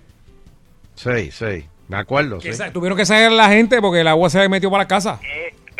Sí, 0.95 1.31
sí. 1.31 1.66
Me 1.89 1.97
acuerdo, 1.97 2.39
Que 2.39 2.53
sí. 2.53 2.59
sa- 2.59 2.73
Tuvieron 2.73 2.97
que 2.97 3.05
salir 3.05 3.32
la 3.32 3.49
gente 3.49 3.81
porque 3.81 4.01
el 4.01 4.09
agua 4.09 4.31
se 4.31 4.49
metió 4.49 4.70
para 4.70 4.85
la 4.85 4.89
casa. 4.89 5.19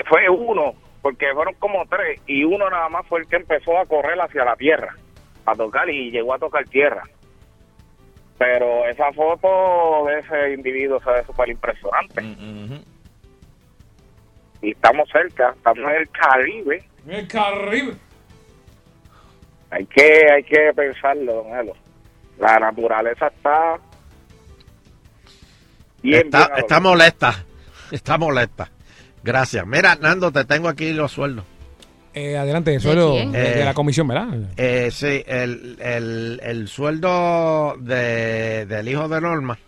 Fue 0.09 0.29
uno, 0.29 0.75
porque 1.03 1.27
fueron 1.35 1.55
como 1.55 1.85
tres, 1.89 2.21
y 2.27 2.43
uno 2.45 2.69
nada 2.69 2.89
más 2.89 3.07
fue 3.07 3.21
el 3.21 3.29
que 3.29 3.37
empezó 3.37 3.79
a 3.79 3.87
correr 3.87 4.21
hacia 4.21 4.45
la 4.45 4.57
tierra, 4.57 4.95
a 5.51 5.55
tocar 5.55 5.89
y 5.89 6.11
llegó 6.11 6.35
a 6.35 6.39
tocar 6.39 6.65
tierra. 6.69 7.03
Pero 8.39 8.87
esa 8.87 9.13
foto 9.13 10.07
de 10.07 10.19
ese 10.21 10.55
individuo 10.55 11.01
se 11.03 11.11
ve 11.11 11.25
súper 11.25 11.51
impresionante. 11.51 12.23
Y 14.63 14.71
estamos 14.71 15.09
cerca, 15.11 15.53
estamos 15.57 15.91
en 15.91 15.97
el 15.97 16.11
Caribe. 16.11 16.85
El 17.07 17.29
Caribe. 17.29 17.95
Hay 19.71 19.87
que, 19.87 20.33
hay 20.33 20.43
que 20.43 20.73
pensarlo, 20.75 21.45
don 21.45 21.59
Elo. 21.59 21.75
La 22.39 22.59
naturaleza 22.59 23.27
está 23.29 23.79
bien, 26.03 26.27
está, 26.27 26.47
bien 26.47 26.59
está 26.59 26.81
molesta. 26.81 27.45
Está 27.91 28.19
molesta. 28.19 28.71
Gracias. 29.23 29.67
Mira, 29.67 29.97
Nando, 29.97 30.33
te 30.33 30.45
tengo 30.45 30.69
aquí 30.69 30.93
los 30.93 31.13
sueldos. 31.13 31.45
Eh, 32.15 32.37
adelante, 32.37 32.75
el 32.75 32.81
sueldo 32.81 33.15
de, 33.15 33.27
de 33.29 33.61
Eh, 33.63 33.65
la 33.65 33.75
comisión, 33.75 34.09
¿verdad? 34.09 34.29
Eh, 34.57 34.91
sí, 34.91 35.23
el, 35.27 35.77
el, 35.81 36.41
el 36.43 36.69
sueldo 36.69 37.77
de, 37.79 38.67
del 38.67 38.89
hijo 38.89 39.09
de 39.09 39.21
Norma 39.21 39.59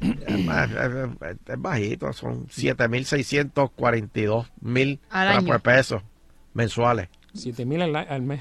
es, 0.00 0.46
ba- 0.46 0.64
es- 0.64 1.36
es 1.46 1.60
bajito, 1.62 2.12
son 2.12 2.46
7.642 2.48 4.46
mil 4.60 4.98
pesos 5.62 6.02
mensuales 6.54 7.08
7 7.34 7.64
mil 7.64 7.82
al, 7.82 7.94
al 7.96 8.22
mes. 8.22 8.40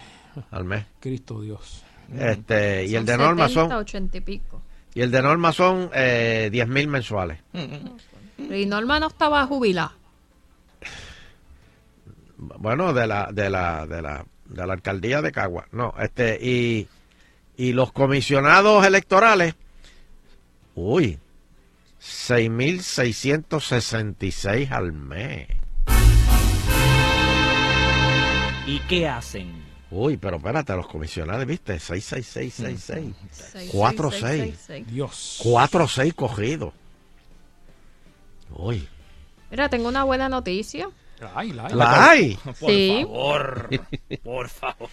al 0.51 0.63
mes. 0.65 0.85
Cristo 0.99 1.41
Dios. 1.41 1.83
Este, 2.17 2.85
y 2.85 2.89
Son 2.91 2.97
el 2.99 3.05
de 3.05 3.17
Norma 3.17 3.47
70, 3.47 3.69
son 3.69 3.79
80 3.81 4.17
y 4.17 4.21
pico. 4.21 4.61
y 4.93 5.01
el 5.01 5.11
de 5.11 5.21
Norma 5.21 5.51
son 5.51 5.89
eh, 5.93 6.49
10 6.51 6.67
mil 6.67 6.87
mensuales. 6.87 7.39
Y 8.49 8.65
Norma 8.65 8.99
no 8.99 9.07
estaba 9.07 9.45
jubilada. 9.47 9.93
Bueno, 12.57 12.93
de 12.93 13.07
la 13.07 13.29
de 13.31 13.49
la 13.49 13.85
de 13.85 14.01
la 14.01 14.25
de 14.45 14.67
la 14.67 14.73
alcaldía 14.73 15.21
de 15.21 15.31
Cagua. 15.31 15.67
No, 15.71 15.93
este 15.99 16.37
y 16.41 16.87
y 17.57 17.73
los 17.73 17.91
comisionados 17.91 18.85
electorales 18.85 19.55
uy, 20.75 21.19
6666 21.99 24.71
al 24.71 24.93
mes. 24.93 25.47
¿Y 28.67 28.79
qué 28.89 29.07
hacen? 29.07 29.63
Uy, 29.91 30.17
pero 30.17 30.37
espérate, 30.37 30.75
los 30.75 30.87
comisionados, 30.87 31.45
¿viste? 31.45 31.79
66666. 31.79 33.15
Seis, 33.31 33.69
46. 33.71 34.21
seis, 34.21 34.41
seis, 34.41 34.59
seis. 34.65 34.87
Dios. 34.87 35.39
46 35.43 36.15
cogidos. 36.15 36.73
Uy. 38.51 38.87
Mira, 39.51 39.69
tengo 39.69 39.87
una 39.87 40.03
buena 40.03 40.29
noticia. 40.29 40.89
Ay, 41.33 41.53
la, 41.53 41.69
¿La 41.69 42.09
hay? 42.09 42.35
Por 42.59 42.69
Sí. 42.69 43.01
favor. 43.03 43.69
Por 44.23 44.49
favor. 44.49 44.89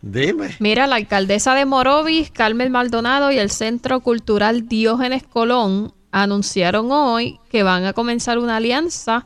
Dime. 0.00 0.54
Mira, 0.58 0.86
la 0.86 0.96
alcaldesa 0.96 1.54
de 1.54 1.64
Morovis, 1.64 2.30
Carmen 2.30 2.70
Maldonado 2.70 3.32
y 3.32 3.38
el 3.38 3.50
Centro 3.50 4.00
Cultural 4.00 4.68
Diógenes 4.68 5.22
Colón 5.22 5.92
anunciaron 6.12 6.92
hoy 6.92 7.40
que 7.50 7.62
van 7.62 7.84
a 7.86 7.92
comenzar 7.94 8.38
una 8.38 8.56
alianza 8.56 9.24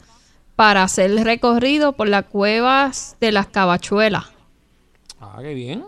para 0.56 0.82
hacer 0.84 1.10
el 1.10 1.24
recorrido 1.24 1.92
por 1.92 2.08
las 2.08 2.24
cuevas 2.26 3.16
de 3.20 3.32
las 3.32 3.46
Cabachuelas. 3.48 4.24
Ah, 5.20 5.38
qué 5.40 5.52
bien. 5.54 5.84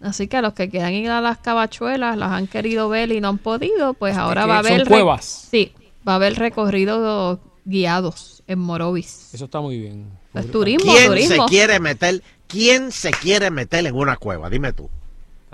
Así 0.00 0.28
que 0.28 0.36
a 0.36 0.42
los 0.42 0.52
que 0.52 0.68
quieran 0.68 0.92
ir 0.92 1.10
a 1.10 1.20
las 1.22 1.38
Cabachuelas, 1.38 2.16
las 2.18 2.30
han 2.32 2.46
querido 2.46 2.88
ver 2.90 3.10
y 3.12 3.20
no 3.20 3.28
han 3.28 3.38
podido, 3.38 3.94
pues 3.94 4.16
ahora 4.16 4.44
va 4.46 4.56
a 4.56 4.58
haber... 4.58 4.86
cuevas. 4.86 5.24
Sí, 5.50 5.72
va 6.06 6.12
a 6.12 6.16
haber 6.16 6.34
recorridos 6.34 7.38
guiados 7.64 8.33
en 8.46 8.58
Morovis. 8.58 9.30
Eso 9.32 9.44
está 9.46 9.60
muy 9.60 9.78
bien. 9.78 10.06
Es 10.34 10.50
turismo, 10.50 10.92
¿Quién 10.92 11.08
turismo. 11.08 11.48
se 11.48 11.50
quiere 11.54 11.80
meter? 11.80 12.22
¿Quién 12.46 12.92
se 12.92 13.10
quiere 13.10 13.50
meter 13.50 13.86
en 13.86 13.94
una 13.94 14.16
cueva? 14.16 14.50
Dime 14.50 14.72
tú. 14.72 14.88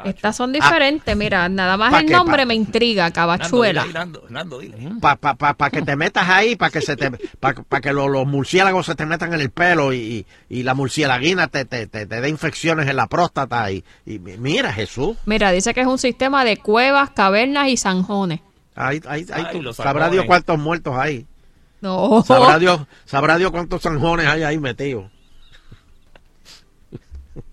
Estas 0.02 0.34
son 0.34 0.50
diferentes, 0.50 1.14
mira, 1.14 1.46
nada 1.50 1.76
más 1.76 1.90
¿Pa 1.92 2.00
el 2.00 2.06
qué? 2.06 2.14
nombre 2.14 2.38
Pa- 2.38 2.46
me 2.46 2.54
intriga, 2.54 3.10
Cabachuela. 3.10 3.84
Nando, 3.92 4.24
Nando, 4.30 4.58
dile. 4.60 4.78
Para 4.98 5.16
pa, 5.16 5.34
pa, 5.34 5.52
pa 5.52 5.68
que 5.68 5.82
te 5.82 5.94
metas 5.94 6.26
ahí, 6.26 6.56
para 6.56 6.70
que 6.70 6.80
se 6.80 6.96
te, 6.96 7.10
pa, 7.38 7.52
pa 7.52 7.80
que 7.82 7.92
lo- 7.92 8.08
los 8.08 8.26
murciélagos 8.26 8.86
se 8.86 8.94
te 8.94 9.04
metan 9.04 9.34
en 9.34 9.42
el 9.42 9.50
pelo 9.50 9.92
y, 9.92 9.98
y, 10.48 10.58
y 10.60 10.62
la 10.62 10.72
murcielaguina 10.72 11.48
te, 11.48 11.66
te, 11.66 11.86
te, 11.86 12.06
te 12.06 12.20
dé 12.22 12.28
infecciones 12.30 12.88
en 12.88 12.96
la 12.96 13.08
próstata 13.08 13.70
y, 13.70 13.84
y 14.06 14.18
mira 14.18 14.72
Jesús, 14.72 15.18
Mira, 15.26 15.52
dice 15.52 15.74
que 15.74 15.82
es 15.82 15.86
un 15.86 15.98
sistema 15.98 16.46
de 16.46 16.56
cuevas, 16.56 17.10
cavernas 17.10 17.68
y 17.68 17.76
zanjones. 17.76 18.40
ahí, 18.74 19.02
ahí, 19.06 19.26
ahí 19.34 19.44
Ay, 19.50 19.60
tú- 19.60 19.74
sabrá. 19.74 20.08
Dios 20.08 20.24
cuántos 20.24 20.58
muertos 20.58 20.96
hay, 20.96 21.26
No. 21.80 22.22
sabrá 22.26 22.58
Dios, 22.58 22.80
sabrá 23.06 23.38
Dios 23.38 23.50
cuántos 23.50 23.82
zanjones 23.82 24.26
hay 24.26 24.42
ahí 24.42 24.58
metidos. 24.58 25.10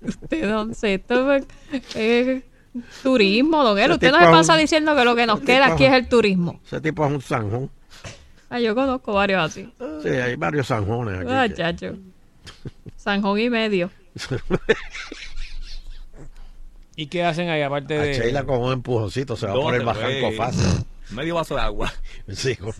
Usted, 0.01 0.49
don 0.49 0.73
Ceto, 0.75 1.33
es 1.33 1.45
eh, 1.95 2.43
turismo, 3.03 3.63
don 3.63 3.77
Elo. 3.77 3.95
Ese 3.95 4.07
Usted 4.07 4.11
no 4.11 4.19
se 4.25 4.31
pasa 4.31 4.53
un- 4.53 4.59
diciendo 4.59 4.95
que 4.95 5.05
lo 5.05 5.15
que 5.15 5.25
nos 5.25 5.39
queda 5.41 5.67
aquí 5.67 5.85
es- 5.85 5.93
el 5.93 6.07
turismo. 6.09 6.59
Ese 6.65 6.81
tipo 6.81 7.05
es 7.05 7.11
un 7.13 7.21
zanjón. 7.21 7.69
Ah, 8.49 8.59
yo 8.59 8.73
conozco 8.75 9.13
varios 9.13 9.41
así. 9.43 9.69
Sí, 10.03 10.09
hay 10.09 10.35
varios 10.35 10.67
zanjones 10.67 11.19
aquí. 11.21 11.31
Ah, 11.31 11.47
chacho. 11.53 11.95
Zanjón 12.99 13.39
y 13.39 13.49
medio. 13.49 13.89
¿Y 16.95 17.07
qué 17.07 17.23
hacen 17.23 17.49
ahí 17.49 17.61
aparte 17.61 17.97
A 17.97 18.01
de...? 18.01 18.13
Sheila 18.13 18.43
con 18.45 18.59
un 18.61 18.73
empujoncito 18.73 19.35
se 19.35 19.45
va 19.45 19.51
a 19.51 19.55
¿Dónde, 19.55 19.79
poner 19.79 19.85
bajanco 19.85 20.25
güey? 20.27 20.35
fácil. 20.37 20.85
Medio 21.11 21.35
vaso 21.35 21.55
de 21.55 21.61
agua. 21.61 21.91
Sí, 22.29 22.55
con 22.55 22.71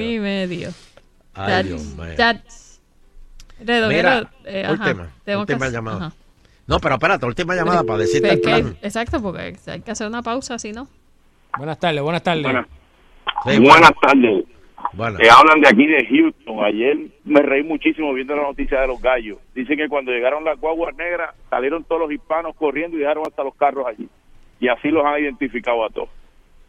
y 0.00 0.18
medio. 0.18 0.70
Ay, 1.34 1.62
Chach, 1.62 1.66
Dios 1.66 1.96
mío. 1.96 3.80
don 3.80 3.88
Mira, 3.88 4.30
eh, 4.44 4.62
ajá, 4.64 4.72
última, 4.72 5.10
tengo 5.24 5.46
que 5.46 5.52
última 5.52 5.68
llamada. 5.70 5.96
ajá. 6.06 6.12
No, 6.66 6.78
pero 6.80 6.94
espérate, 6.94 7.26
última 7.26 7.54
llamada 7.54 7.84
para 7.84 7.98
decirte 8.00 8.28
el 8.30 8.40
que- 8.40 8.42
plan. 8.42 8.76
exacto, 8.82 9.22
porque 9.22 9.54
hay 9.66 9.80
que 9.82 9.90
hacer 9.90 10.06
una 10.06 10.22
pausa, 10.22 10.58
si 10.58 10.72
no. 10.72 10.88
Buenas 11.56 11.78
tardes, 11.78 12.02
buenas 12.02 12.22
tardes. 12.22 12.44
Sí, 13.44 13.58
Buenas 13.60 13.92
tardes. 14.00 14.44
Bueno. 14.92 15.18
Eh, 15.20 15.28
hablan 15.30 15.60
de 15.60 15.68
aquí 15.68 15.86
de 15.86 16.06
Houston. 16.06 16.64
Ayer 16.64 16.96
me 17.24 17.40
reí 17.42 17.62
muchísimo 17.62 18.12
viendo 18.14 18.34
la 18.36 18.42
noticia 18.42 18.80
de 18.80 18.86
los 18.88 19.00
gallos. 19.00 19.38
Dicen 19.54 19.76
que 19.76 19.88
cuando 19.88 20.10
llegaron 20.12 20.44
las 20.44 20.58
guaguas 20.58 20.94
negras 20.96 21.34
salieron 21.50 21.84
todos 21.84 22.02
los 22.02 22.12
hispanos 22.12 22.54
corriendo 22.56 22.96
y 22.96 23.00
dejaron 23.00 23.24
hasta 23.26 23.42
los 23.44 23.54
carros 23.56 23.86
allí. 23.86 24.08
Y 24.60 24.68
así 24.68 24.88
los 24.88 25.04
han 25.04 25.20
identificado 25.22 25.84
a 25.84 25.90
todos. 25.90 26.08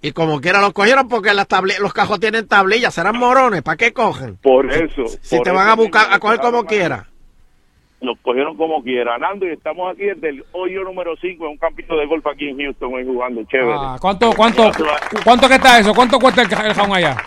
Y 0.01 0.11
como 0.11 0.39
quiera 0.39 0.61
los 0.61 0.73
cogieron 0.73 1.07
porque 1.07 1.33
las 1.33 1.47
los 1.79 1.93
cajos 1.93 2.19
tienen 2.19 2.47
tablillas, 2.47 2.93
serán 2.93 3.17
morones, 3.17 3.63
¿para 3.63 3.77
qué 3.77 3.93
cogen? 3.93 4.37
Por 4.37 4.71
eso. 4.71 5.07
Si 5.21 5.37
por 5.37 5.43
te 5.45 5.51
van 5.51 5.69
a 5.69 5.75
buscar, 5.75 6.07
a 6.13 6.19
coger 6.19 6.39
como 6.39 6.65
quiera. 6.65 7.07
Los 7.99 8.15
cogieron 8.21 8.55
como 8.55 8.83
quiera. 8.83 9.17
Nando, 9.17 9.47
y 9.47 9.53
estamos 9.53 9.91
aquí 9.91 10.03
desde 10.03 10.29
el 10.29 10.45
hoyo 10.51 10.83
número 10.83 11.15
5 11.19 11.43
en 11.45 11.49
un 11.51 11.57
campito 11.57 11.95
de 11.97 12.05
golf 12.05 12.25
aquí 12.27 12.47
en 12.49 12.57
Houston, 12.59 12.93
hoy 12.93 13.03
jugando. 13.05 13.43
Chévere. 13.45 13.73
Ah, 13.75 13.97
¿Cuánto, 13.99 14.31
cuánto, 14.33 14.69
cuánto 15.23 15.47
que 15.47 15.55
está 15.55 15.79
eso? 15.79 15.93
¿Cuánto 15.95 16.19
cuesta 16.19 16.43
el, 16.43 16.47
el 16.53 16.93
allá? 16.93 17.17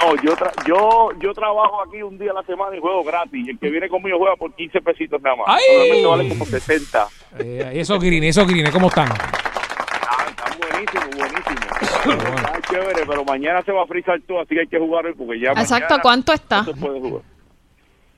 No, 0.00 0.14
yo, 0.22 0.36
tra- 0.36 0.52
yo, 0.66 1.10
yo 1.20 1.32
trabajo 1.32 1.82
aquí 1.82 2.02
un 2.02 2.18
día 2.18 2.30
a 2.32 2.34
la 2.34 2.42
semana 2.42 2.76
y 2.76 2.80
juego 2.80 3.04
gratis. 3.04 3.46
Y 3.46 3.50
el 3.50 3.58
que 3.58 3.70
viene 3.70 3.88
conmigo 3.88 4.18
juega 4.18 4.34
por 4.36 4.52
15 4.54 4.80
pesitos 4.80 5.22
nada 5.22 5.36
más. 5.36 5.46
¡Ay! 5.48 6.02
Normalmente 6.02 6.06
vale 6.06 6.28
como 6.28 6.44
60. 6.44 7.08
Eh, 7.38 7.72
y 7.74 7.78
esos 7.78 8.00
grines, 8.00 8.36
esos 8.36 8.48
grines, 8.48 8.72
¿cómo 8.72 8.88
están? 8.88 9.08
Ah, 9.10 10.24
están 10.28 10.58
buenísimos, 10.58 11.08
buenísimos. 11.16 11.67
Está 12.04 12.60
chévere, 12.70 13.02
pero 13.06 13.24
mañana 13.24 13.62
se 13.62 13.72
va 13.72 13.82
a 13.82 13.86
frizar 13.86 14.20
todo, 14.26 14.40
así 14.40 14.54
que 14.54 14.60
hay 14.60 14.66
que 14.66 14.78
jugar 14.78 15.06
hoy 15.06 15.14
porque 15.14 15.40
ya 15.40 15.50
Exacto, 15.52 15.94
mañana 15.94 16.02
¿cuánto 16.02 16.32
está? 16.32 16.58
no 16.58 16.64
se 16.64 16.74
puede 16.74 17.00
jugar. 17.00 17.22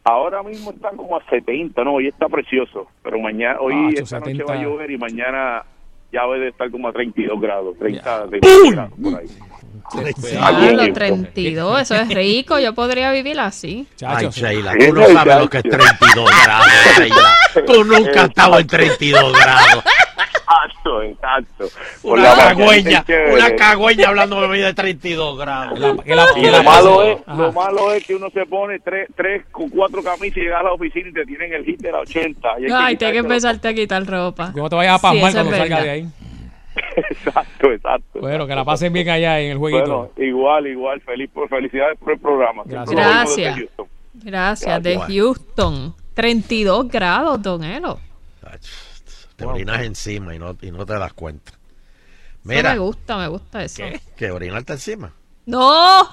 Ahora 0.04 0.42
mismo 0.42 0.70
está 0.70 0.90
como 0.90 1.16
a 1.16 1.24
70, 1.28 1.84
no, 1.84 1.94
hoy 1.94 2.08
está 2.08 2.28
precioso, 2.28 2.88
pero 3.02 3.18
mañana, 3.18 3.58
hoy 3.60 3.74
Macho, 3.74 4.02
esta 4.02 4.18
noche 4.20 4.32
70. 4.32 4.52
va 4.52 4.58
a 4.58 4.62
llover 4.62 4.90
y 4.90 4.98
mañana 4.98 5.62
ya 6.12 6.22
debe 6.22 6.40
de 6.40 6.48
estar 6.48 6.70
como 6.70 6.88
a 6.88 6.92
32 6.92 7.40
grados, 7.40 7.78
30, 7.78 8.22
¡Pum! 8.24 8.30
32 8.30 8.72
grados 8.72 8.92
por 9.02 9.14
ahí. 9.16 9.26
Diablo, 10.20 10.60
Houston. 10.78 10.92
32, 10.94 11.80
eso 11.82 11.94
es 11.94 12.08
rico. 12.14 12.58
Yo 12.58 12.74
podría 12.74 13.12
vivir 13.12 13.38
así. 13.40 13.86
Ay, 14.04 14.28
Sheila, 14.30 14.74
tú 14.76 14.92
no 14.94 15.06
sabes 15.06 15.38
lo 15.38 15.48
que 15.48 15.58
es 15.58 15.62
32 15.64 16.30
grados, 16.44 16.66
Sheila. 16.98 17.34
Tú 17.66 17.84
nunca 17.84 18.22
has 18.22 18.28
estado 18.28 18.58
en 18.58 18.66
32 18.66 19.32
grados. 19.32 19.84
Exacto, 20.24 21.02
exacto. 21.02 21.68
Por 22.02 22.18
Una 22.18 22.34
cagüeña, 22.34 23.04
una 23.32 23.56
cagüeña 23.56 24.08
hablando 24.08 24.40
de 24.40 24.48
vida 24.48 24.66
de 24.66 24.74
32 24.74 25.38
grados. 25.38 25.78
Y 26.04 26.50
lo 26.50 26.62
malo, 26.62 27.02
es, 27.02 27.18
lo 27.26 27.52
malo 27.52 27.92
es 27.92 28.06
que 28.06 28.14
uno 28.14 28.28
se 28.30 28.44
pone 28.46 28.78
tres, 28.80 29.08
tres 29.16 29.44
con 29.50 29.68
cuatro 29.70 30.02
camisas 30.02 30.36
y 30.36 30.40
llega 30.40 30.60
a 30.60 30.62
la 30.64 30.72
oficina 30.72 31.08
y 31.08 31.12
te 31.12 31.24
tienen 31.26 31.52
el 31.52 31.64
hit 31.64 31.80
de 31.80 31.92
la 31.92 32.00
80. 32.00 32.48
Y 32.60 32.64
hay 32.64 32.68
que 32.68 32.74
Ay, 32.74 32.96
tienes 32.96 33.12
que 33.14 33.18
empezarte 33.20 33.68
a 33.68 33.74
quitar 33.74 34.06
ropa. 34.06 34.52
No 34.54 34.68
te 34.68 34.76
vayas 34.76 34.94
a 34.94 34.98
Sí, 34.98 35.02
pasmar 35.02 35.32
cuando 35.32 35.50
salga 35.56 35.64
verdad. 35.76 35.82
de 35.82 35.90
ahí. 35.90 36.08
Exacto, 36.96 37.72
exacto. 37.72 38.20
Bueno, 38.20 38.46
que 38.46 38.54
la 38.54 38.64
pasen 38.64 38.92
bien 38.92 39.08
allá 39.08 39.40
en 39.40 39.52
el 39.52 39.58
jueguito. 39.58 40.10
Bueno, 40.16 40.28
igual, 40.28 40.66
igual. 40.66 41.00
Feliz 41.00 41.30
por 41.32 41.48
felicidades 41.48 41.98
por 41.98 42.12
el 42.12 42.18
programa. 42.18 42.62
Gracias. 42.64 42.96
Gracias. 42.96 43.56
Houston. 43.58 43.86
Gracias, 44.14 44.82
de. 44.82 44.98
Houston. 44.98 45.94
32 46.14 46.88
grados, 46.88 47.40
Don 47.42 47.64
Elo. 47.64 47.98
Te 49.40 49.46
orinas 49.46 49.80
encima 49.82 50.34
y 50.34 50.38
no, 50.38 50.56
y 50.60 50.70
no 50.70 50.84
te 50.86 50.94
das 50.94 51.12
cuenta. 51.12 51.52
Eso 51.52 51.58
Mira, 52.44 52.72
me 52.72 52.78
gusta, 52.78 53.16
me 53.18 53.28
gusta 53.28 53.64
eso. 53.64 53.82
que 54.16 54.30
orinarte 54.30 54.72
encima. 54.74 55.12
¡No! 55.46 56.06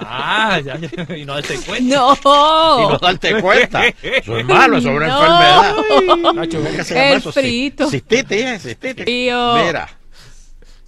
Ah, 0.00 0.60
ya, 0.62 0.76
ya, 0.76 1.16
y 1.16 1.24
no 1.24 1.34
darte 1.34 1.56
cuenta. 1.60 1.96
¡No! 1.96 2.14
Y 2.14 2.92
no 2.92 2.98
darte 2.98 3.40
cuenta. 3.40 3.86
Eso 3.86 4.36
es 4.38 4.44
malo, 4.44 4.76
eso 4.78 4.90
es 4.90 4.96
una 4.96 5.06
No. 5.06 5.20
enfermedad. 5.22 6.32
Nacho, 6.34 6.58
¿Cómo 6.62 6.76
que 6.76 6.84
se 6.84 6.94
llama 6.94 7.08
El 7.08 7.16
eso? 7.18 7.32
Sí- 7.32 7.40
frito. 7.40 7.88
Cistitis, 7.90 8.40
¿eh? 8.40 8.58
Cistitis. 8.58 9.04
Tío. 9.06 9.54
Mira, 9.64 9.88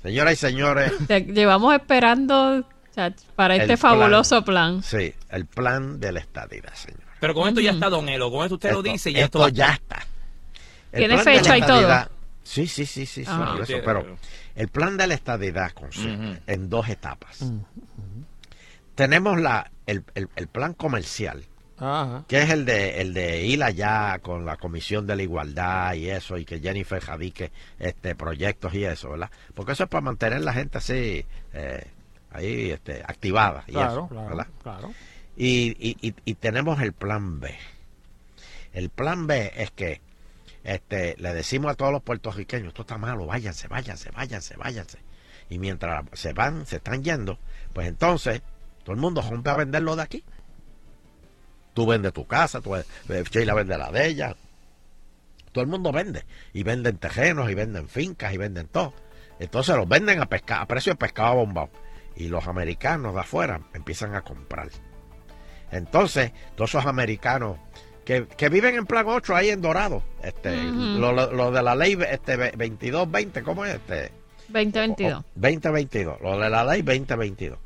señoras 0.03 0.33
y 0.35 0.37
señores, 0.37 0.93
Te 1.07 1.21
llevamos 1.23 1.73
esperando 1.75 2.65
para 3.37 3.55
este 3.57 3.67
plan. 3.67 3.79
fabuloso 3.79 4.45
plan. 4.45 4.83
sí, 4.83 5.15
el 5.31 5.47
plan 5.47 5.99
de 5.99 6.13
la 6.13 6.21
estadidad, 6.21 6.75
señor. 6.75 7.01
Pero 7.21 7.33
con 7.35 7.49
esto 7.49 7.61
ya 7.61 7.71
está 7.71 7.89
Don 7.89 8.09
Elo, 8.09 8.31
con 8.31 8.43
esto 8.45 8.57
usted 8.57 8.71
lo 8.73 8.79
Esto- 8.81 8.93
dice 8.93 9.11
y 9.11 9.15
ya 9.15 9.25
esto 9.25 9.39
esto 9.47 9.57
ya 9.57 9.73
está. 9.73 10.07
¿Tiene 10.95 11.19
fecha 11.19 11.57
y 11.59 11.63
todo? 11.63 12.09
Sí, 12.43 12.67
sí, 12.67 12.85
sí, 12.85 13.07
sí, 13.07 13.25
Ah. 13.27 13.57
eso, 13.63 13.79
pero 13.85 14.19
el 14.55 14.69
plan 14.69 14.97
de 14.99 15.07
la 15.07 15.15
estadidad 15.15 15.73
consiste 15.73 16.41
en 16.47 16.69
dos 16.69 16.89
etapas. 16.89 17.43
Tenemos 18.95 19.41
la, 19.41 19.71
el, 19.87 20.05
el- 20.15 20.29
el 20.37 20.47
plan 20.49 20.73
comercial, 20.75 21.45
Ajá. 21.79 22.25
que 22.29 22.43
es 22.43 22.51
el 22.51 22.65
de, 22.65 23.01
el 23.01 23.13
de 23.13 23.45
ir 23.45 23.63
allá 23.65 24.19
con 24.21 24.45
la 24.47 24.57
Comisión 24.57 25.07
de 25.07 25.17
la 25.17 25.23
Igualdad 25.23 25.95
y 25.95 26.11
eso, 26.11 26.39
y 26.39 26.45
que 26.45 26.61
Jennifer 26.61 27.01
jadique 27.01 27.51
este, 27.81 28.15
proyectos 28.15 28.73
y 28.75 28.85
eso, 28.85 29.11
¿verdad? 29.11 29.31
Porque 29.55 29.73
eso 29.73 29.85
es 29.85 29.89
para 29.91 30.03
mantener 30.03 30.43
la 30.43 30.53
gente 30.53 30.79
así, 30.79 31.27
eh, 31.53 31.87
ahí, 32.31 32.71
este, 32.71 33.03
activada 33.05 33.65
y 33.67 33.73
Claro, 33.73 33.91
eso, 33.93 34.09
claro, 34.09 34.29
¿verdad? 34.29 34.47
claro. 34.63 34.93
Y, 35.37 35.71
y- 35.81 35.97
y- 36.09 36.15
y 36.25 36.35
tenemos 36.35 36.81
el 36.81 36.93
plan 36.93 37.41
B. 37.41 37.53
El 38.73 38.91
plan 38.91 39.27
B 39.27 39.53
es 39.57 39.73
que 39.73 40.01
este, 40.65 41.15
le 41.19 41.35
decimos 41.35 41.71
a 41.71 41.75
todos 41.75 41.93
los 41.93 42.03
puertorriqueños, 42.03 42.69
esto 42.69 42.83
está 42.83 42.97
malo, 42.97 43.27
váyanse, 43.27 43.69
váyanse, 43.69 44.11
váyanse, 44.11 44.57
váyanse. 44.57 44.99
Y 45.51 45.59
mientras 45.59 46.05
se 46.15 46.33
van, 46.33 46.65
se 46.67 46.77
están 46.77 47.05
yendo, 47.05 47.39
pues 47.75 47.87
entonces 47.87 48.43
todo 48.83 48.95
el 48.95 49.01
mundo 49.01 49.23
rompe 49.23 49.51
a 49.51 49.57
venderlo 49.57 49.95
de 49.95 50.03
aquí. 50.03 50.25
Tú 51.75 51.87
vendes 51.87 52.13
tu 52.13 52.27
casa, 52.27 52.61
tú, 52.61 52.77
eh, 52.77 52.85
Sheila 53.31 53.53
vende 53.55 53.77
la 53.77 53.91
de 53.91 54.07
ella. 54.07 54.37
Todo 55.53 55.63
el 55.63 55.71
mundo 55.71 55.93
vende. 55.93 56.25
Y 56.53 56.63
venden 56.63 56.99
terrenos, 56.99 57.51
y 57.51 57.55
venden 57.55 57.89
fincas, 57.89 58.33
y 58.33 58.37
venden 58.37 58.69
todo. 58.69 58.95
Entonces 59.39 59.77
los 59.77 59.89
venden 59.89 60.21
a, 60.21 60.27
pesca, 60.27 60.61
a 60.61 60.67
precio 60.67 60.93
de 60.93 60.97
pescado 60.97 61.37
bombado. 61.37 61.71
Y 62.17 62.29
los 62.29 62.47
americanos 62.47 63.15
de 63.15 63.21
afuera 63.21 63.61
empiezan 63.75 64.15
a 64.15 64.23
comprar. 64.23 64.69
Entonces, 65.71 66.33
todos 66.55 66.71
esos 66.71 66.87
americanos 66.87 67.59
que, 68.05 68.27
que 68.27 68.49
viven 68.49 68.75
en 68.77 68.87
plan 68.87 69.07
8 69.09 69.35
ahí 69.35 69.51
en 69.51 69.61
Dorado, 69.63 70.03
este, 70.23 70.55
lo, 71.01 71.13
lo- 71.13 71.33
lo 71.33 71.51
de 71.51 71.63
la 71.63 71.75
ley 71.75 71.99
este, 72.11 72.37
2220, 72.37 73.43
¿cómo 73.43 73.65
es? 73.65 73.75
Este, 73.75 74.13
2022. 74.49 75.25
2022, 75.35 76.21
lo 76.21 76.39
de 76.39 76.51
la 76.51 76.65
ley 76.65 76.83
2022. 76.83 77.59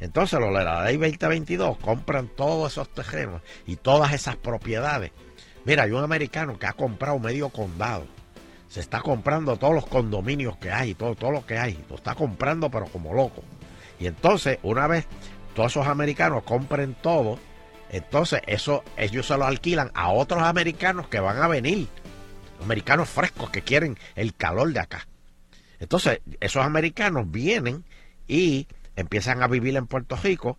Entonces, 0.00 0.40
lo 0.40 0.46
de 0.46 0.64
la 0.64 0.84
ley 0.84 0.96
2022 0.96 1.76
compran 1.78 2.28
todos 2.28 2.72
esos 2.72 2.88
terrenos 2.88 3.40
y 3.66 3.76
todas 3.76 4.12
esas 4.12 4.36
propiedades. 4.36 5.12
Mira, 5.64 5.84
hay 5.84 5.92
un 5.92 6.02
americano 6.02 6.58
que 6.58 6.66
ha 6.66 6.72
comprado 6.72 7.18
medio 7.20 7.50
condado. 7.50 8.04
Se 8.68 8.80
está 8.80 9.00
comprando 9.00 9.56
todos 9.58 9.74
los 9.74 9.86
condominios 9.86 10.56
que 10.56 10.72
hay, 10.72 10.94
todo, 10.94 11.14
todo 11.14 11.30
lo 11.30 11.46
que 11.46 11.58
hay. 11.58 11.78
Lo 11.88 11.96
está 11.96 12.14
comprando, 12.14 12.68
pero 12.70 12.86
como 12.86 13.12
loco. 13.14 13.42
Y 14.00 14.06
entonces, 14.06 14.58
una 14.62 14.86
vez 14.88 15.06
todos 15.54 15.70
esos 15.72 15.86
americanos 15.86 16.42
compren 16.42 16.96
todo, 17.00 17.38
entonces 17.92 18.40
eso 18.46 18.82
ellos 18.96 19.26
se 19.26 19.36
lo 19.36 19.44
alquilan 19.44 19.90
a 19.94 20.10
otros 20.10 20.42
americanos 20.42 21.08
que 21.08 21.20
van 21.20 21.40
a 21.40 21.46
venir. 21.46 21.88
Americanos 22.62 23.08
frescos 23.08 23.50
que 23.50 23.62
quieren 23.62 23.98
el 24.14 24.34
calor 24.34 24.72
de 24.72 24.80
acá. 24.80 25.06
Entonces, 25.78 26.20
esos 26.40 26.64
americanos 26.64 27.30
vienen 27.30 27.84
y 28.28 28.68
empiezan 28.96 29.42
a 29.42 29.48
vivir 29.48 29.76
en 29.76 29.86
Puerto 29.86 30.16
Rico 30.16 30.56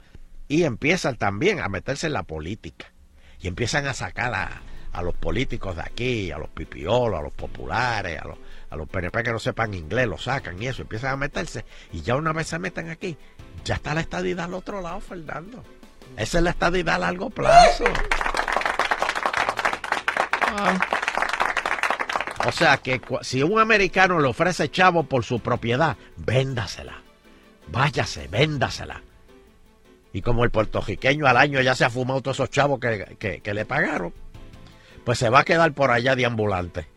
y 0.47 0.63
empiezan 0.63 1.17
también 1.17 1.59
a 1.59 1.69
meterse 1.69 2.07
en 2.07 2.13
la 2.13 2.23
política. 2.23 2.93
Y 3.39 3.47
empiezan 3.47 3.87
a 3.87 3.93
sacar 3.93 4.33
a, 4.33 4.61
a 4.93 5.01
los 5.01 5.15
políticos 5.15 5.75
de 5.75 5.81
aquí, 5.81 6.31
a 6.31 6.37
los 6.37 6.49
pipiolos, 6.49 7.19
a 7.19 7.23
los 7.23 7.33
populares, 7.33 8.21
a 8.21 8.27
los, 8.27 8.37
a 8.69 8.75
los 8.75 8.87
PNP 8.87 9.23
que 9.23 9.31
no 9.31 9.39
sepan 9.39 9.73
inglés, 9.73 10.07
los 10.07 10.23
sacan 10.23 10.61
y 10.61 10.67
eso, 10.67 10.83
empiezan 10.83 11.13
a 11.13 11.17
meterse. 11.17 11.65
Y 11.91 12.01
ya 12.01 12.15
una 12.15 12.31
vez 12.31 12.47
se 12.47 12.59
meten 12.59 12.89
aquí, 12.89 13.17
ya 13.65 13.75
está 13.75 13.93
la 13.95 14.01
estadidad 14.01 14.45
al 14.45 14.53
otro 14.53 14.81
lado, 14.81 14.99
Fernando. 14.99 15.63
Esa 16.17 16.37
es 16.37 16.43
la 16.43 16.49
estadidad 16.51 16.95
a 16.95 16.99
largo 16.99 17.29
plazo. 17.29 17.85
O 22.45 22.51
sea 22.51 22.77
que 22.77 23.01
si 23.21 23.41
un 23.41 23.59
americano 23.59 24.19
le 24.19 24.27
ofrece 24.27 24.69
chavo 24.69 25.03
por 25.03 25.23
su 25.23 25.39
propiedad, 25.39 25.95
véndasela. 26.17 27.01
Váyase, 27.67 28.27
véndasela. 28.27 29.01
Y 30.11 30.21
como 30.21 30.43
el 30.43 30.51
puertorriqueño 30.51 31.25
al 31.25 31.37
año 31.37 31.61
ya 31.61 31.73
se 31.73 31.85
ha 31.85 31.89
fumado 31.89 32.21
todos 32.21 32.37
esos 32.37 32.49
chavos 32.51 32.79
que, 32.79 33.15
que- 33.17 33.39
que 33.41 33.53
le 33.53 33.65
pagaron, 33.65 34.13
pues 35.05 35.17
se 35.17 35.29
va 35.29 35.39
a 35.39 35.43
quedar 35.45 35.71
por 35.73 35.89
allá 35.89 36.15
de 36.15 36.25
ambulante. 36.25 36.87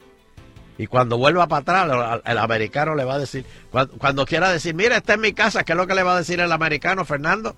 Y 0.78 0.86
cuando 0.88 1.16
vuelva 1.16 1.46
para 1.46 1.60
atrás, 1.84 2.20
el, 2.24 2.30
el 2.32 2.38
americano 2.38 2.94
le 2.94 3.04
va 3.04 3.14
a 3.14 3.18
decir, 3.18 3.46
cuando, 3.70 3.96
cuando 3.96 4.26
quiera 4.26 4.50
decir, 4.50 4.74
mira, 4.74 4.96
esta 4.96 5.14
es 5.14 5.18
mi 5.18 5.32
casa, 5.32 5.64
¿qué 5.64 5.72
es 5.72 5.78
lo 5.78 5.86
que 5.86 5.94
le 5.94 6.02
va 6.02 6.14
a 6.14 6.18
decir 6.18 6.38
el 6.40 6.52
americano, 6.52 7.04
Fernando? 7.06 7.56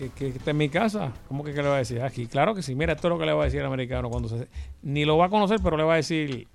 Que, 0.00 0.08
que 0.32 0.38
está 0.38 0.52
en 0.52 0.56
mi 0.56 0.70
casa. 0.70 1.12
¿Cómo 1.28 1.44
que 1.44 1.52
qué 1.52 1.62
le 1.62 1.68
va 1.68 1.74
a 1.74 1.78
decir? 1.78 2.00
Aquí, 2.00 2.26
claro 2.26 2.54
que 2.54 2.62
sí. 2.62 2.74
Mira, 2.74 2.94
esto 2.94 3.08
es 3.08 3.10
lo 3.10 3.18
que 3.18 3.26
le 3.26 3.34
va 3.34 3.42
a 3.42 3.44
decir 3.44 3.60
el 3.60 3.66
americano 3.66 4.08
cuando 4.08 4.30
se... 4.30 4.48
Ni 4.82 5.04
lo 5.04 5.18
va 5.18 5.26
a 5.26 5.28
conocer, 5.28 5.60
pero 5.62 5.76
le 5.76 5.84
va 5.84 5.92
a 5.92 5.96
decir... 5.96 6.48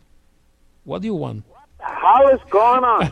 What 0.84 1.02
do 1.02 1.08
you 1.08 1.16
want? 1.16 1.46
How 1.80 2.34
is 2.34 2.42
going 2.50 2.84
on? 2.84 3.10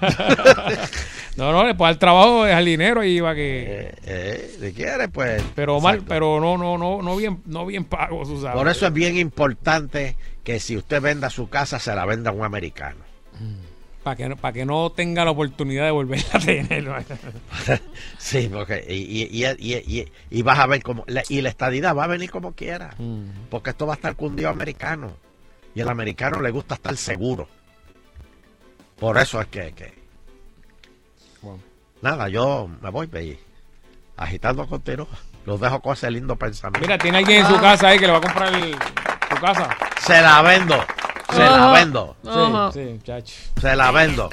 No, 1.38 1.52
no, 1.52 1.64
después 1.66 1.90
al 1.90 2.00
trabajo 2.00 2.46
es 2.46 2.54
al 2.54 2.66
dinero 2.66 3.04
y 3.04 3.20
va 3.20 3.36
que... 3.36 3.94
Eh, 4.04 4.58
si 4.60 4.74
quiere, 4.74 5.08
pues... 5.10 5.44
Pero 5.56 5.80
mal, 5.80 6.04
pero 6.08 6.40
no, 6.40 6.58
no, 6.58 6.78
no, 6.78 7.02
no 7.02 7.16
bien, 7.16 7.42
no 7.46 7.66
bien 7.66 7.86
pago, 7.86 8.24
tú 8.24 8.42
sabes. 8.42 8.56
Por 8.56 8.68
eso 8.68 8.88
es 8.88 8.94
bien 8.94 9.18
importante 9.18 10.16
que 10.44 10.60
si 10.60 10.78
usted 10.78 11.02
venda 11.02 11.30
su 11.30 11.50
casa, 11.50 11.80
se 11.80 11.94
la 11.96 12.06
venda 12.06 12.32
a 12.32 12.34
un 12.34 12.44
americano. 12.44 13.00
Para 14.04 14.16
que, 14.18 14.28
no- 14.28 14.36
para 14.36 14.52
que 14.54 14.66
no 14.66 14.90
tenga 14.92 15.24
la 15.24 15.32
oportunidad 15.32 15.86
de 15.86 15.92
volver 15.92 16.20
a 16.34 16.40
tener. 16.40 16.84
¿no? 16.84 16.96
Sí, 18.18 18.50
porque 18.52 18.86
y, 18.90 19.24
y, 19.24 19.46
y, 19.46 20.12
y- 20.30 20.42
vas 20.42 20.60
a 20.60 20.68
ver 20.68 20.84
cómo 20.84 21.04
la- 21.08 21.24
y 21.30 21.42
la 21.42 21.50
estadidad 21.50 21.96
va 21.96 22.04
a 22.04 22.08
venir 22.08 22.30
como 22.30 22.54
quiera, 22.54 22.96
porque 23.50 23.70
esto 23.70 23.86
va 23.88 23.94
a 23.94 23.96
estar 23.96 24.16
cundido 24.16 24.50
americano 24.50 25.14
y 25.74 25.80
el 25.82 25.88
americano 25.90 26.42
le 26.42 26.52
gusta 26.52 26.76
estar 26.76 26.96
seguro. 26.98 27.48
Por 29.00 29.18
eso 29.18 29.40
es 29.42 29.48
que, 29.48 29.72
que- 29.74 29.94
nada, 32.02 32.28
yo 32.30 32.70
me 32.82 32.90
voy 32.90 33.08
ve, 33.08 33.40
agitando 34.18 34.68
continúa. 34.68 35.08
Los 35.46 35.60
dejo 35.60 35.82
con 35.82 35.94
ese 35.94 36.10
lindo 36.10 36.36
pensamiento. 36.38 36.82
Mira, 36.88 36.98
tiene 36.98 37.18
alguien 37.18 37.42
en 37.42 37.48
su 37.48 37.60
casa 37.60 37.88
ahí 37.90 38.00
que 38.00 38.06
le 38.06 38.12
va 38.14 38.18
a 38.20 38.22
comprar 38.22 38.54
el- 38.54 38.74
su 39.30 39.36
casa. 39.42 39.76
Se 40.06 40.22
la 40.22 40.42
vendo, 40.42 40.76
se 41.30 41.40
la 41.40 41.72
vendo, 41.72 42.16
Sí, 42.24 43.00
sí, 43.02 43.02
se 43.62 43.76
la 43.76 43.92
vendo. 43.92 44.30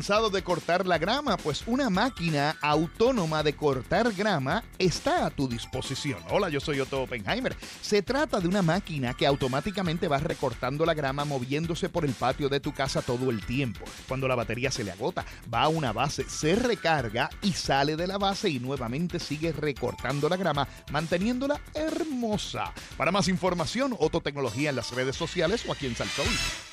¿Cansado 0.00 0.30
de 0.30 0.42
cortar 0.42 0.86
la 0.86 0.96
grama? 0.96 1.36
Pues 1.36 1.62
una 1.66 1.90
máquina 1.90 2.56
autónoma 2.62 3.42
de 3.42 3.54
cortar 3.54 4.10
grama 4.14 4.64
está 4.78 5.26
a 5.26 5.30
tu 5.30 5.46
disposición. 5.46 6.22
Hola, 6.30 6.48
yo 6.48 6.58
soy 6.58 6.80
Otto 6.80 7.02
Oppenheimer. 7.02 7.54
Se 7.82 8.00
trata 8.00 8.40
de 8.40 8.48
una 8.48 8.62
máquina 8.62 9.12
que 9.12 9.26
automáticamente 9.26 10.08
va 10.08 10.16
recortando 10.16 10.86
la 10.86 10.94
grama 10.94 11.26
moviéndose 11.26 11.90
por 11.90 12.06
el 12.06 12.14
patio 12.14 12.48
de 12.48 12.60
tu 12.60 12.72
casa 12.72 13.02
todo 13.02 13.28
el 13.28 13.44
tiempo. 13.44 13.84
Cuando 14.08 14.26
la 14.26 14.36
batería 14.36 14.70
se 14.70 14.84
le 14.84 14.92
agota, 14.92 15.26
va 15.52 15.64
a 15.64 15.68
una 15.68 15.92
base, 15.92 16.24
se 16.30 16.54
recarga 16.54 17.28
y 17.42 17.52
sale 17.52 17.94
de 17.94 18.06
la 18.06 18.16
base 18.16 18.48
y 18.48 18.58
nuevamente 18.58 19.18
sigue 19.18 19.52
recortando 19.52 20.30
la 20.30 20.38
grama, 20.38 20.66
manteniéndola 20.90 21.60
hermosa. 21.74 22.72
Para 22.96 23.12
más 23.12 23.28
información, 23.28 23.94
Otto 23.98 24.22
Tecnología 24.22 24.70
en 24.70 24.76
las 24.76 24.92
redes 24.92 25.16
sociales 25.16 25.62
o 25.68 25.72
aquí 25.72 25.84
en 25.84 25.94
Salsoul. 25.94 26.69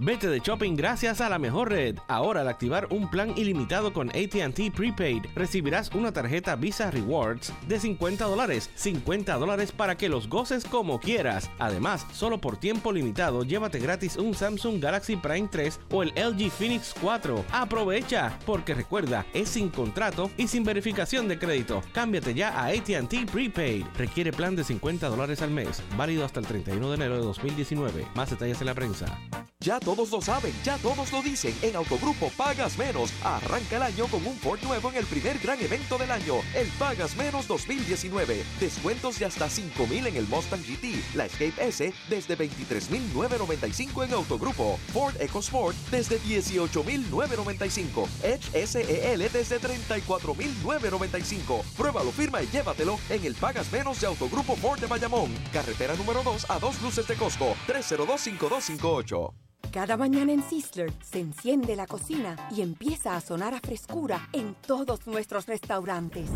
Vete 0.00 0.28
de 0.28 0.38
shopping 0.38 0.76
gracias 0.76 1.20
a 1.20 1.28
la 1.28 1.40
mejor 1.40 1.70
red. 1.70 1.96
Ahora 2.06 2.42
al 2.42 2.48
activar 2.48 2.86
un 2.90 3.10
plan 3.10 3.36
ilimitado 3.36 3.92
con 3.92 4.10
ATT 4.10 4.72
Prepaid, 4.72 5.24
recibirás 5.34 5.90
una 5.92 6.12
tarjeta 6.12 6.54
Visa 6.54 6.88
Rewards 6.92 7.52
de 7.66 7.80
50 7.80 8.24
dólares. 8.26 8.70
50 8.76 9.34
dólares 9.34 9.72
para 9.72 9.96
que 9.96 10.08
los 10.08 10.28
goces 10.28 10.64
como 10.64 11.00
quieras. 11.00 11.50
Además, 11.58 12.06
solo 12.12 12.40
por 12.40 12.58
tiempo 12.58 12.92
limitado, 12.92 13.42
llévate 13.42 13.80
gratis 13.80 14.16
un 14.16 14.34
Samsung 14.34 14.80
Galaxy 14.80 15.16
Prime 15.16 15.48
3 15.50 15.80
o 15.90 16.04
el 16.04 16.10
LG 16.10 16.48
Phoenix 16.48 16.94
4. 17.00 17.44
Aprovecha, 17.50 18.38
porque 18.46 18.74
recuerda, 18.74 19.26
es 19.34 19.48
sin 19.48 19.68
contrato 19.68 20.30
y 20.36 20.46
sin 20.46 20.62
verificación 20.62 21.26
de 21.26 21.40
crédito. 21.40 21.82
Cámbiate 21.92 22.34
ya 22.34 22.50
a 22.50 22.66
ATT 22.66 23.32
Prepaid. 23.32 23.84
Requiere 23.96 24.30
plan 24.30 24.54
de 24.54 24.62
50 24.62 25.08
dólares 25.08 25.42
al 25.42 25.50
mes, 25.50 25.82
válido 25.96 26.24
hasta 26.24 26.38
el 26.38 26.46
31 26.46 26.88
de 26.88 26.94
enero 26.94 27.16
de 27.16 27.22
2019. 27.22 28.06
Más 28.14 28.30
detalles 28.30 28.60
en 28.60 28.66
la 28.68 28.74
prensa. 28.74 29.18
Ya 29.60 29.80
todos 29.88 30.10
lo 30.10 30.20
saben, 30.20 30.52
ya 30.62 30.76
todos 30.76 31.10
lo 31.12 31.22
dicen. 31.22 31.54
En 31.62 31.74
Autogrupo 31.74 32.28
Pagas 32.36 32.76
Menos. 32.76 33.10
Arranca 33.24 33.76
el 33.76 33.82
año 33.82 34.06
con 34.08 34.26
un 34.26 34.36
Ford 34.36 34.60
nuevo 34.62 34.90
en 34.90 34.96
el 34.96 35.06
primer 35.06 35.38
gran 35.38 35.58
evento 35.58 35.96
del 35.96 36.10
año, 36.10 36.34
el 36.54 36.68
Pagas 36.78 37.16
Menos 37.16 37.48
2019. 37.48 38.44
Descuentos 38.60 39.18
de 39.18 39.24
hasta 39.24 39.48
5,000 39.48 40.08
en 40.08 40.16
el 40.16 40.28
Mustang 40.28 40.60
GT, 40.60 41.14
la 41.14 41.24
Escape 41.24 41.54
S 41.66 41.94
desde 42.10 42.36
23,995 42.36 44.04
en 44.04 44.12
Autogrupo, 44.12 44.78
Ford 44.92 45.14
EcoSport 45.18 45.74
desde 45.90 46.18
18,995, 46.18 48.06
Edge 48.24 48.66
SEL 48.66 49.32
desde 49.32 49.58
34,995. 49.58 51.64
Pruébalo, 51.78 52.12
firma 52.12 52.42
y 52.42 52.46
llévatelo 52.48 52.98
en 53.08 53.24
el 53.24 53.34
Pagas 53.34 53.72
Menos 53.72 54.02
de 54.02 54.08
Autogrupo 54.08 54.54
Ford 54.56 54.80
de 54.80 54.86
Bayamón. 54.86 55.34
Carretera 55.50 55.94
número 55.94 56.22
2 56.22 56.50
a 56.50 56.58
dos 56.58 56.78
luces 56.82 57.08
de 57.08 57.14
Costco, 57.14 57.56
3025258. 57.66 59.47
Cada 59.72 59.96
mañana 59.96 60.32
en 60.32 60.42
Sizzler 60.42 60.92
se 61.02 61.20
enciende 61.20 61.76
la 61.76 61.86
cocina 61.86 62.48
y 62.50 62.62
empieza 62.62 63.14
a 63.14 63.20
sonar 63.20 63.54
a 63.54 63.60
frescura 63.60 64.28
en 64.32 64.54
todos 64.54 65.06
nuestros 65.06 65.46
restaurantes. 65.46 66.30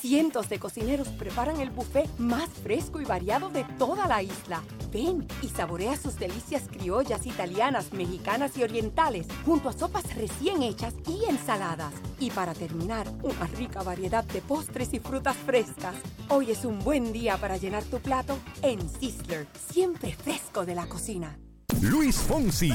Cientos 0.00 0.48
de 0.48 0.58
cocineros 0.58 1.08
preparan 1.08 1.60
el 1.60 1.70
buffet 1.70 2.08
más 2.18 2.48
fresco 2.48 3.00
y 3.00 3.04
variado 3.04 3.48
de 3.48 3.64
toda 3.78 4.06
la 4.08 4.22
isla. 4.22 4.62
Ven 4.92 5.26
y 5.42 5.48
saborea 5.48 5.96
sus 5.96 6.18
delicias 6.18 6.68
criollas, 6.68 7.26
italianas, 7.26 7.92
mexicanas 7.92 8.56
y 8.56 8.64
orientales, 8.64 9.26
junto 9.44 9.68
a 9.68 9.72
sopas 9.72 10.14
recién 10.16 10.62
hechas 10.62 10.94
y 11.06 11.30
ensaladas. 11.30 11.94
Y 12.18 12.30
para 12.30 12.54
terminar, 12.54 13.08
una 13.22 13.46
rica 13.46 13.82
variedad 13.82 14.24
de 14.24 14.40
postres 14.40 14.92
y 14.94 14.98
frutas 14.98 15.36
frescas. 15.36 15.94
Hoy 16.28 16.50
es 16.50 16.64
un 16.64 16.80
buen 16.80 17.12
día 17.12 17.36
para 17.36 17.56
llenar 17.56 17.84
tu 17.84 17.98
plato 17.98 18.36
en 18.62 18.88
Sizzler, 18.88 19.46
siempre 19.70 20.12
fresco 20.12 20.66
de 20.66 20.74
la 20.74 20.88
cocina. 20.88 21.38
Luis 21.80 22.16
Fonsi. 22.16 22.72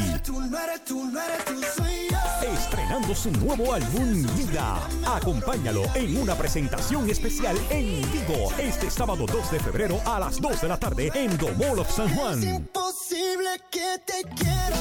Estrenando 2.42 3.16
su 3.16 3.32
nuevo 3.32 3.74
álbum 3.74 4.26
Vida. 4.38 4.80
Acompáñalo 5.06 5.84
en 5.96 6.18
una 6.18 6.36
presentación 6.36 7.10
especial 7.10 7.58
en 7.70 8.02
vivo 8.12 8.52
este 8.58 8.90
sábado 8.90 9.26
2 9.26 9.52
de 9.52 9.60
febrero 9.60 10.00
a 10.06 10.20
las 10.20 10.40
2 10.40 10.62
de 10.62 10.68
la 10.68 10.80
tarde 10.80 11.12
en 11.14 11.38
The 11.38 11.52
Mall 11.54 11.80
of 11.80 11.92
San 11.92 12.16
Juan. 12.16 12.70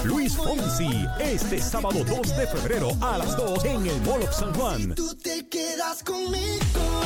Luis 0.05 0.37
Fonsi, 0.37 1.07
este 1.19 1.61
sábado 1.61 2.05
2 2.05 2.37
de 2.37 2.47
febrero 2.47 2.91
a 3.01 3.19
las 3.19 3.37
2 3.37 3.65
en 3.65 3.87
el 3.87 4.01
Mall 4.03 4.23
of 4.23 4.35
San 4.35 4.55
Juan. 4.55 4.95
Tú 4.95 5.17
te 5.17 5.49
quedas 5.49 6.03
conmigo. 6.05 7.03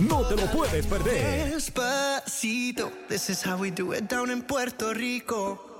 No 0.00 0.22
te 0.28 0.36
lo 0.36 0.46
puedes 0.50 0.86
perder. 0.86 1.54
Despacito. 1.54 2.92
This 3.08 3.30
is 3.30 3.44
how 3.44 3.56
we 3.58 3.70
do 3.70 3.92
it 3.92 4.08
down 4.08 4.30
in 4.30 4.42
Puerto 4.42 4.92
Rico. 4.92 5.71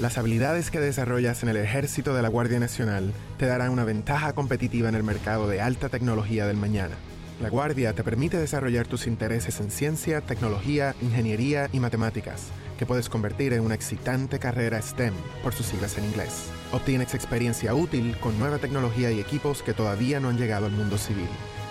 Las 0.00 0.16
habilidades 0.16 0.70
que 0.70 0.78
desarrollas 0.78 1.42
en 1.42 1.48
el 1.48 1.56
ejército 1.56 2.14
de 2.14 2.22
la 2.22 2.28
Guardia 2.28 2.60
Nacional 2.60 3.12
te 3.36 3.46
darán 3.46 3.70
una 3.70 3.82
ventaja 3.82 4.32
competitiva 4.32 4.88
en 4.88 4.94
el 4.94 5.02
mercado 5.02 5.48
de 5.48 5.60
alta 5.60 5.88
tecnología 5.88 6.46
del 6.46 6.56
mañana. 6.56 6.94
La 7.42 7.48
Guardia 7.48 7.92
te 7.94 8.04
permite 8.04 8.36
desarrollar 8.38 8.86
tus 8.86 9.08
intereses 9.08 9.58
en 9.58 9.72
ciencia, 9.72 10.20
tecnología, 10.20 10.94
ingeniería 11.02 11.68
y 11.72 11.80
matemáticas, 11.80 12.46
que 12.78 12.86
puedes 12.86 13.08
convertir 13.08 13.52
en 13.52 13.62
una 13.62 13.74
excitante 13.74 14.38
carrera 14.38 14.80
STEM, 14.80 15.14
por 15.42 15.52
sus 15.52 15.66
siglas 15.66 15.98
en 15.98 16.04
inglés. 16.04 16.44
Obtienes 16.70 17.14
experiencia 17.14 17.74
útil 17.74 18.16
con 18.20 18.38
nueva 18.38 18.58
tecnología 18.58 19.10
y 19.10 19.18
equipos 19.18 19.64
que 19.64 19.74
todavía 19.74 20.20
no 20.20 20.28
han 20.28 20.38
llegado 20.38 20.66
al 20.66 20.72
mundo 20.72 20.96
civil. 20.96 21.28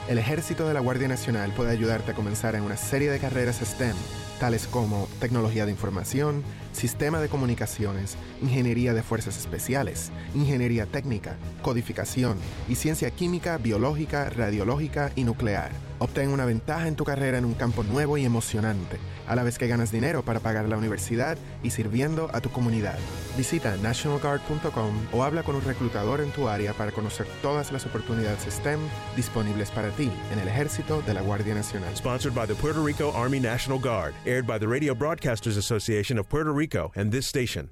El 0.10 0.18
ejército 0.18 0.68
de 0.68 0.74
la 0.74 0.82
Guardia 0.82 1.08
Nacional 1.08 1.54
puede 1.54 1.72
ayudarte 1.72 2.12
a 2.12 2.16
comenzar 2.16 2.56
en 2.56 2.64
una 2.64 2.76
serie 2.76 3.10
de 3.10 3.20
carreras 3.20 3.62
STEM, 3.64 3.96
tales 4.40 4.68
como 4.68 5.08
tecnología 5.20 5.66
de 5.66 5.72
información, 5.72 6.44
sistema 6.72 7.20
de 7.20 7.30
comunicaciones, 7.30 8.18
ingeniería 8.42 8.94
de 8.94 9.04
fuerzas 9.04 9.38
especiales, 9.38 10.12
ingeniería 10.36 10.86
técnica, 10.86 11.36
codificación 11.62 12.38
y 12.70 12.76
ciencia 12.76 13.12
química, 13.12 13.58
biológica, 13.58 14.30
radiológica 14.30 15.12
y 15.16 15.24
nuclear. 15.24 15.87
Obtén 16.00 16.30
una 16.30 16.46
ventaja 16.46 16.88
en 16.88 16.96
tu 16.96 17.04
carrera 17.04 17.38
en 17.38 17.46
un 17.46 17.54
campo 17.54 17.84
nuevo 17.84 18.18
y 18.18 18.26
emocionante, 18.26 18.98
a 19.28 19.36
la 19.36 19.44
vez 19.44 19.58
que 19.58 19.68
ganas 19.68 19.92
dinero 19.92 20.24
para 20.24 20.40
pagar 20.40 20.68
la 20.70 20.78
universidad 20.78 21.38
y 21.64 21.72
sirviendo 21.72 22.30
a 22.34 22.42
tu 22.42 22.50
comunidad. 22.50 22.98
Visita 23.36 23.76
nationalguard.com 23.78 24.94
o 25.14 25.24
habla 25.24 25.44
con 25.44 25.56
un 25.56 25.64
reclutador 25.64 26.22
en 26.22 26.32
tu 26.32 26.48
área 26.48 26.74
para 26.74 26.92
conocer 26.92 27.28
todas 27.42 27.72
las 27.72 27.86
oportunidades 27.86 28.46
STEM 28.50 28.80
disponibles 29.16 29.72
para 29.72 29.90
ti 29.90 30.12
en 30.32 30.40
el 30.40 30.48
ejército 30.48 31.02
de 31.02 31.14
la 31.14 31.22
Guardia 31.22 31.54
Nacional. 31.54 31.96
Sponsored 31.96 32.34
by 32.34 32.48
the 32.48 32.56
Puerto 32.56 32.84
Rico 32.84 33.12
Army 33.16 33.40
National 33.40 33.80
Guard, 33.80 34.14
aired 34.26 34.46
by 34.46 34.60
the 34.60 34.68
Radio 34.68 34.94
Broadcasters 34.94 35.58
Association 35.58 36.18
of 36.18 36.28
Puerto 36.30 36.52
Rico 36.52 36.92
and 36.96 37.12
this 37.12 37.26
station. 37.28 37.70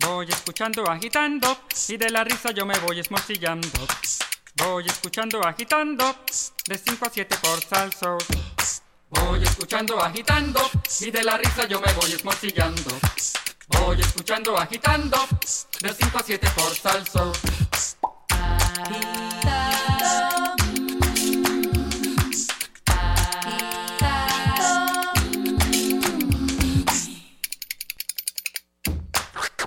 Voy 0.00 0.26
escuchando 0.28 0.84
agitando 0.88 1.58
y 1.88 1.96
de 1.96 2.10
la 2.10 2.24
risa 2.24 2.52
yo 2.52 2.64
me 2.64 2.78
voy 2.78 3.00
esmorcillando. 3.00 3.68
Voy 4.64 4.86
escuchando 4.86 5.40
agitando 5.46 6.16
de 6.66 6.78
5 6.78 7.06
a 7.06 7.10
7 7.10 7.36
por 7.40 7.62
salso. 7.62 8.18
Voy 9.10 9.42
escuchando 9.42 10.02
agitando 10.02 10.60
y 11.00 11.10
de 11.10 11.22
la 11.22 11.36
risa 11.36 11.66
yo 11.68 11.80
me 11.80 11.92
voy 11.92 12.12
esmorcillando. 12.12 12.98
Voy 13.68 14.00
escuchando 14.00 14.58
agitando 14.58 15.18
de 15.80 15.94
5 15.94 16.18
a 16.18 16.22
7 16.22 16.48
por 16.56 16.74
salso. 16.74 17.32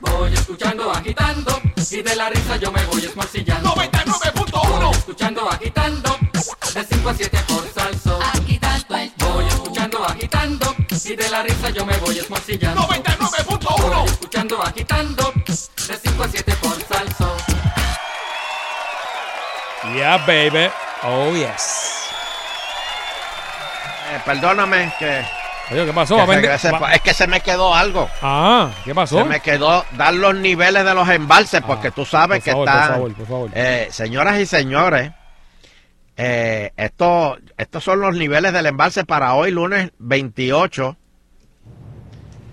Voy 0.01 0.33
escuchando 0.33 0.91
agitando 0.91 1.70
y 1.89 2.01
de 2.03 2.15
la 2.15 2.29
risa 2.29 2.57
yo 2.57 2.71
me 2.71 2.83
voy 2.85 3.03
esmorcillando. 3.05 3.73
99.1 3.73 4.81
Voy 4.81 4.91
escuchando 4.91 5.49
agitando 5.49 6.17
de 6.73 6.83
5 6.83 7.09
a 7.09 7.13
7 7.15 7.39
por 7.47 7.73
salso. 7.73 8.19
Voy 9.17 9.45
escuchando 9.47 10.05
agitando 10.05 10.75
y 11.03 11.15
de 11.15 11.29
la 11.29 11.41
risa 11.41 11.69
yo 11.71 11.85
me 11.85 11.97
voy 11.97 12.19
esmorcillando. 12.19 12.81
99.1 12.83 13.95
Voy 13.95 14.05
escuchando 14.07 14.61
agitando 14.61 15.33
de 15.45 15.97
5 15.97 16.23
a 16.23 16.27
7 16.27 16.55
por 16.61 16.83
salso. 16.87 17.37
Yeah, 19.95 20.17
baby. 20.19 20.69
Oh, 21.03 21.33
yes. 21.33 22.05
Eh, 24.11 24.21
perdóname 24.23 24.93
que... 24.99 25.40
Oye, 25.71 25.85
¿qué 25.85 25.93
pasó? 25.93 26.15
que 26.17 26.47
pa- 26.79 26.93
es 26.93 27.01
que 27.01 27.13
se 27.13 27.27
me 27.27 27.39
quedó 27.41 27.73
algo. 27.73 28.09
Ah, 28.21 28.71
¿qué 28.83 28.93
pasó? 28.93 29.17
Se 29.19 29.23
me 29.23 29.39
quedó 29.39 29.85
dar 29.97 30.13
los 30.13 30.35
niveles 30.35 30.83
de 30.83 30.93
los 30.93 31.07
embalses, 31.09 31.61
porque 31.61 31.91
tú 31.91 32.05
sabes 32.05 32.39
por 32.39 32.43
que 32.43 32.49
están... 32.51 32.65
por 32.87 32.93
favor, 32.95 33.13
por 33.15 33.27
favor. 33.27 33.49
Eh, 33.53 33.87
señoras 33.91 34.39
y 34.39 34.45
señores, 34.45 35.11
eh, 36.17 36.71
esto, 36.77 37.37
estos 37.57 37.83
son 37.83 38.01
los 38.01 38.15
niveles 38.15 38.51
del 38.53 38.65
embalse 38.65 39.05
para 39.05 39.33
hoy, 39.33 39.51
lunes 39.51 39.91
28. 39.99 40.97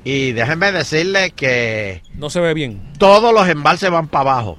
Y 0.04 0.32
déjenme 0.32 0.72
decirle 0.72 1.32
que 1.32 2.02
No 2.14 2.30
se 2.30 2.40
ve 2.40 2.54
bien. 2.54 2.92
todos 2.98 3.34
los 3.34 3.48
embalses 3.48 3.90
van 3.90 4.08
para 4.08 4.30
abajo. 4.32 4.58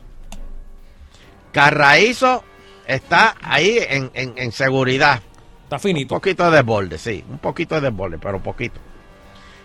Carraízo 1.52 2.44
está 2.86 3.36
ahí 3.41 3.80
en, 3.90 4.11
en- 4.14 4.34
en 4.38 4.52
seguridad. 4.52 5.22
Está 5.70 5.78
finito. 5.78 6.16
Un 6.16 6.20
poquito 6.20 6.50
de 6.50 6.58
desborde, 6.58 6.98
sí. 6.98 7.24
Un 7.30 7.38
poquito 7.38 7.76
de 7.76 7.91
desborde, 7.91 8.18
pero 8.18 8.41
poquito. 8.41 8.80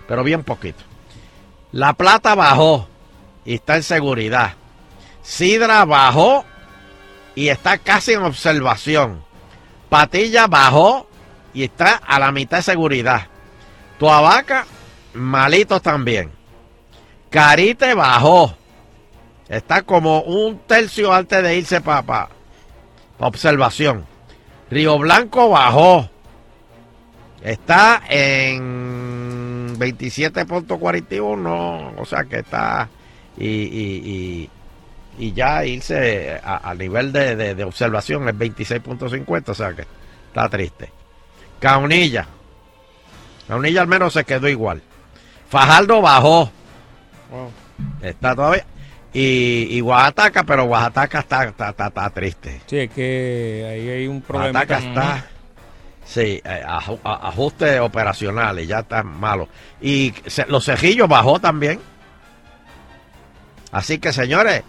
Pero 0.07 0.23
bien 0.23 0.45
poquito. 0.45 0.85
La 1.73 1.95
Plata 1.95 2.35
bajó 2.35 2.87
y 3.47 3.55
está 3.55 3.77
en 3.77 3.83
seguridad. 3.83 4.53
Sidra 5.23 5.87
bajó 5.87 6.45
y 7.35 7.49
está 7.49 7.79
casi 7.79 8.13
en 8.13 8.23
observación. 8.23 9.25
Patilla 9.89 10.47
bajó 10.47 11.09
y 11.55 11.65
está 11.65 11.95
a 11.95 12.19
la 12.19 12.33
mitad 12.33 12.59
de 12.59 12.65
seguridad. 12.65 13.29
Tuabaca, 13.99 14.67
malito 15.15 15.81
también. 15.81 16.31
Carite 17.31 17.95
bajó. 17.95 18.55
Está 19.49 19.81
como 19.81 20.21
un 20.21 20.59
tercio 20.67 21.15
antes 21.15 21.43
de 21.43 21.57
irse 21.57 21.81
para 21.81 22.29
observación. 23.19 24.13
Río 24.75 24.99
Blanco 24.99 25.49
bajó. 25.51 26.09
Está 27.43 28.03
en 28.09 29.77
27.41. 29.79 31.93
O 31.97 32.05
sea 32.05 32.25
que 32.25 32.41
está. 32.41 32.89
Y, 33.37 33.47
y- 33.47 34.03
y- 34.05 34.51
y 35.17 35.33
ya 35.33 35.65
irse 35.65 36.41
a, 36.43 36.71
a 36.71 36.75
nivel 36.75 37.13
de, 37.13 37.37
de- 37.37 37.55
de 37.55 37.63
observación 37.65 38.29
es 38.29 38.35
26.50. 38.35 39.51
O 39.51 39.55
sea 39.55 39.73
que 39.75 39.83
está 40.27 40.49
triste. 40.49 40.91
Caunilla. 41.61 42.27
Caunilla 43.47 43.83
al 43.83 43.87
menos 43.89 44.13
se 44.15 44.25
quedó 44.25 44.49
igual. 44.49 44.83
Fajardo 45.49 46.01
bajó. 46.01 46.51
Está 48.03 48.35
todavía. 48.35 48.65
Y, 49.15 49.69
y 49.71 49.81
Oaxaca, 49.81 50.43
pero 50.43 50.65
Oaxaca 50.65 51.21
está, 51.21 51.45
está, 51.45 51.71
está- 51.71 51.87
está 51.87 52.11
triste. 52.11 52.61
Sí, 52.67 52.79
es 52.79 52.91
que 52.91 53.65
ahí 53.73 53.89
hay 53.89 54.07
un 54.09 54.21
problema. 54.21 54.59
Oaxaca 54.59 54.79
está. 54.79 55.27
Sí, 56.05 56.43
eh, 56.45 56.63
ajustes 56.67 57.81
operacionales, 57.81 58.67
ya 58.69 58.81
está 58.81 59.03
malo. 59.03 59.49
Y 59.81 60.13
los 60.49 60.65
cejillos 60.65 61.09
bajó 61.09 61.39
también. 61.41 61.81
Así 63.73 63.99
que, 63.99 64.13
señores, 64.13 64.63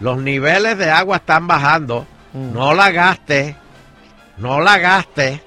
los 0.00 0.18
niveles 0.18 0.78
de 0.78 0.90
agua 0.90 1.16
están 1.16 1.46
bajando. 1.46 2.06
No 2.32 2.74
la 2.74 2.90
gaste. 2.90 3.56
No 4.38 4.60
la 4.60 4.78
gaste. 4.78 5.42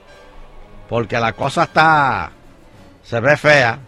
Porque 0.89 1.17
la 1.19 1.31
cosa 1.33 1.63
está. 1.63 2.31
Se 3.03 3.19
ve 3.21 3.37
fea. 3.37 3.79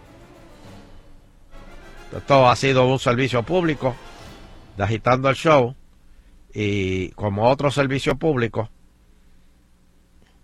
Esto 2.16 2.48
ha 2.48 2.56
sido 2.56 2.86
un 2.86 2.98
servicio 2.98 3.42
público 3.42 3.94
de 4.76 4.84
agitando 4.84 5.28
el 5.28 5.36
show. 5.36 5.74
Y 6.52 7.10
como 7.10 7.48
otro 7.48 7.70
servicio 7.70 8.16
público, 8.16 8.68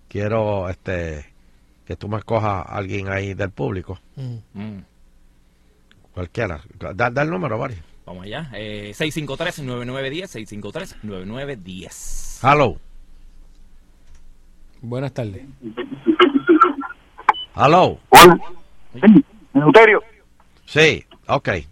quiero 0.08 0.68
este 0.68 1.26
que 1.84 1.96
tú 1.96 2.08
me 2.08 2.18
escojas 2.18 2.66
a 2.66 2.72
alguien 2.76 3.08
ahí 3.08 3.34
del 3.34 3.50
público. 3.50 3.98
Mm. 4.16 4.78
Cualquiera. 6.14 6.60
Da, 6.94 7.10
da 7.10 7.22
el 7.22 7.30
número, 7.30 7.58
Bari. 7.58 7.76
Vamos 8.06 8.24
allá. 8.24 8.50
Eh, 8.54 8.92
653-9910, 8.94 10.96
653-9910. 11.02 12.40
Hello. 12.42 12.78
Buenas 14.80 15.12
tardes. 15.12 15.42
Hello. 17.54 17.98
Euterio. 19.54 20.02
Sí, 20.64 21.04
ok. 21.26 21.48
¿Me 21.48 21.64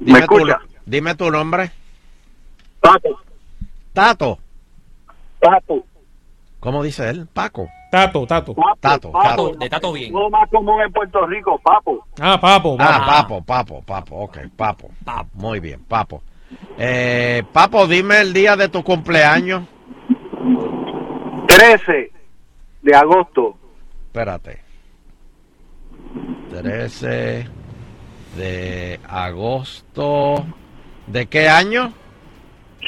Dime 0.00 0.18
escucha? 0.20 0.58
Dime 0.86 1.14
tu 1.14 1.30
nombre. 1.30 1.70
Tato. 2.80 3.20
Tato. 3.92 4.38
Tato. 5.40 5.84
¿Cómo 6.60 6.82
dice 6.82 7.10
él? 7.10 7.28
Paco. 7.32 7.68
Tato, 7.90 8.26
Tato. 8.26 8.56
Tato, 8.80 9.10
Tato. 9.10 9.54
De 9.54 9.68
Tato 9.68 9.92
bien. 9.92 10.12
Lo 10.12 10.30
más 10.30 10.48
común 10.50 10.80
en 10.80 10.90
Puerto 10.92 11.26
Rico, 11.26 11.60
papo. 11.62 12.06
Ah, 12.18 12.40
papo. 12.40 12.76
Ah, 12.80 13.04
papo, 13.06 13.42
papo, 13.42 13.82
papo. 13.82 14.16
Ok, 14.16 14.38
papo. 14.56 14.90
Muy 15.34 15.60
bien, 15.60 15.84
papo. 15.84 16.22
Eh, 16.78 17.42
papo, 17.52 17.86
dime 17.86 18.20
el 18.22 18.32
día 18.32 18.56
de 18.56 18.68
tu 18.68 18.82
cumpleaños. 18.82 19.64
13 21.46 22.10
de 22.82 22.96
agosto. 22.96 23.56
Espérate. 24.06 24.62
13 26.50 27.46
de 28.36 29.00
agosto. 29.06 30.46
¿De 31.06 31.26
qué 31.26 31.48
año? 31.48 31.92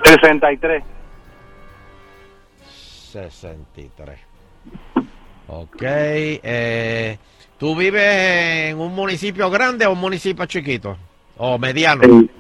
63. 0.05 0.83
63. 3.13 4.19
Ok. 5.49 5.83
Eh, 5.83 7.19
¿Tú 7.59 7.75
vives 7.77 8.71
en 8.71 8.79
un 8.79 8.95
municipio 8.95 9.51
grande 9.51 9.87
o 9.87 9.93
un 9.93 10.01
municipio 10.01 10.45
chiquito? 10.47 10.97
¿O 11.39 11.59
mediano? 11.59 12.03
En 12.05 12.31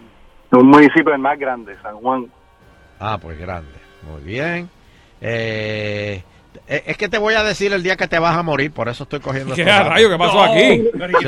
un 0.52 0.66
municipio 0.66 1.16
más 1.18 1.38
grande, 1.38 1.76
San 1.82 1.96
Juan. 1.96 2.30
Ah, 2.98 3.18
pues 3.20 3.38
grande. 3.38 3.78
Muy 4.02 4.22
bien. 4.22 4.68
Eh, 5.20 6.22
es 6.66 6.96
que 6.96 7.08
te 7.08 7.18
voy 7.18 7.34
a 7.34 7.42
decir 7.42 7.72
el 7.72 7.82
día 7.82 7.96
que 7.96 8.08
te 8.08 8.18
vas 8.18 8.36
a 8.36 8.42
morir, 8.42 8.70
por 8.72 8.88
eso 8.88 9.04
estoy 9.04 9.20
cogiendo 9.20 9.54
¿Qué 9.54 9.64
rayo? 9.64 10.10
¿Qué 10.10 10.16
pasó 10.18 10.34
No, 10.34 10.42
aquí? 10.52 10.84
pero. 10.98 11.18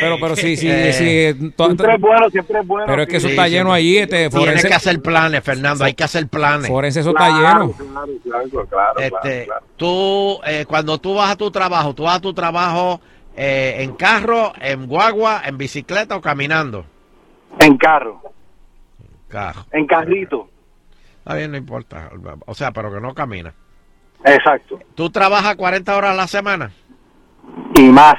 Pero, 0.00 0.16
pero 0.20 0.36
sí, 0.36 0.56
sí, 0.56 0.68
Eh, 0.70 0.92
sí. 1.38 1.50
to- 1.56 1.66
Siempre 1.66 1.94
es 1.94 2.00
bueno, 2.00 2.30
siempre 2.30 2.60
es 2.60 2.66
bueno. 2.66 2.86
Pero 2.86 3.02
es 3.02 3.08
que 3.08 3.16
eso 3.16 3.26
Sí, 3.28 3.32
está 3.32 3.44
sí. 3.46 3.50
lleno 3.50 3.72
allí. 3.72 3.98
Este, 3.98 4.16
Tienes 4.28 4.34
forense, 4.34 4.68
que 4.68 4.74
hacer 4.74 5.00
planes, 5.02 5.42
Fernando, 5.42 5.84
hay 5.84 5.94
que 5.94 6.04
hacer 6.04 6.28
planes. 6.28 6.68
forense, 6.68 7.00
eso 7.00 7.12
Claro, 7.12 7.34
está 7.36 7.52
lleno. 7.54 7.72
Claro, 7.72 8.12
claro, 8.50 8.66
claro, 8.68 8.98
Este, 9.00 9.44
claro. 9.46 9.64
tú, 9.76 10.40
eh, 10.46 10.64
cuando 10.66 10.98
tú 10.98 11.14
vas 11.14 11.30
a 11.30 11.36
tu 11.36 11.50
trabajo, 11.50 11.94
tú 11.94 12.04
vas 12.04 12.16
a 12.16 12.20
tu 12.20 12.32
trabajo 12.34 13.00
eh, 13.36 13.76
en 13.82 13.92
carro, 13.94 14.52
en 14.60 14.86
guagua, 14.86 15.42
en 15.44 15.58
bicicleta 15.58 16.16
o 16.16 16.20
caminando. 16.20 16.86
En 17.60 17.76
carro, 17.76 18.22
Carro. 19.28 19.66
en 19.72 19.86
carrito. 19.86 20.48
Está 21.18 21.34
bien, 21.34 21.50
no 21.50 21.56
importa. 21.56 22.10
O 22.46 22.54
sea, 22.54 22.70
pero 22.72 22.92
que 22.92 23.00
no 23.00 23.12
camina. 23.14 23.52
Exacto. 24.24 24.78
¿Tú 24.94 25.10
trabajas 25.10 25.56
40 25.56 25.96
horas 25.96 26.10
a 26.12 26.14
la 26.14 26.26
semana? 26.26 26.70
Y 27.74 27.82
más. 27.84 28.14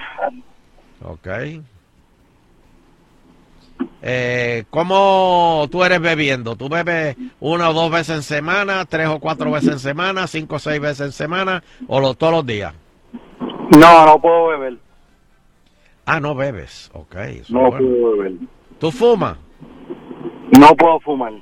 Ok. 1.03 1.27
Eh, 4.01 4.63
¿Cómo 4.69 5.67
tú 5.71 5.83
eres 5.83 5.99
bebiendo? 6.01 6.55
¿Tú 6.55 6.69
bebes 6.69 7.15
una 7.39 7.69
o 7.69 7.73
dos 7.73 7.91
veces 7.91 8.15
en 8.17 8.23
semana, 8.23 8.85
tres 8.85 9.07
o 9.07 9.19
cuatro 9.19 9.51
veces 9.51 9.69
en 9.73 9.79
semana, 9.79 10.27
cinco 10.27 10.55
o 10.55 10.59
seis 10.59 10.79
veces 10.79 11.07
en 11.07 11.11
semana 11.11 11.63
o 11.87 11.99
lo- 11.99 12.13
todos 12.15 12.33
los 12.33 12.45
días? 12.45 12.73
No, 13.77 14.05
no 14.05 14.19
puedo 14.21 14.47
beber. 14.47 14.77
Ah, 16.05 16.19
no 16.19 16.35
bebes. 16.35 16.89
Ok. 16.93 17.15
No 17.49 17.69
bueno. 17.69 17.77
puedo 17.77 18.11
beber. 18.17 18.31
¿Tú 18.79 18.91
fumas? 18.91 19.37
No 20.57 20.67
puedo 20.75 20.99
fumar. 21.01 21.33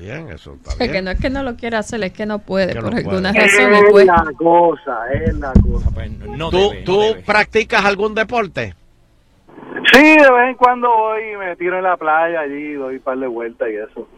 Bien, 0.00 0.28
eso 0.30 0.54
está 0.54 0.70
Es 0.72 0.76
que 0.78 0.88
bien. 0.88 1.04
no 1.04 1.10
es 1.10 1.20
que 1.20 1.28
no 1.30 1.42
lo 1.42 1.56
quiera 1.56 1.80
hacer, 1.80 2.02
es 2.02 2.12
que 2.12 2.24
no 2.24 2.38
puede, 2.38 2.72
Que 2.72 2.80
por 2.80 2.90
no 2.92 2.96
alguna 2.96 3.32
puede. 3.32 3.44
razón. 3.46 3.74
Es 3.74 3.90
pues. 3.90 4.06
la 4.06 4.24
cosa, 4.38 5.12
es 5.12 5.34
la 5.34 5.52
cosa. 5.52 5.90
Pues 5.92 6.10
no 6.18 6.50
¿Tú, 6.50 6.56
debe, 6.70 6.82
tú 6.84 7.00
debe. 7.00 7.20
practicas 7.22 7.84
algún 7.84 8.14
deporte? 8.14 8.74
Sí, 9.92 10.00
de 10.02 10.16
vez 10.32 10.48
en 10.48 10.54
cuando 10.54 10.88
voy 10.88 11.20
y 11.34 11.36
me 11.36 11.54
tiro 11.56 11.76
en 11.76 11.84
la 11.84 11.96
playa 11.96 12.40
allí, 12.40 12.72
doy 12.74 12.96
un 12.96 13.02
par 13.02 13.18
de 13.18 13.26
vueltas 13.26 13.68
y 13.70 13.76
eso. 13.76 14.08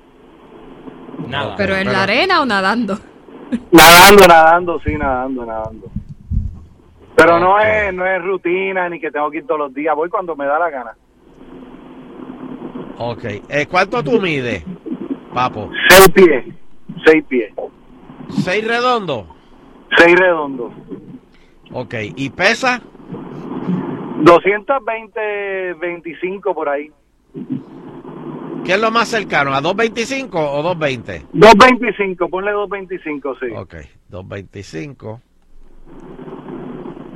Nada. 1.29 1.55
Pero 1.57 1.75
en 1.75 1.81
Pero- 1.81 1.93
la 1.93 2.03
arena 2.05 2.41
o 2.43 2.47
nadando. 2.47 2.99
Nadando, 3.71 4.27
nadando, 4.29 4.81
sí, 4.85 4.95
nadando, 4.97 5.45
nadando. 5.45 5.91
Pero 7.17 7.39
no 7.39 7.59
es 7.61 7.93
no 7.93 8.07
es 8.07 8.23
rutina 8.23 8.89
ni 8.89 8.99
que 9.01 9.11
tengo 9.11 9.31
que 9.31 9.39
ir 9.39 9.47
todos 9.47 9.59
los 9.61 9.75
días, 9.75 9.95
voy 9.97 10.09
cuando 10.09 10.35
me 10.37 10.47
da 10.47 10.59
la 10.59 10.71
gana. 10.71 10.93
Ok. 12.99 13.25
Eh, 13.49 13.67
¿Cuánto 13.71 14.03
tú 14.03 14.21
mides, 14.21 14.65
papo? 15.33 15.71
Seis 15.89 16.09
pies, 16.11 16.45
seis 17.05 17.25
pies, 17.29 17.53
¿Seis 18.31 18.67
redondos? 18.67 19.27
seis 19.97 20.15
redondos. 20.19 20.73
Ok. 21.73 21.95
¿Y 22.17 22.31
pesa? 22.31 22.81
220, 24.25 25.75
25 25.81 26.55
por 26.55 26.69
ahí. 26.69 26.91
¿Qué 28.65 28.75
es 28.75 28.81
lo 28.81 28.91
más 28.93 29.09
cercano? 29.09 29.53
¿A 29.55 29.61
225 29.61 30.39
o 30.39 30.63
220? 30.63 31.27
225, 31.33 32.29
ponle 32.29 32.53
225, 32.53 33.35
sí. 33.41 33.47
Ok, 33.57 33.75
225. 34.09 35.21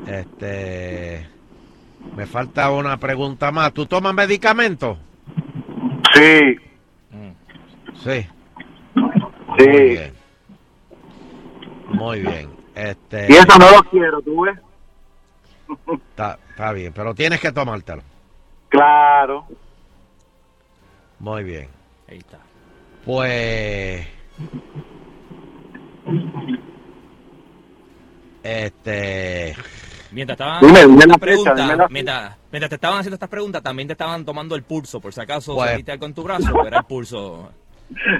Este. 0.08 1.26
Me 2.16 2.26
falta 2.26 2.70
una 2.70 2.96
pregunta 2.96 3.52
más. 3.52 3.72
¿Tú 3.72 3.86
tomas 3.86 4.14
medicamentos? 4.14 4.98
Sí. 6.14 6.56
Sí. 8.06 8.24
Sí. 9.58 9.66
Muy 9.66 9.88
bien. 9.88 10.14
Muy 11.88 12.20
bien. 12.20 12.56
Este, 12.74 13.26
Y 13.28 13.32
eso 13.32 13.58
no 13.58 13.70
lo 13.70 13.82
quiero, 13.90 14.20
¿tú 14.22 14.42
ves? 14.42 14.58
Está, 16.10 16.38
está 16.50 16.72
bien, 16.72 16.92
pero 16.94 17.14
tienes 17.14 17.40
que 17.40 17.50
tomártelo. 17.50 18.02
Claro. 18.68 19.46
Muy 21.18 21.42
bien. 21.42 21.68
Ahí 22.08 22.18
está. 22.18 22.38
Pues. 23.04 24.06
Este. 28.44 29.56
Mientras 30.12 30.34
estaban 30.38 30.60
Dime, 30.60 30.80
dime 30.82 30.94
la 30.94 31.00
estas 31.00 31.06
fecha, 31.08 31.18
preguntas, 31.20 31.56
dime 31.56 31.76
la 31.76 31.88
mientras, 31.88 32.36
mientras 32.52 32.68
te 32.68 32.74
estaban 32.76 32.98
haciendo 33.00 33.14
estas 33.14 33.28
preguntas, 33.28 33.62
también 33.62 33.88
te 33.88 33.92
estaban 33.94 34.24
tomando 34.24 34.54
el 34.54 34.62
pulso, 34.62 35.00
por 35.00 35.12
si 35.12 35.20
acaso 35.20 35.54
Pues- 35.56 35.68
sentiste 35.70 35.92
algo 35.92 36.06
en 36.06 36.14
tu 36.14 36.22
brazo, 36.22 36.46
pero 36.52 36.66
era 36.68 36.78
el 36.78 36.84
pulso. 36.84 37.50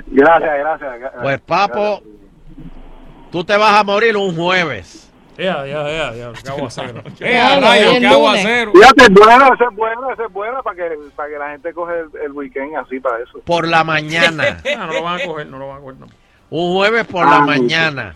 Gracias, 0.06 0.58
gracias. 0.58 1.12
Pues, 1.22 1.40
papo, 1.40 2.02
tú 3.30 3.44
te 3.44 3.56
vas 3.56 3.78
a 3.80 3.84
morir 3.84 4.16
un 4.16 4.34
jueves. 4.36 5.02
Ya, 5.36 5.66
ya, 5.66 5.82
ya, 5.86 6.14
ya. 6.14 6.32
Qué 6.42 6.48
aguacero. 6.48 7.00
A 7.00 7.02
vi 7.02 7.10
el 7.96 8.00
qué 8.00 8.06
aguacero. 8.06 8.72
Fíjate, 8.72 9.02
es 9.02 9.10
bueno, 9.12 9.44
eso 9.54 9.68
es 9.70 9.76
bueno, 9.76 10.12
eso 10.12 10.24
es 10.26 10.32
bueno 10.32 10.62
para 10.62 10.76
que, 10.76 10.96
para 11.14 11.28
que 11.28 11.38
la 11.38 11.50
gente 11.50 11.74
coge 11.74 11.92
el, 12.00 12.22
el 12.22 12.32
weekend 12.32 12.76
así 12.76 13.00
para 13.00 13.18
eso. 13.22 13.40
Por 13.44 13.68
la 13.68 13.84
mañana. 13.84 14.62
Ah, 14.78 14.86
no 14.86 14.92
lo 14.94 15.02
van 15.02 15.20
a 15.20 15.24
coger, 15.26 15.46
no 15.48 15.58
lo 15.58 15.68
van 15.68 15.76
a 15.78 15.80
coger. 15.80 15.96
no. 16.00 16.06
Un 16.48 16.72
jueves 16.74 17.06
por 17.06 17.26
Ah, 17.26 17.30
la 17.32 17.40
mañana. 17.40 18.14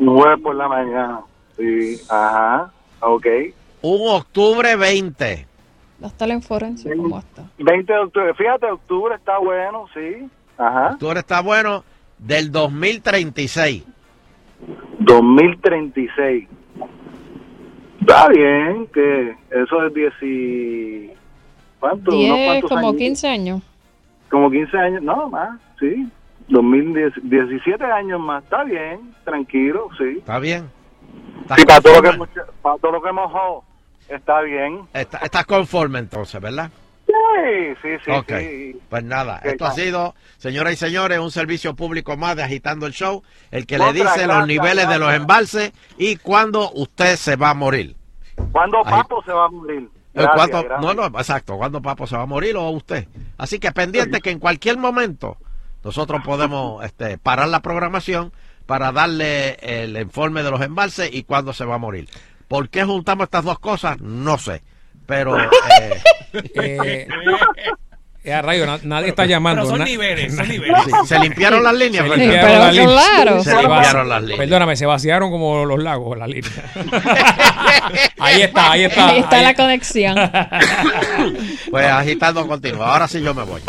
Un 0.00 0.16
jueves 0.18 0.40
por 0.42 0.54
la 0.56 0.68
mañana. 0.68 1.20
Sí, 1.56 2.00
ajá, 2.08 2.70
ok. 3.00 3.26
Un 3.82 4.08
octubre 4.10 4.74
20. 4.74 5.46
Hasta 6.02 6.24
en 6.26 6.42
forense, 6.42 6.96
¿cómo 6.96 7.18
está? 7.18 7.42
20 7.58 7.92
de 7.92 7.98
octubre, 7.98 8.34
fíjate, 8.34 8.66
octubre 8.66 9.14
está 9.16 9.38
bueno, 9.38 9.86
sí. 9.94 10.28
Ajá. 10.58 10.90
Octubre 10.92 11.20
está 11.20 11.40
bueno 11.40 11.84
del 12.18 12.50
2036. 12.52 13.84
2036. 14.98 16.48
Está 18.00 18.28
bien, 18.28 18.86
que 18.92 19.36
eso 19.50 19.86
es 19.86 19.94
10 19.94 20.12
y... 20.22 21.10
¿Cuánto? 21.80 22.10
Unos 22.10 22.36
10, 22.36 22.46
cuantos 22.46 22.68
como 22.70 22.88
años. 22.88 22.96
15 22.98 23.28
años. 23.28 23.62
Como 24.30 24.50
15 24.50 24.78
años, 24.78 25.02
no, 25.02 25.28
más, 25.28 25.60
sí. 25.78 26.08
2010, 26.48 27.12
17 27.24 27.84
años 27.84 28.18
más, 28.20 28.42
está 28.42 28.64
bien, 28.64 29.14
tranquilo, 29.24 29.88
sí. 29.98 30.16
¿Está 30.18 30.38
bien? 30.38 30.68
Sí, 31.56 31.64
para 31.64 31.80
todo, 31.80 31.94
lo 31.96 32.02
que 32.02 32.08
hemos, 32.08 32.28
para 32.62 32.76
todo 32.78 32.92
lo 32.92 33.02
que 33.02 33.08
dado, 33.32 33.62
está 34.08 34.40
bien. 34.42 34.80
Está- 34.92 35.18
estás 35.18 35.46
conforme 35.46 35.98
entonces, 35.98 36.40
¿verdad? 36.40 36.70
Sí, 37.34 37.74
sí, 37.82 37.88
sí. 38.04 38.10
ok. 38.10 38.32
sí. 38.38 38.80
Pues 38.88 39.04
nada, 39.04 39.40
esto 39.44 39.66
ha 39.66 39.72
sido, 39.72 40.14
señoras 40.36 40.72
y 40.72 40.76
señores, 40.76 41.18
un 41.18 41.30
servicio 41.30 41.74
público 41.74 42.16
más 42.16 42.36
de 42.36 42.42
Agitando 42.42 42.86
el 42.86 42.92
Show, 42.92 43.22
el 43.50 43.66
que 43.66 43.76
Otra, 43.76 43.92
le 43.92 44.00
dice 44.02 44.26
los 44.26 44.46
niveles 44.46 44.88
de 44.88 44.98
los 44.98 45.12
embalses 45.12 45.72
y 45.96 46.16
cuándo 46.16 46.70
usted 46.72 47.16
se 47.16 47.36
va 47.36 47.50
a 47.50 47.54
morir. 47.54 47.96
¿Cuándo. 48.52 48.82
Papo 48.82 49.22
se 49.24 49.32
va 49.32 49.46
a 49.46 49.48
morir? 49.48 49.88
Eh, 50.14 50.22
Gracias, 50.22 50.34
¿cuándo- 50.36 50.62
gracias. 50.68 50.96
no, 50.96 51.08
no, 51.08 51.18
exacto, 51.18 51.56
cuándo 51.56 51.82
Papo 51.82 52.06
se 52.06 52.16
va 52.16 52.22
a 52.22 52.26
morir 52.26 52.56
o 52.56 52.68
usted. 52.70 53.06
Así 53.36 53.58
que 53.58 53.72
pendiente 53.72 54.20
que 54.20 54.30
en 54.30 54.38
cualquier 54.38 54.78
momento 54.78 55.36
nosotros 55.84 56.22
podemos 56.24 56.84
este, 56.84 57.18
parar 57.18 57.48
la 57.48 57.60
programación 57.60 58.32
para 58.66 58.92
darle 58.92 59.54
el 59.62 59.96
informe 59.96 60.42
de 60.42 60.50
los 60.50 60.60
embalses 60.60 61.10
y 61.12 61.22
cuándo 61.24 61.52
se 61.52 61.64
va 61.64 61.76
a 61.76 61.78
morir. 61.78 62.08
¿Por 62.48 62.68
qué 62.68 62.84
juntamos 62.84 63.24
estas 63.24 63.44
dos 63.44 63.58
cosas? 63.58 64.00
No 64.00 64.38
sé. 64.38 64.62
Pero 65.08 65.36
eh, 65.40 65.48
Eh, 66.54 67.08
eh, 68.24 68.32
a 68.34 68.42
rayo, 68.42 68.66
na- 68.66 68.78
nadie 68.82 69.08
está 69.08 69.24
llamando. 69.24 69.62
Pero 69.62 69.70
son 69.70 69.78
na- 69.78 69.84
niveles, 69.86 70.36
son 70.36 70.46
niveles. 70.50 70.84
Sí, 70.84 70.90
se 71.06 71.18
limpiaron 71.18 71.64
las 71.64 71.74
líneas, 71.74 72.04
Se 72.04 72.10
Pero 72.10 72.58
las 72.58 72.74
líneas. 72.74 72.92
claro. 72.92 73.42
Se 73.42 73.56
limpiaron 73.56 74.08
las 74.10 74.20
líneas. 74.22 74.38
Perdóname, 74.38 74.76
se 74.76 74.84
vaciaron 74.84 75.30
como 75.30 75.64
los 75.64 75.82
lagos, 75.82 76.18
las 76.18 76.28
líneas. 76.28 76.52
ahí 78.18 78.42
está, 78.42 78.72
ahí 78.72 78.84
está. 78.84 79.08
Ahí 79.08 79.18
está 79.20 79.36
ahí- 79.36 79.44
la 79.44 79.54
conexión. 79.54 80.16
pues 81.70 81.86
agitando 81.86 82.46
continuo. 82.46 82.84
Ahora 82.84 83.08
sí 83.08 83.22
yo 83.22 83.32
me 83.32 83.44
voy. 83.44 83.62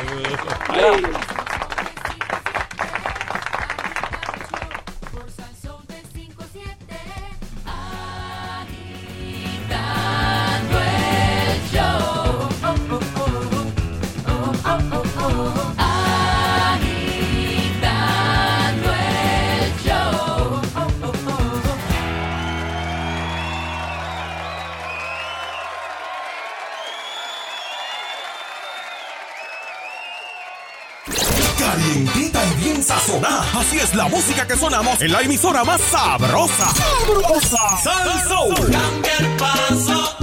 Así 32.79 33.77
es 33.77 33.93
la 33.93 34.07
música 34.07 34.47
que 34.47 34.55
sonamos 34.55 35.01
en 35.01 35.11
la 35.11 35.21
emisora 35.21 35.65
más 35.65 35.81
sabrosa. 35.81 36.65
¡Sabrosa! 36.73 37.77
¡Sal 37.83 38.23
Soul! 38.25 38.71
Cambia 38.71 39.17
el 39.19 39.35
paso, 39.35 40.15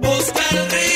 busca 0.00 0.42
el 0.52 0.70
ritmo, 0.70 0.93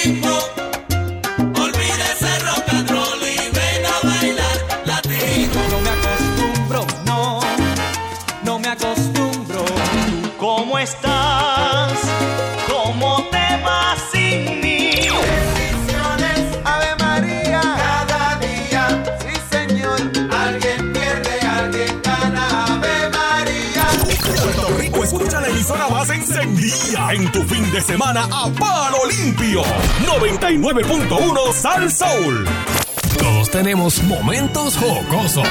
en 26.96 27.30
tu 27.32 27.42
fin 27.42 27.70
de 27.70 27.80
semana 27.80 28.24
a 28.32 28.48
palo 28.50 28.98
limpio. 29.10 29.62
99.1 30.06 31.52
Sal 31.52 31.90
Soul. 31.90 32.87
Todos 33.18 33.50
tenemos 33.50 34.02
momentos 34.04 34.76
jocosos, 34.76 35.46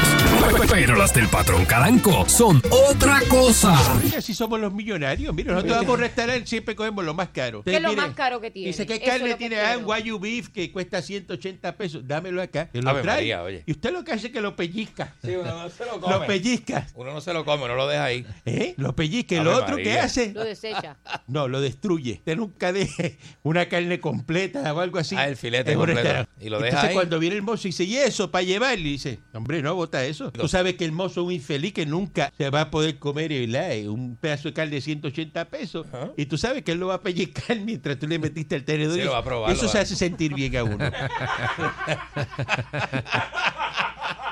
pero 0.69 0.95
las 0.95 1.13
del 1.13 1.27
patrón 1.27 1.65
Calanco 1.65 2.27
son 2.27 2.61
otra 2.69 3.21
cosa. 3.29 3.75
Mira, 4.03 4.21
si 4.21 4.33
somos 4.33 4.59
los 4.59 4.73
millonarios. 4.73 5.33
Mira, 5.33 5.53
nosotros 5.53 5.75
vamos 5.77 5.89
a 5.89 5.93
un 5.93 5.99
restaurante 5.99 6.47
siempre 6.47 6.75
cogemos 6.75 7.03
lo 7.05 7.13
más 7.13 7.29
caro. 7.29 7.63
¿Qué 7.63 7.75
es 7.75 7.81
lo 7.81 7.89
Mire, 7.89 8.01
más 8.01 8.13
caro 8.15 8.39
que 8.41 8.51
tiene? 8.51 8.67
Dice, 8.69 8.85
¿qué 8.85 8.99
carne 9.01 9.35
tiene? 9.35 9.59
Ah, 9.59 9.77
un 9.77 9.85
Wagyu 9.85 10.19
beef 10.19 10.49
que 10.49 10.71
cuesta 10.71 11.01
180 11.01 11.75
pesos. 11.77 12.07
Dámelo 12.07 12.41
acá. 12.41 12.69
Lo 12.73 12.81
trae. 13.01 13.03
María, 13.17 13.43
oye. 13.43 13.63
Y 13.65 13.71
usted 13.71 13.91
lo 13.91 14.03
que 14.03 14.13
hace 14.13 14.27
es 14.27 14.33
que 14.33 14.41
lo 14.41 14.55
pellizca. 14.55 15.13
Sí, 15.23 15.35
uno 15.35 15.63
no 15.63 15.69
se 15.69 15.85
lo 15.85 15.99
come. 15.99 16.13
Lo 16.15 16.25
pellizca. 16.25 16.87
Uno 16.95 17.13
no 17.13 17.21
se 17.21 17.33
lo 17.33 17.45
come, 17.45 17.67
no 17.67 17.75
lo 17.75 17.87
deja 17.87 18.03
ahí. 18.05 18.25
¿Eh? 18.45 18.73
Lo 18.77 18.95
pellizca. 18.95 19.35
¿Y 19.35 19.39
lo 19.43 19.55
otro 19.55 19.77
qué 19.77 19.99
hace? 19.99 20.33
Lo 20.33 20.43
desecha. 20.43 20.97
No, 21.27 21.47
lo 21.49 21.59
destruye. 21.59 22.13
Usted 22.13 22.37
nunca 22.37 22.71
deje 22.71 23.17
una 23.43 23.67
carne 23.67 23.99
completa 23.99 24.73
o 24.73 24.79
algo 24.79 24.97
así. 24.97 25.15
Ah, 25.17 25.27
el 25.27 25.35
filete 25.35 25.75
completo. 25.75 26.25
Y 26.39 26.49
lo 26.49 26.57
deja 26.57 26.67
Entonces 26.69 26.89
ahí. 26.89 26.93
cuando 26.93 27.19
viene 27.19 27.35
el 27.35 27.41
mozo 27.41 27.56
y 27.65 27.69
dice, 27.69 27.83
¿y 27.83 27.97
eso 27.97 28.31
para 28.31 28.43
llevar? 28.43 28.79
Y 28.79 28.83
dice, 28.83 29.19
hombre, 29.33 29.61
no, 29.61 29.75
bota 29.75 30.05
eso. 30.05 30.31
Tú 30.31 30.47
sabes 30.47 30.75
que 30.75 30.85
el 30.85 30.91
mozo 30.91 31.21
es 31.21 31.27
un 31.27 31.33
infeliz 31.33 31.73
que 31.73 31.85
nunca 31.85 32.31
se 32.37 32.49
va 32.49 32.61
a 32.61 32.71
poder 32.71 32.99
comer 32.99 33.29
¿verdad? 33.29 33.87
un 33.87 34.15
pedazo 34.15 34.49
de 34.49 34.53
carne 34.53 34.75
de 34.75 34.81
180 34.81 35.45
pesos. 35.49 35.87
Y 36.15 36.25
tú 36.25 36.37
sabes 36.37 36.63
que 36.63 36.71
él 36.73 36.79
lo 36.79 36.87
va 36.87 36.95
a 36.95 37.01
pellizcar 37.01 37.59
mientras 37.65 37.99
tú 37.99 38.07
le 38.07 38.19
metiste 38.19 38.55
el 38.55 38.63
tenedor. 38.65 38.95
Sí, 38.95 39.01
y 39.01 39.05
lo 39.05 39.11
va 39.11 39.19
a 39.19 39.23
probar, 39.23 39.51
Eso 39.51 39.67
se 39.67 39.79
hace 39.79 39.95
sentir 39.95 40.33
bien 40.33 40.55
a 40.57 40.63
uno. 40.63 40.77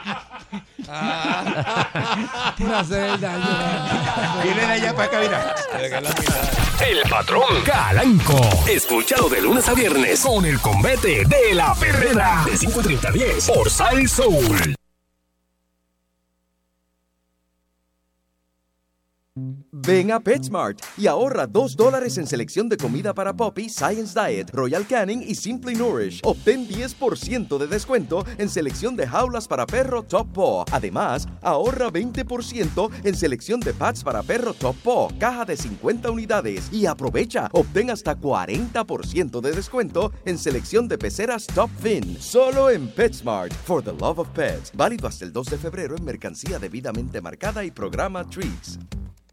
Por 2.58 2.74
hacer 2.74 3.10
el 3.10 3.22
daño. 3.22 3.46
Viene 4.44 4.62
de 4.62 4.74
allá 4.74 4.94
para 4.94 5.08
acá, 5.08 5.20
mira. 5.20 5.56
El 6.80 7.10
patrón 7.10 7.64
Calanco. 7.66 8.42
Escúchalo 8.68 9.30
de 9.30 9.42
lunes 9.42 9.68
a 9.68 9.74
viernes 9.74 10.22
con 10.22 10.46
el 10.46 10.60
combate 10.60 11.24
de 11.26 11.56
la 11.56 11.74
perrera 11.76 12.44
de 12.46 12.54
5.30 12.54 13.08
a 13.08 13.12
10 13.12 13.48
por 13.48 13.70
Sal 13.70 14.08
Soul. 14.08 14.76
Ven 19.78 20.10
a 20.14 20.22
PetSmart 20.22 20.80
y 20.98 21.06
ahorra 21.08 21.46
2 21.48 21.76
dólares 21.76 22.18
en 22.18 22.26
selección 22.26 22.70
de 22.70 22.78
comida 22.78 23.14
para 23.14 23.36
Poppy, 23.36 23.68
Science 23.68 24.18
Diet, 24.18 24.50
Royal 24.54 24.88
Canin 24.88 25.22
y 25.22 25.36
Simply 25.36 25.76
Nourish. 25.76 26.22
Obtén 26.24 26.66
10% 26.66 27.58
de 27.58 27.68
descuento 27.68 28.26
en 28.38 28.48
selección 28.48 28.96
de 28.96 29.06
jaulas 29.06 29.50
para 29.50 29.66
perro 29.66 30.02
Top 30.02 30.32
Paw. 30.32 30.64
Además, 30.72 31.28
ahorra 31.42 31.92
20% 31.92 32.90
en 33.04 33.16
selección 33.16 33.60
de 33.60 33.74
pads 33.74 34.02
para 34.02 34.24
perro 34.24 34.54
Top 34.54 34.78
Paw, 34.82 35.10
caja 35.20 35.44
de 35.44 35.58
50 35.58 36.10
unidades. 36.10 36.72
Y 36.72 36.86
aprovecha, 36.86 37.50
obtén 37.52 37.90
hasta 37.90 38.16
40% 38.16 39.42
de 39.42 39.52
descuento 39.52 40.14
en 40.24 40.38
selección 40.38 40.88
de 40.88 40.98
peceras 40.98 41.48
Top 41.48 41.70
Fin. 41.82 42.16
Solo 42.22 42.70
en 42.70 42.88
PetSmart. 42.88 43.52
For 43.66 43.84
the 43.84 43.92
love 43.92 44.20
of 44.20 44.30
pets. 44.30 44.72
Válido 44.74 45.06
hasta 45.06 45.26
el 45.26 45.34
2 45.34 45.48
de 45.48 45.58
febrero 45.58 45.98
en 45.98 46.06
mercancía 46.06 46.60
debidamente 46.60 47.20
marcada 47.20 47.66
y 47.66 47.72
programa 47.72 48.24
Treats. 48.24 48.80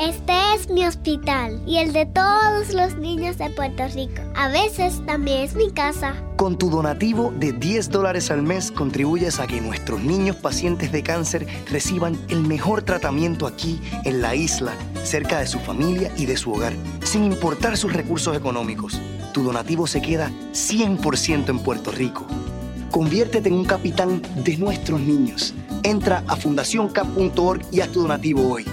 Este 0.00 0.32
es 0.56 0.68
mi 0.68 0.84
hospital 0.84 1.62
y 1.68 1.78
el 1.78 1.92
de 1.92 2.04
todos 2.04 2.74
los 2.74 2.96
niños 2.96 3.38
de 3.38 3.48
Puerto 3.50 3.86
Rico. 3.94 4.22
A 4.34 4.48
veces 4.48 5.00
también 5.06 5.42
es 5.42 5.54
mi 5.54 5.70
casa. 5.70 6.14
Con 6.36 6.58
tu 6.58 6.68
donativo 6.68 7.32
de 7.38 7.52
10 7.52 7.90
dólares 7.90 8.32
al 8.32 8.42
mes 8.42 8.72
contribuyes 8.72 9.38
a 9.38 9.46
que 9.46 9.60
nuestros 9.60 10.02
niños 10.02 10.34
pacientes 10.34 10.90
de 10.90 11.04
cáncer 11.04 11.46
reciban 11.70 12.18
el 12.28 12.42
mejor 12.42 12.82
tratamiento 12.82 13.46
aquí 13.46 13.80
en 14.04 14.20
la 14.20 14.34
isla, 14.34 14.72
cerca 15.04 15.38
de 15.38 15.46
su 15.46 15.60
familia 15.60 16.10
y 16.16 16.26
de 16.26 16.36
su 16.36 16.52
hogar, 16.52 16.72
sin 17.04 17.22
importar 17.22 17.76
sus 17.76 17.92
recursos 17.92 18.36
económicos. 18.36 19.00
Tu 19.32 19.44
donativo 19.44 19.86
se 19.86 20.02
queda 20.02 20.28
100% 20.52 21.48
en 21.48 21.58
Puerto 21.60 21.92
Rico. 21.92 22.26
Conviértete 22.90 23.48
en 23.48 23.54
un 23.54 23.64
capitán 23.64 24.22
de 24.42 24.56
nuestros 24.56 24.98
niños. 25.00 25.54
Entra 25.84 26.24
a 26.26 26.34
fundacioncap.org 26.34 27.62
y 27.70 27.80
haz 27.80 27.90
tu 27.90 28.02
donativo 28.02 28.48
hoy. 28.48 28.64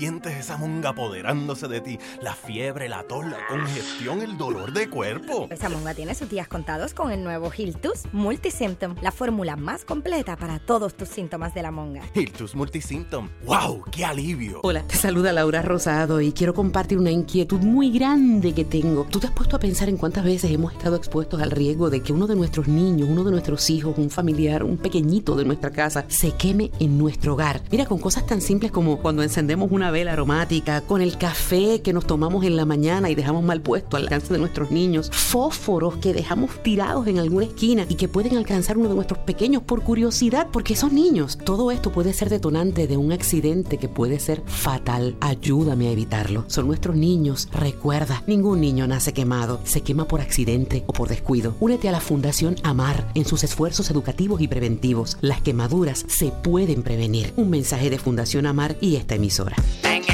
Sientes 0.00 0.34
esa 0.34 0.56
monga 0.56 0.88
apoderándose 0.88 1.68
de 1.68 1.82
ti, 1.82 1.98
la 2.22 2.32
fiebre, 2.32 2.88
la 2.88 3.02
tos, 3.02 3.22
la 3.26 3.46
congestión, 3.46 4.22
el 4.22 4.38
dolor 4.38 4.72
de 4.72 4.88
cuerpo. 4.88 5.46
Esa 5.50 5.68
monga 5.68 5.92
tiene 5.92 6.14
sus 6.14 6.30
días 6.30 6.48
contados 6.48 6.94
con 6.94 7.12
el 7.12 7.22
nuevo 7.22 7.52
Hiltus 7.54 8.04
Multisymptom, 8.10 8.94
la 9.02 9.12
fórmula 9.12 9.56
más 9.56 9.84
completa 9.84 10.38
para 10.38 10.58
todos 10.58 10.94
tus 10.94 11.10
síntomas 11.10 11.52
de 11.52 11.60
la 11.60 11.70
monga. 11.70 12.00
Hiltus 12.14 12.54
Multisymptom. 12.54 13.28
¡Wow! 13.44 13.84
¡Qué 13.92 14.06
alivio! 14.06 14.60
Hola, 14.62 14.84
te 14.86 14.96
saluda 14.96 15.34
Laura 15.34 15.60
Rosado 15.60 16.22
y 16.22 16.32
quiero 16.32 16.54
compartir 16.54 16.96
una 16.96 17.10
inquietud 17.10 17.60
muy 17.60 17.90
grande 17.90 18.54
que 18.54 18.64
tengo. 18.64 19.06
¿Tú 19.10 19.20
te 19.20 19.26
has 19.26 19.34
puesto 19.34 19.56
a 19.56 19.60
pensar 19.60 19.90
en 19.90 19.98
cuántas 19.98 20.24
veces 20.24 20.50
hemos 20.50 20.72
estado 20.72 20.96
expuestos 20.96 21.42
al 21.42 21.50
riesgo 21.50 21.90
de 21.90 22.02
que 22.02 22.14
uno 22.14 22.26
de 22.26 22.36
nuestros 22.36 22.68
niños, 22.68 23.06
uno 23.10 23.22
de 23.22 23.32
nuestros 23.32 23.68
hijos, 23.68 23.98
un 23.98 24.08
familiar, 24.08 24.64
un 24.64 24.78
pequeñito 24.78 25.36
de 25.36 25.44
nuestra 25.44 25.70
casa 25.70 26.06
se 26.08 26.32
queme 26.32 26.70
en 26.80 26.96
nuestro 26.96 27.34
hogar? 27.34 27.60
Mira, 27.70 27.84
con 27.84 27.98
cosas 27.98 28.24
tan 28.24 28.40
simples 28.40 28.72
como 28.72 29.02
cuando 29.02 29.22
encendemos 29.22 29.70
una 29.70 29.89
vela 29.90 30.12
aromática, 30.12 30.80
con 30.82 31.02
el 31.02 31.18
café 31.18 31.82
que 31.82 31.92
nos 31.92 32.06
tomamos 32.06 32.44
en 32.44 32.56
la 32.56 32.64
mañana 32.64 33.10
y 33.10 33.14
dejamos 33.14 33.42
mal 33.42 33.60
puesto 33.60 33.96
al 33.96 34.04
alcance 34.04 34.32
de 34.32 34.38
nuestros 34.38 34.70
niños, 34.70 35.10
fósforos 35.12 35.96
que 35.96 36.12
dejamos 36.12 36.50
tirados 36.62 37.06
en 37.06 37.18
alguna 37.18 37.46
esquina 37.46 37.86
y 37.88 37.94
que 37.94 38.08
pueden 38.08 38.36
alcanzar 38.36 38.78
uno 38.78 38.88
de 38.88 38.94
nuestros 38.94 39.18
pequeños 39.20 39.62
por 39.62 39.82
curiosidad, 39.82 40.48
porque 40.52 40.76
son 40.76 40.94
niños. 40.94 41.38
Todo 41.44 41.70
esto 41.70 41.92
puede 41.92 42.12
ser 42.12 42.30
detonante 42.30 42.86
de 42.86 42.96
un 42.96 43.12
accidente 43.12 43.78
que 43.78 43.88
puede 43.88 44.18
ser 44.18 44.42
fatal. 44.46 45.16
Ayúdame 45.20 45.88
a 45.88 45.92
evitarlo. 45.92 46.44
Son 46.48 46.66
nuestros 46.66 46.96
niños. 46.96 47.48
Recuerda, 47.52 48.22
ningún 48.26 48.60
niño 48.60 48.86
nace 48.86 49.12
quemado, 49.12 49.60
se 49.64 49.82
quema 49.82 50.06
por 50.06 50.20
accidente 50.20 50.84
o 50.86 50.92
por 50.92 51.08
descuido. 51.08 51.54
Únete 51.60 51.88
a 51.88 51.92
la 51.92 52.00
Fundación 52.00 52.56
Amar 52.62 53.10
en 53.14 53.24
sus 53.24 53.44
esfuerzos 53.44 53.90
educativos 53.90 54.40
y 54.40 54.48
preventivos. 54.48 55.18
Las 55.20 55.42
quemaduras 55.42 56.04
se 56.08 56.30
pueden 56.30 56.82
prevenir. 56.82 57.32
Un 57.36 57.50
mensaje 57.50 57.90
de 57.90 57.98
Fundación 57.98 58.46
Amar 58.46 58.76
y 58.80 58.96
esta 58.96 59.14
emisora. 59.14 59.56
En 59.82 60.09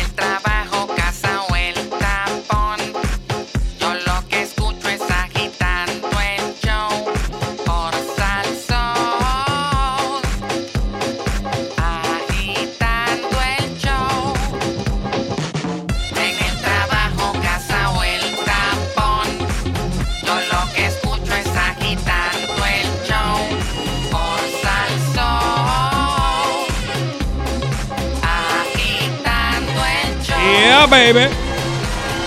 Yeah, 30.89 31.13
baby. 31.13 31.35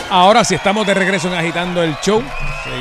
Ahora 0.09 0.43
sí 0.43 0.55
estamos 0.55 0.85
de 0.85 0.93
regreso 0.93 1.27
en 1.29 1.35
agitando 1.35 1.81
el 1.83 1.95
show. 2.01 2.21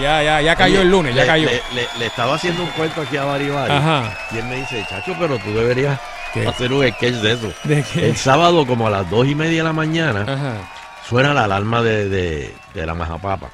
Ya, 0.00 0.22
ya, 0.22 0.40
ya 0.42 0.56
cayó 0.56 0.76
Oye, 0.76 0.82
el 0.82 0.90
lunes, 0.90 1.14
ya 1.14 1.22
le- 1.22 1.26
cayó. 1.26 1.48
Le, 1.48 1.62
le- 1.74 1.88
le 1.98 2.06
estaba 2.06 2.34
haciendo 2.34 2.62
un 2.62 2.70
cuento 2.70 3.00
aquí 3.02 3.16
a 3.16 3.24
Baribari. 3.24 3.72
Ajá. 3.72 4.18
Y 4.32 4.38
él 4.38 4.44
me 4.46 4.56
dice, 4.56 4.84
chacho, 4.88 5.14
pero 5.18 5.38
tú 5.38 5.52
deberías 5.54 5.98
hacer 6.46 6.72
un 6.72 6.86
sketch 6.88 7.14
de 7.16 7.32
eso. 7.32 7.52
¿De 7.64 7.82
qué? 7.84 8.08
El 8.08 8.16
sábado, 8.16 8.66
como 8.66 8.86
a 8.86 8.90
las 8.90 9.08
dos 9.08 9.26
y 9.26 9.34
media 9.34 9.58
de 9.58 9.64
la 9.64 9.72
mañana, 9.72 10.60
suena 11.08 11.32
la 11.34 11.44
alarma 11.44 11.82
de, 11.82 12.08
de, 12.08 12.54
de 12.74 12.86
la 12.86 12.94
majapapa. 12.94 13.50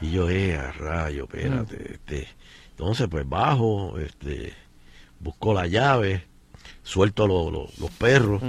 Y 0.00 0.12
yo, 0.12 0.30
eh, 0.30 0.56
a 0.56 0.70
rayo, 0.72 1.24
espérate. 1.24 1.76
Mm. 1.76 1.92
Este. 1.94 2.28
Entonces, 2.70 3.06
pues 3.10 3.28
bajo, 3.28 3.98
este, 3.98 4.54
busco 5.18 5.52
la 5.52 5.66
llave, 5.66 6.26
suelto 6.88 7.26
lo- 7.26 7.50
lo- 7.50 7.68
los 7.78 7.90
perros. 7.90 8.40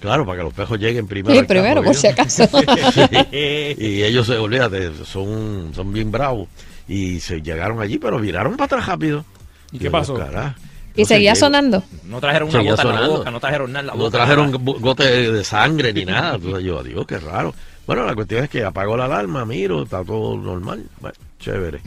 Claro, 0.00 0.26
para 0.26 0.38
que 0.38 0.44
los 0.44 0.52
perros 0.52 0.78
lleguen 0.78 1.06
primero. 1.06 1.34
Sí, 1.40 1.46
primero, 1.46 1.82
por 1.82 1.94
yo. 1.94 1.98
si 2.00 2.06
acaso. 2.08 2.46
Sí. 2.92 3.74
y 3.78 4.02
ellos, 4.02 4.26
se 4.26 4.36
olvídate, 4.36 4.92
son, 5.04 5.72
son 5.74 5.92
bien 5.92 6.10
bravos. 6.12 6.48
Y 6.88 7.20
se 7.20 7.40
llegaron 7.40 7.80
allí, 7.80 7.98
pero 7.98 8.18
viraron 8.20 8.52
para 8.56 8.66
atrás 8.66 8.86
rápido. 8.86 9.24
¿Y 9.72 9.78
qué 9.78 9.84
Yo, 9.86 9.90
pasó? 9.90 10.14
"Carajo". 10.14 10.54
Y 10.94 11.04
seguía 11.04 11.34
sonando. 11.34 11.82
No 12.04 12.20
trajeron 12.20 12.48
una 12.48 12.58
Seguía 12.58 12.70
gota 12.72 12.82
en 12.82 12.88
la 12.88 12.94
sonando. 12.94 13.18
boca, 13.18 13.30
no 13.30 13.40
trajeron 13.40 13.72
nada 13.72 13.80
en 13.80 13.86
la 13.88 13.94
No 13.94 14.10
trajeron 14.10 14.50
gote 14.62 15.32
de, 15.32 15.44
sangre 15.44 15.92
ni 15.92 16.04
nada. 16.06 16.36
Entonces 16.36 16.64
yo, 16.64 16.78
adiós, 16.80 17.06
qué 17.06 17.18
raro. 17.18 17.54
Bueno, 17.86 18.04
la 18.04 18.14
cuestión 18.14 18.44
es 18.44 18.50
que 18.50 18.64
apagó 18.64 18.96
la 18.96 19.04
alarma, 19.06 19.44
miro, 19.44 19.82
está 19.82 20.02
todo 20.04 20.36
normal. 20.36 20.84
Bueno, 21.00 21.16
chévere. 21.38 21.80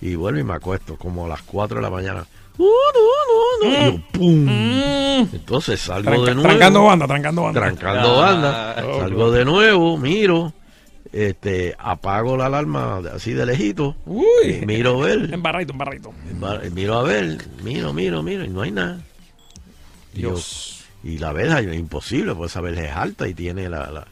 Y 0.00 0.14
vuelvo 0.14 0.38
y 0.40 0.44
me 0.44 0.54
acuesto 0.54 0.96
como 0.96 1.26
a 1.26 1.28
las 1.28 1.42
4 1.42 1.76
de 1.78 1.82
la 1.82 1.90
mañana. 1.90 2.24
Uh, 2.58 2.64
no, 2.64 3.68
no, 3.70 3.70
no. 3.70 3.88
Y 3.88 3.92
yo, 3.96 4.02
¡pum! 4.12 5.28
Entonces 5.32 5.80
salgo 5.80 6.10
Tranca- 6.10 6.24
de 6.26 6.34
nuevo. 6.34 6.48
trancando 6.48 6.84
banda, 6.84 7.06
trancando 7.06 7.42
banda. 7.42 7.60
Trancando 7.60 8.22
Ah. 8.22 8.26
banda. 8.32 8.74
Salgo 9.00 9.30
de 9.30 9.44
nuevo, 9.44 9.96
miro. 9.98 10.52
Este, 11.12 11.74
apago 11.78 12.36
la 12.38 12.46
alarma 12.46 13.02
así 13.14 13.32
de 13.32 13.44
lejito. 13.46 13.96
Uy. 14.06 14.62
Miro 14.66 15.02
a 15.02 15.06
ver. 15.06 15.32
Embarradito, 15.34 15.72
embarradito. 15.72 16.12
Embar- 16.30 16.70
Miro 16.70 16.98
a 16.98 17.02
ver, 17.02 17.38
miro, 17.62 17.92
miro, 17.92 18.22
miro, 18.22 18.44
y 18.44 18.48
no 18.48 18.62
hay 18.62 18.70
nada. 18.70 18.98
Y, 20.14 20.20
yo- 20.22 20.38
y 21.04 21.18
la 21.18 21.32
verja 21.32 21.60
es 21.60 21.74
imposible, 21.74 22.34
pues 22.34 22.52
esa 22.52 22.60
verja 22.62 22.82
es 22.84 22.92
alta 22.92 23.28
y 23.28 23.34
tiene 23.34 23.68
la, 23.68 23.90
la, 23.90 24.06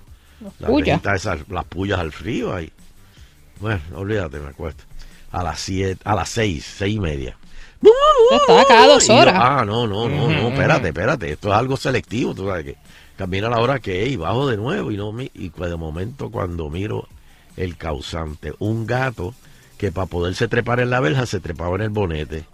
la 0.58 1.14
esas, 1.14 1.48
las 1.48 1.64
pullas 1.66 1.98
al 2.00 2.12
frío 2.12 2.54
ahí. 2.54 2.70
Bueno, 3.60 3.80
olvídate, 3.94 4.38
me 4.38 4.48
acuesto. 4.48 4.84
a 5.32 5.42
las 5.44 5.60
siete, 5.60 6.00
a 6.04 6.14
las 6.14 6.28
seis, 6.28 6.64
seis 6.78 6.96
y 6.96 7.00
media. 7.00 7.36
Estaba 8.32 8.64
cada 8.66 8.86
dos 8.86 9.06
yo, 9.06 9.16
horas. 9.16 9.34
ah, 9.36 9.64
no, 9.66 9.86
no, 9.86 10.08
no, 10.08 10.28
no, 10.28 10.48
espérate, 10.48 10.88
espérate. 10.88 11.32
Esto 11.32 11.48
es 11.48 11.54
algo 11.54 11.76
selectivo, 11.76 12.34
tú 12.34 12.46
sabes 12.46 12.64
que 12.64 12.76
camina 13.16 13.48
a 13.48 13.50
la 13.50 13.58
hora 13.58 13.80
que 13.80 14.02
es 14.04 14.10
y 14.10 14.16
bajo 14.16 14.48
de 14.48 14.56
nuevo 14.56 14.90
y 14.90 14.96
no 14.96 15.12
y 15.20 15.50
de 15.50 15.76
momento 15.76 16.30
cuando 16.30 16.68
miro 16.70 17.08
el 17.56 17.76
causante, 17.76 18.54
un 18.58 18.86
gato 18.86 19.34
que 19.78 19.90
para 19.92 20.06
poderse 20.06 20.46
trepar 20.48 20.80
en 20.80 20.90
la 20.90 21.00
verja 21.00 21.26
se 21.26 21.40
trepaba 21.40 21.74
en 21.76 21.82
el 21.82 21.90
bonete 21.90 22.44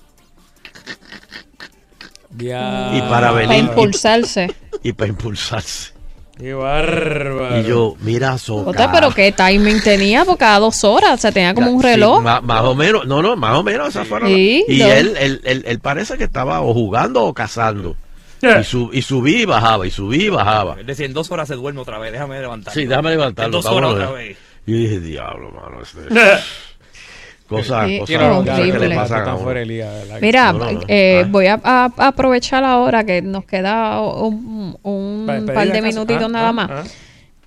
Ya. 2.37 2.91
y 2.97 3.01
para 3.03 3.33
venir 3.33 3.49
Para 3.49 3.59
impulsarse. 3.59 4.55
y, 4.83 4.93
para 4.93 5.09
impulsarse. 5.09 5.93
Qué 6.39 6.53
bárbaro. 6.53 7.61
Y 7.61 7.65
yo, 7.65 7.97
mira, 8.01 8.37
soca. 8.37 8.93
Pero 8.93 9.11
qué 9.13 9.33
timing 9.33 9.81
tenía, 9.83 10.25
porque 10.25 10.41
cada 10.41 10.59
dos 10.59 10.85
horas, 10.85 11.15
o 11.15 11.17
sea, 11.17 11.33
tenía 11.33 11.55
como 11.55 11.71
un 11.71 11.83
reloj. 11.83 12.23
más, 12.23 12.63
o 12.63 12.75
menos, 12.75 13.07
no, 13.07 13.23
no, 13.23 13.37
más 13.37 13.57
o 13.57 13.63
menos 13.63 13.89
esa 13.89 14.05
fueron 14.05 14.29
Sí, 14.29 14.65
Y 14.69 14.79
no. 14.81 14.87
él, 14.87 15.17
él, 15.19 15.41
él, 15.45 15.65
él 15.67 15.79
parece 15.81 16.19
que 16.19 16.25
estaba 16.25 16.61
o 16.61 16.75
jugando 16.75 17.25
o 17.25 17.33
cazando. 17.33 17.97
Y, 18.43 18.65
su, 18.65 18.91
y 18.93 19.01
subí 19.03 19.43
y 19.43 19.45
bajaba, 19.47 19.87
y 19.87 19.91
subí 19.91 20.25
y 20.25 20.29
bajaba. 20.29 20.77
Es 20.79 20.87
decir, 20.87 21.07
en 21.07 21.15
dos 21.15 21.31
horas 21.31 21.49
se 21.49 21.55
duerme 21.55 21.81
otra 21.81 21.99
vez. 21.99 22.13
Déjame 22.13 22.39
levantar. 22.39 22.75
Sí, 22.75 22.85
déjame 22.85 23.11
levantarlo. 23.11 23.59
En 23.59 23.63
dos 23.63 23.73
horas 23.73 23.93
otra 23.93 24.11
vez. 24.13 24.37
Y 24.67 24.73
yo 24.73 24.79
dije, 24.79 25.01
diablo, 25.01 25.51
mano. 25.53 25.83
Este... 25.83 26.01
cosas, 27.49 27.89
Sí, 27.89 27.99
cosas, 27.99 28.17
que 28.73 28.79
le 28.79 28.95
pasan 28.95 29.29
a 29.29 29.65
liga. 29.65 29.93
Mira, 30.21 30.53
No, 30.53 30.59
no, 30.59 30.73
no. 30.73 30.81
eh, 30.89 31.23
Ah. 31.25 31.29
voy 31.31 31.47
a, 31.47 31.61
a- 31.63 31.93
aprovechar 31.99 32.65
ahora 32.65 33.05
que 33.05 33.23
nos 33.23 33.45
queda 33.45 34.01
un, 34.01 34.77
un 34.83 35.25
Pa- 35.27 35.35
pedir 35.35 35.55
par 35.55 35.73
de 35.73 35.83
minutitos 35.83 36.25
Ah, 36.25 36.29
nada 36.29 36.49
ah, 36.49 36.53
más. 36.53 36.71
ah. 36.71 36.85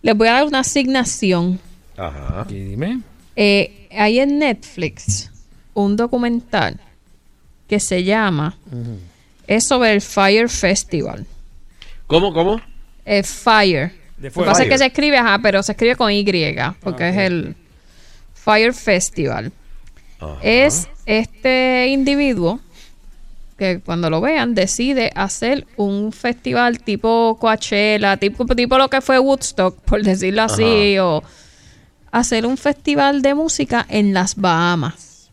Les 0.02 0.16
voy 0.16 0.28
a 0.28 0.34
dar 0.34 0.46
una 0.46 0.60
asignación. 0.60 1.60
Ajá. 1.98 2.46
Y 2.50 2.54
dime. 2.56 3.02
Eh, 3.36 3.88
hay 3.92 4.20
en 4.20 4.40
Netflix 4.40 5.30
un 5.74 5.96
documental 5.96 6.80
que 7.68 7.80
se 7.80 8.04
llama 8.04 8.58
es 9.48 9.68
sobre 9.68 9.94
el 9.94 10.02
Fire 10.02 10.50
Festival. 10.50 11.26
¿Cómo, 12.08 12.34
cómo? 12.34 12.60
Eh, 13.06 13.24
Fire. 13.24 13.92
De 14.18 14.28
Lo 14.30 14.34
que 14.34 14.44
pasa 14.44 14.64
es 14.64 14.70
que 14.70 14.78
se 14.78 14.86
escribe, 14.88 15.18
ajá, 15.18 15.40
pero 15.42 15.64
se 15.64 15.72
escribe 15.74 15.96
con 15.96 16.12
Y, 16.12 16.24
porque 16.82 17.04
Ah, 17.04 17.10
es 17.10 17.18
el 17.18 17.56
Fire 18.34 18.74
Festival. 18.74 19.52
Ajá. 20.20 20.38
Es 20.42 20.90
este 21.06 21.88
individuo 21.90 22.60
que 23.58 23.82
cuando 23.82 24.10
lo 24.10 24.22
vean 24.22 24.56
decide 24.56 25.12
hacer 25.16 25.68
un 25.76 26.12
festival 26.14 26.80
tipo 26.80 27.38
Coachella, 27.40 28.16
tipo, 28.18 28.46
tipo 28.46 28.78
lo 28.78 28.90
que 28.90 29.02
fue 29.02 29.20
Woodstock, 29.20 29.78
por 29.82 30.02
decirlo 30.02 30.44
así, 30.44 30.98
o 30.98 31.22
hacer 32.12 32.46
un 32.46 32.58
festival 32.58 33.22
de 33.22 33.34
música 33.36 33.86
en 33.90 34.14
las 34.14 34.36
Bahamas. 34.36 35.30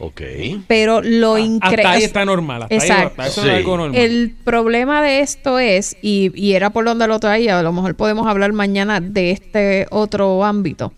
Ok. 0.00 0.22
Pero 0.66 1.02
lo 1.02 1.34
Hasta 1.34 1.36
ahí 1.36 1.44
increíble... 1.44 2.04
está 2.04 2.24
normal. 2.24 2.62
Hasta 2.62 2.74
ahí, 2.74 2.80
Exacto. 2.80 3.22
hasta 3.22 3.26
eso 3.26 3.40
Sí. 3.42 3.46
no 3.46 3.52
es 3.52 3.58
algo 3.58 3.76
normal. 3.76 4.00
El 4.00 4.34
problema 4.44 5.02
de 5.02 5.20
esto 5.20 5.58
es, 5.58 5.96
y, 6.02 6.32
y 6.34 6.54
era 6.54 6.70
por 6.70 6.84
donde 6.86 7.06
lo 7.06 7.20
traía, 7.20 7.58
a 7.58 7.62
lo 7.62 7.72
mejor 7.72 7.94
podemos 7.94 8.26
hablar 8.26 8.52
mañana 8.52 9.00
de 9.00 9.30
este 9.30 9.86
otro 9.90 10.42
ámbito, 10.44 10.92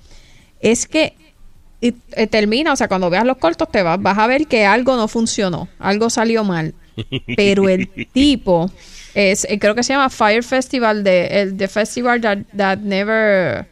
es 0.60 0.86
que 0.86 1.14
y- 1.88 1.94
eh, 2.12 2.26
termina, 2.26 2.72
o 2.72 2.76
sea, 2.76 2.88
cuando 2.88 3.10
veas 3.10 3.24
los 3.26 3.36
cortos 3.36 3.70
te 3.70 3.82
vas, 3.82 4.00
vas 4.00 4.16
a 4.16 4.26
ver 4.26 4.46
que 4.46 4.64
algo 4.64 4.96
no 4.96 5.08
funcionó, 5.08 5.68
algo 5.78 6.08
salió 6.08 6.44
mal, 6.44 6.74
pero 7.36 7.68
el 7.68 7.88
tipo 8.12 8.70
es, 9.14 9.44
eh, 9.50 9.58
creo 9.58 9.74
que 9.74 9.82
se 9.82 9.92
llama 9.92 10.08
Fire 10.08 10.42
Festival, 10.44 11.04
de, 11.04 11.26
el 11.42 11.56
the 11.56 11.68
festival 11.68 12.20
that, 12.20 12.38
that 12.56 12.78
never 12.78 13.66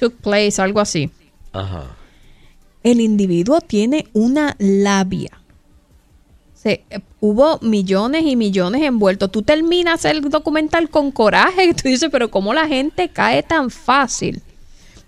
took 0.00 0.14
place, 0.16 0.60
algo 0.60 0.80
así. 0.80 1.10
Ajá. 1.52 1.96
El 2.82 3.00
individuo 3.00 3.60
tiene 3.60 4.06
una 4.14 4.56
labia. 4.58 5.30
Se, 6.54 6.84
eh, 6.90 7.00
hubo 7.20 7.58
millones 7.60 8.24
y 8.24 8.36
millones 8.36 8.82
envueltos. 8.82 9.30
Tú 9.30 9.42
terminas 9.42 10.04
el 10.04 10.22
documental 10.28 10.88
con 10.90 11.10
coraje 11.10 11.66
y 11.66 11.74
tú 11.74 11.88
dices, 11.88 12.08
pero 12.10 12.30
¿cómo 12.30 12.52
la 12.54 12.66
gente 12.66 13.08
cae 13.10 13.42
tan 13.42 13.70
fácil? 13.70 14.42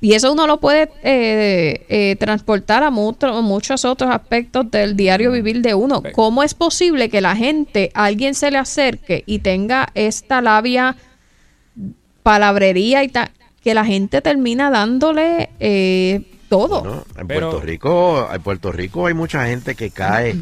Y 0.03 0.15
eso 0.15 0.33
uno 0.33 0.47
lo 0.49 0.59
puede 0.59 0.91
eh, 1.05 1.87
eh, 1.89 2.17
transportar 2.17 2.83
a 2.83 2.91
mucho- 2.91 3.41
muchos 3.41 3.85
otros 3.87 4.11
aspectos 4.11 4.69
del 4.71 4.97
diario 4.97 5.31
vivir 5.31 5.63
de 5.63 5.75
uno. 5.75 6.03
¿Cómo 6.13 6.43
es 6.43 6.53
posible 6.55 7.09
que 7.09 7.21
la 7.21 7.37
gente, 7.37 7.91
a 7.95 8.07
alguien 8.07 8.35
se 8.35 8.51
le 8.51 8.59
acerque 8.59 9.23
y 9.27 9.39
tenga 9.39 9.89
esta 9.95 10.41
labia, 10.43 10.97
palabrería 12.23 13.05
y 13.05 13.09
tal, 13.09 13.31
que 13.63 13.75
la 13.75 13.85
gente 13.85 14.21
termina 14.21 14.71
dándole 14.71 15.51
eh, 15.61 16.23
todo? 16.49 16.81
Bueno, 16.83 17.05
en 17.17 17.27
Pero- 17.29 17.51
Puerto 17.51 17.67
Rico, 17.67 18.29
en 18.35 18.43
Puerto 18.43 18.73
Rico 18.73 19.07
hay 19.07 19.15
mucha 19.15 19.47
gente 19.47 19.75
que 19.75 19.91
cae 19.91 20.35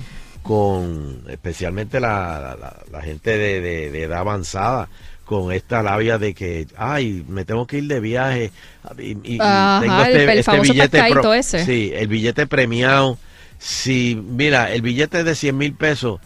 con, 0.42 1.22
especialmente 1.28 2.00
la, 2.00 2.56
la- 2.58 2.76
la 2.90 3.02
gente 3.02 3.36
de, 3.36 3.60
de- 3.60 3.90
de 3.90 4.02
edad 4.04 4.20
avanzada, 4.20 4.88
con 5.30 5.52
esta 5.52 5.80
labia 5.80 6.18
de 6.18 6.34
que, 6.34 6.66
ay, 6.76 7.24
me 7.28 7.44
tengo 7.44 7.64
que 7.64 7.78
ir 7.78 7.84
de 7.86 8.00
viaje 8.00 8.50
y, 8.98 9.12
y- 9.12 9.18
y 9.36 9.38
Ajá, 9.40 10.10
el- 10.10 10.28
el 10.28 10.42
famoso 10.42 10.74
pescadito 10.74 11.32
ese. 11.32 11.64
Sí, 11.64 11.92
el 11.94 12.08
billete 12.08 12.48
premiado. 12.48 13.16
Si, 13.56 14.16
mira, 14.20 14.72
el 14.72 14.82
billete 14.82 15.20
es 15.20 15.24
de 15.24 15.36
100 15.36 15.56
mil 15.56 15.72
pesos, 15.74 16.18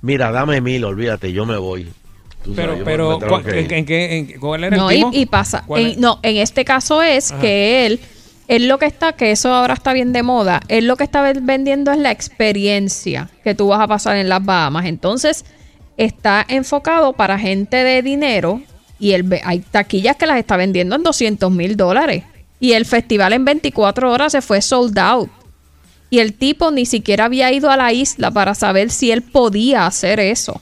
mira, 0.00 0.30
dame 0.30 0.60
mil, 0.60 0.84
olvídate, 0.84 1.32
yo 1.32 1.44
me 1.44 1.56
voy. 1.56 1.88
Tú 2.44 2.54
Pero, 2.54 2.72
sabes, 2.72 2.84
pero 2.84 3.10
me 3.10 3.16
tengo 3.16 3.28
¿cuál- 3.30 3.44
que 3.44 3.58
en, 3.60 3.72
en 3.74 3.84
qué- 3.84 4.16
en- 4.18 4.38
¿cuál 4.40 4.62
era 4.62 4.76
el 4.76 4.80
No, 5.00 5.12
y, 5.12 5.26
pasa. 5.26 5.64
¿Cuál 5.66 5.82
en- 5.94 6.00
no, 6.00 6.20
en 6.22 6.36
este 6.36 6.64
caso 6.64 7.02
es 7.02 7.32
Ajá. 7.32 7.40
que 7.40 7.86
él, 7.86 7.98
él 8.46 8.68
lo 8.68 8.78
que 8.78 8.86
está, 8.86 9.14
que 9.14 9.32
eso 9.32 9.52
ahora 9.52 9.74
está 9.74 9.92
bien 9.92 10.12
de 10.12 10.22
moda, 10.22 10.60
él 10.68 10.86
lo 10.86 10.94
que 10.96 11.02
está 11.02 11.20
ven- 11.22 11.44
vendiendo 11.44 11.90
es 11.90 11.98
la 11.98 12.12
experiencia 12.12 13.28
que 13.42 13.56
tú 13.56 13.66
vas 13.68 13.80
a 13.80 13.88
pasar 13.88 14.16
en 14.18 14.28
las 14.28 14.44
Bahamas. 14.44 14.86
Entonces, 14.86 15.44
está 15.96 16.44
enfocado 16.48 17.12
para 17.12 17.38
gente 17.38 17.76
de 17.84 18.02
dinero 18.02 18.60
y 18.98 19.12
él, 19.12 19.40
hay 19.44 19.60
taquillas 19.60 20.16
que 20.16 20.26
las 20.26 20.38
está 20.38 20.56
vendiendo 20.56 20.94
en 20.96 21.02
200 21.02 21.50
mil 21.50 21.76
dólares. 21.76 22.24
Y 22.60 22.72
el 22.74 22.86
festival 22.86 23.32
en 23.32 23.44
24 23.44 24.10
horas 24.12 24.32
se 24.32 24.40
fue 24.42 24.62
sold 24.62 24.96
out. 24.98 25.28
Y 26.10 26.20
el 26.20 26.34
tipo 26.34 26.70
ni 26.70 26.86
siquiera 26.86 27.24
había 27.24 27.50
ido 27.52 27.70
a 27.70 27.76
la 27.76 27.92
isla 27.92 28.30
para 28.30 28.54
saber 28.54 28.90
si 28.90 29.10
él 29.10 29.22
podía 29.22 29.86
hacer 29.86 30.20
eso. 30.20 30.60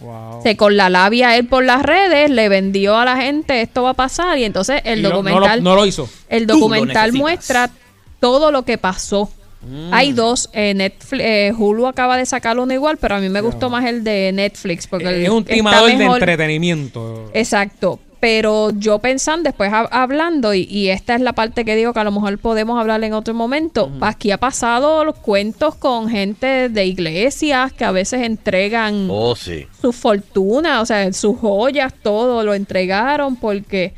Wow. 0.00 0.42
Se 0.42 0.56
con 0.56 0.76
la 0.78 0.88
labia 0.88 1.36
él 1.36 1.46
por 1.46 1.62
las 1.62 1.82
redes 1.82 2.30
le 2.30 2.48
vendió 2.48 2.96
a 2.96 3.04
la 3.04 3.18
gente 3.18 3.60
esto 3.60 3.82
va 3.82 3.90
a 3.90 3.94
pasar 3.94 4.38
y 4.38 4.44
entonces 4.44 4.80
el 4.84 5.00
Y 5.00 5.02
no- 5.02 5.10
no 5.10 5.14
lo- 5.16 5.22
documental 5.22 5.62
no 5.62 5.74
lo 5.76 5.84
hizo. 5.84 6.08
el 6.30 6.46
documental 6.46 7.12
muestra 7.12 7.70
todo 8.18 8.50
lo 8.50 8.64
que 8.64 8.78
pasó. 8.78 9.30
Mm. 9.62 9.92
Hay 9.92 10.12
dos, 10.12 10.48
eh, 10.52 10.72
Netflix, 10.74 11.22
eh, 11.24 11.52
Hulu 11.56 11.86
acaba 11.86 12.16
de 12.16 12.24
sacar 12.26 12.58
uno 12.58 12.72
igual, 12.72 12.96
pero 12.96 13.16
a 13.16 13.20
mí 13.20 13.28
me 13.28 13.40
gustó 13.42 13.68
más 13.70 13.84
el 13.84 14.02
de 14.04 14.30
Netflix 14.32 14.86
porque 14.86 15.08
el- 15.08 15.22
es 15.24 15.28
un 15.28 15.44
timador 15.44 15.94
de 15.96 16.04
entretenimiento. 16.04 17.30
Exacto. 17.34 18.00
Pero 18.20 18.70
yo 18.76 18.98
pensando, 18.98 19.44
después 19.44 19.70
hab- 19.72 19.88
hablando, 19.90 20.52
y, 20.52 20.64
y 20.64 20.88
esta 20.90 21.14
es 21.14 21.22
la 21.22 21.32
parte 21.32 21.64
que 21.64 21.74
digo 21.74 21.94
que 21.94 22.00
a 22.00 22.04
lo 22.04 22.12
mejor 22.12 22.36
podemos 22.38 22.78
hablar 22.78 23.02
en 23.02 23.14
otro 23.14 23.32
momento, 23.32 23.90
aquí 24.02 24.30
ha 24.30 24.36
pasado 24.36 25.06
los 25.06 25.16
cuentos 25.16 25.74
con 25.74 26.10
gente 26.10 26.68
de 26.68 26.84
iglesias 26.84 27.72
que 27.72 27.84
a 27.86 27.92
veces 27.92 28.20
entregan 28.22 29.08
Oh, 29.10 29.34
sí. 29.34 29.66
su 29.80 29.92
fortuna, 29.94 30.82
o 30.82 30.86
sea, 30.86 31.10
sus 31.14 31.38
joyas, 31.38 31.94
todo 32.02 32.44
lo 32.44 32.52
entregaron 32.52 33.36
porque 33.36 33.94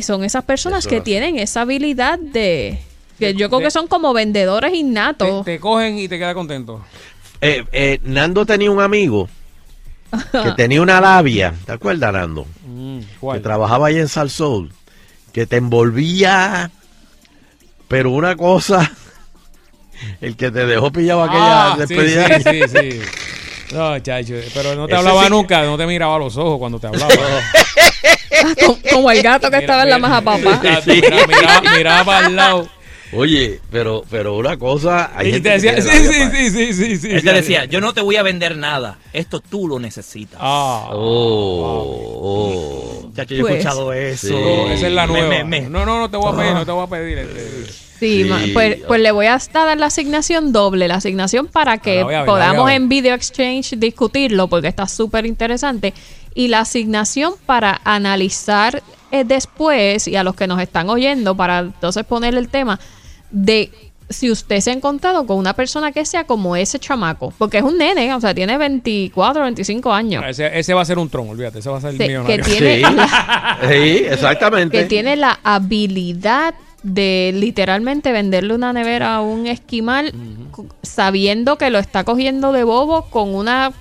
son 0.00 0.24
esas 0.24 0.44
personas 0.44 0.80
Eso 0.80 0.88
que 0.88 1.00
tienen 1.02 1.38
esa 1.38 1.60
habilidad 1.62 2.18
de... 2.18 2.78
Que 3.18 3.34
yo 3.34 3.48
creo 3.48 3.60
de- 3.60 3.64
que 3.66 3.70
son 3.70 3.86
como 3.88 4.12
vendedores 4.12 4.74
innatos. 4.74 5.44
te 5.44 5.58
cogen 5.60 5.98
y 5.98 6.08
te 6.08 6.18
queda 6.18 6.34
contento. 6.34 6.84
Eh, 7.40 7.64
eh, 7.72 7.98
Nando 8.02 8.44
tenía 8.46 8.70
un 8.70 8.80
amigo 8.80 9.28
que 10.32 10.52
tenía 10.56 10.80
una 10.82 11.00
labia, 11.00 11.54
¿te 11.66 11.72
acuerdas, 11.72 12.12
Nando? 12.12 12.46
Mm, 12.66 13.00
Que 13.32 13.40
trabajaba 13.40 13.88
ahí 13.88 13.98
en 13.98 14.08
Salsoul, 14.08 14.72
que 15.32 15.46
te 15.46 15.56
envolvía, 15.56 16.70
pero 17.88 18.10
una 18.10 18.36
cosa, 18.36 18.90
el 20.20 20.36
que 20.36 20.50
te 20.50 20.64
dejó 20.66 20.90
pillado 20.92 21.24
aquella 21.24 21.72
Ah, 21.72 21.74
sí, 21.74 21.94
despedida. 21.94 22.38
sí, 22.38 22.42
sí, 22.68 22.78
sí. 23.02 23.74
No, 23.74 23.98
chacho, 23.98 24.34
pero 24.54 24.74
no 24.76 24.86
te 24.86 24.92
Ese 24.92 24.98
hablaba 25.00 25.24
sí- 25.24 25.30
nunca, 25.30 25.62
no 25.64 25.76
te 25.76 25.86
miraba 25.86 26.16
a 26.16 26.18
los 26.20 26.36
ojos 26.36 26.58
cuando 26.58 26.78
te 26.78 26.86
hablaba. 26.86 27.12
como, 28.60 28.78
como 28.92 29.10
el 29.10 29.22
gato 29.22 29.50
que 29.50 29.56
Mira, 29.56 29.60
estaba 29.60 29.82
en 29.82 29.90
la 29.90 29.98
maja 29.98 30.20
papá. 30.20 30.60
Miraba 31.76 32.20
el 32.26 32.36
lado. 32.36 32.68
Oye, 33.12 33.60
pero, 33.70 34.04
pero 34.10 34.34
una 34.36 34.56
cosa, 34.56 35.12
hay 35.16 35.28
Y 35.28 35.32
gente 35.32 35.48
te 35.50 35.60
que 35.60 35.72
decía, 35.72 35.74
tiene 35.76 35.90
sí, 35.90 36.04
labia 36.06 36.12
sí, 36.12 36.18
para- 36.18 36.30
sí, 36.32 36.50
sí, 36.50 36.72
sí, 36.72 36.96
sí. 36.98 37.10
Él 37.12 37.20
sí, 37.20 37.24
te 37.26 37.30
sí. 37.30 37.36
decía, 37.36 37.64
yo 37.66 37.80
no 37.80 37.94
te 37.94 38.00
voy 38.00 38.16
a 38.16 38.22
vender 38.22 38.56
nada. 38.56 38.98
Esto 39.12 39.40
tú 39.40 39.68
lo 39.68 39.78
necesitas. 39.78 40.38
Ah, 40.42 40.88
Oh, 40.92 42.20
oh. 43.06 43.12
Chacho, 43.14 43.34
yo 43.34 43.38
he 43.38 43.42
Pues. 43.42 43.52
escuchado 43.58 43.92
eso. 43.92 44.26
Sí. 44.28 44.32
no, 44.34 44.70
esa 44.72 44.86
es 44.88 44.92
la 44.92 45.06
nueva. 45.06 45.28
me- 45.28 45.44
me. 45.44 45.60
No, 45.62 45.86
no, 45.86 45.98
no 46.00 46.10
te 46.10 46.16
voy 46.16 46.32
a 46.32 46.36
pedir, 46.36 46.52
no 46.54 46.66
te 46.66 46.72
voy 46.72 46.84
a 46.84 46.86
pedir. 46.88 47.18
este. 47.18 47.72
Sí, 47.98 48.24
Sí. 48.24 48.24
ma- 48.28 48.42
pues, 48.52 48.76
pues 48.86 49.00
le 49.00 49.10
voy 49.10 49.24
a 49.26 49.38
dar 49.52 49.78
la 49.78 49.86
asignación 49.86 50.52
doble, 50.52 50.86
la 50.86 50.96
asignación 50.96 51.46
para 51.46 51.78
que 51.78 52.00
Ah, 52.00 52.06
ver, 52.06 52.18
la 52.20 52.24
podamos 52.26 52.70
en 52.70 52.88
Video 52.90 53.14
Exchange 53.14 53.76
discutirlo, 53.78 54.48
porque 54.48 54.68
está 54.68 54.86
súper 54.86 55.24
interesante, 55.24 55.94
y 56.36 56.46
la 56.48 56.60
asignación 56.60 57.32
para 57.46 57.80
analizar 57.82 58.82
eh, 59.10 59.24
después, 59.24 60.06
y 60.06 60.14
a 60.16 60.22
los 60.22 60.36
que 60.36 60.46
nos 60.46 60.60
están 60.60 60.88
oyendo, 60.90 61.34
para 61.36 61.60
entonces 61.60 62.04
ponerle 62.04 62.38
el 62.40 62.48
tema, 62.48 62.78
de 63.30 63.70
si 64.08 64.30
usted 64.30 64.60
se 64.60 64.70
ha 64.70 64.72
encontrado 64.74 65.26
con 65.26 65.36
una 65.38 65.54
persona 65.54 65.90
que 65.90 66.04
sea 66.04 66.24
como 66.24 66.54
ese 66.54 66.78
chamaco, 66.78 67.32
porque 67.38 67.58
es 67.58 67.64
un 67.64 67.76
nene, 67.78 68.14
o 68.14 68.20
sea, 68.20 68.32
tiene 68.34 68.56
24, 68.58 69.42
25 69.42 69.92
años. 69.92 70.22
Ese, 70.28 70.56
ese 70.58 70.74
va 70.74 70.82
a 70.82 70.84
ser 70.84 70.98
un 70.98 71.08
tron, 71.08 71.28
olvídate, 71.30 71.58
ese 71.58 71.70
va 71.70 71.78
a 71.78 71.80
ser 71.80 71.90
el 71.90 71.96
Sí, 71.98 72.02
millonario. 72.04 72.36
que 72.36 72.42
tiene- 72.50 72.76
Sí, 72.84 72.84
sí, 73.68 74.04
exactamente. 74.06 74.78
que 74.78 74.84
tiene 74.84 75.16
la 75.16 75.40
habilidad 75.42 76.54
de 76.84 77.32
literalmente 77.34 78.12
venderle 78.12 78.54
una 78.54 78.72
nevera 78.72 79.16
a 79.16 79.20
un 79.22 79.48
esquimal 79.48 80.12
sabiendo 80.82 81.56
que 81.58 81.70
lo 81.70 81.78
está 81.80 82.04
cogiendo 82.04 82.52
de 82.52 82.62
bobo 82.62 83.06
con 83.10 83.34
una 83.34 83.72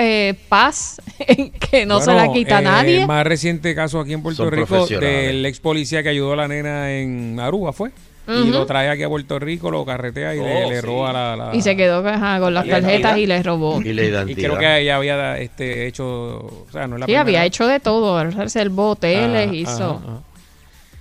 eh, 0.00 0.34
paz 0.48 1.00
que 1.70 1.86
no 1.86 2.00
se 2.00 2.12
la 2.12 2.32
quita 2.32 2.60
eh, 2.60 2.62
nadie. 2.62 3.00
El 3.02 3.06
más 3.06 3.24
reciente 3.26 3.74
caso 3.74 4.00
aquí 4.00 4.12
en 4.14 4.22
Puerto 4.22 4.44
Son 4.44 4.50
Rico 4.52 4.86
del 4.86 5.44
ex 5.46 5.60
policía 5.60 6.02
que 6.02 6.08
ayudó 6.08 6.32
a 6.32 6.36
la 6.36 6.48
nena 6.48 6.90
en 6.92 7.38
Aruba, 7.38 7.72
¿fue? 7.72 7.90
Y 8.28 8.48
lo 8.50 8.64
trae 8.64 8.88
aquí 8.88 9.02
a 9.02 9.08
Puerto 9.08 9.40
Rico, 9.40 9.72
lo 9.72 9.84
carretea 9.84 10.36
y 10.36 10.38
le, 10.38 10.64
Oh, 10.64 10.70
le 10.70 10.80
sí. 10.80 10.86
roba 10.86 11.12
la, 11.12 11.36
la- 11.36 11.56
Y 11.56 11.62
se 11.62 11.74
quedó 11.76 12.06
ajá, 12.06 12.38
con 12.38 12.54
las 12.54 12.64
Y 12.64 12.68
la 12.68 12.80
tarjetas 12.80 13.18
y 13.18 13.26
le 13.26 13.42
robó. 13.42 13.80
Y 13.82 13.92
la 13.92 14.02
Y 14.02 14.06
identidad. 14.06 14.36
creo 14.48 14.58
que 14.58 14.78
ella 14.82 14.96
había 14.96 15.38
este, 15.38 15.88
hecho. 15.88 16.04
O 16.06 16.66
sea, 16.70 16.86
no 16.86 16.94
es 16.94 17.00
la 17.00 17.06
Sí, 17.06 17.12
primera. 17.12 17.20
había 17.22 17.44
hecho 17.44 17.66
de 17.66 17.80
todo, 17.80 18.22
reservó 18.30 18.90
hoteles, 18.90 19.48
Ah, 19.50 19.54
hizo. 19.54 19.70
ajá, 19.96 20.06
ajá. 20.12 20.20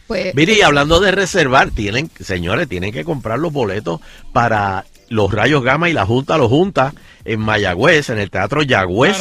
Pues, 0.08 0.34
Mire, 0.34 0.54
y 0.54 0.62
hablando 0.62 1.00
de 1.00 1.12
reservar, 1.12 1.70
tienen, 1.70 2.10
señores, 2.20 2.68
tienen 2.68 2.92
que 2.92 3.04
comprar 3.04 3.38
los 3.38 3.54
boletos 3.54 4.02
para 4.34 4.86
los 5.10 5.32
Rayos 5.32 5.64
Gama 5.64 5.90
y 5.90 5.94
la 5.94 6.06
Junta 6.06 6.38
los 6.38 6.50
Junta 6.50 6.94
en 7.26 7.40
Mayagüez, 7.40 8.10
en 8.10 8.20
el 8.20 8.30
Teatro 8.30 8.62
Yagüez. 8.64 9.18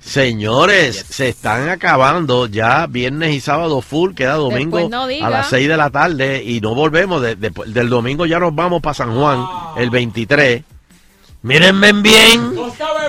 Señores, 0.00 1.02
se 1.08 1.30
están 1.30 1.70
acabando 1.70 2.46
ya 2.46 2.86
viernes 2.86 3.34
y 3.34 3.40
sábado 3.40 3.80
full, 3.80 4.12
queda 4.14 4.34
domingo 4.34 4.78
no 4.90 5.06
a 5.24 5.30
las 5.30 5.48
6 5.48 5.66
de 5.66 5.76
la 5.78 5.88
tarde 5.90 6.42
y 6.44 6.60
no 6.60 6.74
volvemos. 6.74 7.22
de- 7.22 7.36
de- 7.36 7.50
del 7.68 7.88
domingo 7.88 8.26
ya 8.26 8.38
nos 8.38 8.54
vamos 8.54 8.82
para 8.82 8.92
San 8.94 9.14
Juan, 9.16 9.44
el 9.78 9.88
23. 9.90 10.62
Mírenme 11.42 11.92
bien, 11.94 12.54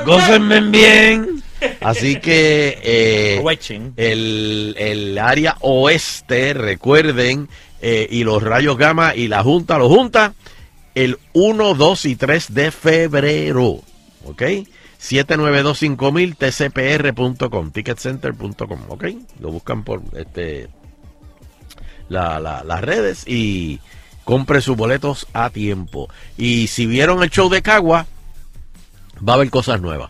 gócenme 0.06 0.62
bien. 0.62 1.44
Así 1.82 2.16
que 2.22 2.80
eh, 2.82 3.40
el, 3.98 4.76
el 4.78 5.18
área 5.20 5.58
oeste, 5.62 6.54
recuerden, 6.54 7.50
eh, 7.82 8.08
y 8.10 8.24
los 8.24 8.42
rayos 8.42 8.78
gamma 8.78 9.16
y 9.16 9.28
la 9.28 9.44
Junta 9.44 9.78
lo 9.78 9.90
junta 9.90 10.34
el 10.95 11.19
1, 11.34 11.73
2 11.76 12.05
y 12.05 12.15
3 12.15 12.53
de 12.53 12.72
febrero. 12.72 13.81
¿Ok? 14.26 14.41
7925000 14.99 16.35
tcpr.com, 16.35 17.72
ticketcenter.com. 17.72 18.80
¿Ok? 18.88 19.05
Lo 19.39 19.51
buscan 19.51 19.84
por 19.84 20.01
este 20.17 20.67
la- 22.09 22.39
la- 22.39 22.63
las 22.63 22.81
redes 22.81 23.23
y 23.27 23.80
compre 24.23 24.61
sus 24.61 24.76
boletos 24.76 25.27
a 25.34 25.49
tiempo. 25.51 26.09
Y 26.38 26.67
si 26.67 26.85
vieron 26.88 27.22
el 27.23 27.30
show 27.30 27.49
de 27.49 27.61
Cagua, 27.61 28.07
va 29.27 29.34
a 29.34 29.35
haber 29.35 29.49
cosas 29.49 29.81
nuevas. 29.81 30.09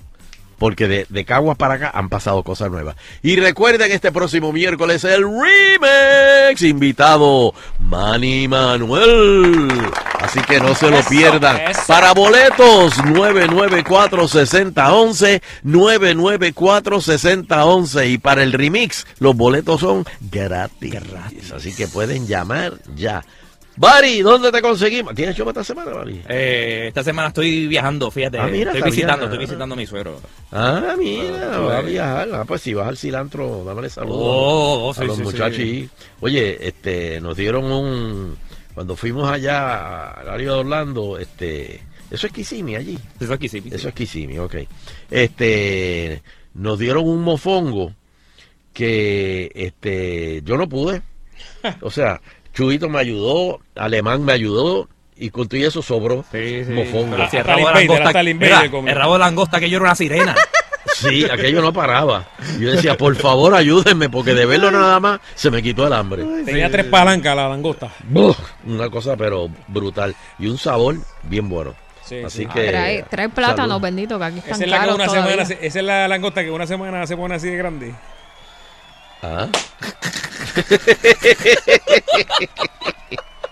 Porque 0.57 0.87
de, 0.87 1.05
de 1.09 1.25
para 1.57 1.73
acá 1.73 1.91
han 1.93 2.07
pasado 2.07 2.41
cosas 2.43 2.71
nuevas. 2.71 2.95
Y 3.21 3.35
recuerden, 3.35 3.91
este 3.91 4.13
próximo 4.13 4.53
miércoles 4.53 5.03
el 5.03 5.23
remix. 5.23 6.61
Invitado 6.61 7.53
Manny 7.79 8.47
Manuel. 8.47 9.67
Así 10.25 10.39
que 10.41 10.59
no 10.59 10.73
se 10.75 10.89
lo 10.89 11.01
pierdan. 11.03 11.57
eso. 11.69 11.81
Para 11.87 12.13
boletos, 12.13 12.95
994-6011. 12.97 15.41
994-6011. 15.63 18.09
Y 18.11 18.17
para 18.17 18.43
el 18.43 18.51
remix, 18.53 19.05
los 19.19 19.35
boletos 19.35 19.81
son 19.81 20.03
gratis. 20.31 20.95
Así 21.53 21.75
que 21.75 21.87
pueden 21.87 22.25
llamar 22.27 22.73
ya. 22.95 23.23
Bari, 23.77 24.21
¿dónde 24.21 24.53
te 24.53 24.61
conseguimos? 24.61 25.13
¿Tienes 25.15 25.35
show 25.35 25.45
esta 25.49 25.61
semana, 25.61 25.91
Bari? 25.91 26.21
Eh, 26.29 26.85
esta 26.87 27.03
semana 27.03 27.27
estoy 27.27 27.67
viajando, 27.67 28.09
fíjate. 28.09 28.39
Ah, 28.39 28.47
mira, 28.47 28.71
estoy 28.71 28.89
visitando, 28.89 29.25
estoy 29.25 29.39
visitando 29.39 29.75
a 29.75 29.77
mi 29.77 29.85
suegro. 29.85 30.21
Ah, 30.53 30.95
mira, 30.97 31.55
Ah, 31.55 31.59
va 31.59 31.77
a 31.79 31.81
viajar. 31.81 32.29
Ah, 32.33 32.45
pues 32.47 32.61
si 32.61 32.73
vas 32.73 32.87
al 32.87 32.95
cilantro, 32.97 33.65
dámale 33.65 33.89
saludos 33.89 34.17
Oh, 34.21 34.93
oh, 34.95 35.01
a 35.01 35.03
los 35.03 35.17
sí, 35.17 35.23
muchachos. 35.23 35.57
sí. 35.57 35.89
Oye, 36.21 36.57
este, 36.65 37.19
nos 37.19 37.35
dieron 37.35 37.65
un... 37.65 38.37
Cuando 38.75 38.95
fuimos 38.95 39.29
allá 39.29 40.11
al 40.11 40.29
área 40.29 40.51
de 40.51 40.59
Orlando, 40.59 41.17
este... 41.17 41.81
Eso 42.11 42.27
es 42.27 42.33
Kissimmee 42.33 42.75
allí. 42.75 42.99
Eso 43.19 43.33
es 43.33 43.39
Kissimmee, 43.39 43.69
sí. 43.71 43.75
Eso 43.75 43.89
es 43.89 43.95
Kissimmee, 43.95 44.39
ok. 44.39 44.55
Este, 45.09 46.21
nos 46.53 46.77
dieron 46.77 47.07
un 47.07 47.23
mofongo 47.23 47.93
que, 48.73 49.51
este, 49.55 50.41
yo 50.43 50.57
no 50.57 50.69
pude. 50.69 51.01
O 51.81 51.89
sea, 51.89 52.21
Chuito 52.53 52.89
me 52.89 52.99
ayudó, 52.99 53.59
Alemán 53.75 54.23
me 54.23 54.33
ayudó, 54.33 54.87
y 55.17 55.29
con 55.29 55.47
todo 55.47 55.59
eso 55.61 55.81
sobró 55.81 56.17
mofongo. 56.17 57.15
Pero 57.15 57.29
si 57.29 57.37
el 57.37 57.43
rabo 57.43 57.67
de 57.67 57.73
langosta, 57.73 58.23
mira, 58.23 58.63
el 58.63 58.95
rabo 58.95 59.13
de 59.13 59.19
langosta 59.19 59.59
que 59.59 59.69
yo 59.69 59.77
era 59.77 59.85
una 59.85 59.95
sirena. 59.95 60.35
Sí, 60.93 61.25
aquello 61.25 61.61
no 61.61 61.73
paraba. 61.73 62.27
Yo 62.59 62.71
decía, 62.71 62.95
por 62.95 63.15
favor, 63.15 63.55
ayúdenme, 63.55 64.09
porque 64.09 64.33
de 64.33 64.45
verlo 64.45 64.71
nada 64.71 64.99
más 64.99 65.19
se 65.33 65.49
me 65.51 65.61
quitó 65.63 65.87
el 65.87 65.93
hambre. 65.93 66.23
Tenía 66.45 66.69
tres 66.69 66.85
palancas 66.85 67.35
la 67.35 67.49
langosta. 67.49 67.91
Buf, 68.03 68.37
Una 68.65 68.89
cosa, 68.89 69.17
pero 69.17 69.49
brutal. 69.67 70.15
Y 70.39 70.47
un 70.47 70.57
sabor 70.57 70.95
bien 71.23 71.49
bueno. 71.49 71.73
Sí, 72.03 72.21
Así 72.23 72.43
sí. 72.43 72.45
que. 72.45 72.69
trae, 72.69 73.03
trae 73.09 73.29
plátanos 73.29 73.69
salud. 73.69 73.81
benditos, 73.81 74.19
que 74.19 74.25
aquí 74.25 74.37
están 74.37 74.53
Esa 74.53 74.63
es, 74.63 74.69
la 74.69 74.83
que 74.85 74.93
una 74.93 75.09
semana, 75.09 75.41
esa 75.41 75.79
es 75.79 75.83
la 75.83 76.07
langosta 76.07 76.43
que 76.43 76.51
una 76.51 76.67
semana 76.67 77.07
se 77.07 77.17
pone 77.17 77.33
así 77.35 77.49
de 77.49 77.57
grande. 77.57 77.95
Ah. 79.23 79.47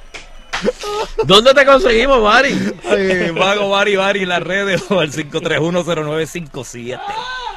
¿Dónde 1.25 1.53
te 1.53 1.65
conseguimos, 1.65 2.21
Mari? 2.21 2.55
Ay, 2.89 3.31
Vago 3.31 3.69
Bari 3.69 3.95
Bari 3.95 4.21
en 4.23 4.29
las 4.29 4.41
redes 4.43 4.83
o 4.89 4.99
al 4.99 5.11
5310957. 5.11 6.99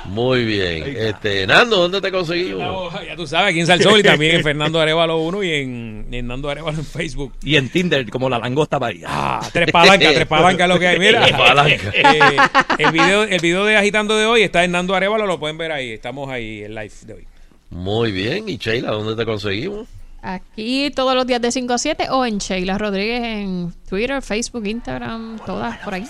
Muy 0.07 0.45
bien. 0.45 0.85
Este, 0.97 1.47
Nando, 1.47 1.77
¿dónde 1.77 2.01
te 2.01 2.11
conseguimos? 2.11 2.93
Ya 3.07 3.17
tú 3.17 3.27
sabes, 3.27 3.51
aquí 3.51 3.61
en 3.61 3.67
Salsol 3.67 4.01
y 4.01 4.03
también 4.05 4.37
en 4.37 4.43
Fernando 4.43 4.79
Arevalo 4.81 5.17
1 5.19 5.43
y 5.43 5.51
en, 5.53 6.09
en 6.13 6.27
Nando 6.27 6.51
Arevalo 6.51 6.79
en 6.79 6.85
Facebook. 6.85 7.33
Y 7.43 7.57
en 7.57 7.71
Tinder, 7.71 8.09
como 8.11 8.29
la 8.29 8.39
langosta 8.39 8.79
María. 8.79 9.07
Ah, 9.09 9.49
tres 9.53 9.71
palancas, 9.73 10.15
tres 10.15 10.27
palancas 10.27 10.69
lo 10.69 10.79
que 10.79 10.89
hay. 10.89 10.99
Mira, 10.99 11.23
Tres 11.27 11.37
palancas. 11.39 11.95
eh, 11.95 12.37
el, 12.79 12.93
video, 12.93 13.23
el 13.25 13.41
video 13.41 13.65
de 13.65 13.77
Agitando 13.79 14.17
de 14.17 14.27
hoy 14.27 14.43
está 14.43 14.63
en 14.63 14.73
Nando 14.73 14.95
Arevalo, 14.95 15.27
lo 15.27 15.41
pueden 15.41 15.57
ver 15.57 15.73
ahí. 15.73 15.93
Estamos 15.93 16.29
ahí 16.31 16.65
en 16.65 16.75
live 16.75 16.93
de 17.07 17.15
hoy. 17.15 17.27
Muy 17.71 18.13
bien. 18.13 18.47
¿Y 18.49 18.59
Sheila, 18.59 18.91
dónde 18.91 19.17
te 19.17 19.25
conseguimos? 19.25 19.89
Aquí 20.25 20.91
todos 20.91 21.15
los 21.15 21.27
días 21.27 21.43
de 21.43 21.53
5 21.53 21.75
a 21.75 21.79
7 21.79 22.07
o 22.11 22.25
en 22.25 22.39
Sheila 22.39 22.79
Rodríguez 22.79 23.23
en 23.23 23.75
Twitter, 23.87 24.23
Facebook, 24.23 24.67
Instagram, 24.67 25.39
todas 25.45 25.77
por 25.79 25.93
ahí. 25.93 26.07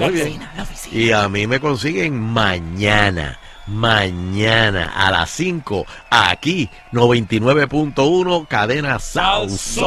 Muy 0.00 0.10
bien. 0.10 0.40
Y 0.90 1.12
a 1.12 1.28
mí 1.28 1.46
me 1.46 1.60
consiguen 1.60 2.18
mañana. 2.18 3.38
Mañana 3.66 4.92
a 4.94 5.10
las 5.10 5.30
5 5.30 5.86
aquí 6.10 6.68
99.1 6.92 8.46
cadena 8.48 8.98
Salso. 8.98 9.86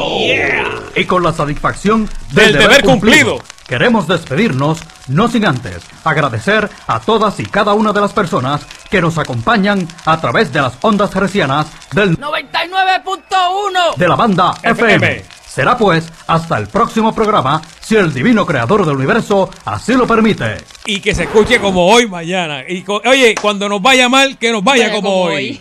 Y 0.94 1.04
con 1.04 1.22
la 1.22 1.32
satisfacción 1.32 2.08
Del 2.32 2.54
deber 2.54 2.82
cumplido. 2.82 3.38
Queremos 3.66 4.06
despedirnos, 4.06 4.78
no 5.08 5.28
sin 5.28 5.44
antes 5.44 5.82
agradecer 6.04 6.70
a 6.86 7.00
todas 7.00 7.40
y 7.40 7.46
cada 7.46 7.74
una 7.74 7.92
de 7.92 8.00
las 8.00 8.12
personas 8.12 8.64
que 8.88 9.00
nos 9.00 9.18
acompañan 9.18 9.88
a 10.04 10.20
través 10.20 10.52
de 10.52 10.60
las 10.60 10.74
ondas 10.82 11.14
hercianas 11.16 11.66
del 11.92 12.16
99.1 12.16 13.96
de 13.96 14.08
la 14.08 14.14
banda 14.14 14.54
FM. 14.62 15.35
Será 15.56 15.74
pues 15.78 16.12
hasta 16.26 16.58
el 16.58 16.66
próximo 16.66 17.14
programa, 17.14 17.62
si 17.80 17.96
el 17.96 18.12
divino 18.12 18.44
creador 18.44 18.84
del 18.84 18.96
universo 18.96 19.48
así 19.64 19.94
lo 19.94 20.06
permite. 20.06 20.58
Y 20.84 21.00
que 21.00 21.14
se 21.14 21.22
escuche 21.22 21.58
como 21.58 21.86
hoy, 21.86 22.06
mañana. 22.06 22.60
Y 22.68 22.84
oye, 23.06 23.34
cuando 23.40 23.66
nos 23.66 23.80
vaya 23.80 24.06
mal, 24.10 24.36
que 24.36 24.52
nos 24.52 24.62
vaya 24.62 24.88
Vaya 24.88 24.96
como, 24.96 25.08
como 25.08 25.22
hoy. 25.22 25.58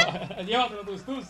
Llévatelo 0.46 0.82
tus, 0.82 1.02
tus. 1.02 1.24